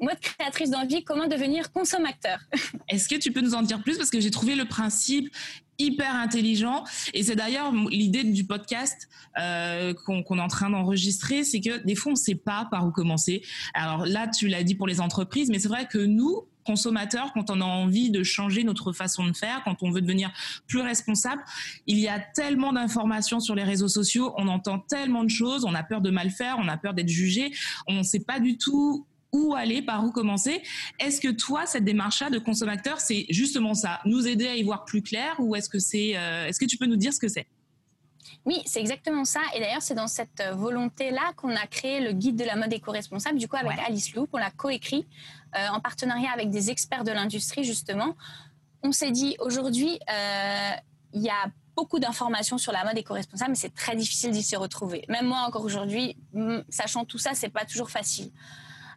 mode 0.02 0.20
créatrice 0.20 0.70
d'envie, 0.70 1.04
comment 1.04 1.26
devenir 1.26 1.72
consommateur. 1.72 2.38
Est-ce 2.88 3.08
que 3.08 3.16
tu 3.16 3.32
peux 3.32 3.40
nous 3.40 3.54
en 3.54 3.62
dire 3.62 3.82
plus? 3.82 3.96
Parce 3.96 4.10
que 4.10 4.20
j'ai 4.20 4.30
trouvé 4.30 4.54
le 4.54 4.64
principe 4.64 5.34
hyper 5.78 6.14
intelligent. 6.14 6.84
Et 7.14 7.22
c'est 7.22 7.36
d'ailleurs 7.36 7.72
l'idée 7.90 8.24
du 8.24 8.44
podcast 8.44 9.08
euh, 9.38 9.94
qu'on 9.94 10.38
est 10.38 10.40
en 10.40 10.48
train 10.48 10.70
d'enregistrer, 10.70 11.44
c'est 11.44 11.60
que 11.60 11.78
des 11.84 11.94
fois, 11.94 12.10
on 12.10 12.14
ne 12.14 12.20
sait 12.20 12.34
pas 12.34 12.68
par 12.70 12.86
où 12.86 12.90
commencer. 12.90 13.42
Alors 13.74 14.06
là, 14.06 14.28
tu 14.28 14.48
l'as 14.48 14.62
dit 14.62 14.74
pour 14.74 14.86
les 14.86 15.00
entreprises, 15.00 15.48
mais 15.50 15.58
c'est 15.58 15.68
vrai 15.68 15.86
que 15.86 15.98
nous, 15.98 16.46
consommateurs, 16.64 17.32
quand 17.32 17.50
on 17.50 17.60
a 17.60 17.64
envie 17.64 18.10
de 18.10 18.22
changer 18.22 18.64
notre 18.64 18.92
façon 18.92 19.26
de 19.26 19.36
faire, 19.36 19.62
quand 19.64 19.82
on 19.82 19.90
veut 19.90 20.00
devenir 20.00 20.30
plus 20.68 20.80
responsable, 20.80 21.42
il 21.86 21.98
y 21.98 22.08
a 22.08 22.20
tellement 22.20 22.72
d'informations 22.72 23.40
sur 23.40 23.54
les 23.54 23.64
réseaux 23.64 23.88
sociaux, 23.88 24.32
on 24.36 24.48
entend 24.48 24.78
tellement 24.78 25.24
de 25.24 25.30
choses, 25.30 25.64
on 25.64 25.74
a 25.74 25.82
peur 25.82 26.00
de 26.00 26.10
mal 26.10 26.30
faire, 26.30 26.56
on 26.60 26.68
a 26.68 26.76
peur 26.76 26.94
d'être 26.94 27.08
jugé, 27.08 27.52
on 27.88 27.94
ne 27.94 28.02
sait 28.02 28.20
pas 28.20 28.38
du 28.38 28.58
tout 28.58 29.06
où 29.32 29.54
aller, 29.54 29.82
par 29.82 30.04
où 30.04 30.12
commencer. 30.12 30.62
Est-ce 30.98 31.20
que 31.20 31.28
toi, 31.28 31.66
cette 31.66 31.84
démarche-là 31.84 32.30
de 32.30 32.38
consommateur, 32.38 33.00
c'est 33.00 33.26
justement 33.30 33.74
ça, 33.74 34.00
nous 34.04 34.26
aider 34.28 34.46
à 34.46 34.56
y 34.56 34.62
voir 34.62 34.84
plus 34.84 35.02
clair, 35.02 35.34
ou 35.38 35.56
est-ce 35.56 35.68
que 35.68 35.78
c'est, 35.78 36.16
euh, 36.16 36.46
est-ce 36.46 36.60
que 36.60 36.66
tu 36.66 36.76
peux 36.76 36.86
nous 36.86 36.96
dire 36.96 37.12
ce 37.12 37.18
que 37.18 37.28
c'est? 37.28 37.46
Oui, 38.44 38.60
c'est 38.66 38.80
exactement 38.80 39.24
ça. 39.24 39.40
Et 39.54 39.60
d'ailleurs, 39.60 39.82
c'est 39.82 39.94
dans 39.94 40.06
cette 40.06 40.40
euh, 40.40 40.52
volonté-là 40.52 41.32
qu'on 41.36 41.54
a 41.56 41.66
créé 41.66 42.00
le 42.00 42.12
guide 42.12 42.36
de 42.36 42.44
la 42.44 42.56
mode 42.56 42.72
éco-responsable, 42.72 43.38
du 43.38 43.48
coup, 43.48 43.56
avec 43.56 43.78
Alice 43.86 44.14
Loop. 44.14 44.28
On 44.32 44.38
l'a 44.38 44.50
coécrit 44.50 45.06
euh, 45.56 45.68
en 45.68 45.80
partenariat 45.80 46.30
avec 46.32 46.50
des 46.50 46.70
experts 46.70 47.04
de 47.04 47.12
l'industrie, 47.12 47.64
justement. 47.64 48.16
On 48.82 48.92
s'est 48.92 49.12
dit, 49.12 49.36
aujourd'hui, 49.38 49.98
il 51.14 51.22
y 51.22 51.30
a 51.30 51.50
beaucoup 51.76 52.00
d'informations 52.00 52.58
sur 52.58 52.72
la 52.72 52.84
mode 52.84 52.98
éco-responsable, 52.98 53.52
mais 53.52 53.56
c'est 53.56 53.74
très 53.74 53.94
difficile 53.94 54.32
d'y 54.32 54.42
se 54.42 54.56
retrouver. 54.56 55.04
Même 55.08 55.26
moi, 55.26 55.44
encore 55.46 55.64
aujourd'hui, 55.64 56.16
sachant 56.68 57.04
tout 57.04 57.18
ça, 57.18 57.30
c'est 57.34 57.48
pas 57.48 57.64
toujours 57.64 57.90
facile. 57.90 58.30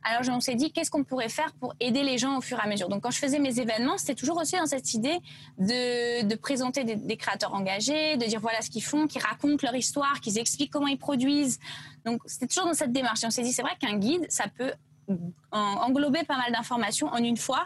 Alors 0.07 0.21
on 0.29 0.39
s'est 0.39 0.53
dit 0.53 0.71
qu'est-ce 0.71 0.91
qu'on 0.91 1.03
pourrait 1.03 1.29
faire 1.29 1.51
pour 1.59 1.73
aider 1.79 2.03
les 2.03 2.19
gens 2.19 2.37
au 2.37 2.41
fur 2.41 2.59
et 2.59 2.61
à 2.61 2.67
mesure? 2.67 2.89
Donc 2.89 3.01
quand 3.01 3.09
je 3.09 3.17
faisais 3.17 3.39
mes 3.39 3.59
événements, 3.59 3.97
c'était 3.97 4.13
toujours 4.13 4.37
aussi 4.37 4.55
dans 4.55 4.67
cette 4.67 4.93
idée 4.93 5.17
de, 5.57 6.35
présenter 6.35 6.83
des, 6.83 7.17
créateurs 7.17 7.55
engagés, 7.55 8.15
de 8.15 8.25
dire 8.25 8.39
voilà 8.39 8.61
ce 8.61 8.69
qu'ils 8.69 8.83
font, 8.83 9.07
qu'ils 9.07 9.23
racontent 9.23 9.57
leur 9.63 9.75
histoire, 9.75 10.21
qu'ils 10.21 10.37
expliquent 10.37 10.71
comment 10.71 10.87
ils 10.87 10.99
produisent. 10.99 11.59
Donc 12.05 12.21
c'était 12.27 12.45
toujours 12.45 12.67
dans 12.67 12.75
cette 12.75 12.91
démarche. 12.91 13.23
Et 13.23 13.27
on 13.27 13.31
s'est 13.31 13.41
dit 13.41 13.51
c'est 13.51 13.63
vrai 13.63 13.75
qu'un 13.79 13.97
guide, 13.97 14.27
ça 14.29 14.45
peut 14.47 14.73
englober 15.51 16.23
pas 16.23 16.37
mal 16.37 16.51
d'informations 16.51 17.07
en 17.07 17.17
une 17.17 17.37
fois 17.37 17.65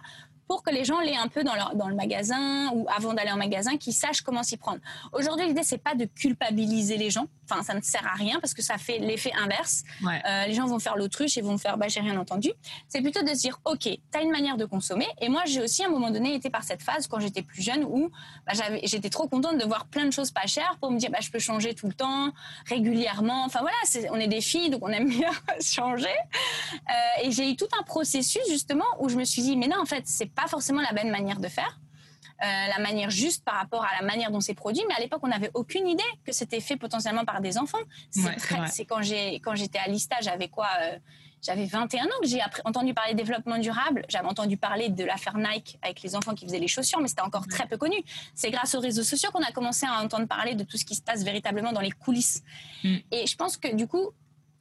pour 0.49 0.63
que 0.63 0.71
les 0.71 0.83
gens 0.83 0.99
l'aient 0.99 1.15
un 1.15 1.27
peu 1.27 1.43
dans, 1.43 1.53
dans 1.75 1.87
le 1.87 1.95
magasin 1.95 2.71
ou 2.73 2.87
avant 2.89 3.13
d'aller 3.13 3.31
en 3.31 3.37
magasin, 3.37 3.77
qu'ils 3.77 3.93
sachent 3.93 4.21
comment 4.21 4.41
s'y 4.41 4.57
prendre. 4.57 4.79
Aujourd'hui, 5.13 5.45
l'idée, 5.45 5.61
c'est 5.61 5.77
pas 5.77 5.93
de 5.93 6.05
culpabiliser 6.05 6.97
les 6.97 7.11
gens. 7.11 7.27
Enfin, 7.47 7.61
ça 7.61 7.75
ne 7.75 7.81
sert 7.81 8.05
à 8.07 8.15
rien 8.15 8.39
parce 8.39 8.55
que 8.55 8.63
ça 8.63 8.79
fait 8.79 8.97
l'effet 8.97 9.31
inverse. 9.39 9.83
Euh, 10.03 10.47
les 10.47 10.55
gens 10.55 10.65
vont 10.65 10.79
faire 10.79 10.97
l'autruche 10.97 11.37
et 11.37 11.41
vont 11.41 11.59
faire, 11.59 11.77
bah, 11.77 11.87
j'ai 11.87 11.99
rien 11.99 12.19
entendu. 12.19 12.51
C'est 12.87 13.01
plutôt 13.01 13.21
de 13.21 13.27
se 13.27 13.41
dire, 13.41 13.59
OK, 13.65 13.81
tu 13.81 13.99
as 14.13 14.21
une 14.21 14.31
manière 14.31 14.57
de 14.57 14.65
consommer. 14.65 15.05
Et 15.21 15.29
moi, 15.29 15.43
j'ai 15.45 15.61
aussi, 15.61 15.83
à 15.83 15.87
un 15.87 15.91
moment 15.91 16.09
donné, 16.09 16.33
été 16.33 16.49
par 16.49 16.63
cette 16.63 16.81
phase 16.81 17.07
quand 17.07 17.19
j'étais 17.19 17.43
plus 17.43 17.61
jeune 17.61 17.83
où 17.83 18.09
bah, 18.47 18.53
j'étais 18.83 19.09
trop 19.09 19.27
contente 19.27 19.59
de 19.59 19.65
voir 19.65 19.85
plein 19.85 20.05
de 20.05 20.11
choses 20.11 20.31
pas 20.31 20.47
chères 20.47 20.77
pour 20.81 20.89
me 20.89 20.97
dire, 20.97 21.11
bah, 21.11 21.19
je 21.21 21.29
peux 21.29 21.37
changer 21.37 21.75
tout 21.75 21.85
le 21.85 21.93
temps, 21.93 22.31
régulièrement. 22.65 23.45
Enfin, 23.45 23.59
voilà, 23.61 23.77
on 24.11 24.19
est 24.19 24.27
des 24.27 24.41
filles, 24.41 24.71
donc 24.71 24.83
on 24.83 24.89
aime 24.89 25.09
bien 25.09 25.31
changer. 25.61 26.07
Euh, 26.73 27.23
et 27.23 27.31
j'ai 27.31 27.51
eu 27.51 27.55
tout 27.55 27.69
un 27.79 27.83
processus, 27.83 28.41
justement, 28.49 28.85
où 28.99 29.09
je 29.09 29.15
me 29.15 29.25
suis 29.25 29.43
dit, 29.43 29.55
mais 29.55 29.67
non, 29.67 29.79
en 29.79 29.85
fait, 29.85 30.03
c'est 30.05 30.38
pas 30.39 30.47
forcément 30.47 30.81
la 30.81 30.93
bonne 30.93 31.11
manière 31.11 31.39
de 31.39 31.47
faire. 31.47 31.79
Euh, 32.41 32.45
la 32.45 32.79
manière 32.79 33.09
juste 33.09 33.43
par 33.43 33.55
rapport 33.55 33.83
à 33.83 33.99
la 33.99 34.07
manière 34.07 34.31
dont 34.31 34.39
c'est 34.39 34.53
produit. 34.53 34.81
Mais 34.87 34.95
à 34.95 34.99
l'époque, 34.99 35.19
on 35.23 35.27
n'avait 35.27 35.51
aucune 35.53 35.85
idée 35.87 36.11
que 36.25 36.31
c'était 36.31 36.61
fait 36.61 36.77
potentiellement 36.77 37.25
par 37.25 37.41
des 37.41 37.57
enfants. 37.57 37.79
C'est 38.11 38.85
quand 38.85 39.01
j'ai 39.01 39.35
quand 39.41 39.55
j'étais 39.55 39.79
à 39.79 39.87
l'ISTA, 39.89 40.15
j'avais 40.21 40.47
quoi 40.47 40.69
euh, 40.83 40.97
J'avais 41.41 41.65
21 41.65 42.05
ans 42.05 42.19
que 42.21 42.29
j'ai 42.29 42.39
entendu 42.63 42.93
parler 42.93 43.11
de 43.11 43.17
développement 43.17 43.57
durable. 43.57 44.05
J'avais 44.07 44.27
entendu 44.27 44.55
parler 44.55 44.87
de 44.87 45.03
l'affaire 45.03 45.37
Nike 45.37 45.77
avec 45.81 46.01
les 46.01 46.15
enfants 46.15 46.33
qui 46.33 46.45
faisaient 46.45 46.59
les 46.59 46.69
chaussures, 46.69 47.01
mais 47.01 47.09
c'était 47.09 47.23
encore 47.23 47.45
très 47.45 47.67
peu 47.67 47.75
connu. 47.75 47.97
C'est 48.35 48.51
grâce 48.51 48.73
aux 48.73 48.79
réseaux 48.79 49.03
sociaux 49.03 49.31
qu'on 49.31 49.43
a 49.43 49.51
commencé 49.51 49.85
à 49.85 50.01
entendre 50.01 50.27
parler 50.27 50.55
de 50.55 50.63
tout 50.63 50.77
ce 50.77 50.85
qui 50.85 50.95
se 50.95 51.01
passe 51.01 51.23
véritablement 51.25 51.73
dans 51.73 51.81
les 51.81 51.91
coulisses. 51.91 52.41
Mm. 52.85 52.95
Et 53.11 53.27
je 53.27 53.35
pense 53.35 53.57
que 53.57 53.75
du 53.75 53.85
coup, 53.85 54.11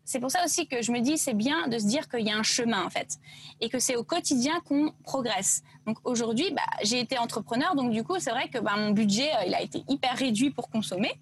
c'est 0.08 0.20
pour 0.20 0.30
ça 0.30 0.42
aussi 0.42 0.66
que 0.66 0.80
je 0.80 0.90
me 0.90 1.00
dis 1.00 1.18
c'est 1.18 1.34
bien 1.34 1.68
de 1.68 1.78
se 1.78 1.84
dire 1.84 2.08
qu'il 2.08 2.26
y 2.26 2.30
a 2.30 2.36
un 2.36 2.42
chemin 2.42 2.82
en 2.82 2.88
fait 2.88 3.18
et 3.60 3.68
que 3.68 3.78
c'est 3.78 3.94
au 3.94 4.04
quotidien 4.04 4.58
qu'on 4.66 4.94
progresse. 5.04 5.62
Donc 5.86 5.98
aujourd'hui, 6.04 6.50
bah, 6.50 6.62
j'ai 6.82 6.98
été 6.98 7.18
entrepreneur, 7.18 7.74
donc 7.74 7.90
du 7.90 8.02
coup 8.02 8.16
c'est 8.18 8.30
vrai 8.30 8.48
que 8.48 8.58
bah, 8.58 8.72
mon 8.78 8.92
budget 8.92 9.28
euh, 9.34 9.44
il 9.46 9.54
a 9.54 9.60
été 9.60 9.84
hyper 9.86 10.16
réduit 10.16 10.50
pour 10.50 10.70
consommer. 10.70 11.12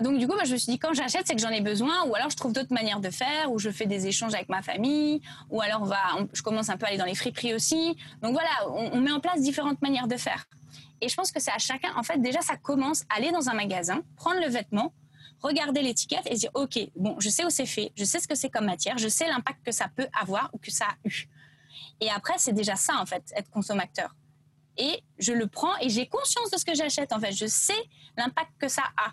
Donc 0.00 0.18
du 0.18 0.28
coup, 0.28 0.36
bah, 0.36 0.44
je 0.44 0.52
me 0.52 0.58
suis 0.58 0.70
dit 0.70 0.78
quand 0.78 0.94
j'achète, 0.94 1.26
c'est 1.26 1.34
que 1.34 1.40
j'en 1.40 1.50
ai 1.50 1.60
besoin, 1.60 2.04
ou 2.06 2.14
alors 2.14 2.30
je 2.30 2.36
trouve 2.36 2.52
d'autres 2.52 2.72
manières 2.72 3.00
de 3.00 3.10
faire, 3.10 3.50
ou 3.50 3.58
je 3.58 3.68
fais 3.68 3.86
des 3.86 4.06
échanges 4.06 4.34
avec 4.34 4.48
ma 4.48 4.62
famille, 4.62 5.20
ou 5.50 5.60
alors 5.60 5.92
je 6.32 6.42
commence 6.42 6.68
un 6.68 6.76
peu 6.76 6.86
à 6.86 6.90
aller 6.90 6.98
dans 6.98 7.04
les 7.06 7.16
friperies 7.16 7.54
aussi. 7.54 7.96
Donc 8.22 8.32
voilà, 8.32 8.50
on, 8.68 8.92
on 8.92 9.00
met 9.00 9.10
en 9.10 9.18
place 9.18 9.40
différentes 9.40 9.82
manières 9.82 10.06
de 10.06 10.16
faire. 10.16 10.46
Et 11.00 11.08
je 11.08 11.16
pense 11.16 11.32
que 11.32 11.40
c'est 11.40 11.50
à 11.50 11.58
chacun, 11.58 11.88
en 11.96 12.04
fait, 12.04 12.22
déjà 12.22 12.42
ça 12.42 12.56
commence 12.56 13.02
à 13.10 13.16
aller 13.16 13.32
dans 13.32 13.48
un 13.48 13.54
magasin, 13.54 14.02
prendre 14.16 14.40
le 14.40 14.48
vêtement, 14.48 14.92
regarder 15.40 15.82
l'étiquette 15.82 16.26
et 16.26 16.34
dire, 16.34 16.50
OK, 16.54 16.78
bon, 16.96 17.16
je 17.18 17.28
sais 17.28 17.44
où 17.44 17.50
c'est 17.50 17.66
fait, 17.66 17.92
je 17.96 18.04
sais 18.04 18.20
ce 18.20 18.28
que 18.28 18.34
c'est 18.34 18.50
comme 18.50 18.66
matière, 18.66 18.98
je 18.98 19.08
sais 19.08 19.26
l'impact 19.26 19.64
que 19.64 19.72
ça 19.72 19.88
peut 19.94 20.08
avoir 20.20 20.50
ou 20.52 20.58
que 20.58 20.70
ça 20.70 20.86
a 20.86 21.08
eu. 21.08 21.28
Et 22.00 22.10
après, 22.10 22.34
c'est 22.38 22.52
déjà 22.52 22.76
ça, 22.76 22.94
en 23.00 23.06
fait, 23.06 23.22
être 23.36 23.50
consommateur. 23.50 24.14
Et 24.76 25.02
je 25.18 25.32
le 25.32 25.46
prends 25.46 25.76
et 25.80 25.88
j'ai 25.88 26.06
conscience 26.06 26.50
de 26.50 26.56
ce 26.56 26.64
que 26.64 26.74
j'achète, 26.74 27.12
en 27.12 27.20
fait. 27.20 27.32
Je 27.32 27.46
sais 27.46 27.74
l'impact 28.16 28.52
que 28.58 28.68
ça 28.68 28.84
a. 28.96 29.12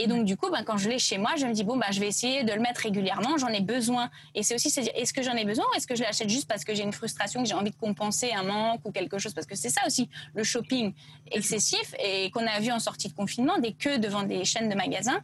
Et 0.00 0.08
donc, 0.08 0.24
du 0.24 0.36
coup, 0.36 0.50
ben, 0.50 0.64
quand 0.64 0.76
je 0.76 0.88
l'ai 0.88 0.98
chez 0.98 1.18
moi, 1.18 1.36
je 1.36 1.46
me 1.46 1.52
dis, 1.52 1.62
bon, 1.62 1.76
ben, 1.76 1.86
je 1.92 2.00
vais 2.00 2.08
essayer 2.08 2.42
de 2.42 2.52
le 2.52 2.60
mettre 2.60 2.80
régulièrement, 2.80 3.38
j'en 3.38 3.48
ai 3.48 3.60
besoin. 3.60 4.10
Et 4.34 4.42
c'est 4.42 4.56
aussi 4.56 4.68
se 4.68 4.80
dire, 4.80 4.90
est-ce 4.96 5.12
que 5.12 5.22
j'en 5.22 5.34
ai 5.34 5.44
besoin 5.44 5.64
ou 5.70 5.76
est-ce 5.76 5.86
que 5.86 5.94
je 5.94 6.02
l'achète 6.02 6.28
juste 6.28 6.48
parce 6.48 6.64
que 6.64 6.74
j'ai 6.74 6.82
une 6.82 6.92
frustration, 6.92 7.42
que 7.42 7.48
j'ai 7.48 7.54
envie 7.54 7.70
de 7.70 7.76
compenser 7.76 8.32
un 8.32 8.42
manque 8.42 8.80
ou 8.84 8.90
quelque 8.90 9.18
chose? 9.18 9.34
Parce 9.34 9.46
que 9.46 9.54
c'est 9.54 9.68
ça 9.68 9.82
aussi, 9.86 10.08
le 10.34 10.42
shopping 10.42 10.92
excessif 11.30 11.94
et 12.00 12.30
qu'on 12.32 12.44
a 12.44 12.58
vu 12.58 12.72
en 12.72 12.80
sortie 12.80 13.08
de 13.08 13.14
confinement, 13.14 13.58
des 13.58 13.72
queues 13.72 13.98
devant 13.98 14.24
des 14.24 14.44
chaînes 14.44 14.68
de 14.68 14.74
magasins. 14.74 15.22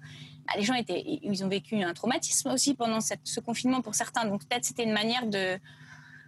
Bah, 0.51 0.59
les 0.59 0.65
gens 0.65 0.75
étaient, 0.75 1.03
ils 1.23 1.45
ont 1.45 1.49
vécu 1.49 1.81
un 1.83 1.95
traumatisme 1.95 2.51
aussi 2.51 2.75
pendant 2.75 2.99
ce 3.01 3.41
confinement 3.41 3.83
pour 3.83 3.95
certains. 3.95 4.25
Donc 4.25 4.45
peut-être 4.47 4.65
c'était 4.65 4.85
une 4.85 4.93
manière 4.93 5.27
de 5.27 5.59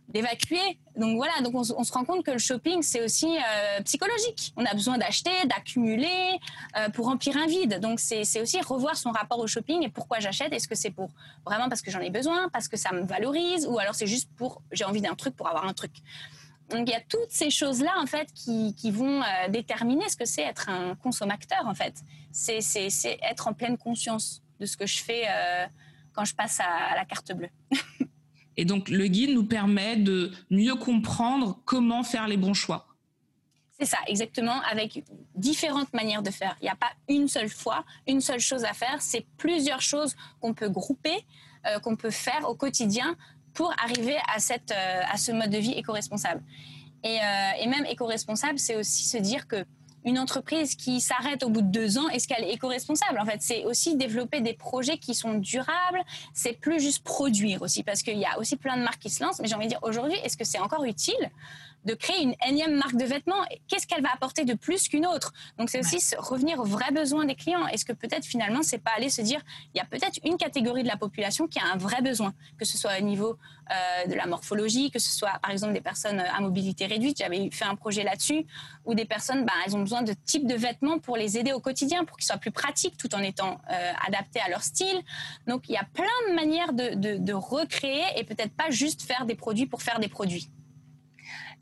d'évacuer. 0.09 0.79
Donc 0.97 1.17
voilà, 1.17 1.33
donc 1.43 1.55
on, 1.55 1.65
se 1.65 1.93
rend 1.93 2.05
compte 2.05 2.25
que 2.25 2.33
le 2.33 2.39
shopping 2.39 2.83
c'est 2.83 3.03
aussi 3.03 3.27
euh, 3.27 3.81
psychologique. 3.83 4.53
On 4.57 4.65
a 4.65 4.75
besoin 4.75 4.99
d'acheter, 4.99 5.31
d'accumuler 5.47 6.39
euh, 6.77 6.91
pour 6.91 7.07
remplir 7.07 7.37
un 7.37 7.47
vide. 7.47 7.81
Donc 7.81 7.99
c'est 7.99 8.41
aussi 8.41 8.61
revoir 8.61 8.97
son 8.97 9.11
rapport 9.11 9.39
au 9.39 9.47
shopping 9.47 9.83
et 9.83 9.89
pourquoi 9.89 10.21
j'achète. 10.21 10.53
Est-ce 10.53 10.69
que 10.69 10.75
c'est 10.75 10.91
pour 10.91 11.11
vraiment 11.47 11.69
parce 11.69 11.83
que 11.83 11.91
j'en 11.91 12.01
ai 12.01 12.11
besoin, 12.11 12.49
parce 12.51 12.69
que 12.69 12.77
ça 12.77 12.93
me 12.93 13.03
valorise, 13.03 13.67
ou 13.67 13.79
alors 13.79 13.95
c'est 13.95 14.07
juste 14.07 14.29
pour 14.37 14.61
j'ai 14.71 14.85
envie 14.85 15.01
d'un 15.01 15.15
truc 15.15 15.35
pour 15.35 15.49
avoir 15.49 15.67
un 15.67 15.73
truc. 15.73 15.93
Donc 16.73 16.89
il 16.89 16.93
y 16.93 16.97
a 16.97 17.01
toutes 17.01 17.31
ces 17.31 17.51
choses-là 17.51 17.93
en 18.01 18.07
fait 18.07 18.33
qui, 18.35 18.75
qui 18.75 18.91
vont 18.91 19.23
euh, 19.23 19.49
déterminer 19.49 20.09
ce 20.09 20.17
que 20.17 20.25
c'est 20.25 20.43
être 20.43 20.69
un 20.69 20.95
consommateur 20.97 21.67
en 21.67 21.75
fait. 21.75 22.03
C'est 22.33 22.61
être 23.23 23.49
en 23.49 23.53
pleine 23.53 23.77
conscience 23.77 24.43
de 24.59 24.67
ce 24.67 24.77
que 24.77 24.87
je 24.87 25.03
fais 25.03 25.25
euh, 25.29 25.67
quand 26.13 26.25
je 26.25 26.35
passe 26.35 26.61
à, 26.61 26.95
la 26.95 27.05
carte 27.05 27.33
bleue. 27.33 27.51
Et 28.57 28.65
donc 28.65 28.89
le 28.89 29.07
guide 29.07 29.31
nous 29.31 29.45
permet 29.45 29.97
de 29.97 30.33
mieux 30.51 30.75
comprendre 30.75 31.61
comment 31.65 32.03
faire 32.03 32.27
les 32.27 32.37
bons 32.37 32.55
choix. 32.55 32.87
C'est 33.79 33.87
ça, 33.87 33.99
exactement, 34.07 34.61
avec 34.71 35.03
différentes 35.35 35.93
manières 35.93 36.23
de 36.23 36.31
faire. 36.31 36.57
Il 36.61 36.65
n'y 36.65 36.71
a 36.71 36.77
pas 36.77 36.93
une 37.09 37.27
seule 37.27 37.49
fois, 37.49 37.85
une 38.07 38.21
seule 38.21 38.39
chose 38.39 38.65
à 38.65 38.75
faire, 38.75 39.01
c'est 39.01 39.27
plusieurs 39.39 39.81
choses 39.81 40.15
qu'on 40.41 40.55
peut 40.55 40.69
grouper, 40.69 41.25
euh, 41.67 41.81
qu'on 41.81 41.97
peut 41.97 42.11
faire 42.11 42.49
au 42.49 42.55
quotidien 42.55 43.17
pour 43.55 43.73
arriver 43.83 44.17
à, 44.35 44.39
cette, 44.39 44.73
euh, 44.73 45.01
à 45.11 45.17
ce 45.17 45.33
mode 45.33 45.51
de 45.51 45.59
vie 45.59 45.73
éco-responsable. 45.73 46.43
Et, 47.05 47.19
euh, 47.19 47.51
et, 47.61 47.67
même 47.67 47.85
éco-responsable, 47.87 48.59
c'est 48.59 48.77
aussi 48.77 49.05
se 49.05 49.19
dire 49.19 49.47
que 49.47 49.65
une 50.05 50.19
entreprise 50.19 50.75
qui 50.75 51.01
s'arrête 51.01 51.45
au 51.45 51.49
bout 51.49 51.63
de 51.63 51.71
deux 51.71 51.99
ans, 51.99 52.09
est-ce 52.09 52.27
qu'elle 52.27 52.45
est 52.45 52.53
éco-responsable? 52.53 53.21
En 53.21 53.25
fait, 53.25 53.41
c'est 53.41 53.65
aussi 53.65 53.97
développer 53.97 54.41
des 54.41 54.53
projets 54.53 54.99
qui 54.99 55.15
sont 55.15 55.35
durables. 55.35 56.03
C'est 56.35 56.55
plus 56.55 56.81
juste 56.81 57.05
produire 57.05 57.63
aussi, 57.63 57.85
parce 57.85 58.03
qu'il 58.03 58.19
y 58.19 58.25
a 58.25 58.39
aussi 58.39 58.57
plein 58.57 58.77
de 58.77 58.83
marques 58.83 59.01
qui 59.01 59.11
se 59.11 59.23
lancent. 59.23 59.41
Mais 59.41 59.47
j'ai 59.47 59.55
envie 59.55 59.67
de 59.67 59.71
dire, 59.71 59.83
aujourd'hui, 59.83 60.17
est-ce 60.25 60.37
que 60.37 60.45
c'est 60.45 60.59
encore 60.59 60.85
utile? 60.85 61.31
De 61.85 61.95
créer 61.95 62.23
une 62.23 62.35
énième 62.47 62.77
marque 62.77 62.97
de 62.97 63.05
vêtements. 63.05 63.45
Qu'est-ce 63.69 63.87
qu'elle 63.87 64.03
va 64.03 64.11
apporter 64.13 64.45
de 64.45 64.55
plus 64.55 64.89
qu'une 64.89 65.07
autre? 65.07 65.33
Donc 65.59 65.71
c'est 65.71 65.81
aussi 65.81 65.99
revenir 66.17 66.61
aux 66.61 66.65
vrais 66.65 66.93
besoins 66.93 67.25
des 67.25 67.35
clients. 67.35 67.67
Est-ce 67.67 67.85
que 67.85 67.93
peut-être 67.93 68.25
finalement 68.25 68.63
c'est 68.63 68.79
pas 68.79 68.93
aller 68.97 69.11
se 69.11 69.23
dire 69.23 69.41
il 69.75 69.79
y 69.79 69.81
a 69.81 69.85
peut-être 69.85 70.19
une 70.25 70.37
catégorie 70.37 70.83
de 70.83 70.89
la 70.89 70.97
population 70.97 71.47
qui 71.47 71.59
a 71.59 71.65
un 71.73 71.77
vrai 71.77 72.03
besoin, 72.03 72.35
que 72.59 72.65
ce 72.65 72.79
soit 72.79 72.93
au 72.99 73.03
niveau 73.03 73.39
euh, 73.71 74.07
de 74.07 74.15
la 74.15 74.27
morphologie, 74.27 74.91
que 74.91 74.99
ce 74.99 75.11
soit 75.11 75.39
par 75.43 75.51
exemple 75.51 75.73
des 75.73 75.81
personnes 75.81 76.21
à 76.21 76.41
mobilité 76.41 76.87
réduite. 76.87 77.19
J'avais 77.19 77.51
fait 77.51 77.65
un 77.65 77.75
projet 77.75 78.03
là-dessus 78.03 78.47
où 78.85 78.95
des 78.95 79.05
personnes, 79.05 79.45
bah, 79.45 79.53
elles 79.65 79.77
ont 79.77 79.81
besoin 79.81 80.03
de 80.03 80.13
types 80.13 80.47
de 80.47 80.55
vêtements 80.55 80.99
pour 80.99 81.17
les 81.17 81.39
aider 81.39 81.53
au 81.53 81.61
quotidien, 81.61 82.05
pour 82.05 82.17
qu'ils 82.17 82.27
soient 82.27 82.37
plus 82.37 82.51
pratiques 82.51 82.97
tout 82.97 83.15
en 83.15 83.23
étant 83.23 83.61
euh, 83.71 83.93
adaptés 84.07 84.41
à 84.41 84.49
leur 84.49 84.63
style. 84.63 85.03
Donc 85.47 85.69
il 85.69 85.73
y 85.73 85.79
a 85.79 85.85
plein 85.85 86.05
de 86.29 86.35
manières 86.35 86.73
de, 86.73 87.17
de 87.17 87.33
recréer 87.33 88.05
et 88.17 88.25
peut-être 88.25 88.55
pas 88.55 88.71
juste 88.71 89.03
faire 89.03 89.27
des 89.27 89.35
produits 89.35 89.67
pour 89.67 89.83
faire 89.83 90.01
des 90.01 90.09
produits. 90.09 90.51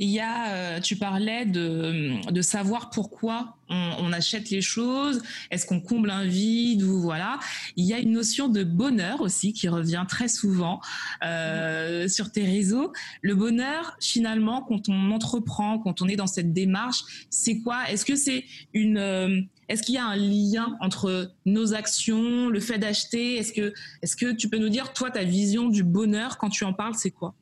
Il 0.01 0.09
y 0.09 0.19
a, 0.19 0.55
euh, 0.55 0.81
tu 0.81 0.97
parlais 0.97 1.45
de, 1.45 2.31
de 2.31 2.43
savoir 2.43 2.89
pourquoi 2.89 3.59
on, 3.69 4.13
achète 4.13 4.51
les 4.51 4.63
choses, 4.63 5.23
est-ce 5.51 5.67
qu'on 5.67 5.81
comble 5.81 6.11
un 6.11 6.25
vide 6.25 6.83
ou 6.83 7.01
voilà. 7.01 7.39
Il 7.77 7.85
y 7.85 7.93
a 7.93 7.99
une 7.99 8.13
notion 8.13 8.49
de 8.49 8.65
bonheur 8.65 9.21
aussi 9.21 9.53
qui 9.53 9.69
revient 9.69 10.05
très 10.09 10.27
souvent 10.27 10.81
euh, 11.23 12.09
sur 12.09 12.33
tes 12.33 12.45
réseaux. 12.45 12.93
Le 13.21 13.35
bonheur, 13.35 13.97
finalement, 14.01 14.63
quand 14.63 14.89
on 14.89 15.13
entreprend, 15.13 15.79
quand 15.79 16.03
on 16.03 16.09
est 16.09 16.17
dans 16.17 16.27
cette 16.27 16.53
démarche, 16.53 17.27
c'est 17.29 17.61
quoi? 17.61 17.89
Est-ce 17.91 18.05
que 18.05 18.17
c'est 18.17 18.45
une 18.73 18.97
euh, 18.97 19.41
est-ce 19.69 19.83
qu'il 19.83 19.95
y 19.95 19.99
a 19.99 20.07
un 20.07 20.17
lien 20.17 20.77
entre 20.81 21.31
nos 21.47 21.75
actions, 21.75 22.49
le 22.49 22.59
fait 22.59 22.79
d'acheter? 22.79 23.37
Est-ce 23.37 23.53
que, 23.53 23.73
est-ce 24.03 24.17
que 24.17 24.33
tu 24.33 24.49
peux 24.49 24.59
nous 24.59 24.69
dire, 24.71 24.93
toi, 24.93 25.13
ta 25.13 25.23
vision 25.23 25.69
du 25.69 25.85
bonheur 25.85 26.39
quand 26.39 26.49
tu 26.49 26.65
en 26.65 26.73
parles, 26.73 26.95
c'est 26.97 27.13
quoi? 27.13 27.35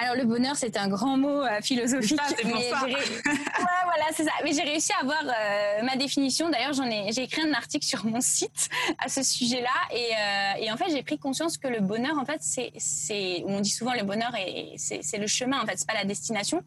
Alors 0.00 0.14
le 0.14 0.24
bonheur, 0.24 0.54
c'est 0.56 0.76
un 0.76 0.88
grand 0.88 1.16
mot 1.16 1.42
euh, 1.42 1.60
philosophique. 1.60 2.20
Ça, 2.28 2.36
mais 2.44 2.52
ouais, 2.52 2.70
voilà, 2.72 4.04
c'est 4.14 4.24
ça. 4.24 4.30
Mais 4.44 4.52
j'ai 4.52 4.62
réussi 4.62 4.92
à 4.92 5.02
avoir 5.02 5.22
euh, 5.24 5.82
ma 5.82 5.96
définition. 5.96 6.48
D'ailleurs, 6.50 6.72
j'en 6.72 6.84
ai, 6.84 7.10
j'ai 7.12 7.24
écrit 7.24 7.42
un 7.42 7.52
article 7.52 7.84
sur 7.84 8.04
mon 8.06 8.20
site 8.20 8.68
à 8.98 9.08
ce 9.08 9.22
sujet-là, 9.22 9.68
et, 9.92 10.10
euh, 10.14 10.64
et 10.64 10.70
en 10.70 10.76
fait, 10.76 10.90
j'ai 10.90 11.02
pris 11.02 11.18
conscience 11.18 11.58
que 11.58 11.66
le 11.68 11.80
bonheur, 11.80 12.16
en 12.16 12.24
fait, 12.24 12.38
c'est, 12.40 12.70
c'est, 12.76 13.42
on 13.46 13.60
dit 13.60 13.70
souvent 13.70 13.92
le 13.94 14.04
bonheur, 14.04 14.32
et 14.36 14.72
c'est, 14.76 15.02
c'est 15.02 15.18
le 15.18 15.26
chemin. 15.26 15.60
En 15.60 15.66
fait, 15.66 15.76
c'est 15.76 15.88
pas 15.88 15.94
la 15.94 16.04
destination. 16.04 16.62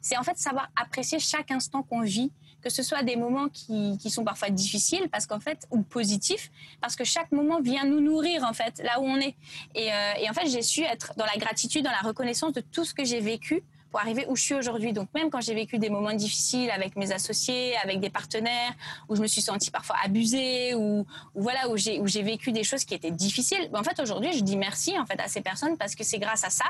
C'est 0.00 0.16
en 0.16 0.22
fait 0.22 0.38
savoir 0.38 0.68
apprécier 0.76 1.18
chaque 1.18 1.50
instant 1.50 1.82
qu'on 1.82 2.02
vit 2.02 2.30
que 2.66 2.72
ce 2.72 2.82
soit 2.82 3.04
des 3.04 3.14
moments 3.14 3.48
qui, 3.48 3.96
qui 3.98 4.10
sont 4.10 4.24
parfois 4.24 4.50
difficiles 4.50 5.08
parce 5.08 5.24
qu'en 5.28 5.38
fait 5.38 5.68
ou 5.70 5.82
positifs 5.82 6.50
parce 6.80 6.96
que 6.96 7.04
chaque 7.04 7.30
moment 7.30 7.60
vient 7.60 7.84
nous 7.84 8.00
nourrir 8.00 8.42
en 8.42 8.52
fait 8.54 8.82
là 8.82 8.98
où 8.98 9.04
on 9.04 9.18
est 9.18 9.36
et, 9.76 9.92
euh, 9.92 10.12
et 10.20 10.28
en 10.28 10.32
fait 10.32 10.48
j'ai 10.48 10.62
su 10.62 10.82
être 10.82 11.14
dans 11.16 11.26
la 11.26 11.36
gratitude 11.36 11.84
dans 11.84 11.92
la 11.92 12.08
reconnaissance 12.08 12.52
de 12.52 12.60
tout 12.60 12.84
ce 12.84 12.92
que 12.92 13.04
j'ai 13.04 13.20
vécu 13.20 13.62
pour 13.92 14.00
arriver 14.00 14.26
où 14.28 14.34
je 14.34 14.42
suis 14.42 14.54
aujourd'hui. 14.54 14.92
Donc 14.92 15.08
même 15.14 15.30
quand 15.30 15.40
j'ai 15.40 15.54
vécu 15.54 15.78
des 15.78 15.90
moments 15.90 16.12
difficiles 16.12 16.70
avec 16.72 16.96
mes 16.96 17.12
associés, 17.12 17.76
avec 17.84 18.00
des 18.00 18.10
partenaires, 18.10 18.72
où 19.08 19.14
je 19.14 19.22
me 19.22 19.28
suis 19.28 19.42
sentie 19.42 19.70
parfois 19.70 19.96
abusée, 20.04 20.74
ou, 20.74 21.06
voilà 21.36 21.68
où 21.70 21.76
j'ai 21.76 22.00
où 22.00 22.08
j'ai 22.08 22.22
vécu 22.22 22.50
des 22.50 22.64
choses 22.64 22.84
qui 22.84 22.94
étaient 22.94 23.12
difficiles, 23.12 23.68
ben, 23.70 23.78
en 23.78 23.84
fait 23.84 24.00
aujourd'hui 24.00 24.32
je 24.32 24.42
dis 24.42 24.56
merci 24.56 24.98
en 24.98 25.06
fait 25.06 25.20
à 25.20 25.28
ces 25.28 25.40
personnes 25.40 25.76
parce 25.78 25.94
que 25.94 26.02
c'est 26.02 26.18
grâce 26.18 26.42
à 26.42 26.50
ça 26.50 26.66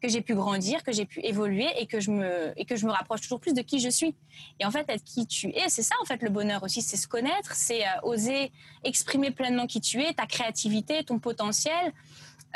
que 0.00 0.08
j'ai 0.08 0.20
pu 0.20 0.34
grandir, 0.34 0.82
que 0.82 0.92
j'ai 0.92 1.06
pu 1.06 1.20
évoluer 1.20 1.68
et 1.78 1.86
que 1.86 2.00
je 2.00 2.10
me 2.10 2.52
et 2.56 2.64
que 2.64 2.76
je 2.76 2.86
me 2.86 2.92
rapproche 2.92 3.22
toujours 3.22 3.40
plus 3.40 3.54
de 3.54 3.62
qui 3.62 3.80
je 3.80 3.88
suis. 3.88 4.14
Et 4.60 4.66
en 4.66 4.70
fait, 4.70 4.84
être 4.88 5.04
qui 5.04 5.26
tu 5.26 5.48
es, 5.48 5.68
c'est 5.68 5.82
ça 5.82 5.94
en 6.02 6.04
fait 6.04 6.22
le 6.22 6.30
bonheur 6.30 6.62
aussi, 6.62 6.82
c'est 6.82 6.96
se 6.96 7.08
connaître, 7.08 7.54
c'est 7.54 7.86
euh, 7.86 7.90
oser 8.02 8.52
exprimer 8.84 9.30
pleinement 9.30 9.66
qui 9.66 9.80
tu 9.80 10.02
es, 10.02 10.12
ta 10.12 10.26
créativité, 10.26 11.02
ton 11.04 11.18
potentiel. 11.18 11.92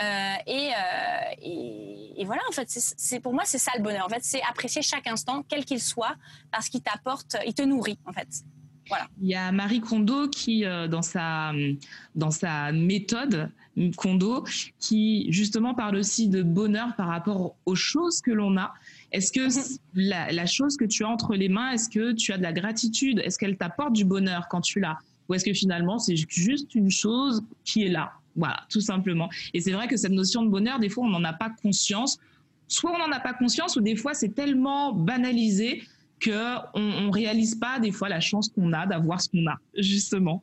Euh, 0.00 0.34
et, 0.46 0.70
euh, 0.70 1.34
et, 1.42 2.22
et, 2.22 2.24
voilà, 2.24 2.40
en 2.48 2.52
fait, 2.52 2.66
c'est 2.70 3.20
pour 3.20 3.34
moi 3.34 3.42
c'est 3.44 3.58
ça 3.58 3.72
le 3.76 3.82
bonheur. 3.82 4.06
En 4.06 4.08
fait, 4.08 4.24
c'est 4.24 4.40
apprécier 4.48 4.80
chaque 4.80 5.06
instant, 5.06 5.44
quel 5.46 5.64
qu'il 5.66 5.80
soit, 5.80 6.14
parce 6.50 6.70
qu'il 6.70 6.80
t'apporte, 6.80 7.36
il 7.46 7.52
te 7.52 7.62
nourrit 7.62 7.98
en 8.06 8.12
fait. 8.12 8.28
Il 9.20 9.28
y 9.28 9.34
a 9.34 9.52
Marie 9.52 9.80
Kondo 9.80 10.28
qui, 10.28 10.64
euh, 10.64 10.88
dans, 10.88 11.02
sa, 11.02 11.52
dans 12.14 12.30
sa 12.30 12.72
méthode 12.72 13.50
Kondo, 13.96 14.44
qui 14.78 15.26
justement 15.32 15.74
parle 15.74 15.96
aussi 15.96 16.28
de 16.28 16.42
bonheur 16.42 16.94
par 16.96 17.08
rapport 17.08 17.54
aux 17.66 17.74
choses 17.74 18.20
que 18.20 18.30
l'on 18.30 18.56
a. 18.56 18.74
Est-ce 19.12 19.32
que 19.32 19.46
mhm. 19.46 19.78
la, 19.94 20.46
chose 20.46 20.76
que 20.76 20.84
tu 20.84 21.04
as 21.04 21.08
entre 21.08 21.34
les 21.34 21.48
mains, 21.48 21.72
est-ce 21.72 21.88
que 21.88 22.12
tu 22.12 22.32
as 22.32 22.38
de 22.38 22.42
la 22.42 22.52
gratitude? 22.52 23.20
Est-ce 23.24 23.38
qu'elle 23.38 23.56
t'apporte 23.56 23.92
du 23.92 24.04
bonheur 24.04 24.48
quand 24.48 24.60
tu 24.60 24.80
l'as? 24.80 24.98
Ou 25.28 25.34
est-ce 25.34 25.44
que 25.44 25.54
finalement 25.54 25.98
c'est 25.98 26.16
juste 26.16 26.74
une 26.74 26.90
chose 26.90 27.42
qui 27.64 27.84
est 27.84 27.88
là? 27.88 28.12
Voilà, 28.36 28.64
tout 28.68 28.80
simplement. 28.80 29.28
Et 29.54 29.60
c'est 29.60 29.72
vrai 29.72 29.88
que 29.88 29.96
cette 29.96 30.12
notion 30.12 30.42
de 30.42 30.48
bonheur, 30.48 30.78
des 30.78 30.88
fois, 30.88 31.04
on 31.04 31.10
n'en 31.10 31.24
a 31.24 31.32
pas 31.32 31.50
conscience. 31.62 32.18
Soit 32.68 32.92
on 32.92 32.98
n'en 32.98 33.10
a 33.12 33.20
pas 33.20 33.34
conscience, 33.34 33.76
ou 33.76 33.80
des 33.80 33.96
fois 33.96 34.14
c'est 34.14 34.34
tellement 34.34 34.92
banalisé 34.92 35.82
qu'on 36.22 36.80
ne 36.80 37.12
réalise 37.12 37.54
pas 37.54 37.78
des 37.78 37.92
fois 37.92 38.08
la 38.08 38.20
chance 38.20 38.48
qu'on 38.48 38.72
a 38.72 38.86
d'avoir 38.86 39.20
ce 39.20 39.28
qu'on 39.28 39.46
a, 39.46 39.56
justement. 39.76 40.42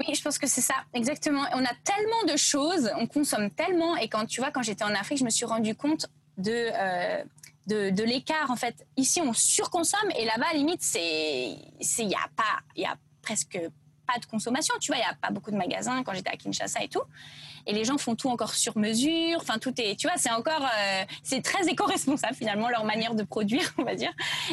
Oui, 0.00 0.14
je 0.14 0.22
pense 0.22 0.38
que 0.38 0.46
c'est 0.46 0.60
ça, 0.60 0.74
exactement. 0.94 1.44
On 1.54 1.64
a 1.64 1.74
tellement 1.84 2.32
de 2.32 2.36
choses, 2.36 2.90
on 2.98 3.06
consomme 3.06 3.50
tellement, 3.50 3.96
et 3.96 4.08
quand 4.08 4.26
tu 4.26 4.40
vois, 4.40 4.52
quand 4.52 4.62
j'étais 4.62 4.84
en 4.84 4.94
Afrique, 4.94 5.18
je 5.18 5.24
me 5.24 5.30
suis 5.30 5.44
rendu 5.44 5.74
compte 5.74 6.06
de, 6.36 6.52
euh, 6.52 7.24
de, 7.66 8.04
l'écart. 8.04 8.50
En 8.50 8.56
fait, 8.56 8.86
ici, 8.96 9.20
on 9.20 9.32
surconsomme, 9.32 10.10
et 10.16 10.24
là-bas, 10.24 10.54
limite, 10.54 10.82
c'est, 10.82 11.50
il 11.50 12.08
y 12.08 12.14
a 12.14 12.28
pas, 12.36 12.60
y 12.76 12.84
a 12.84 12.96
presque 13.22 13.58
pas 14.06 14.18
de 14.20 14.26
consommation. 14.26 14.74
Tu 14.80 14.92
vois, 14.92 14.98
il 14.98 15.02
y 15.02 15.10
a 15.10 15.14
pas 15.14 15.30
beaucoup 15.30 15.50
de 15.50 15.56
magasins 15.56 16.04
quand 16.04 16.14
j'étais 16.14 16.30
à 16.30 16.36
Kinshasa 16.36 16.82
et 16.84 16.88
tout 16.88 17.02
et 17.68 17.74
les 17.74 17.84
gens 17.84 17.98
font 17.98 18.16
tout 18.16 18.30
encore 18.30 18.54
sur 18.54 18.76
mesure. 18.78 19.38
Enfin, 19.40 19.58
tout 19.58 19.74
est, 19.78 19.94
tu 19.94 20.08
vois, 20.08 20.16
c'est 20.16 20.30
encore, 20.30 20.62
euh, 20.62 21.04
c'est 21.22 21.42
très 21.42 21.68
éco-responsable 21.68 22.34
finalement 22.34 22.70
leur 22.70 22.84
manière 22.84 23.14
de 23.14 23.22
produire, 23.22 23.74
on 23.78 23.84
va 23.84 23.94
dire. 23.94 24.10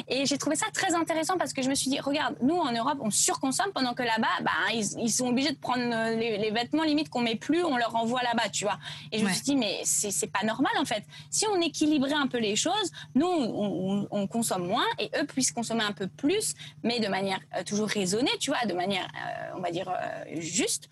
Et 0.09 0.25
j'ai 0.25 0.37
trouvé 0.37 0.57
ça 0.57 0.65
très 0.73 0.93
intéressant 0.93 1.37
parce 1.37 1.53
que 1.53 1.61
je 1.61 1.69
me 1.69 1.75
suis 1.75 1.89
dit, 1.89 1.99
regarde, 1.99 2.35
nous 2.41 2.57
en 2.57 2.73
Europe, 2.73 2.97
on 2.99 3.09
surconsomme 3.09 3.71
pendant 3.73 3.93
que 3.93 4.03
là-bas, 4.03 4.43
bah, 4.43 4.51
ils, 4.73 5.09
sont 5.09 5.29
obligés 5.29 5.51
de 5.51 5.57
prendre 5.57 5.81
euh, 5.81 6.15
les, 6.15 6.51
vêtements 6.51 6.83
limite 6.83 7.09
qu'on 7.09 7.21
met 7.21 7.35
plus, 7.35 7.63
on 7.63 7.77
leur 7.77 7.91
renvoie 7.91 8.21
là-bas, 8.21 8.49
tu 8.49 8.65
vois. 8.65 8.77
Et 9.13 9.19
je 9.19 9.25
me 9.25 9.31
suis 9.31 9.43
dit, 9.43 9.55
mais 9.55 9.79
c'est 9.85 10.31
pas 10.31 10.45
normal 10.45 10.73
en 10.77 10.85
fait. 10.85 11.05
Si 11.31 11.45
on 11.47 11.61
équilibrait 11.61 12.13
un 12.13 12.27
peu 12.27 12.39
les 12.39 12.57
choses, 12.57 12.91
nous, 13.15 13.27
on, 13.27 14.27
consomme 14.27 14.67
moins 14.67 14.85
et 14.99 15.09
eux 15.21 15.25
puissent 15.25 15.51
consommer 15.51 15.83
un 15.83 15.91
peu 15.91 16.07
plus, 16.07 16.55
mais 16.83 16.99
de 16.99 17.07
manière 17.07 17.39
euh, 17.55 17.63
toujours 17.63 17.87
raisonnée, 17.87 18.31
tu 18.39 18.49
vois, 18.49 18.65
de 18.65 18.73
manière, 18.73 19.07
on 19.55 19.61
va 19.61 19.71
dire, 19.71 19.89
juste 20.39 20.89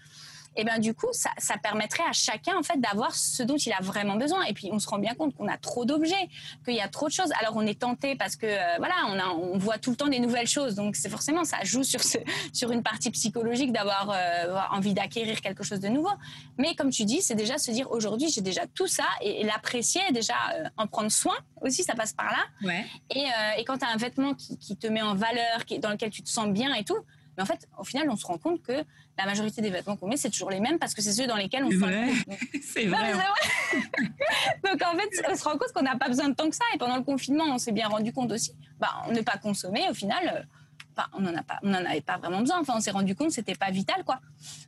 et 0.56 0.64
ben 0.64 0.80
du 0.80 0.94
coup, 0.94 1.08
ça, 1.12 1.30
ça, 1.38 1.56
permettrait 1.58 2.04
à 2.08 2.14
chacun 2.14 2.58
en 2.58 2.64
fait 2.64 2.80
d'avoir 2.80 3.16
ce 3.16 3.44
dont 3.44 3.58
il 3.58 3.74
a 3.74 3.82
vraiment 3.82 4.16
besoin. 4.16 4.44
Et 4.44 4.54
puis 4.54 4.70
on 4.72 4.80
se 4.80 4.88
rend 4.88 5.00
bien 5.00 5.14
compte 5.16 5.36
qu'on 5.36 5.48
a 5.48 5.58
trop 5.58 5.86
d'objets, 5.86 6.30
qu'il 6.66 6.76
y 6.76 6.82
a 6.82 6.88
trop 6.88 7.08
de 7.08 7.14
choses. 7.14 7.32
Alors 7.40 7.54
on 7.56 7.66
est 7.66 7.80
tenté 7.80 8.16
parce 8.16 8.36
que 8.36 8.46
euh, 8.46 8.78
voilà, 8.78 8.94
on, 9.10 9.20
a, 9.20 9.28
on 9.34 9.58
voit 9.58 9.78
tout 9.78 9.92
le 9.92 9.96
temps 9.96 10.08
des 10.08 10.20
nouvelles 10.20 10.48
choses, 10.48 10.76
donc 10.76 10.96
c'est 10.96 11.10
forcément 11.10 11.44
ça 11.44 11.58
joue 11.64 11.84
sur 11.84 12.04
ce, 12.04 12.18
sur 12.54 12.72
une 12.72 12.84
partie 12.84 13.10
psychologique 13.12 13.72
d'avoir 13.72 14.12
euh, 14.12 14.56
envie 14.72 14.94
d'acquérir 14.94 15.42
quelque 15.42 15.64
chose 15.64 15.80
de 15.80 15.88
nouveau. 15.88 16.12
Mais 16.58 16.76
comme 16.76 16.90
tu 16.90 17.06
dis, 17.06 17.22
c'est 17.22 17.36
déjà 17.36 17.58
se 17.58 17.72
dire 17.72 17.92
aujourd'hui 17.92 18.30
j'ai 18.30 18.42
déjà 18.42 18.68
tout 18.68 18.88
ça 18.88 19.06
et, 19.22 19.44
l'apprécier, 19.44 20.02
déjà 20.12 20.36
euh, 20.56 20.64
en 20.78 20.88
prendre 20.88 21.12
soin 21.12 21.36
aussi, 21.62 21.84
ça 21.84 21.96
passe 21.96 22.14
par 22.14 22.28
là. 22.28 22.68
Ouais. 22.68 22.86
Et, 23.10 23.26
et, 23.58 23.64
quand 23.66 23.78
tu 23.78 23.86
as 23.86 23.90
un 23.90 23.98
vêtement 23.98 24.34
qui, 24.34 24.58
qui, 24.58 24.76
te 24.76 24.88
met 24.88 25.02
en 25.02 25.16
valeur, 25.16 25.66
qui, 25.66 25.80
dans 25.80 25.90
lequel 25.90 26.10
tu 26.10 26.22
te 26.22 26.30
sens 26.30 26.48
bien 26.48 26.74
et 26.74 26.84
tout, 26.84 26.98
mais 27.36 27.44
en 27.44 27.46
fait, 27.46 27.68
au 27.78 27.84
final, 27.84 28.10
on 28.10 28.16
se 28.16 28.26
rend 28.26 28.38
compte 28.38 28.62
que 28.62 28.84
la 29.18 29.26
majorité 29.26 29.62
des 29.62 29.70
vêtements 29.70 29.96
qu'on 29.96 30.08
met, 30.08 30.18
c'est 30.18 30.30
toujours 30.30 30.50
les 30.50 30.60
mêmes 30.60 30.80
parce 30.80 30.94
que 30.94 31.02
c'est 31.02 31.12
ceux 31.12 31.28
dans 31.28 31.36
lesquels 31.36 31.64
on 31.64 31.72
se 31.72 31.78
C'est 32.62 32.86
vrai. 32.86 33.14
Donc 34.64 34.82
en 34.82 34.98
fait, 34.98 35.26
on 35.30 35.36
se 35.36 35.44
rend 35.44 35.58
compte 35.58 35.72
qu'on 35.74 35.84
n'a 35.84 35.96
pas 35.96 36.08
besoin 36.08 36.30
de 36.30 36.36
tant 36.36 36.50
que 36.50 36.56
ça. 36.56 36.66
Et 36.74 36.78
pendant 36.78 36.98
le 36.98 37.04
confinement, 37.04 37.46
on 37.46 37.58
s'est 37.58 37.72
bien 37.72 37.88
rendu 37.88 38.14
compte 38.14 38.32
aussi, 38.32 38.54
bah, 38.80 39.04
ne 39.12 39.22
pas 39.22 39.38
consommer, 39.38 39.90
au 39.90 39.94
final, 39.94 40.48
bah, 40.96 41.08
on 41.14 41.22
n'en 41.22 41.34
pas, 41.44 41.60
on 41.64 41.74
avait 41.74 42.02
pas 42.02 42.18
vraiment 42.18 42.40
besoin. 42.40 42.60
Enfin, 42.60 42.74
on 42.78 42.82
s'est 42.82 42.92
rendu 42.92 43.16
compte 43.16 43.28
que 43.28 43.34
c'était 43.34 43.56
pas 43.56 43.72
vital, 43.72 44.04
quoi. 44.04 44.20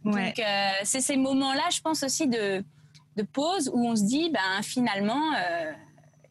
Donc 0.03 0.39
euh, 0.39 0.69
c'est 0.83 1.01
ces 1.01 1.17
moments-là, 1.17 1.69
je 1.71 1.81
pense 1.81 2.03
aussi 2.03 2.27
de, 2.27 2.63
de 3.15 3.23
pause 3.23 3.69
où 3.73 3.87
on 3.87 3.95
se 3.95 4.03
dit, 4.03 4.31
ben 4.31 4.61
finalement, 4.63 5.33
euh, 5.33 5.71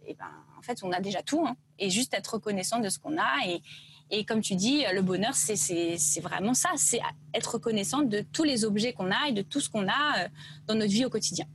et 0.07 0.15
ben 0.15 0.27
en 0.59 0.63
fait, 0.63 0.81
on 0.83 0.93
a 0.93 1.01
déjà 1.01 1.23
tout, 1.23 1.47
hein, 1.47 1.57
et 1.79 1.91
juste 1.91 2.15
être 2.15 2.35
reconnaissant 2.35 2.81
de 2.81 2.89
ce 2.89 2.99
qu'on 2.99 3.19
a 3.19 3.47
et 3.47 3.63
et 4.11 4.25
comme 4.25 4.41
tu 4.41 4.55
dis, 4.55 4.85
le 4.93 5.03
bonheur, 5.03 5.35
c'est 5.35 6.21
vraiment 6.21 6.55
ça, 6.55 6.71
c'est 6.77 7.01
être 7.33 7.55
reconnaissant 7.55 8.03
de 8.03 8.25
tous 8.33 8.45
les 8.45 8.65
objets 8.65 8.93
qu'on 8.93 9.11
a 9.11 9.29
et 9.29 9.33
de 9.33 9.43
tout 9.43 9.61
ce 9.61 9.69
qu'on 9.69 9.89
a 9.89 10.19
euh, 10.19 10.29
dans 10.67 10.75
notre 10.75 10.93
vie 10.93 11.05
au 11.05 11.11
quotidien. 11.11 11.47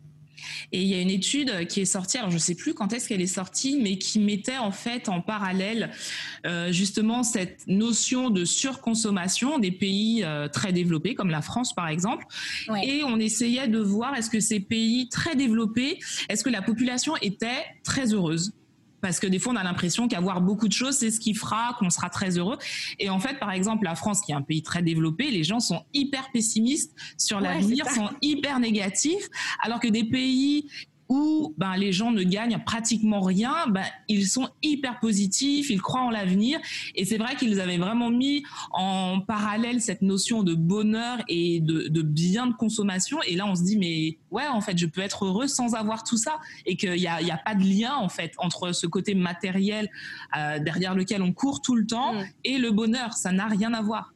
Et 0.71 0.81
il 0.81 0.87
y 0.87 0.93
a 0.93 1.01
une 1.01 1.09
étude 1.09 1.67
qui 1.67 1.81
est 1.81 1.85
sortie, 1.85 2.17
alors 2.17 2.29
je 2.29 2.35
ne 2.35 2.41
sais 2.41 2.55
plus 2.55 2.73
quand 2.73 2.93
est-ce 2.93 3.09
qu'elle 3.09 3.21
est 3.21 3.27
sortie, 3.27 3.77
mais 3.81 3.97
qui 3.97 4.19
mettait 4.19 4.57
en 4.57 4.71
fait 4.71 5.09
en 5.09 5.19
parallèle 5.19 5.91
euh, 6.45 6.71
justement 6.71 7.23
cette 7.23 7.67
notion 7.67 8.29
de 8.29 8.45
surconsommation 8.45 9.59
des 9.59 9.71
pays 9.71 10.23
euh, 10.23 10.47
très 10.47 10.71
développés, 10.71 11.15
comme 11.15 11.29
la 11.29 11.41
France 11.41 11.73
par 11.73 11.89
exemple. 11.89 12.25
Et 12.83 13.03
on 13.03 13.19
essayait 13.19 13.67
de 13.67 13.79
voir 13.79 14.15
est-ce 14.15 14.29
que 14.29 14.39
ces 14.39 14.61
pays 14.61 15.09
très 15.09 15.35
développés, 15.35 15.99
est-ce 16.29 16.43
que 16.43 16.49
la 16.49 16.61
population 16.61 17.15
était 17.21 17.65
très 17.83 18.13
heureuse? 18.13 18.53
Parce 19.01 19.19
que 19.19 19.27
des 19.27 19.39
fois 19.39 19.53
on 19.53 19.55
a 19.55 19.63
l'impression 19.63 20.07
qu'avoir 20.07 20.41
beaucoup 20.41 20.67
de 20.67 20.73
choses 20.73 20.97
c'est 20.97 21.11
ce 21.11 21.19
qui 21.19 21.33
fera 21.33 21.75
qu'on 21.79 21.89
sera 21.89 22.09
très 22.09 22.37
heureux. 22.37 22.57
Et 22.99 23.09
en 23.09 23.19
fait 23.19 23.39
par 23.39 23.51
exemple 23.51 23.85
la 23.85 23.95
France 23.95 24.21
qui 24.21 24.31
est 24.31 24.35
un 24.35 24.41
pays 24.41 24.63
très 24.63 24.81
développé 24.81 25.31
les 25.31 25.43
gens 25.43 25.59
sont 25.59 25.83
hyper 25.93 26.31
pessimistes 26.31 26.95
sur 27.17 27.39
l'avenir 27.39 27.85
sont 27.89 28.09
hyper 28.21 28.59
négatifs 28.59 29.27
alors 29.61 29.79
que 29.79 29.87
des 29.87 30.03
pays 30.03 30.69
où 31.09 31.55
ben, 31.57 31.75
les 31.75 31.91
gens 31.91 32.11
ne 32.11 32.21
gagnent 32.21 32.59
pratiquement 32.63 33.21
rien, 33.21 33.67
ben, 33.67 33.83
ils 34.07 34.27
sont 34.27 34.47
hyper 34.61 34.99
positifs, 34.99 35.71
ils 35.71 35.81
croient 35.81 36.03
en 36.03 36.11
l'avenir. 36.11 36.59
Et 36.93 37.03
c'est 37.03 37.17
vrai 37.17 37.35
qu'ils 37.35 37.59
avaient 37.59 37.79
vraiment 37.79 38.11
mis 38.11 38.43
en 38.71 39.19
parallèle 39.19 39.81
cette 39.81 40.03
notion 40.03 40.43
de 40.43 40.53
bonheur 40.53 41.17
et 41.27 41.61
de, 41.61 41.87
de 41.87 42.01
bien 42.03 42.45
de 42.45 42.53
consommation. 42.53 43.21
Et 43.23 43.35
là, 43.35 43.47
on 43.47 43.55
se 43.55 43.63
dit, 43.63 43.77
mais 43.77 44.19
ouais, 44.29 44.47
en 44.47 44.61
fait, 44.61 44.77
je 44.77 44.85
peux 44.85 45.01
être 45.01 45.25
heureux 45.25 45.47
sans 45.47 45.73
avoir 45.73 46.03
tout 46.03 46.17
ça. 46.17 46.39
Et 46.67 46.77
qu'il 46.77 46.93
n'y 46.93 47.07
a, 47.07 47.21
y 47.21 47.31
a 47.31 47.37
pas 47.37 47.55
de 47.55 47.63
lien, 47.63 47.95
en 47.95 48.09
fait, 48.09 48.33
entre 48.37 48.71
ce 48.71 48.85
côté 48.85 49.15
matériel 49.15 49.89
euh, 50.37 50.59
derrière 50.59 50.93
lequel 50.93 51.23
on 51.23 51.33
court 51.33 51.61
tout 51.61 51.75
le 51.75 51.87
temps 51.87 52.13
mm. 52.13 52.25
et 52.43 52.57
le 52.59 52.69
bonheur. 52.69 53.13
Ça 53.13 53.31
n'a 53.31 53.47
rien 53.47 53.73
à 53.73 53.81
voir. 53.81 54.13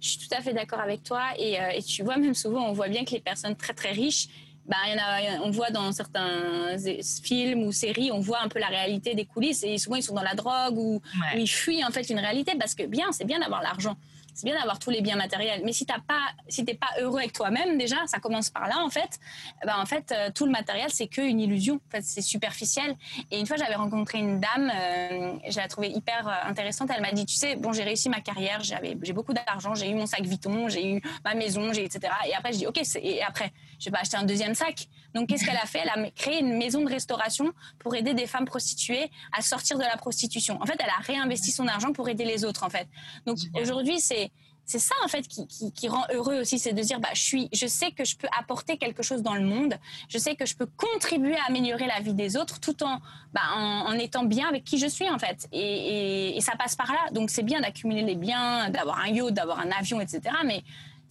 Je 0.00 0.10
suis 0.10 0.28
tout 0.28 0.34
à 0.36 0.40
fait 0.40 0.52
d'accord 0.52 0.80
avec 0.80 1.02
toi. 1.02 1.22
Et, 1.38 1.60
euh, 1.60 1.70
et 1.70 1.82
tu 1.82 2.02
vois, 2.02 2.18
même 2.18 2.34
souvent, 2.34 2.68
on 2.68 2.72
voit 2.72 2.88
bien 2.88 3.04
que 3.04 3.12
les 3.12 3.20
personnes 3.20 3.56
très, 3.56 3.72
très 3.72 3.92
riches, 3.92 4.28
bah, 4.66 4.76
y 4.88 4.94
en 4.94 4.98
a, 4.98 5.40
on 5.44 5.50
voit 5.50 5.70
dans 5.70 5.90
certains 5.92 6.76
films 7.22 7.64
ou 7.64 7.72
séries, 7.72 8.10
on 8.12 8.20
voit 8.20 8.40
un 8.42 8.48
peu 8.48 8.58
la 8.58 8.68
réalité 8.68 9.14
des 9.14 9.24
coulisses 9.24 9.64
et 9.64 9.76
souvent 9.78 9.96
ils 9.96 10.02
sont 10.02 10.14
dans 10.14 10.22
la 10.22 10.34
drogue 10.34 10.78
ou, 10.78 10.96
ou 10.96 11.38
ils 11.38 11.48
fuient 11.48 11.84
en 11.84 11.90
fait 11.90 12.08
une 12.10 12.20
réalité 12.20 12.52
parce 12.58 12.74
que 12.74 12.84
bien, 12.84 13.12
c'est 13.12 13.24
bien 13.24 13.40
d'avoir 13.40 13.62
l'argent 13.62 13.96
c'est 14.34 14.44
bien 14.44 14.56
d'avoir 14.56 14.78
tous 14.78 14.90
les 14.90 15.00
biens 15.00 15.16
matériels, 15.16 15.62
mais 15.64 15.72
si 15.72 15.86
t'as 15.86 16.00
pas, 16.00 16.28
si 16.48 16.64
t'es 16.64 16.74
pas 16.74 16.88
heureux 17.00 17.18
avec 17.18 17.32
toi-même 17.32 17.78
déjà, 17.78 17.96
ça 18.06 18.18
commence 18.18 18.50
par 18.50 18.66
là 18.66 18.78
en 18.78 18.90
fait. 18.90 19.18
Ben 19.64 19.76
en 19.76 19.86
fait, 19.86 20.12
euh, 20.12 20.30
tout 20.34 20.46
le 20.46 20.52
matériel 20.52 20.90
c'est 20.90 21.06
qu'une 21.06 21.40
illusion. 21.40 21.74
En 21.74 21.90
fait, 21.90 22.02
c'est 22.02 22.22
superficiel. 22.22 22.96
Et 23.30 23.38
une 23.38 23.46
fois, 23.46 23.56
j'avais 23.56 23.74
rencontré 23.74 24.18
une 24.18 24.40
dame, 24.40 24.70
euh, 24.74 25.34
je 25.48 25.56
la 25.56 25.68
trouvais 25.68 25.90
hyper 25.90 26.28
euh, 26.28 26.48
intéressante. 26.48 26.90
Elle 26.94 27.02
m'a 27.02 27.12
dit, 27.12 27.26
tu 27.26 27.34
sais, 27.34 27.56
bon, 27.56 27.72
j'ai 27.72 27.82
réussi 27.82 28.08
ma 28.08 28.20
carrière, 28.20 28.62
j'avais, 28.62 28.96
j'ai 29.02 29.12
beaucoup 29.12 29.32
d'argent, 29.32 29.74
j'ai 29.74 29.90
eu 29.90 29.94
mon 29.94 30.06
sac 30.06 30.22
Vuitton, 30.22 30.68
j'ai 30.68 30.96
eu 30.96 31.02
ma 31.24 31.34
maison, 31.34 31.72
j'ai 31.72 31.84
etc. 31.84 32.12
Et 32.26 32.34
après, 32.34 32.52
je 32.52 32.58
dis, 32.58 32.66
ok, 32.66 32.80
et 32.96 33.22
après, 33.22 33.52
je 33.78 33.90
vais 33.90 33.98
acheter 33.98 34.16
un 34.16 34.24
deuxième 34.24 34.54
sac. 34.54 34.88
Donc, 35.14 35.28
qu'est-ce 35.28 35.44
qu'elle 35.44 35.56
a 35.56 35.66
fait? 35.66 35.80
Elle 35.80 35.88
a 35.88 36.10
créé 36.10 36.40
une 36.40 36.56
maison 36.56 36.82
de 36.82 36.88
restauration 36.88 37.52
pour 37.78 37.94
aider 37.94 38.14
des 38.14 38.26
femmes 38.26 38.46
prostituées 38.46 39.10
à 39.36 39.42
sortir 39.42 39.78
de 39.78 39.84
la 39.84 39.96
prostitution. 39.96 40.60
En 40.60 40.66
fait, 40.66 40.78
elle 40.78 40.90
a 40.90 41.02
réinvesti 41.02 41.52
son 41.52 41.66
argent 41.66 41.92
pour 41.92 42.08
aider 42.08 42.24
les 42.24 42.44
autres. 42.44 42.64
En 42.64 42.70
fait. 42.70 42.88
Donc, 43.26 43.38
aujourd'hui, 43.54 44.00
c'est 44.00 44.30
c'est 44.64 44.78
ça 44.78 44.94
en 45.04 45.08
fait 45.08 45.26
qui, 45.26 45.72
qui, 45.72 45.88
rend 45.88 46.04
heureux 46.12 46.40
aussi, 46.40 46.58
c'est 46.58 46.72
de 46.72 46.82
dire 46.82 47.00
bah 47.00 47.08
je 47.14 47.20
suis, 47.20 47.48
je 47.52 47.66
sais 47.66 47.90
que 47.90 48.04
je 48.04 48.16
peux 48.16 48.28
apporter 48.38 48.76
quelque 48.76 49.02
chose 49.02 49.22
dans 49.22 49.34
le 49.34 49.42
monde, 49.42 49.74
je 50.08 50.18
sais 50.18 50.36
que 50.36 50.46
je 50.46 50.56
peux 50.56 50.66
contribuer 50.66 51.36
à 51.36 51.46
améliorer 51.48 51.86
la 51.86 52.00
vie 52.00 52.14
des 52.14 52.36
autres 52.36 52.60
tout 52.60 52.82
en 52.82 52.98
bah, 53.32 53.40
en, 53.54 53.92
étant 53.94 54.24
bien 54.24 54.48
avec 54.48 54.64
qui 54.64 54.78
je 54.78 54.86
suis 54.86 55.08
en 55.10 55.18
fait. 55.18 55.48
Et, 55.52 56.36
et, 56.36 56.40
ça 56.40 56.52
passe 56.56 56.76
par 56.76 56.92
là. 56.92 57.10
Donc 57.12 57.30
c'est 57.30 57.42
bien 57.42 57.60
d'accumuler 57.60 58.02
les 58.02 58.14
biens, 58.14 58.70
d'avoir 58.70 59.00
un 59.00 59.08
yacht, 59.08 59.32
d'avoir 59.32 59.58
un 59.58 59.70
avion, 59.70 60.00
etc. 60.00 60.20
Mais 60.44 60.62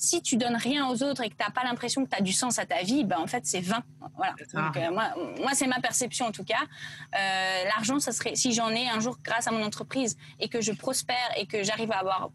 si 0.01 0.21
tu 0.23 0.35
donnes 0.35 0.55
rien 0.55 0.89
aux 0.89 1.03
autres 1.03 1.21
et 1.21 1.29
que 1.29 1.35
tu 1.35 1.43
n'as 1.43 1.51
pas 1.51 1.63
l'impression 1.63 2.03
que 2.03 2.09
tu 2.09 2.17
as 2.17 2.21
du 2.21 2.33
sens 2.33 2.57
à 2.57 2.65
ta 2.65 2.81
vie, 2.81 3.03
ben 3.03 3.19
en 3.19 3.27
fait, 3.27 3.45
c'est 3.45 3.61
vain. 3.61 3.83
Voilà. 4.17 4.33
Donc, 4.51 4.75
euh, 4.75 4.91
moi, 4.91 5.13
moi 5.37 5.51
c'est 5.53 5.67
ma 5.67 5.79
perception 5.79 6.25
en 6.25 6.31
tout 6.31 6.43
cas. 6.43 6.63
Euh, 7.15 7.63
L'argent, 7.65 7.99
ça 7.99 8.11
serait, 8.11 8.35
si 8.35 8.51
j'en 8.51 8.69
ai 8.71 8.89
un 8.89 8.99
jour 8.99 9.19
grâce 9.23 9.47
à 9.47 9.51
mon 9.51 9.63
entreprise 9.63 10.17
et 10.39 10.49
que 10.49 10.59
je 10.59 10.71
prospère 10.71 11.15
et 11.37 11.45
que 11.45 11.63
j'arrive 11.63 11.91
à 11.91 11.99
avoir 11.99 12.31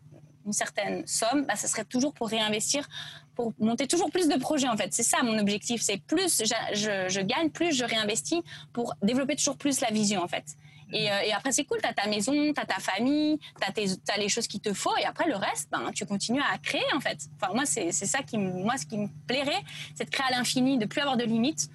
une 0.47 0.53
certaine 0.53 1.05
somme, 1.09 1.45
bah, 1.45 1.57
ça 1.57 1.67
serait 1.67 1.85
toujours 1.85 2.15
pour 2.15 2.29
réinvestir, 2.29 2.89
pour 3.35 3.53
monter 3.59 3.89
toujours 3.89 4.13
plus 4.13 4.29
de 4.29 4.37
projets 4.37 4.69
en 4.69 4.77
fait. 4.77 4.95
C'est 4.95 5.03
ça 5.03 5.19
mon 5.25 5.37
objectif, 5.37 5.83
c'est 5.83 5.99
plus 5.99 6.45
je, 6.45 7.07
je, 7.09 7.21
gagne, 7.21 7.51
plus 7.51 7.77
je 7.77 7.85
réinvestis 7.85 8.43
pour 8.73 8.95
développer 9.03 9.35
toujours 9.35 9.57
plus 9.57 9.81
la 9.81 9.89
vision 9.89 10.23
en 10.23 10.29
fait. 10.29 10.45
Et, 10.93 11.11
euh, 11.11 11.21
et 11.25 11.33
après 11.33 11.53
c'est 11.53 11.65
cool, 11.65 11.79
tu 11.83 11.89
as 11.89 11.93
ta 11.93 12.07
maison, 12.07 12.53
tu 12.53 12.61
as 12.61 12.65
ta 12.65 12.79
famille, 12.79 13.39
tu 13.61 13.83
as, 13.83 14.13
as, 14.15 14.19
les 14.19 14.29
choses 14.29 14.47
qu'il 14.47 14.61
te 14.61 14.73
faut 14.73 14.97
et 14.97 15.05
après 15.05 15.27
le 15.27 15.37
reste, 15.37 15.69
ben, 15.71 15.91
tu 15.95 16.07
continues 16.07 16.41
à 16.41 16.59
créer 16.59 16.85
en 16.95 17.01
fait. 17.01 17.19
Enfin 17.41 17.53
moi 17.55 17.67
c'est 17.67 17.93
ça 17.93 18.23
qui, 18.23 18.39
moi, 18.39 18.77
ce 18.77 18.87
qui 18.87 18.99
me 18.99 19.09
plairait, 19.27 19.63
c'est 19.95 20.05
de 20.05 20.11
créer 20.11 20.27
à 20.33 20.37
l'infini, 20.37 20.79
de 20.79 20.87
plus 20.87 21.01
avoir 21.01 21.17
de 21.17 21.25
limites 21.25 21.69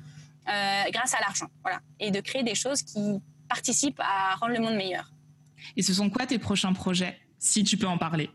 euh, 0.48 0.84
grâce 0.92 1.14
à 1.14 1.20
l'argent. 1.20 1.48
Voilà. 1.64 1.82
Et 2.00 2.12
de 2.12 2.20
créer 2.20 2.44
des 2.44 2.56
choses 2.56 2.82
qui 2.82 3.22
participent 3.48 4.00
à 4.00 4.36
rendre 4.36 4.54
le 4.54 4.60
monde 4.60 4.76
meilleur. 4.76 5.12
Et 5.76 5.84
ce 5.84 5.94
sont 5.94 6.10
quoi 6.10 6.26
tes 6.26 6.40
prochains 6.40 6.74
projets, 6.74 7.18
si 7.38 7.64
tu 7.64 7.78
peux 7.78 7.88
en 7.88 7.98
parler? 7.98 8.30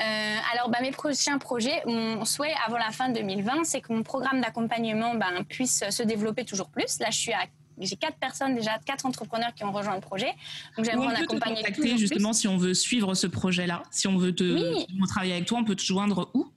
Euh, 0.00 0.36
alors, 0.52 0.68
bah, 0.70 0.78
mes 0.80 0.92
prochains 0.92 1.38
projets, 1.38 1.82
mon 1.86 2.24
souhait 2.24 2.54
avant 2.66 2.78
la 2.78 2.90
fin 2.90 3.08
de 3.08 3.14
2020, 3.14 3.64
c'est 3.64 3.80
que 3.80 3.92
mon 3.92 4.02
programme 4.02 4.40
d'accompagnement 4.40 5.14
ben, 5.14 5.44
puisse 5.44 5.84
se 5.90 6.02
développer 6.02 6.44
toujours 6.44 6.70
plus. 6.70 7.00
Là, 7.00 7.10
je 7.10 7.18
suis 7.18 7.32
à 7.32 7.46
j'ai 7.86 7.96
quatre 7.96 8.16
personnes 8.18 8.54
déjà, 8.54 8.78
quatre 8.84 9.06
entrepreneurs 9.06 9.54
qui 9.54 9.64
ont 9.64 9.72
rejoint 9.72 9.94
le 9.94 10.00
projet. 10.00 10.34
Donc 10.76 10.84
j'aimerais 10.84 11.06
en 11.06 11.10
accompagner 11.10 11.62
te 11.62 11.68
contacter 11.68 11.98
justement 11.98 12.32
si 12.32 12.48
on 12.48 12.56
veut 12.56 12.74
suivre 12.74 13.14
ce 13.14 13.26
projet-là, 13.26 13.82
si 13.90 14.08
on 14.08 14.16
veut 14.16 14.34
te 14.34 15.06
travailler 15.06 15.34
avec 15.34 15.46
toi, 15.46 15.58
on 15.58 15.64
peut 15.64 15.76
te 15.76 15.82
joindre 15.82 16.30
où? 16.34 16.48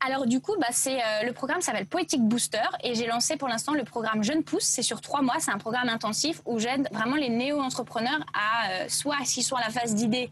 Alors 0.00 0.26
du 0.26 0.40
coup, 0.40 0.54
bah, 0.58 0.68
c'est 0.70 0.96
euh, 0.96 1.24
le 1.26 1.32
programme 1.32 1.60
s'appelle 1.60 1.86
Poetic 1.86 2.22
Booster 2.22 2.62
et 2.82 2.94
j'ai 2.94 3.06
lancé 3.06 3.36
pour 3.36 3.48
l'instant 3.48 3.74
le 3.74 3.84
programme 3.84 4.24
Jeune 4.24 4.42
Pousse. 4.42 4.64
C'est 4.64 4.82
sur 4.82 5.02
trois 5.02 5.20
mois, 5.20 5.36
c'est 5.40 5.50
un 5.50 5.58
programme 5.58 5.90
intensif 5.90 6.40
où 6.46 6.58
j'aide 6.58 6.88
vraiment 6.90 7.16
les 7.16 7.28
néo-entrepreneurs 7.28 8.24
à 8.32 8.70
euh, 8.70 8.88
soit 8.88 9.18
s'ils 9.24 9.44
sont 9.44 9.56
à 9.56 9.60
la 9.60 9.68
phase 9.68 9.94
d'idée, 9.94 10.30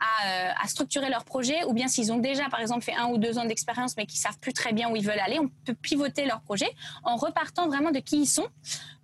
euh, 0.00 0.50
à, 0.62 0.68
structurer 0.68 1.10
leur 1.10 1.24
projet, 1.24 1.64
ou 1.64 1.72
bien 1.72 1.88
s'ils 1.88 2.12
ont 2.12 2.18
déjà, 2.18 2.48
par 2.48 2.60
exemple, 2.60 2.82
fait 2.82 2.94
un 2.94 3.08
ou 3.08 3.18
deux 3.18 3.36
ans 3.36 3.44
d'expérience, 3.44 3.96
mais 3.96 4.06
qui 4.06 4.16
savent 4.16 4.38
plus 4.38 4.52
très 4.52 4.72
bien 4.72 4.88
où 4.90 4.96
ils 4.96 5.04
veulent 5.04 5.18
aller, 5.18 5.40
on 5.40 5.48
peut 5.64 5.74
pivoter 5.74 6.24
leur 6.24 6.40
projet 6.40 6.70
en 7.02 7.16
repartant 7.16 7.66
vraiment 7.66 7.90
de 7.90 7.98
qui 7.98 8.22
ils 8.22 8.26
sont 8.26 8.46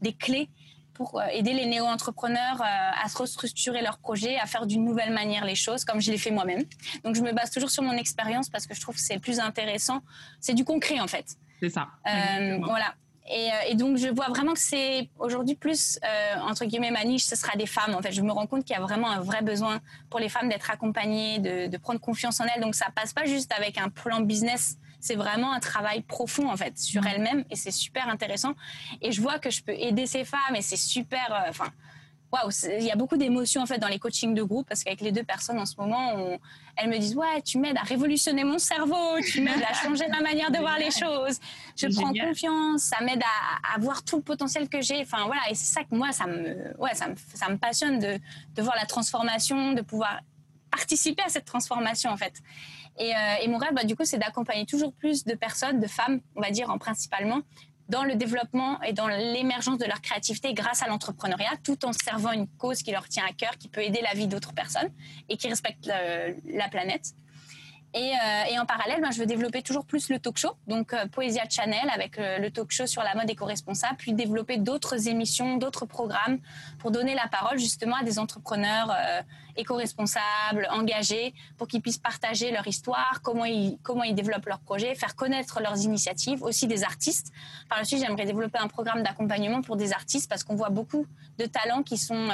des 0.00 0.12
clés 0.12 0.48
pour 0.96 1.20
euh, 1.20 1.26
aider 1.30 1.52
les 1.52 1.66
néo-entrepreneurs 1.66 2.60
euh, 2.60 3.04
à 3.04 3.08
se 3.08 3.18
restructurer 3.18 3.82
leur 3.82 3.98
projet, 3.98 4.38
à 4.38 4.46
faire 4.46 4.66
d'une 4.66 4.84
nouvelle 4.84 5.12
manière 5.12 5.44
les 5.44 5.54
choses, 5.54 5.84
comme 5.84 6.00
je 6.00 6.10
l'ai 6.10 6.18
fait 6.18 6.30
moi-même. 6.30 6.62
Donc 7.04 7.14
je 7.14 7.20
me 7.20 7.32
base 7.32 7.50
toujours 7.50 7.70
sur 7.70 7.82
mon 7.82 7.92
expérience 7.92 8.48
parce 8.48 8.66
que 8.66 8.74
je 8.74 8.80
trouve 8.80 8.94
que 8.94 9.00
c'est 9.00 9.14
le 9.14 9.20
plus 9.20 9.38
intéressant. 9.38 10.00
C'est 10.40 10.54
du 10.54 10.64
concret 10.64 10.98
en 11.00 11.06
fait. 11.06 11.36
C'est 11.60 11.68
ça. 11.68 11.88
Euh, 12.06 12.58
voilà. 12.62 12.94
Et, 13.28 13.74
donc 13.74 13.96
je 13.96 14.08
vois 14.08 14.28
vraiment 14.28 14.52
que 14.52 14.60
c'est 14.60 15.08
aujourd'hui 15.18 15.56
plus 15.56 15.98
entre 16.42 16.64
guillemets 16.64 16.90
ma 16.90 17.04
niche, 17.04 17.24
ce 17.24 17.36
sera 17.36 17.56
des 17.56 17.66
femmes. 17.66 17.94
En 17.94 18.02
fait, 18.02 18.12
je 18.12 18.22
me 18.22 18.30
rends 18.30 18.46
compte 18.46 18.64
qu'il 18.64 18.74
y 18.74 18.78
a 18.78 18.82
vraiment 18.82 19.10
un 19.10 19.20
vrai 19.20 19.42
besoin 19.42 19.80
pour 20.10 20.20
les 20.20 20.28
femmes 20.28 20.48
d'être 20.48 20.70
accompagnées, 20.70 21.38
de, 21.38 21.66
de, 21.66 21.76
prendre 21.76 22.00
confiance 22.00 22.40
en 22.40 22.44
elles. 22.44 22.60
Donc 22.60 22.74
ça 22.74 22.86
passe 22.94 23.12
pas 23.12 23.24
juste 23.24 23.52
avec 23.52 23.78
un 23.78 23.88
plan 23.88 24.20
business 24.20 24.78
c'est 25.06 25.14
vraiment 25.14 25.52
un 25.52 25.60
travail 25.60 26.02
profond 26.02 26.50
en 26.50 26.56
fait 26.56 26.78
sur 26.78 27.02
mm. 27.02 27.06
elle-même 27.06 27.44
et 27.50 27.56
c'est 27.56 27.70
super 27.70 28.08
intéressant. 28.08 28.54
Et 29.00 29.12
je 29.12 29.20
vois 29.20 29.38
que 29.38 29.50
je 29.50 29.62
peux 29.62 29.72
aider 29.72 30.06
ces 30.06 30.24
femmes 30.24 30.54
et 30.54 30.62
c'est 30.62 30.76
super. 30.76 31.32
Euh, 31.32 31.50
enfin, 31.50 31.70
waouh, 32.42 32.50
il 32.78 32.84
y 32.84 32.90
a 32.90 32.96
beaucoup 32.96 33.16
d'émotions 33.16 33.62
en 33.62 33.66
fait 33.66 33.78
dans 33.78 33.88
les 33.88 33.98
coachings 33.98 34.34
de 34.34 34.42
groupe 34.42 34.68
parce 34.68 34.84
qu'avec 34.84 35.00
les 35.00 35.12
deux 35.12 35.22
personnes 35.24 35.58
en 35.58 35.66
ce 35.66 35.74
moment, 35.78 36.38
elles 36.76 36.88
me 36.88 36.98
disent 36.98 37.16
ouais, 37.16 37.42
tu 37.42 37.58
m'aides 37.58 37.76
à 37.76 37.82
révolutionner 37.82 38.44
mon 38.44 38.58
cerveau, 38.58 39.20
tu 39.20 39.40
m'aides 39.40 39.64
à 39.68 39.74
changer 39.74 40.06
ma 40.08 40.20
manière 40.20 40.50
de 40.50 40.58
voir 40.58 40.78
les 40.78 40.90
choses. 40.90 41.38
Je 41.76 41.86
prends 41.88 42.12
confiance, 42.12 42.82
ça 42.82 43.02
m'aide 43.04 43.22
à, 43.22 43.78
voir 43.78 44.02
tout 44.04 44.16
le 44.16 44.22
potentiel 44.22 44.68
que 44.68 44.80
j'ai. 44.80 45.00
Enfin 45.00 45.26
voilà, 45.26 45.42
et 45.50 45.54
c'est 45.54 45.72
ça 45.72 45.84
que 45.84 45.94
moi 45.94 46.12
ça 46.12 46.26
me, 46.26 46.76
ouais, 46.78 46.94
ça 46.94 47.08
me, 47.08 47.14
ça 47.34 47.48
me 47.48 47.56
passionne 47.56 47.98
de, 47.98 48.18
de 48.54 48.62
voir 48.62 48.76
la 48.76 48.86
transformation, 48.86 49.72
de 49.72 49.82
pouvoir 49.82 50.20
participer 50.70 51.22
à 51.22 51.28
cette 51.28 51.44
transformation 51.46 52.10
en 52.10 52.16
fait. 52.16 52.34
Et, 52.98 53.14
euh, 53.14 53.18
et 53.42 53.48
mon 53.48 53.58
rêve, 53.58 53.74
bah, 53.74 53.84
du 53.84 53.94
coup, 53.94 54.04
c'est 54.04 54.18
d'accompagner 54.18 54.64
toujours 54.64 54.92
plus 54.92 55.24
de 55.24 55.34
personnes, 55.34 55.80
de 55.80 55.86
femmes, 55.86 56.20
on 56.34 56.40
va 56.40 56.50
dire 56.50 56.70
en 56.70 56.78
principalement, 56.78 57.42
dans 57.88 58.04
le 58.04 58.14
développement 58.16 58.80
et 58.82 58.92
dans 58.92 59.06
l'émergence 59.06 59.78
de 59.78 59.84
leur 59.84 60.00
créativité 60.00 60.54
grâce 60.54 60.82
à 60.82 60.88
l'entrepreneuriat, 60.88 61.52
tout 61.62 61.84
en 61.84 61.92
servant 61.92 62.32
une 62.32 62.48
cause 62.48 62.82
qui 62.82 62.90
leur 62.90 63.08
tient 63.08 63.24
à 63.28 63.32
cœur, 63.32 63.56
qui 63.58 63.68
peut 63.68 63.82
aider 63.82 64.00
la 64.02 64.12
vie 64.14 64.26
d'autres 64.26 64.52
personnes 64.52 64.90
et 65.28 65.36
qui 65.36 65.48
respecte 65.48 65.88
euh, 65.88 66.34
la 66.46 66.68
planète. 66.68 67.14
Euh, 67.96 68.44
et, 68.50 68.58
en 68.58 68.66
parallèle, 68.66 69.00
ben, 69.00 69.10
je 69.10 69.18
veux 69.18 69.26
développer 69.26 69.62
toujours 69.62 69.86
plus 69.86 70.10
le 70.10 70.18
talk 70.18 70.36
show, 70.36 70.50
donc 70.66 70.92
euh, 70.92 71.06
Poésia 71.06 71.44
Channel 71.48 71.88
avec 71.90 72.18
euh, 72.18 72.38
le 72.38 72.50
talk 72.50 72.70
show 72.70 72.86
sur 72.86 73.02
la 73.02 73.14
mode 73.14 73.30
éco-responsable, 73.30 73.96
puis 73.96 74.12
développer 74.12 74.58
d'autres 74.58 75.08
émissions, 75.08 75.56
d'autres 75.56 75.86
programmes 75.86 76.38
pour 76.78 76.90
donner 76.90 77.14
la 77.14 77.26
parole 77.26 77.58
justement 77.58 77.96
à 77.96 78.04
des 78.04 78.18
entrepreneurs 78.18 78.94
éco-responsables, 79.56 80.68
engagés, 80.70 81.32
pour 81.56 81.68
qu'ils 81.68 81.80
puissent 81.80 81.96
partager 81.98 82.50
leur 82.50 82.66
histoire, 82.66 83.20
comment 83.22 83.46
ils, 83.46 83.78
comment 83.82 84.02
ils 84.02 84.14
développent 84.14 84.46
leurs 84.46 84.60
projets, 84.60 84.94
faire 84.94 85.16
connaître 85.16 85.60
leurs 85.62 85.82
initiatives, 85.82 86.42
aussi 86.42 86.66
des 86.66 86.84
artistes. 86.84 87.32
Par 87.70 87.78
la 87.78 87.84
suite, 87.84 88.00
j'aimerais 88.00 88.26
développer 88.26 88.58
un 88.58 88.68
programme 88.68 89.02
d'accompagnement 89.02 89.62
pour 89.62 89.76
des 89.76 89.92
artistes 89.92 90.28
parce 90.28 90.44
qu'on 90.44 90.54
voit 90.54 90.68
beaucoup 90.68 91.06
de 91.38 91.46
talents 91.46 91.82
qui 91.82 91.96
sont 91.96 92.28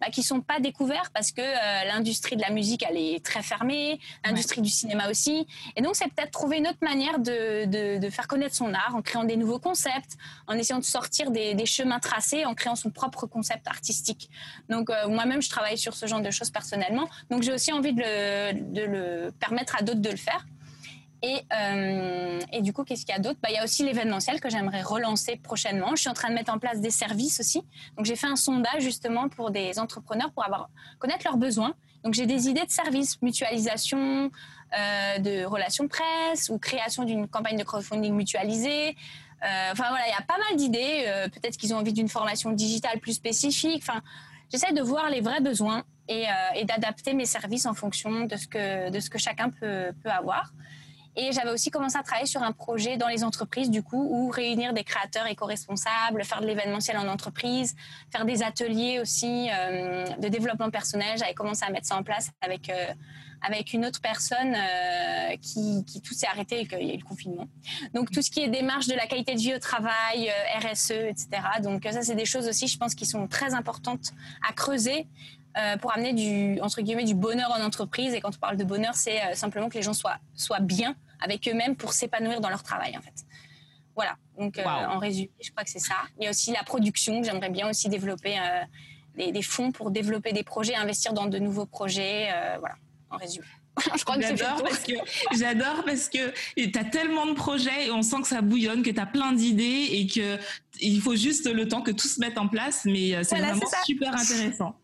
bah, 0.00 0.08
qui 0.10 0.22
sont 0.22 0.40
pas 0.40 0.60
découverts 0.60 1.10
parce 1.12 1.30
que 1.30 1.40
euh, 1.42 1.84
l'industrie 1.86 2.36
de 2.36 2.40
la 2.40 2.50
musique 2.50 2.84
elle 2.88 2.96
est 2.96 3.24
très 3.24 3.42
fermée, 3.42 4.00
l'industrie 4.24 4.62
du 4.62 4.70
cinéma 4.70 5.10
aussi. 5.10 5.46
Et 5.76 5.82
donc 5.82 5.96
c'est 5.96 6.08
peut-être 6.08 6.30
trouver 6.30 6.58
une 6.58 6.68
autre 6.68 6.78
manière 6.82 7.18
de, 7.18 7.98
de, 7.98 8.10
faire 8.10 8.26
connaître 8.26 8.54
son 8.54 8.72
art 8.74 8.94
en 8.96 9.02
créant 9.02 9.24
des 9.24 9.36
nouveaux 9.36 9.58
concepts, 9.58 10.16
en 10.46 10.54
essayant 10.54 10.78
de 10.78 10.84
sortir 10.84 11.30
des, 11.30 11.54
des 11.54 11.66
chemins 11.66 12.00
tracés, 12.00 12.44
en 12.44 12.54
créant 12.54 12.76
son 12.76 12.90
propre 12.90 13.26
concept 13.26 13.68
artistique. 13.68 14.30
Donc 14.68 14.90
euh, 14.90 15.08
moi-même 15.08 15.42
je 15.42 15.50
travaille 15.50 15.78
sur 15.78 15.94
ce 15.94 16.06
genre 16.06 16.20
de 16.20 16.30
choses 16.30 16.50
personnellement. 16.50 17.08
Donc 17.30 17.42
j'ai 17.42 17.52
aussi 17.52 17.72
envie 17.72 17.92
de 17.92 18.00
le, 18.00 18.72
de 18.72 18.82
le 18.82 19.32
permettre 19.38 19.76
à 19.76 19.82
d'autres 19.82 20.00
de 20.00 20.10
le 20.10 20.16
faire. 20.16 20.44
Et, 21.22 21.42
euh, 21.52 22.40
et, 22.52 22.62
du 22.62 22.72
coup, 22.72 22.82
qu'est-ce 22.84 23.04
qu'il 23.04 23.14
y 23.14 23.18
a 23.18 23.20
d'autre? 23.20 23.38
Bah, 23.42 23.50
Il 23.50 23.54
y 23.54 23.58
a 23.58 23.64
aussi 23.64 23.84
l'événementiel 23.84 24.40
que 24.40 24.48
j'aimerais 24.48 24.82
relancer 24.82 25.36
prochainement. 25.36 25.90
Je 25.90 26.00
suis 26.00 26.08
en 26.08 26.14
train 26.14 26.30
de 26.30 26.34
mettre 26.34 26.52
en 26.52 26.58
place 26.58 26.80
des 26.80 26.90
services 26.90 27.40
aussi. 27.40 27.62
Donc, 27.96 28.06
j'ai 28.06 28.16
fait 28.16 28.26
un 28.26 28.36
sondage 28.36 28.82
justement 28.82 29.28
pour 29.28 29.50
des 29.50 29.78
entrepreneurs 29.78 30.32
pour 30.32 30.44
avoir, 30.44 30.70
connaître 30.98 31.24
leurs 31.26 31.36
besoins. 31.36 31.74
Donc, 32.04 32.14
j'ai 32.14 32.24
des 32.24 32.48
idées 32.48 32.64
de 32.64 32.70
services, 32.70 33.20
mutualisation 33.20 34.30
euh, 34.78 35.18
de 35.18 35.44
relations 35.44 35.88
presse 35.88 36.48
ou 36.48 36.58
création 36.58 37.04
d'une 37.04 37.28
campagne 37.28 37.58
de 37.58 37.64
crowdfunding 37.64 38.14
mutualisée. 38.14 38.96
Euh, 39.42 39.72
enfin, 39.72 39.88
voilà, 39.90 40.06
il 40.06 40.10
y 40.10 40.22
a 40.22 40.22
pas 40.22 40.38
mal 40.48 40.56
d'idées. 40.56 41.28
Peut-être 41.32 41.58
qu'ils 41.58 41.74
ont 41.74 41.78
envie 41.78 41.92
d'une 41.92 42.08
formation 42.08 42.50
digitale 42.52 42.98
plus 42.98 43.12
spécifique. 43.12 43.82
Enfin, 43.86 44.00
j'essaie 44.50 44.72
de 44.72 44.80
voir 44.80 45.10
les 45.10 45.20
vrais 45.20 45.40
besoins 45.40 45.84
et, 46.08 46.24
et 46.56 46.64
d'adapter 46.64 47.12
mes 47.12 47.26
services 47.26 47.66
en 47.66 47.74
fonction 47.74 48.24
de 48.24 48.36
ce 48.36 48.46
que, 48.46 48.90
de 48.90 49.00
ce 49.00 49.10
que 49.10 49.18
chacun 49.18 49.50
peut, 49.50 49.92
peut 50.02 50.10
avoir. 50.10 50.52
Et 51.20 51.32
j'avais 51.32 51.50
aussi 51.50 51.70
commencé 51.70 51.98
à 51.98 52.02
travailler 52.02 52.26
sur 52.26 52.42
un 52.42 52.52
projet 52.52 52.96
dans 52.96 53.08
les 53.08 53.24
entreprises, 53.24 53.68
du 53.68 53.82
coup, 53.82 54.08
où 54.10 54.30
réunir 54.30 54.72
des 54.72 54.84
créateurs 54.84 55.26
éco-responsables, 55.26 56.24
faire 56.24 56.40
de 56.40 56.46
l'événementiel 56.46 56.96
en 56.96 57.06
entreprise, 57.08 57.76
faire 58.10 58.24
des 58.24 58.42
ateliers 58.42 59.00
aussi 59.00 59.50
euh, 59.52 60.06
de 60.16 60.28
développement 60.28 60.70
personnel. 60.70 61.18
J'avais 61.18 61.34
commencé 61.34 61.62
à 61.62 61.68
mettre 61.68 61.86
ça 61.86 61.96
en 61.96 62.02
place 62.02 62.30
avec, 62.40 62.70
euh, 62.70 62.86
avec 63.42 63.74
une 63.74 63.84
autre 63.84 64.00
personne 64.00 64.54
euh, 64.54 65.36
qui, 65.42 65.84
tout 66.02 66.14
s'est 66.14 66.26
arrêté 66.26 66.60
et 66.60 66.66
qu'il 66.66 66.86
y 66.86 66.90
a 66.90 66.94
eu 66.94 66.98
le 66.98 67.04
confinement. 67.04 67.48
Donc, 67.92 68.10
tout 68.10 68.22
ce 68.22 68.30
qui 68.30 68.40
est 68.40 68.48
démarche 68.48 68.86
de 68.86 68.94
la 68.94 69.06
qualité 69.06 69.34
de 69.34 69.40
vie 69.40 69.54
au 69.54 69.58
travail, 69.58 70.32
RSE, 70.56 70.92
etc. 70.92 71.28
Donc, 71.62 71.86
ça, 71.92 72.00
c'est 72.00 72.14
des 72.14 72.24
choses 72.24 72.48
aussi, 72.48 72.66
je 72.66 72.78
pense, 72.78 72.94
qui 72.94 73.04
sont 73.04 73.28
très 73.28 73.52
importantes 73.52 74.14
à 74.48 74.54
creuser 74.54 75.06
pour 75.82 75.92
amener 75.92 76.14
du, 76.14 76.60
entre 76.62 76.80
guillemets, 76.80 77.04
du 77.04 77.14
bonheur 77.14 77.50
en 77.50 77.62
entreprise. 77.62 78.14
Et 78.14 78.22
quand 78.22 78.34
on 78.34 78.38
parle 78.38 78.56
de 78.56 78.64
bonheur, 78.64 78.94
c'est 78.94 79.34
simplement 79.34 79.68
que 79.68 79.74
les 79.74 79.82
gens 79.82 79.92
soient, 79.92 80.18
soient 80.34 80.60
bien 80.60 80.96
avec 81.20 81.46
eux-mêmes 81.48 81.76
pour 81.76 81.92
s'épanouir 81.92 82.40
dans 82.40 82.48
leur 82.48 82.62
travail, 82.62 82.96
en 82.96 83.02
fait. 83.02 83.24
Voilà. 83.94 84.16
Donc, 84.38 84.58
euh, 84.58 84.64
en 84.64 84.98
résumé, 84.98 85.30
je 85.42 85.50
crois 85.50 85.64
que 85.64 85.70
c'est 85.70 85.78
ça. 85.78 85.96
Il 86.18 86.24
y 86.24 86.26
a 86.26 86.30
aussi 86.30 86.52
la 86.52 86.62
production. 86.62 87.22
J'aimerais 87.22 87.50
bien 87.50 87.68
aussi 87.68 87.88
développer 87.88 88.38
des, 89.16 89.32
des, 89.32 89.42
fonds 89.42 89.72
pour 89.72 89.90
développer 89.90 90.32
des 90.32 90.44
projets, 90.44 90.74
investir 90.74 91.12
dans 91.12 91.26
de 91.26 91.38
nouveaux 91.38 91.66
projets. 91.66 92.28
voilà, 92.60 92.76
en 93.10 93.16
résumé. 93.16 93.46
je 93.96 94.04
crois 94.04 94.16
que 94.16 94.22
j'adore 94.22 94.62
parce 94.62 94.80
que 94.80 94.92
j'adore 95.38 95.84
parce 95.84 96.08
que 96.08 96.32
tu 96.56 96.78
as 96.78 96.84
tellement 96.84 97.26
de 97.26 97.34
projets 97.34 97.86
et 97.86 97.90
on 97.90 98.02
sent 98.02 98.22
que 98.22 98.28
ça 98.28 98.40
bouillonne, 98.40 98.82
que 98.82 98.90
tu 98.90 99.00
as 99.00 99.06
plein 99.06 99.32
d'idées 99.32 99.88
et 99.92 100.06
que 100.06 100.38
il 100.80 101.00
faut 101.00 101.14
juste 101.14 101.50
le 101.50 101.68
temps 101.68 101.82
que 101.82 101.90
tout 101.90 102.08
se 102.08 102.20
mette 102.20 102.38
en 102.38 102.48
place. 102.48 102.84
Mais 102.84 103.22
c'est 103.22 103.38
vraiment 103.38 103.60
super 103.84 104.14
intéressant. 104.14 104.76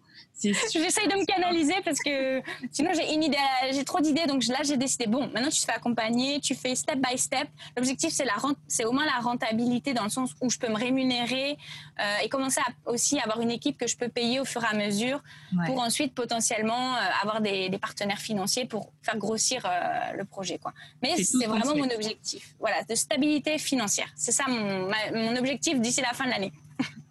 J'essaye 0.42 1.08
de 1.08 1.14
me 1.14 1.24
canaliser 1.24 1.76
parce 1.84 1.98
que 1.98 2.42
sinon 2.70 2.90
j'ai 2.94 3.14
une 3.14 3.22
idée, 3.22 3.38
j'ai 3.72 3.84
trop 3.84 4.00
d'idées. 4.00 4.26
Donc 4.26 4.44
là, 4.46 4.58
j'ai 4.62 4.76
décidé, 4.76 5.06
bon, 5.06 5.28
maintenant 5.28 5.48
tu 5.48 5.60
te 5.60 5.64
fais 5.64 5.72
accompagner, 5.72 6.40
tu 6.40 6.54
fais 6.54 6.74
step 6.74 6.98
by 6.98 7.16
step. 7.16 7.48
L'objectif, 7.76 8.12
c'est 8.12 8.24
la 8.24 8.34
c'est 8.68 8.84
au 8.84 8.92
moins 8.92 9.06
la 9.06 9.20
rentabilité 9.20 9.94
dans 9.94 10.04
le 10.04 10.10
sens 10.10 10.34
où 10.40 10.50
je 10.50 10.58
peux 10.58 10.68
me 10.68 10.76
rémunérer 10.76 11.56
euh, 12.00 12.18
et 12.22 12.28
commencer 12.28 12.60
à 12.60 12.90
aussi 12.90 13.18
avoir 13.18 13.40
une 13.40 13.50
équipe 13.50 13.78
que 13.78 13.86
je 13.86 13.96
peux 13.96 14.08
payer 14.08 14.38
au 14.38 14.44
fur 14.44 14.62
et 14.62 14.66
à 14.66 14.74
mesure 14.74 15.22
pour 15.66 15.80
ensuite 15.80 16.14
potentiellement 16.14 16.94
euh, 16.94 16.98
avoir 17.22 17.40
des, 17.40 17.70
partenaires 17.80 18.18
financiers 18.18 18.64
pour 18.64 18.92
faire 19.02 19.18
grossir 19.18 19.62
euh, 19.64 20.12
le 20.16 20.24
projet. 20.24 20.58
Quoi. 20.58 20.72
Mais 21.02 21.14
c'est 21.22 21.46
vraiment 21.46 21.76
mon 21.76 21.90
objectif. 21.90 22.54
Voilà, 22.58 22.82
de 22.84 22.94
stabilité 22.94 23.58
financière. 23.58 24.08
C'est 24.16 24.32
ça 24.32 24.44
mon, 24.48 24.90
mon 25.14 25.36
objectif 25.36 25.80
d'ici 25.80 26.00
la 26.00 26.12
fin 26.12 26.24
de 26.24 26.30
l'année. 26.30 26.52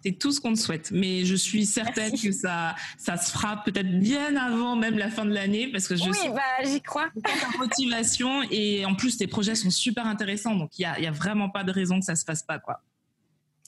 C'est 0.04 0.12
tout 0.12 0.30
ce 0.30 0.40
qu'on 0.40 0.54
te 0.54 0.58
souhaite. 0.58 0.90
Mais 0.92 1.24
je 1.24 1.34
suis 1.34 1.66
certaine 1.66 2.12
que 2.12 2.30
ça, 2.30 2.76
ça 2.96 3.16
se 3.16 3.32
fera 3.32 3.62
peut-être 3.64 3.98
bien 3.98 4.36
avant 4.36 4.76
même 4.76 4.98
la 4.98 5.10
fin 5.10 5.24
de 5.24 5.32
l'année 5.32 5.68
parce 5.72 5.88
que 5.88 5.96
je 5.96 6.04
oui, 6.04 6.16
bah, 6.32 6.64
j'y 6.64 6.80
crois. 6.80 7.08
Ta 7.24 7.58
motivation 7.58 8.42
et 8.50 8.84
en 8.84 8.94
plus 8.94 9.16
tes 9.16 9.26
projets 9.26 9.56
sont 9.56 9.70
super 9.70 10.06
intéressants. 10.06 10.54
Donc 10.54 10.78
il 10.78 10.82
y 10.82 10.84
a, 10.84 11.00
y 11.00 11.06
a 11.06 11.10
vraiment 11.10 11.50
pas 11.50 11.64
de 11.64 11.72
raison 11.72 11.98
que 11.98 12.04
ça 12.04 12.14
se 12.14 12.24
fasse 12.24 12.42
pas 12.42 12.58
quoi. 12.58 12.80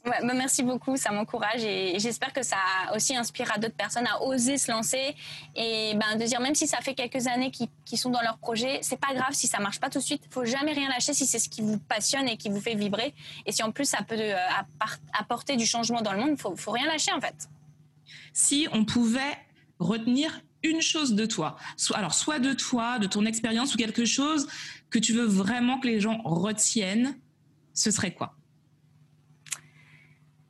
Bah 0.09 0.35
merci 0.35 0.63
beaucoup, 0.63 0.97
ça 0.97 1.13
m'encourage 1.13 1.63
et 1.65 1.99
j'espère 1.99 2.33
que 2.33 2.43
ça 2.43 2.57
aussi 2.95 3.15
inspirera 3.15 3.59
d'autres 3.59 3.75
personnes 3.75 4.07
à 4.07 4.23
oser 4.23 4.57
se 4.57 4.71
lancer 4.71 5.15
et 5.55 5.93
ben, 5.95 6.17
de 6.19 6.25
dire 6.25 6.41
même 6.41 6.55
si 6.55 6.67
ça 6.67 6.79
fait 6.79 6.95
quelques 6.95 7.27
années 7.27 7.51
qu'ils 7.51 7.99
sont 7.99 8.09
dans 8.09 8.23
leur 8.23 8.39
projet, 8.39 8.79
c'est 8.81 8.99
pas 8.99 9.13
grave 9.13 9.33
si 9.33 9.47
ça 9.47 9.59
marche 9.59 9.81
pas 9.81 9.91
tout 9.91 9.99
de 9.99 10.05
suite. 10.05 10.23
Faut 10.31 10.47
jamais 10.47 10.73
rien 10.73 10.89
lâcher 10.89 11.13
si 11.13 11.27
c'est 11.27 11.39
ce 11.39 11.51
qui 11.51 11.61
vous 11.61 11.79
passionne 11.79 12.27
et 12.27 12.39
qui 12.39 12.49
vous 12.49 12.61
fait 12.61 12.75
vibrer. 12.75 13.15
Et 13.45 13.53
si 13.53 13.63
en 13.63 13.71
plus 13.71 13.85
ça 13.85 13.99
peut 14.03 14.17
euh, 14.19 14.37
apporter 15.13 15.57
du 15.57 15.67
changement 15.67 16.01
dans 16.01 16.13
le 16.13 16.21
monde, 16.21 16.39
faut, 16.39 16.57
faut 16.57 16.71
rien 16.71 16.87
lâcher 16.87 17.13
en 17.13 17.21
fait. 17.21 17.49
Si 18.33 18.67
on 18.73 18.87
pouvait 18.87 19.37
retenir 19.79 20.41
une 20.63 20.81
chose 20.81 21.15
de 21.15 21.27
toi, 21.27 21.57
alors 21.93 22.15
soit 22.15 22.39
de 22.39 22.55
toi, 22.55 22.99
de 22.99 23.07
ton 23.07 23.27
expérience 23.27 23.75
ou 23.75 23.77
quelque 23.77 24.07
chose 24.07 24.49
que 24.89 24.99
tu 24.99 25.13
veux 25.13 25.27
vraiment 25.27 25.79
que 25.79 25.87
les 25.87 26.01
gens 26.01 26.23
retiennent, 26.25 27.19
ce 27.75 27.91
serait 27.91 28.15
quoi? 28.15 28.38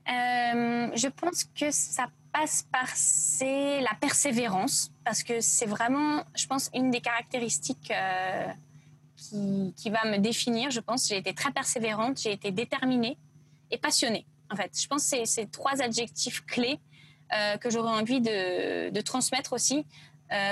Euh, 0.09 0.91
je 0.95 1.09
pense 1.09 1.45
que 1.45 1.71
ça 1.71 2.07
passe 2.33 2.67
par 2.73 2.89
c'est 2.95 3.81
la 3.81 3.95
persévérance 4.01 4.91
parce 5.05 5.23
que 5.23 5.41
c'est 5.41 5.67
vraiment, 5.67 6.25
je 6.35 6.47
pense, 6.47 6.71
une 6.75 6.91
des 6.91 7.01
caractéristiques 7.01 7.91
euh, 7.91 8.47
qui, 9.17 9.75
qui, 9.77 9.91
va 9.91 10.05
me 10.07 10.19
définir. 10.19 10.71
Je 10.71 10.81
pense 10.81 11.09
j'ai 11.09 11.19
été 11.19 11.35
très 11.35 11.53
persévérante, 11.53 12.21
j'ai 12.21 12.33
été 12.33 12.51
déterminée 12.51 13.19
et 13.71 13.79
passionnée. 13.79 14.27
En 14.51 14.57
fait, 14.57 14.79
je 14.81 14.87
pense 14.87 15.03
que 15.03 15.09
c'est 15.11 15.27
ces 15.27 15.47
trois 15.47 15.83
adjectifs 15.83 16.45
clés 16.47 16.81
euh, 17.35 17.59
que 17.59 17.69
j'aurais 17.69 17.93
envie 17.93 18.23
de, 18.23 18.89
de, 18.91 19.01
transmettre 19.03 19.53
aussi 19.53 19.85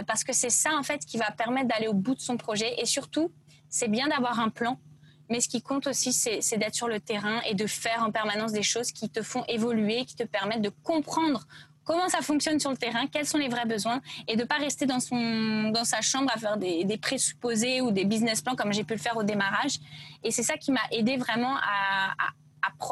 parce 0.07 0.25
que 0.25 0.33
c'est 0.33 0.49
ça 0.49 0.71
en 0.79 0.83
fait 0.83 1.05
qui 1.05 1.19
va 1.19 1.31
permettre 1.31 1.69
d'aller 1.69 1.87
au 1.87 1.93
bout 1.93 2.15
de 2.15 2.21
son 2.21 2.39
projet 2.39 2.81
et 2.81 2.87
surtout 2.87 3.31
c'est 3.69 3.89
bien 3.89 4.09
d'avoir 4.09 4.41
un 4.41 4.49
plan 4.49 4.81
mais 5.29 5.41
ce 5.41 5.49
qui 5.49 5.63
compte 5.63 5.87
aussi, 5.87 6.13
c'est 6.13 6.57
d'être 6.57 6.75
sur 6.75 6.89
le 6.89 7.01
terrain 7.01 7.41
et 7.49 7.55
de 7.55 7.67
faire 7.67 8.03
en 8.03 8.11
permanence 8.11 8.53
des 8.53 8.63
choses 8.63 8.93
qui 8.93 9.09
te 9.09 9.23
font 9.23 9.45
évoluer, 9.49 10.05
qui 10.05 10.15
te 10.15 10.25
permettent 10.25 10.63
de 10.63 10.73
comprendre 10.83 11.47
comment 11.85 12.09
ça 12.09 12.21
fonctionne 12.21 12.61
sur 12.61 12.71
le 12.71 12.77
terrain, 12.77 13.07
quels 13.07 13.27
sont 13.27 13.39
les 13.39 13.49
vrais 13.49 13.65
besoins, 13.65 14.01
et 14.29 14.37
de 14.37 14.43
ne 14.43 14.47
pas 14.47 14.57
rester 14.57 14.87
dans, 14.87 15.01
son, 15.01 15.71
dans 15.71 15.85
sa 15.85 16.01
chambre 16.03 16.31
à 16.35 16.39
faire 16.39 16.57
des, 16.59 16.99
présupposés 17.01 17.81
ou 17.81 17.93
des 17.93 18.05
business 18.05 18.43
plans 18.43 18.57
comme 18.57 18.73
j'ai 18.73 18.85
pu 18.85 18.95
le 18.95 18.99
faire 18.99 19.17
au 19.17 19.23
démarrage. 19.23 19.79
Et 20.23 20.31
c'est 20.31 20.43
ça 20.43 20.57
qui 20.57 20.73
m'a 20.73 20.81
aidé 20.91 21.17
vraiment 21.17 21.57
à, 21.57 22.13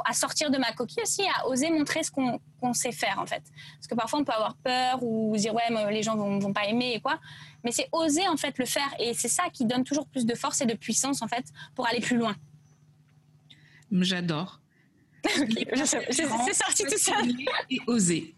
à, 0.07 0.13
sortir 0.13 0.51
de 0.51 0.59
ma 0.59 0.73
coquille 0.73 1.03
aussi, 1.03 1.23
à 1.37 1.49
oser 1.49 1.71
montrer 1.71 2.05
ce 2.05 2.13
qu'on 2.13 2.73
sait 2.73 2.93
faire 2.93 3.19
en 3.19 3.27
fait. 3.27 3.43
Parce 3.77 3.89
que 3.89 3.95
parfois 3.97 4.21
on 4.21 4.25
peut 4.25 4.33
avoir 4.33 4.55
peur 4.57 5.03
ou 5.03 5.37
dire 5.37 5.53
ouais 5.53 5.91
les 5.91 6.05
gens 6.05 6.17
vont, 6.17 6.39
vont 6.39 6.53
pas 6.53 6.67
aimer 6.67 6.93
et 6.95 7.01
quoi 7.01 7.19
mais 7.65 7.73
c'est 7.73 7.89
oser 7.93 8.29
en 8.29 8.37
fait 8.37 8.59
le 8.59 8.67
faire 8.67 8.95
et 8.99 9.15
c'est 9.15 9.29
ça 9.29 9.45
qui 9.53 9.65
donne 9.65 9.85
toujours 9.85 10.07
plus 10.07 10.27
de 10.27 10.35
force 10.35 10.61
et 10.61 10.67
de 10.67 10.75
puissance 10.75 11.23
en 11.23 11.29
fait 11.29 11.47
pour 11.75 11.87
aller 11.87 12.01
plus 12.01 12.17
loin. 12.17 12.37
J'adore. 13.91 14.61
c'est 15.25 16.55
sorti 16.55 16.85
tout 16.85 16.99
ça. 16.99 17.15
Et 17.71 17.79
oser. 17.87 18.35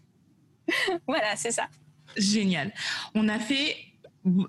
voilà, 1.07 1.35
c'est 1.35 1.51
ça. 1.51 1.67
Génial. 2.15 2.73
On 3.13 3.27
a 3.27 3.39
fait 3.39 3.75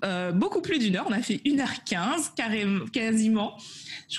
euh, 0.03 0.31
beaucoup 0.31 0.61
plus 0.61 0.79
d'une 0.79 0.95
heure. 0.95 1.05
On 1.07 1.11
a 1.11 1.21
fait 1.21 1.41
1h15 1.45 2.33
carrément, 2.35 2.85
quasiment. 2.87 3.57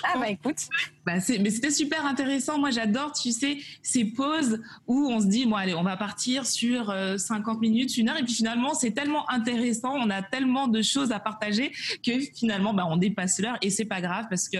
ah 0.03 0.17
bah 0.17 0.29
écoute. 0.29 0.67
Bah 1.05 1.13
mais 1.39 1.49
c'était 1.49 1.71
super 1.71 2.05
intéressant. 2.05 2.59
Moi, 2.59 2.69
j'adore, 2.69 3.11
tu 3.11 3.31
sais, 3.31 3.57
ces 3.81 4.05
pauses 4.05 4.61
où 4.85 5.07
on 5.09 5.19
se 5.19 5.25
dit, 5.25 5.45
bon, 5.45 5.55
allez, 5.55 5.73
on 5.73 5.81
va 5.81 5.97
partir 5.97 6.45
sur 6.45 6.93
50 7.17 7.57
euh, 7.57 7.59
minutes, 7.59 7.97
une 7.97 8.09
heure, 8.09 8.17
et 8.17 8.23
puis 8.23 8.35
finalement, 8.35 8.75
c'est 8.75 8.91
tellement 8.91 9.29
intéressant, 9.31 9.95
on 9.95 10.09
a 10.11 10.21
tellement 10.21 10.67
de 10.67 10.81
choses 10.83 11.11
à 11.11 11.19
partager 11.19 11.71
que 12.05 12.19
finalement, 12.35 12.73
bah, 12.73 12.85
on 12.87 12.97
dépasse 12.97 13.39
l'heure, 13.39 13.57
et 13.63 13.71
c'est 13.71 13.85
pas 13.85 13.99
grave 13.99 14.25
parce 14.29 14.47
que 14.47 14.57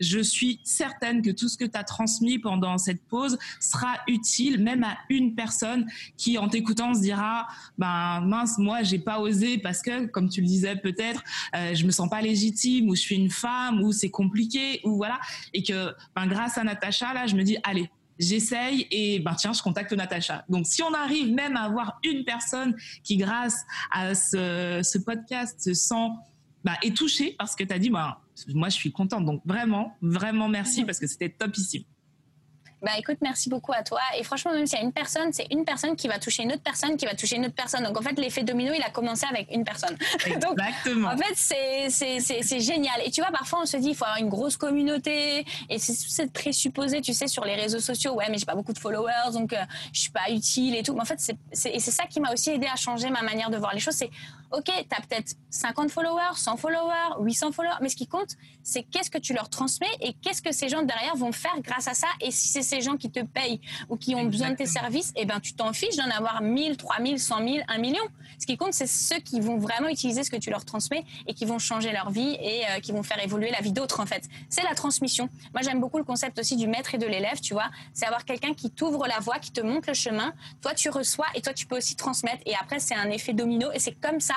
je 0.00 0.18
suis 0.18 0.60
certaine 0.64 1.20
que 1.20 1.30
tout 1.30 1.48
ce 1.48 1.58
que 1.58 1.64
tu 1.64 1.78
as 1.78 1.84
transmis 1.84 2.38
pendant 2.38 2.78
cette 2.78 3.02
pause 3.04 3.38
sera 3.60 3.98
utile, 4.08 4.62
même 4.62 4.84
à 4.84 4.96
une 5.10 5.34
personne 5.34 5.86
qui, 6.16 6.38
en 6.38 6.48
t'écoutant, 6.48 6.94
se 6.94 7.00
dira, 7.00 7.46
ben 7.76 8.20
mince, 8.22 8.56
moi, 8.58 8.82
j'ai 8.82 8.98
pas 8.98 9.20
osé 9.20 9.58
parce 9.58 9.82
que, 9.82 10.06
comme 10.06 10.30
tu 10.30 10.40
le 10.40 10.46
disais, 10.46 10.76
peut-être, 10.76 11.22
euh, 11.54 11.74
je 11.74 11.84
me 11.84 11.90
sens 11.90 12.08
pas 12.08 12.22
légitime, 12.22 12.88
ou 12.88 12.96
je 12.96 13.00
suis 13.00 13.16
une 13.16 13.30
femme, 13.30 13.82
ou 13.82 13.92
c'est 13.92 14.10
compliqué, 14.10 14.80
ou 14.84 14.96
voilà, 14.96 15.20
et 15.52 15.62
que 15.62 15.81
ben, 16.14 16.26
grâce 16.26 16.58
à 16.58 16.64
Natacha, 16.64 17.12
là, 17.14 17.26
je 17.26 17.34
me 17.34 17.42
dis, 17.42 17.56
allez, 17.62 17.90
j'essaye 18.18 18.86
et 18.90 19.20
ben 19.20 19.34
tiens, 19.34 19.52
je 19.52 19.62
contacte 19.62 19.92
Natacha. 19.92 20.44
Donc 20.48 20.66
si 20.66 20.82
on 20.82 20.92
arrive 20.94 21.32
même 21.32 21.56
à 21.56 21.62
avoir 21.62 21.98
une 22.04 22.24
personne 22.24 22.76
qui, 23.02 23.16
grâce 23.16 23.56
à 23.90 24.14
ce, 24.14 24.98
podcast, 24.98 25.60
se 25.60 25.74
sent 25.74 26.08
bah, 26.64 26.76
est 26.82 26.96
touchée 26.96 27.34
parce 27.38 27.56
que 27.56 27.64
tu 27.64 27.72
as 27.72 27.78
dit, 27.78 27.90
bah, 27.90 28.20
moi 28.48 28.68
je 28.68 28.76
suis 28.76 28.92
contente. 28.92 29.24
Donc 29.24 29.42
vraiment, 29.44 29.96
vraiment 30.00 30.48
merci 30.48 30.84
parce 30.84 30.98
que 30.98 31.06
c'était 31.06 31.30
topissime. 31.30 31.84
Bah 32.82 32.92
écoute, 32.98 33.18
merci 33.20 33.48
beaucoup 33.48 33.72
à 33.72 33.82
toi. 33.82 34.00
Et 34.18 34.24
franchement, 34.24 34.52
même 34.52 34.66
s'il 34.66 34.78
y 34.78 34.82
a 34.82 34.84
une 34.84 34.92
personne, 34.92 35.32
c'est 35.32 35.46
une 35.52 35.64
personne 35.64 35.94
qui 35.94 36.08
va 36.08 36.18
toucher 36.18 36.42
une 36.42 36.52
autre 36.52 36.62
personne, 36.62 36.96
qui 36.96 37.06
va 37.06 37.14
toucher 37.14 37.36
une 37.36 37.44
autre 37.46 37.54
personne. 37.54 37.84
Donc 37.84 37.98
en 37.98 38.02
fait, 38.02 38.18
l'effet 38.18 38.42
domino, 38.42 38.72
il 38.74 38.82
a 38.82 38.90
commencé 38.90 39.24
avec 39.30 39.48
une 39.52 39.64
personne. 39.64 39.96
Exactement. 40.26 41.10
Donc, 41.10 41.20
en 41.20 41.22
fait, 41.22 41.88
c'est 41.88 42.60
génial. 42.60 43.00
Et 43.04 43.10
tu 43.10 43.20
vois, 43.20 43.30
parfois, 43.30 43.60
on 43.62 43.66
se 43.66 43.76
dit, 43.76 43.90
il 43.90 43.94
faut 43.94 44.04
avoir 44.04 44.18
une 44.18 44.28
grosse 44.28 44.56
communauté. 44.56 45.46
Et 45.70 45.78
c'est 45.78 46.32
présupposé, 46.32 47.00
tu 47.00 47.12
sais, 47.12 47.28
sur 47.28 47.44
les 47.44 47.54
réseaux 47.54 47.80
sociaux. 47.80 48.14
Ouais, 48.14 48.26
mais 48.30 48.38
j'ai 48.38 48.46
pas 48.46 48.56
beaucoup 48.56 48.72
de 48.72 48.78
followers, 48.78 49.32
donc 49.32 49.52
euh, 49.52 49.56
je 49.92 50.00
suis 50.00 50.10
pas 50.10 50.30
utile 50.30 50.74
et 50.74 50.82
tout. 50.82 50.94
Mais 50.94 51.02
en 51.02 51.04
fait, 51.04 51.20
c'est 51.52 51.78
ça 51.78 52.04
qui 52.06 52.20
m'a 52.20 52.32
aussi 52.32 52.50
aidé 52.50 52.66
à 52.66 52.76
changer 52.76 53.10
ma 53.10 53.22
manière 53.22 53.50
de 53.50 53.58
voir 53.58 53.74
les 53.74 53.80
choses. 53.80 53.94
C'est, 53.94 54.10
ok, 54.52 54.64
tu 54.64 54.72
as 54.72 55.00
peut-être 55.00 55.34
50 55.50 55.90
followers, 55.90 56.36
100 56.36 56.56
followers, 56.56 57.16
800 57.20 57.52
followers, 57.52 57.76
mais 57.80 57.88
ce 57.88 57.96
qui 57.96 58.06
compte, 58.06 58.36
c'est 58.62 58.82
qu'est-ce 58.82 59.10
que 59.10 59.18
tu 59.18 59.34
leur 59.34 59.48
transmets 59.48 59.86
et 60.00 60.12
qu'est-ce 60.14 60.42
que 60.42 60.52
ces 60.52 60.68
gens 60.68 60.82
derrière 60.82 61.16
vont 61.16 61.32
faire 61.32 61.54
grâce 61.60 61.88
à 61.88 61.94
ça. 61.94 62.06
Et 62.20 62.30
si 62.30 62.48
c'est 62.48 62.62
ces 62.62 62.80
gens 62.80 62.96
qui 62.96 63.10
te 63.10 63.20
payent 63.20 63.60
ou 63.88 63.96
qui 63.96 64.14
ont 64.14 64.24
besoin 64.24 64.50
de 64.50 64.56
tes 64.56 64.66
services, 64.66 65.12
eh 65.16 65.24
ben, 65.24 65.40
tu 65.40 65.54
t'en 65.54 65.72
fiches 65.72 65.96
d'en 65.96 66.10
avoir 66.10 66.42
1000, 66.42 66.76
3000, 66.76 67.18
100 67.18 67.38
000, 67.38 67.58
1 67.68 67.78
million. 67.78 68.02
Ce 68.38 68.46
qui 68.46 68.56
compte, 68.56 68.74
c'est 68.74 68.86
ceux 68.86 69.18
qui 69.18 69.40
vont 69.40 69.58
vraiment 69.58 69.88
utiliser 69.88 70.22
ce 70.24 70.30
que 70.30 70.36
tu 70.36 70.50
leur 70.50 70.64
transmets 70.64 71.04
et 71.26 71.34
qui 71.34 71.44
vont 71.44 71.58
changer 71.58 71.92
leur 71.92 72.10
vie 72.10 72.36
et 72.40 72.64
euh, 72.66 72.80
qui 72.80 72.92
vont 72.92 73.02
faire 73.02 73.22
évoluer 73.22 73.50
la 73.50 73.60
vie 73.60 73.72
d'autres, 73.72 74.00
en 74.00 74.06
fait. 74.06 74.24
C'est 74.48 74.62
la 74.62 74.74
transmission. 74.74 75.28
Moi, 75.52 75.62
j'aime 75.62 75.80
beaucoup 75.80 75.98
le 75.98 76.04
concept 76.04 76.38
aussi 76.38 76.56
du 76.56 76.66
maître 76.66 76.94
et 76.94 76.98
de 76.98 77.06
l'élève, 77.06 77.40
tu 77.40 77.54
vois. 77.54 77.70
C'est 77.94 78.06
avoir 78.06 78.24
quelqu'un 78.24 78.54
qui 78.54 78.70
t'ouvre 78.70 79.06
la 79.06 79.18
voie, 79.18 79.38
qui 79.38 79.52
te 79.52 79.60
montre 79.60 79.88
le 79.88 79.94
chemin. 79.94 80.32
Toi, 80.60 80.74
tu 80.74 80.90
reçois 80.90 81.26
et 81.34 81.40
toi, 81.40 81.52
tu 81.52 81.66
peux 81.66 81.76
aussi 81.76 81.96
transmettre. 81.96 82.42
Et 82.46 82.54
après, 82.54 82.78
c'est 82.78 82.94
un 82.94 83.10
effet 83.10 83.32
domino. 83.32 83.70
Et 83.72 83.78
c'est 83.78 83.92
comme 83.92 84.20
ça 84.20 84.34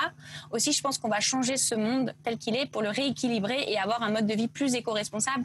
aussi, 0.50 0.72
je 0.72 0.80
pense 0.80 0.98
qu'on 0.98 1.08
va 1.08 1.20
changer 1.20 1.56
ce 1.56 1.74
monde 1.74 2.14
tel 2.24 2.38
qu'il 2.38 2.56
est 2.56 2.66
pour 2.66 2.82
le 2.82 2.90
rééquilibrer 2.90 3.64
et 3.68 3.78
avoir 3.78 4.02
un 4.02 4.10
mode 4.10 4.26
de 4.26 4.34
vie 4.34 4.48
plus 4.48 4.74
éco-responsable 4.74 5.44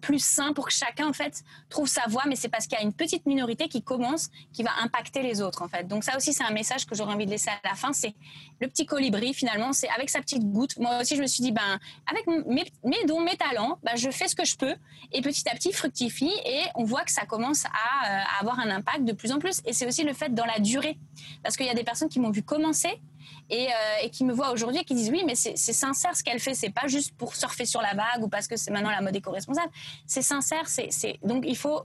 plus 0.00 0.24
sain 0.24 0.52
pour 0.52 0.66
que 0.66 0.72
chacun 0.72 1.08
en 1.08 1.12
fait 1.12 1.42
trouve 1.68 1.88
sa 1.88 2.02
voie. 2.08 2.24
Mais 2.28 2.36
c'est 2.36 2.48
parce 2.48 2.66
qu'il 2.66 2.78
y 2.78 2.80
a 2.80 2.84
une 2.84 2.92
petite 2.92 3.26
minorité 3.26 3.68
qui 3.68 3.82
commence 3.82 4.30
qui 4.52 4.62
va 4.62 4.70
impacter 4.82 5.22
les 5.22 5.40
autres 5.40 5.62
en 5.62 5.68
fait. 5.68 5.86
Donc 5.86 6.04
ça 6.04 6.16
aussi 6.16 6.32
c'est 6.32 6.44
un 6.44 6.50
message 6.50 6.86
que 6.86 6.94
j'aurais 6.94 7.14
envie 7.14 7.26
de 7.26 7.30
laisser 7.30 7.50
à 7.50 7.68
la 7.68 7.74
fin. 7.74 7.92
C'est 7.92 8.14
le 8.60 8.68
petit 8.68 8.86
colibri 8.86 9.34
finalement. 9.34 9.72
C'est 9.72 9.88
avec 9.90 10.10
sa 10.10 10.20
petite 10.20 10.44
goutte. 10.44 10.76
Moi 10.78 11.00
aussi 11.00 11.16
je 11.16 11.22
me 11.22 11.26
suis 11.26 11.42
dit 11.42 11.52
ben 11.52 11.78
avec 12.06 12.26
mes, 12.26 13.04
dons 13.06 13.20
mes 13.20 13.36
talents 13.36 13.78
ben, 13.82 13.96
je 13.96 14.10
fais 14.10 14.28
ce 14.28 14.34
que 14.34 14.44
je 14.44 14.56
peux. 14.56 14.74
Et 15.12 15.22
petit 15.22 15.48
à 15.48 15.54
petit 15.54 15.72
fructifie 15.72 16.32
et 16.44 16.62
on 16.74 16.84
voit 16.84 17.02
que 17.02 17.12
ça 17.12 17.24
commence 17.24 17.64
à, 17.64 17.68
à 17.68 18.06
euh, 18.06 18.40
avoir 18.40 18.58
un 18.60 18.70
impact 18.70 19.04
de 19.04 19.12
plus 19.12 19.32
en 19.32 19.38
plus. 19.38 19.62
Et 19.64 19.72
c'est 19.72 19.86
aussi 19.86 20.04
le 20.04 20.12
fait 20.12 20.34
dans 20.34 20.44
la 20.44 20.58
durée. 20.58 20.98
Parce 21.42 21.56
qu'il 21.56 21.66
y 21.66 21.70
a 21.70 21.74
des 21.74 21.84
personnes 21.84 22.08
qui 22.08 22.20
m'ont 22.20 22.30
vu 22.30 22.42
commencer 22.42 23.00
euh, 23.50 23.66
et, 24.02 24.10
qui 24.10 24.24
me 24.24 24.32
voient 24.32 24.50
aujourd'hui 24.50 24.80
et 24.80 24.84
qui 24.84 24.94
disent 24.94 25.10
oui, 25.10 25.22
mais 25.26 25.34
c'est 25.34 25.56
sincère 25.56 26.14
ce 26.16 26.22
qu'elle 26.22 26.40
fait, 26.40 26.54
c'est 26.54 26.70
pas 26.70 26.86
juste 26.86 27.14
pour 27.16 27.34
surfer 27.34 27.64
sur 27.64 27.80
la 27.80 27.94
vague 27.94 28.22
ou 28.22 28.28
parce 28.28 28.46
que 28.46 28.56
c'est 28.56 28.70
maintenant 28.70 28.90
la 28.90 29.00
mode 29.00 29.16
éco-responsable. 29.16 29.72
C'est 30.06 30.22
sincère, 30.22 30.68
c'est 30.68 31.18
donc 31.22 31.44
il 31.46 31.56
faut 31.56 31.82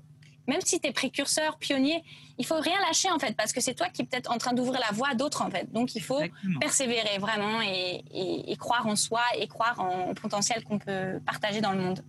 même 0.47 0.61
si 0.61 0.79
tu 0.79 0.87
es 0.87 0.91
précurseur, 0.91 1.57
pionnier, 1.57 2.03
il 2.37 2.45
faut 2.45 2.59
rien 2.59 2.79
lâcher 2.81 3.09
en 3.11 3.19
fait, 3.19 3.35
parce 3.35 3.53
que 3.53 3.61
c'est 3.61 3.73
toi 3.73 3.87
qui 3.89 4.01
es 4.01 4.05
peut-être 4.05 4.31
en 4.31 4.37
train 4.37 4.53
d'ouvrir 4.53 4.79
la 4.79 4.93
voie 4.93 5.09
à 5.11 5.15
d'autres 5.15 5.41
en 5.41 5.49
fait. 5.49 5.71
Donc 5.71 5.95
il 5.95 6.01
faut 6.01 6.21
persévérer 6.59 7.17
vraiment 7.17 7.61
et, 7.61 8.03
et, 8.47 8.55
croire 8.57 8.85
en 8.87 8.95
soi 8.95 9.21
et 9.37 9.47
croire 9.47 9.79
en 9.79 10.13
potentiel 10.13 10.63
qu'on 10.63 10.79
peut 10.79 11.19
partager 11.25 11.61
dans 11.61 11.71
le 11.71 11.79
monde. 11.79 12.03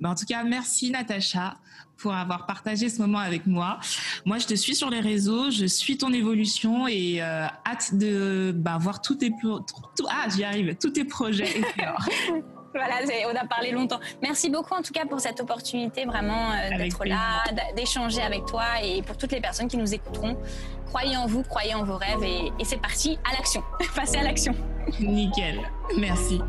Bah, 0.00 0.10
en 0.10 0.14
tout 0.14 0.26
cas, 0.26 0.44
merci 0.44 0.90
Natacha 0.90 1.56
pour 1.98 2.14
avoir 2.14 2.46
partagé 2.46 2.88
ce 2.88 3.00
moment 3.00 3.18
avec 3.18 3.46
moi. 3.46 3.78
Moi, 4.24 4.38
je 4.38 4.46
te 4.46 4.54
suis 4.54 4.74
sur 4.74 4.88
les 4.88 5.00
réseaux, 5.00 5.50
je 5.50 5.66
suis 5.66 5.98
ton 5.98 6.12
évolution 6.12 6.86
et 6.86 7.20
euh, 7.20 7.46
hâte 7.66 7.94
de 7.94 8.52
bah, 8.54 8.78
voir 8.80 9.02
tous 9.02 9.16
tes 9.16 9.30
tout, 9.40 10.06
ah 10.08 10.26
j'y 10.34 10.44
arrive, 10.44 10.76
tous 10.80 10.90
tes 10.90 11.04
projets. 11.04 11.60
voilà, 12.74 12.94
on 13.26 13.36
a 13.36 13.46
parlé 13.46 13.72
longtemps. 13.72 14.00
Merci 14.22 14.48
beaucoup 14.48 14.74
en 14.74 14.82
tout 14.82 14.92
cas 14.92 15.06
pour 15.06 15.20
cette 15.20 15.40
opportunité 15.40 16.04
vraiment 16.04 16.52
euh, 16.52 16.76
d'être 16.78 17.04
là, 17.04 17.42
d'échanger 17.76 18.22
avec 18.22 18.46
toi 18.46 18.64
et 18.82 19.02
pour 19.02 19.16
toutes 19.16 19.32
les 19.32 19.40
personnes 19.40 19.68
qui 19.68 19.76
nous 19.76 19.92
écouteront. 19.92 20.38
Croyez 20.86 21.16
en 21.16 21.26
vous, 21.26 21.42
croyez 21.42 21.74
en 21.74 21.84
vos 21.84 21.96
rêves 21.96 22.22
et, 22.22 22.52
et 22.58 22.64
c'est 22.64 22.80
parti 22.80 23.18
à 23.28 23.36
l'action. 23.36 23.62
Passez 23.94 24.18
à 24.18 24.22
l'action. 24.22 24.54
Nickel. 25.00 25.60
Merci. 25.98 26.40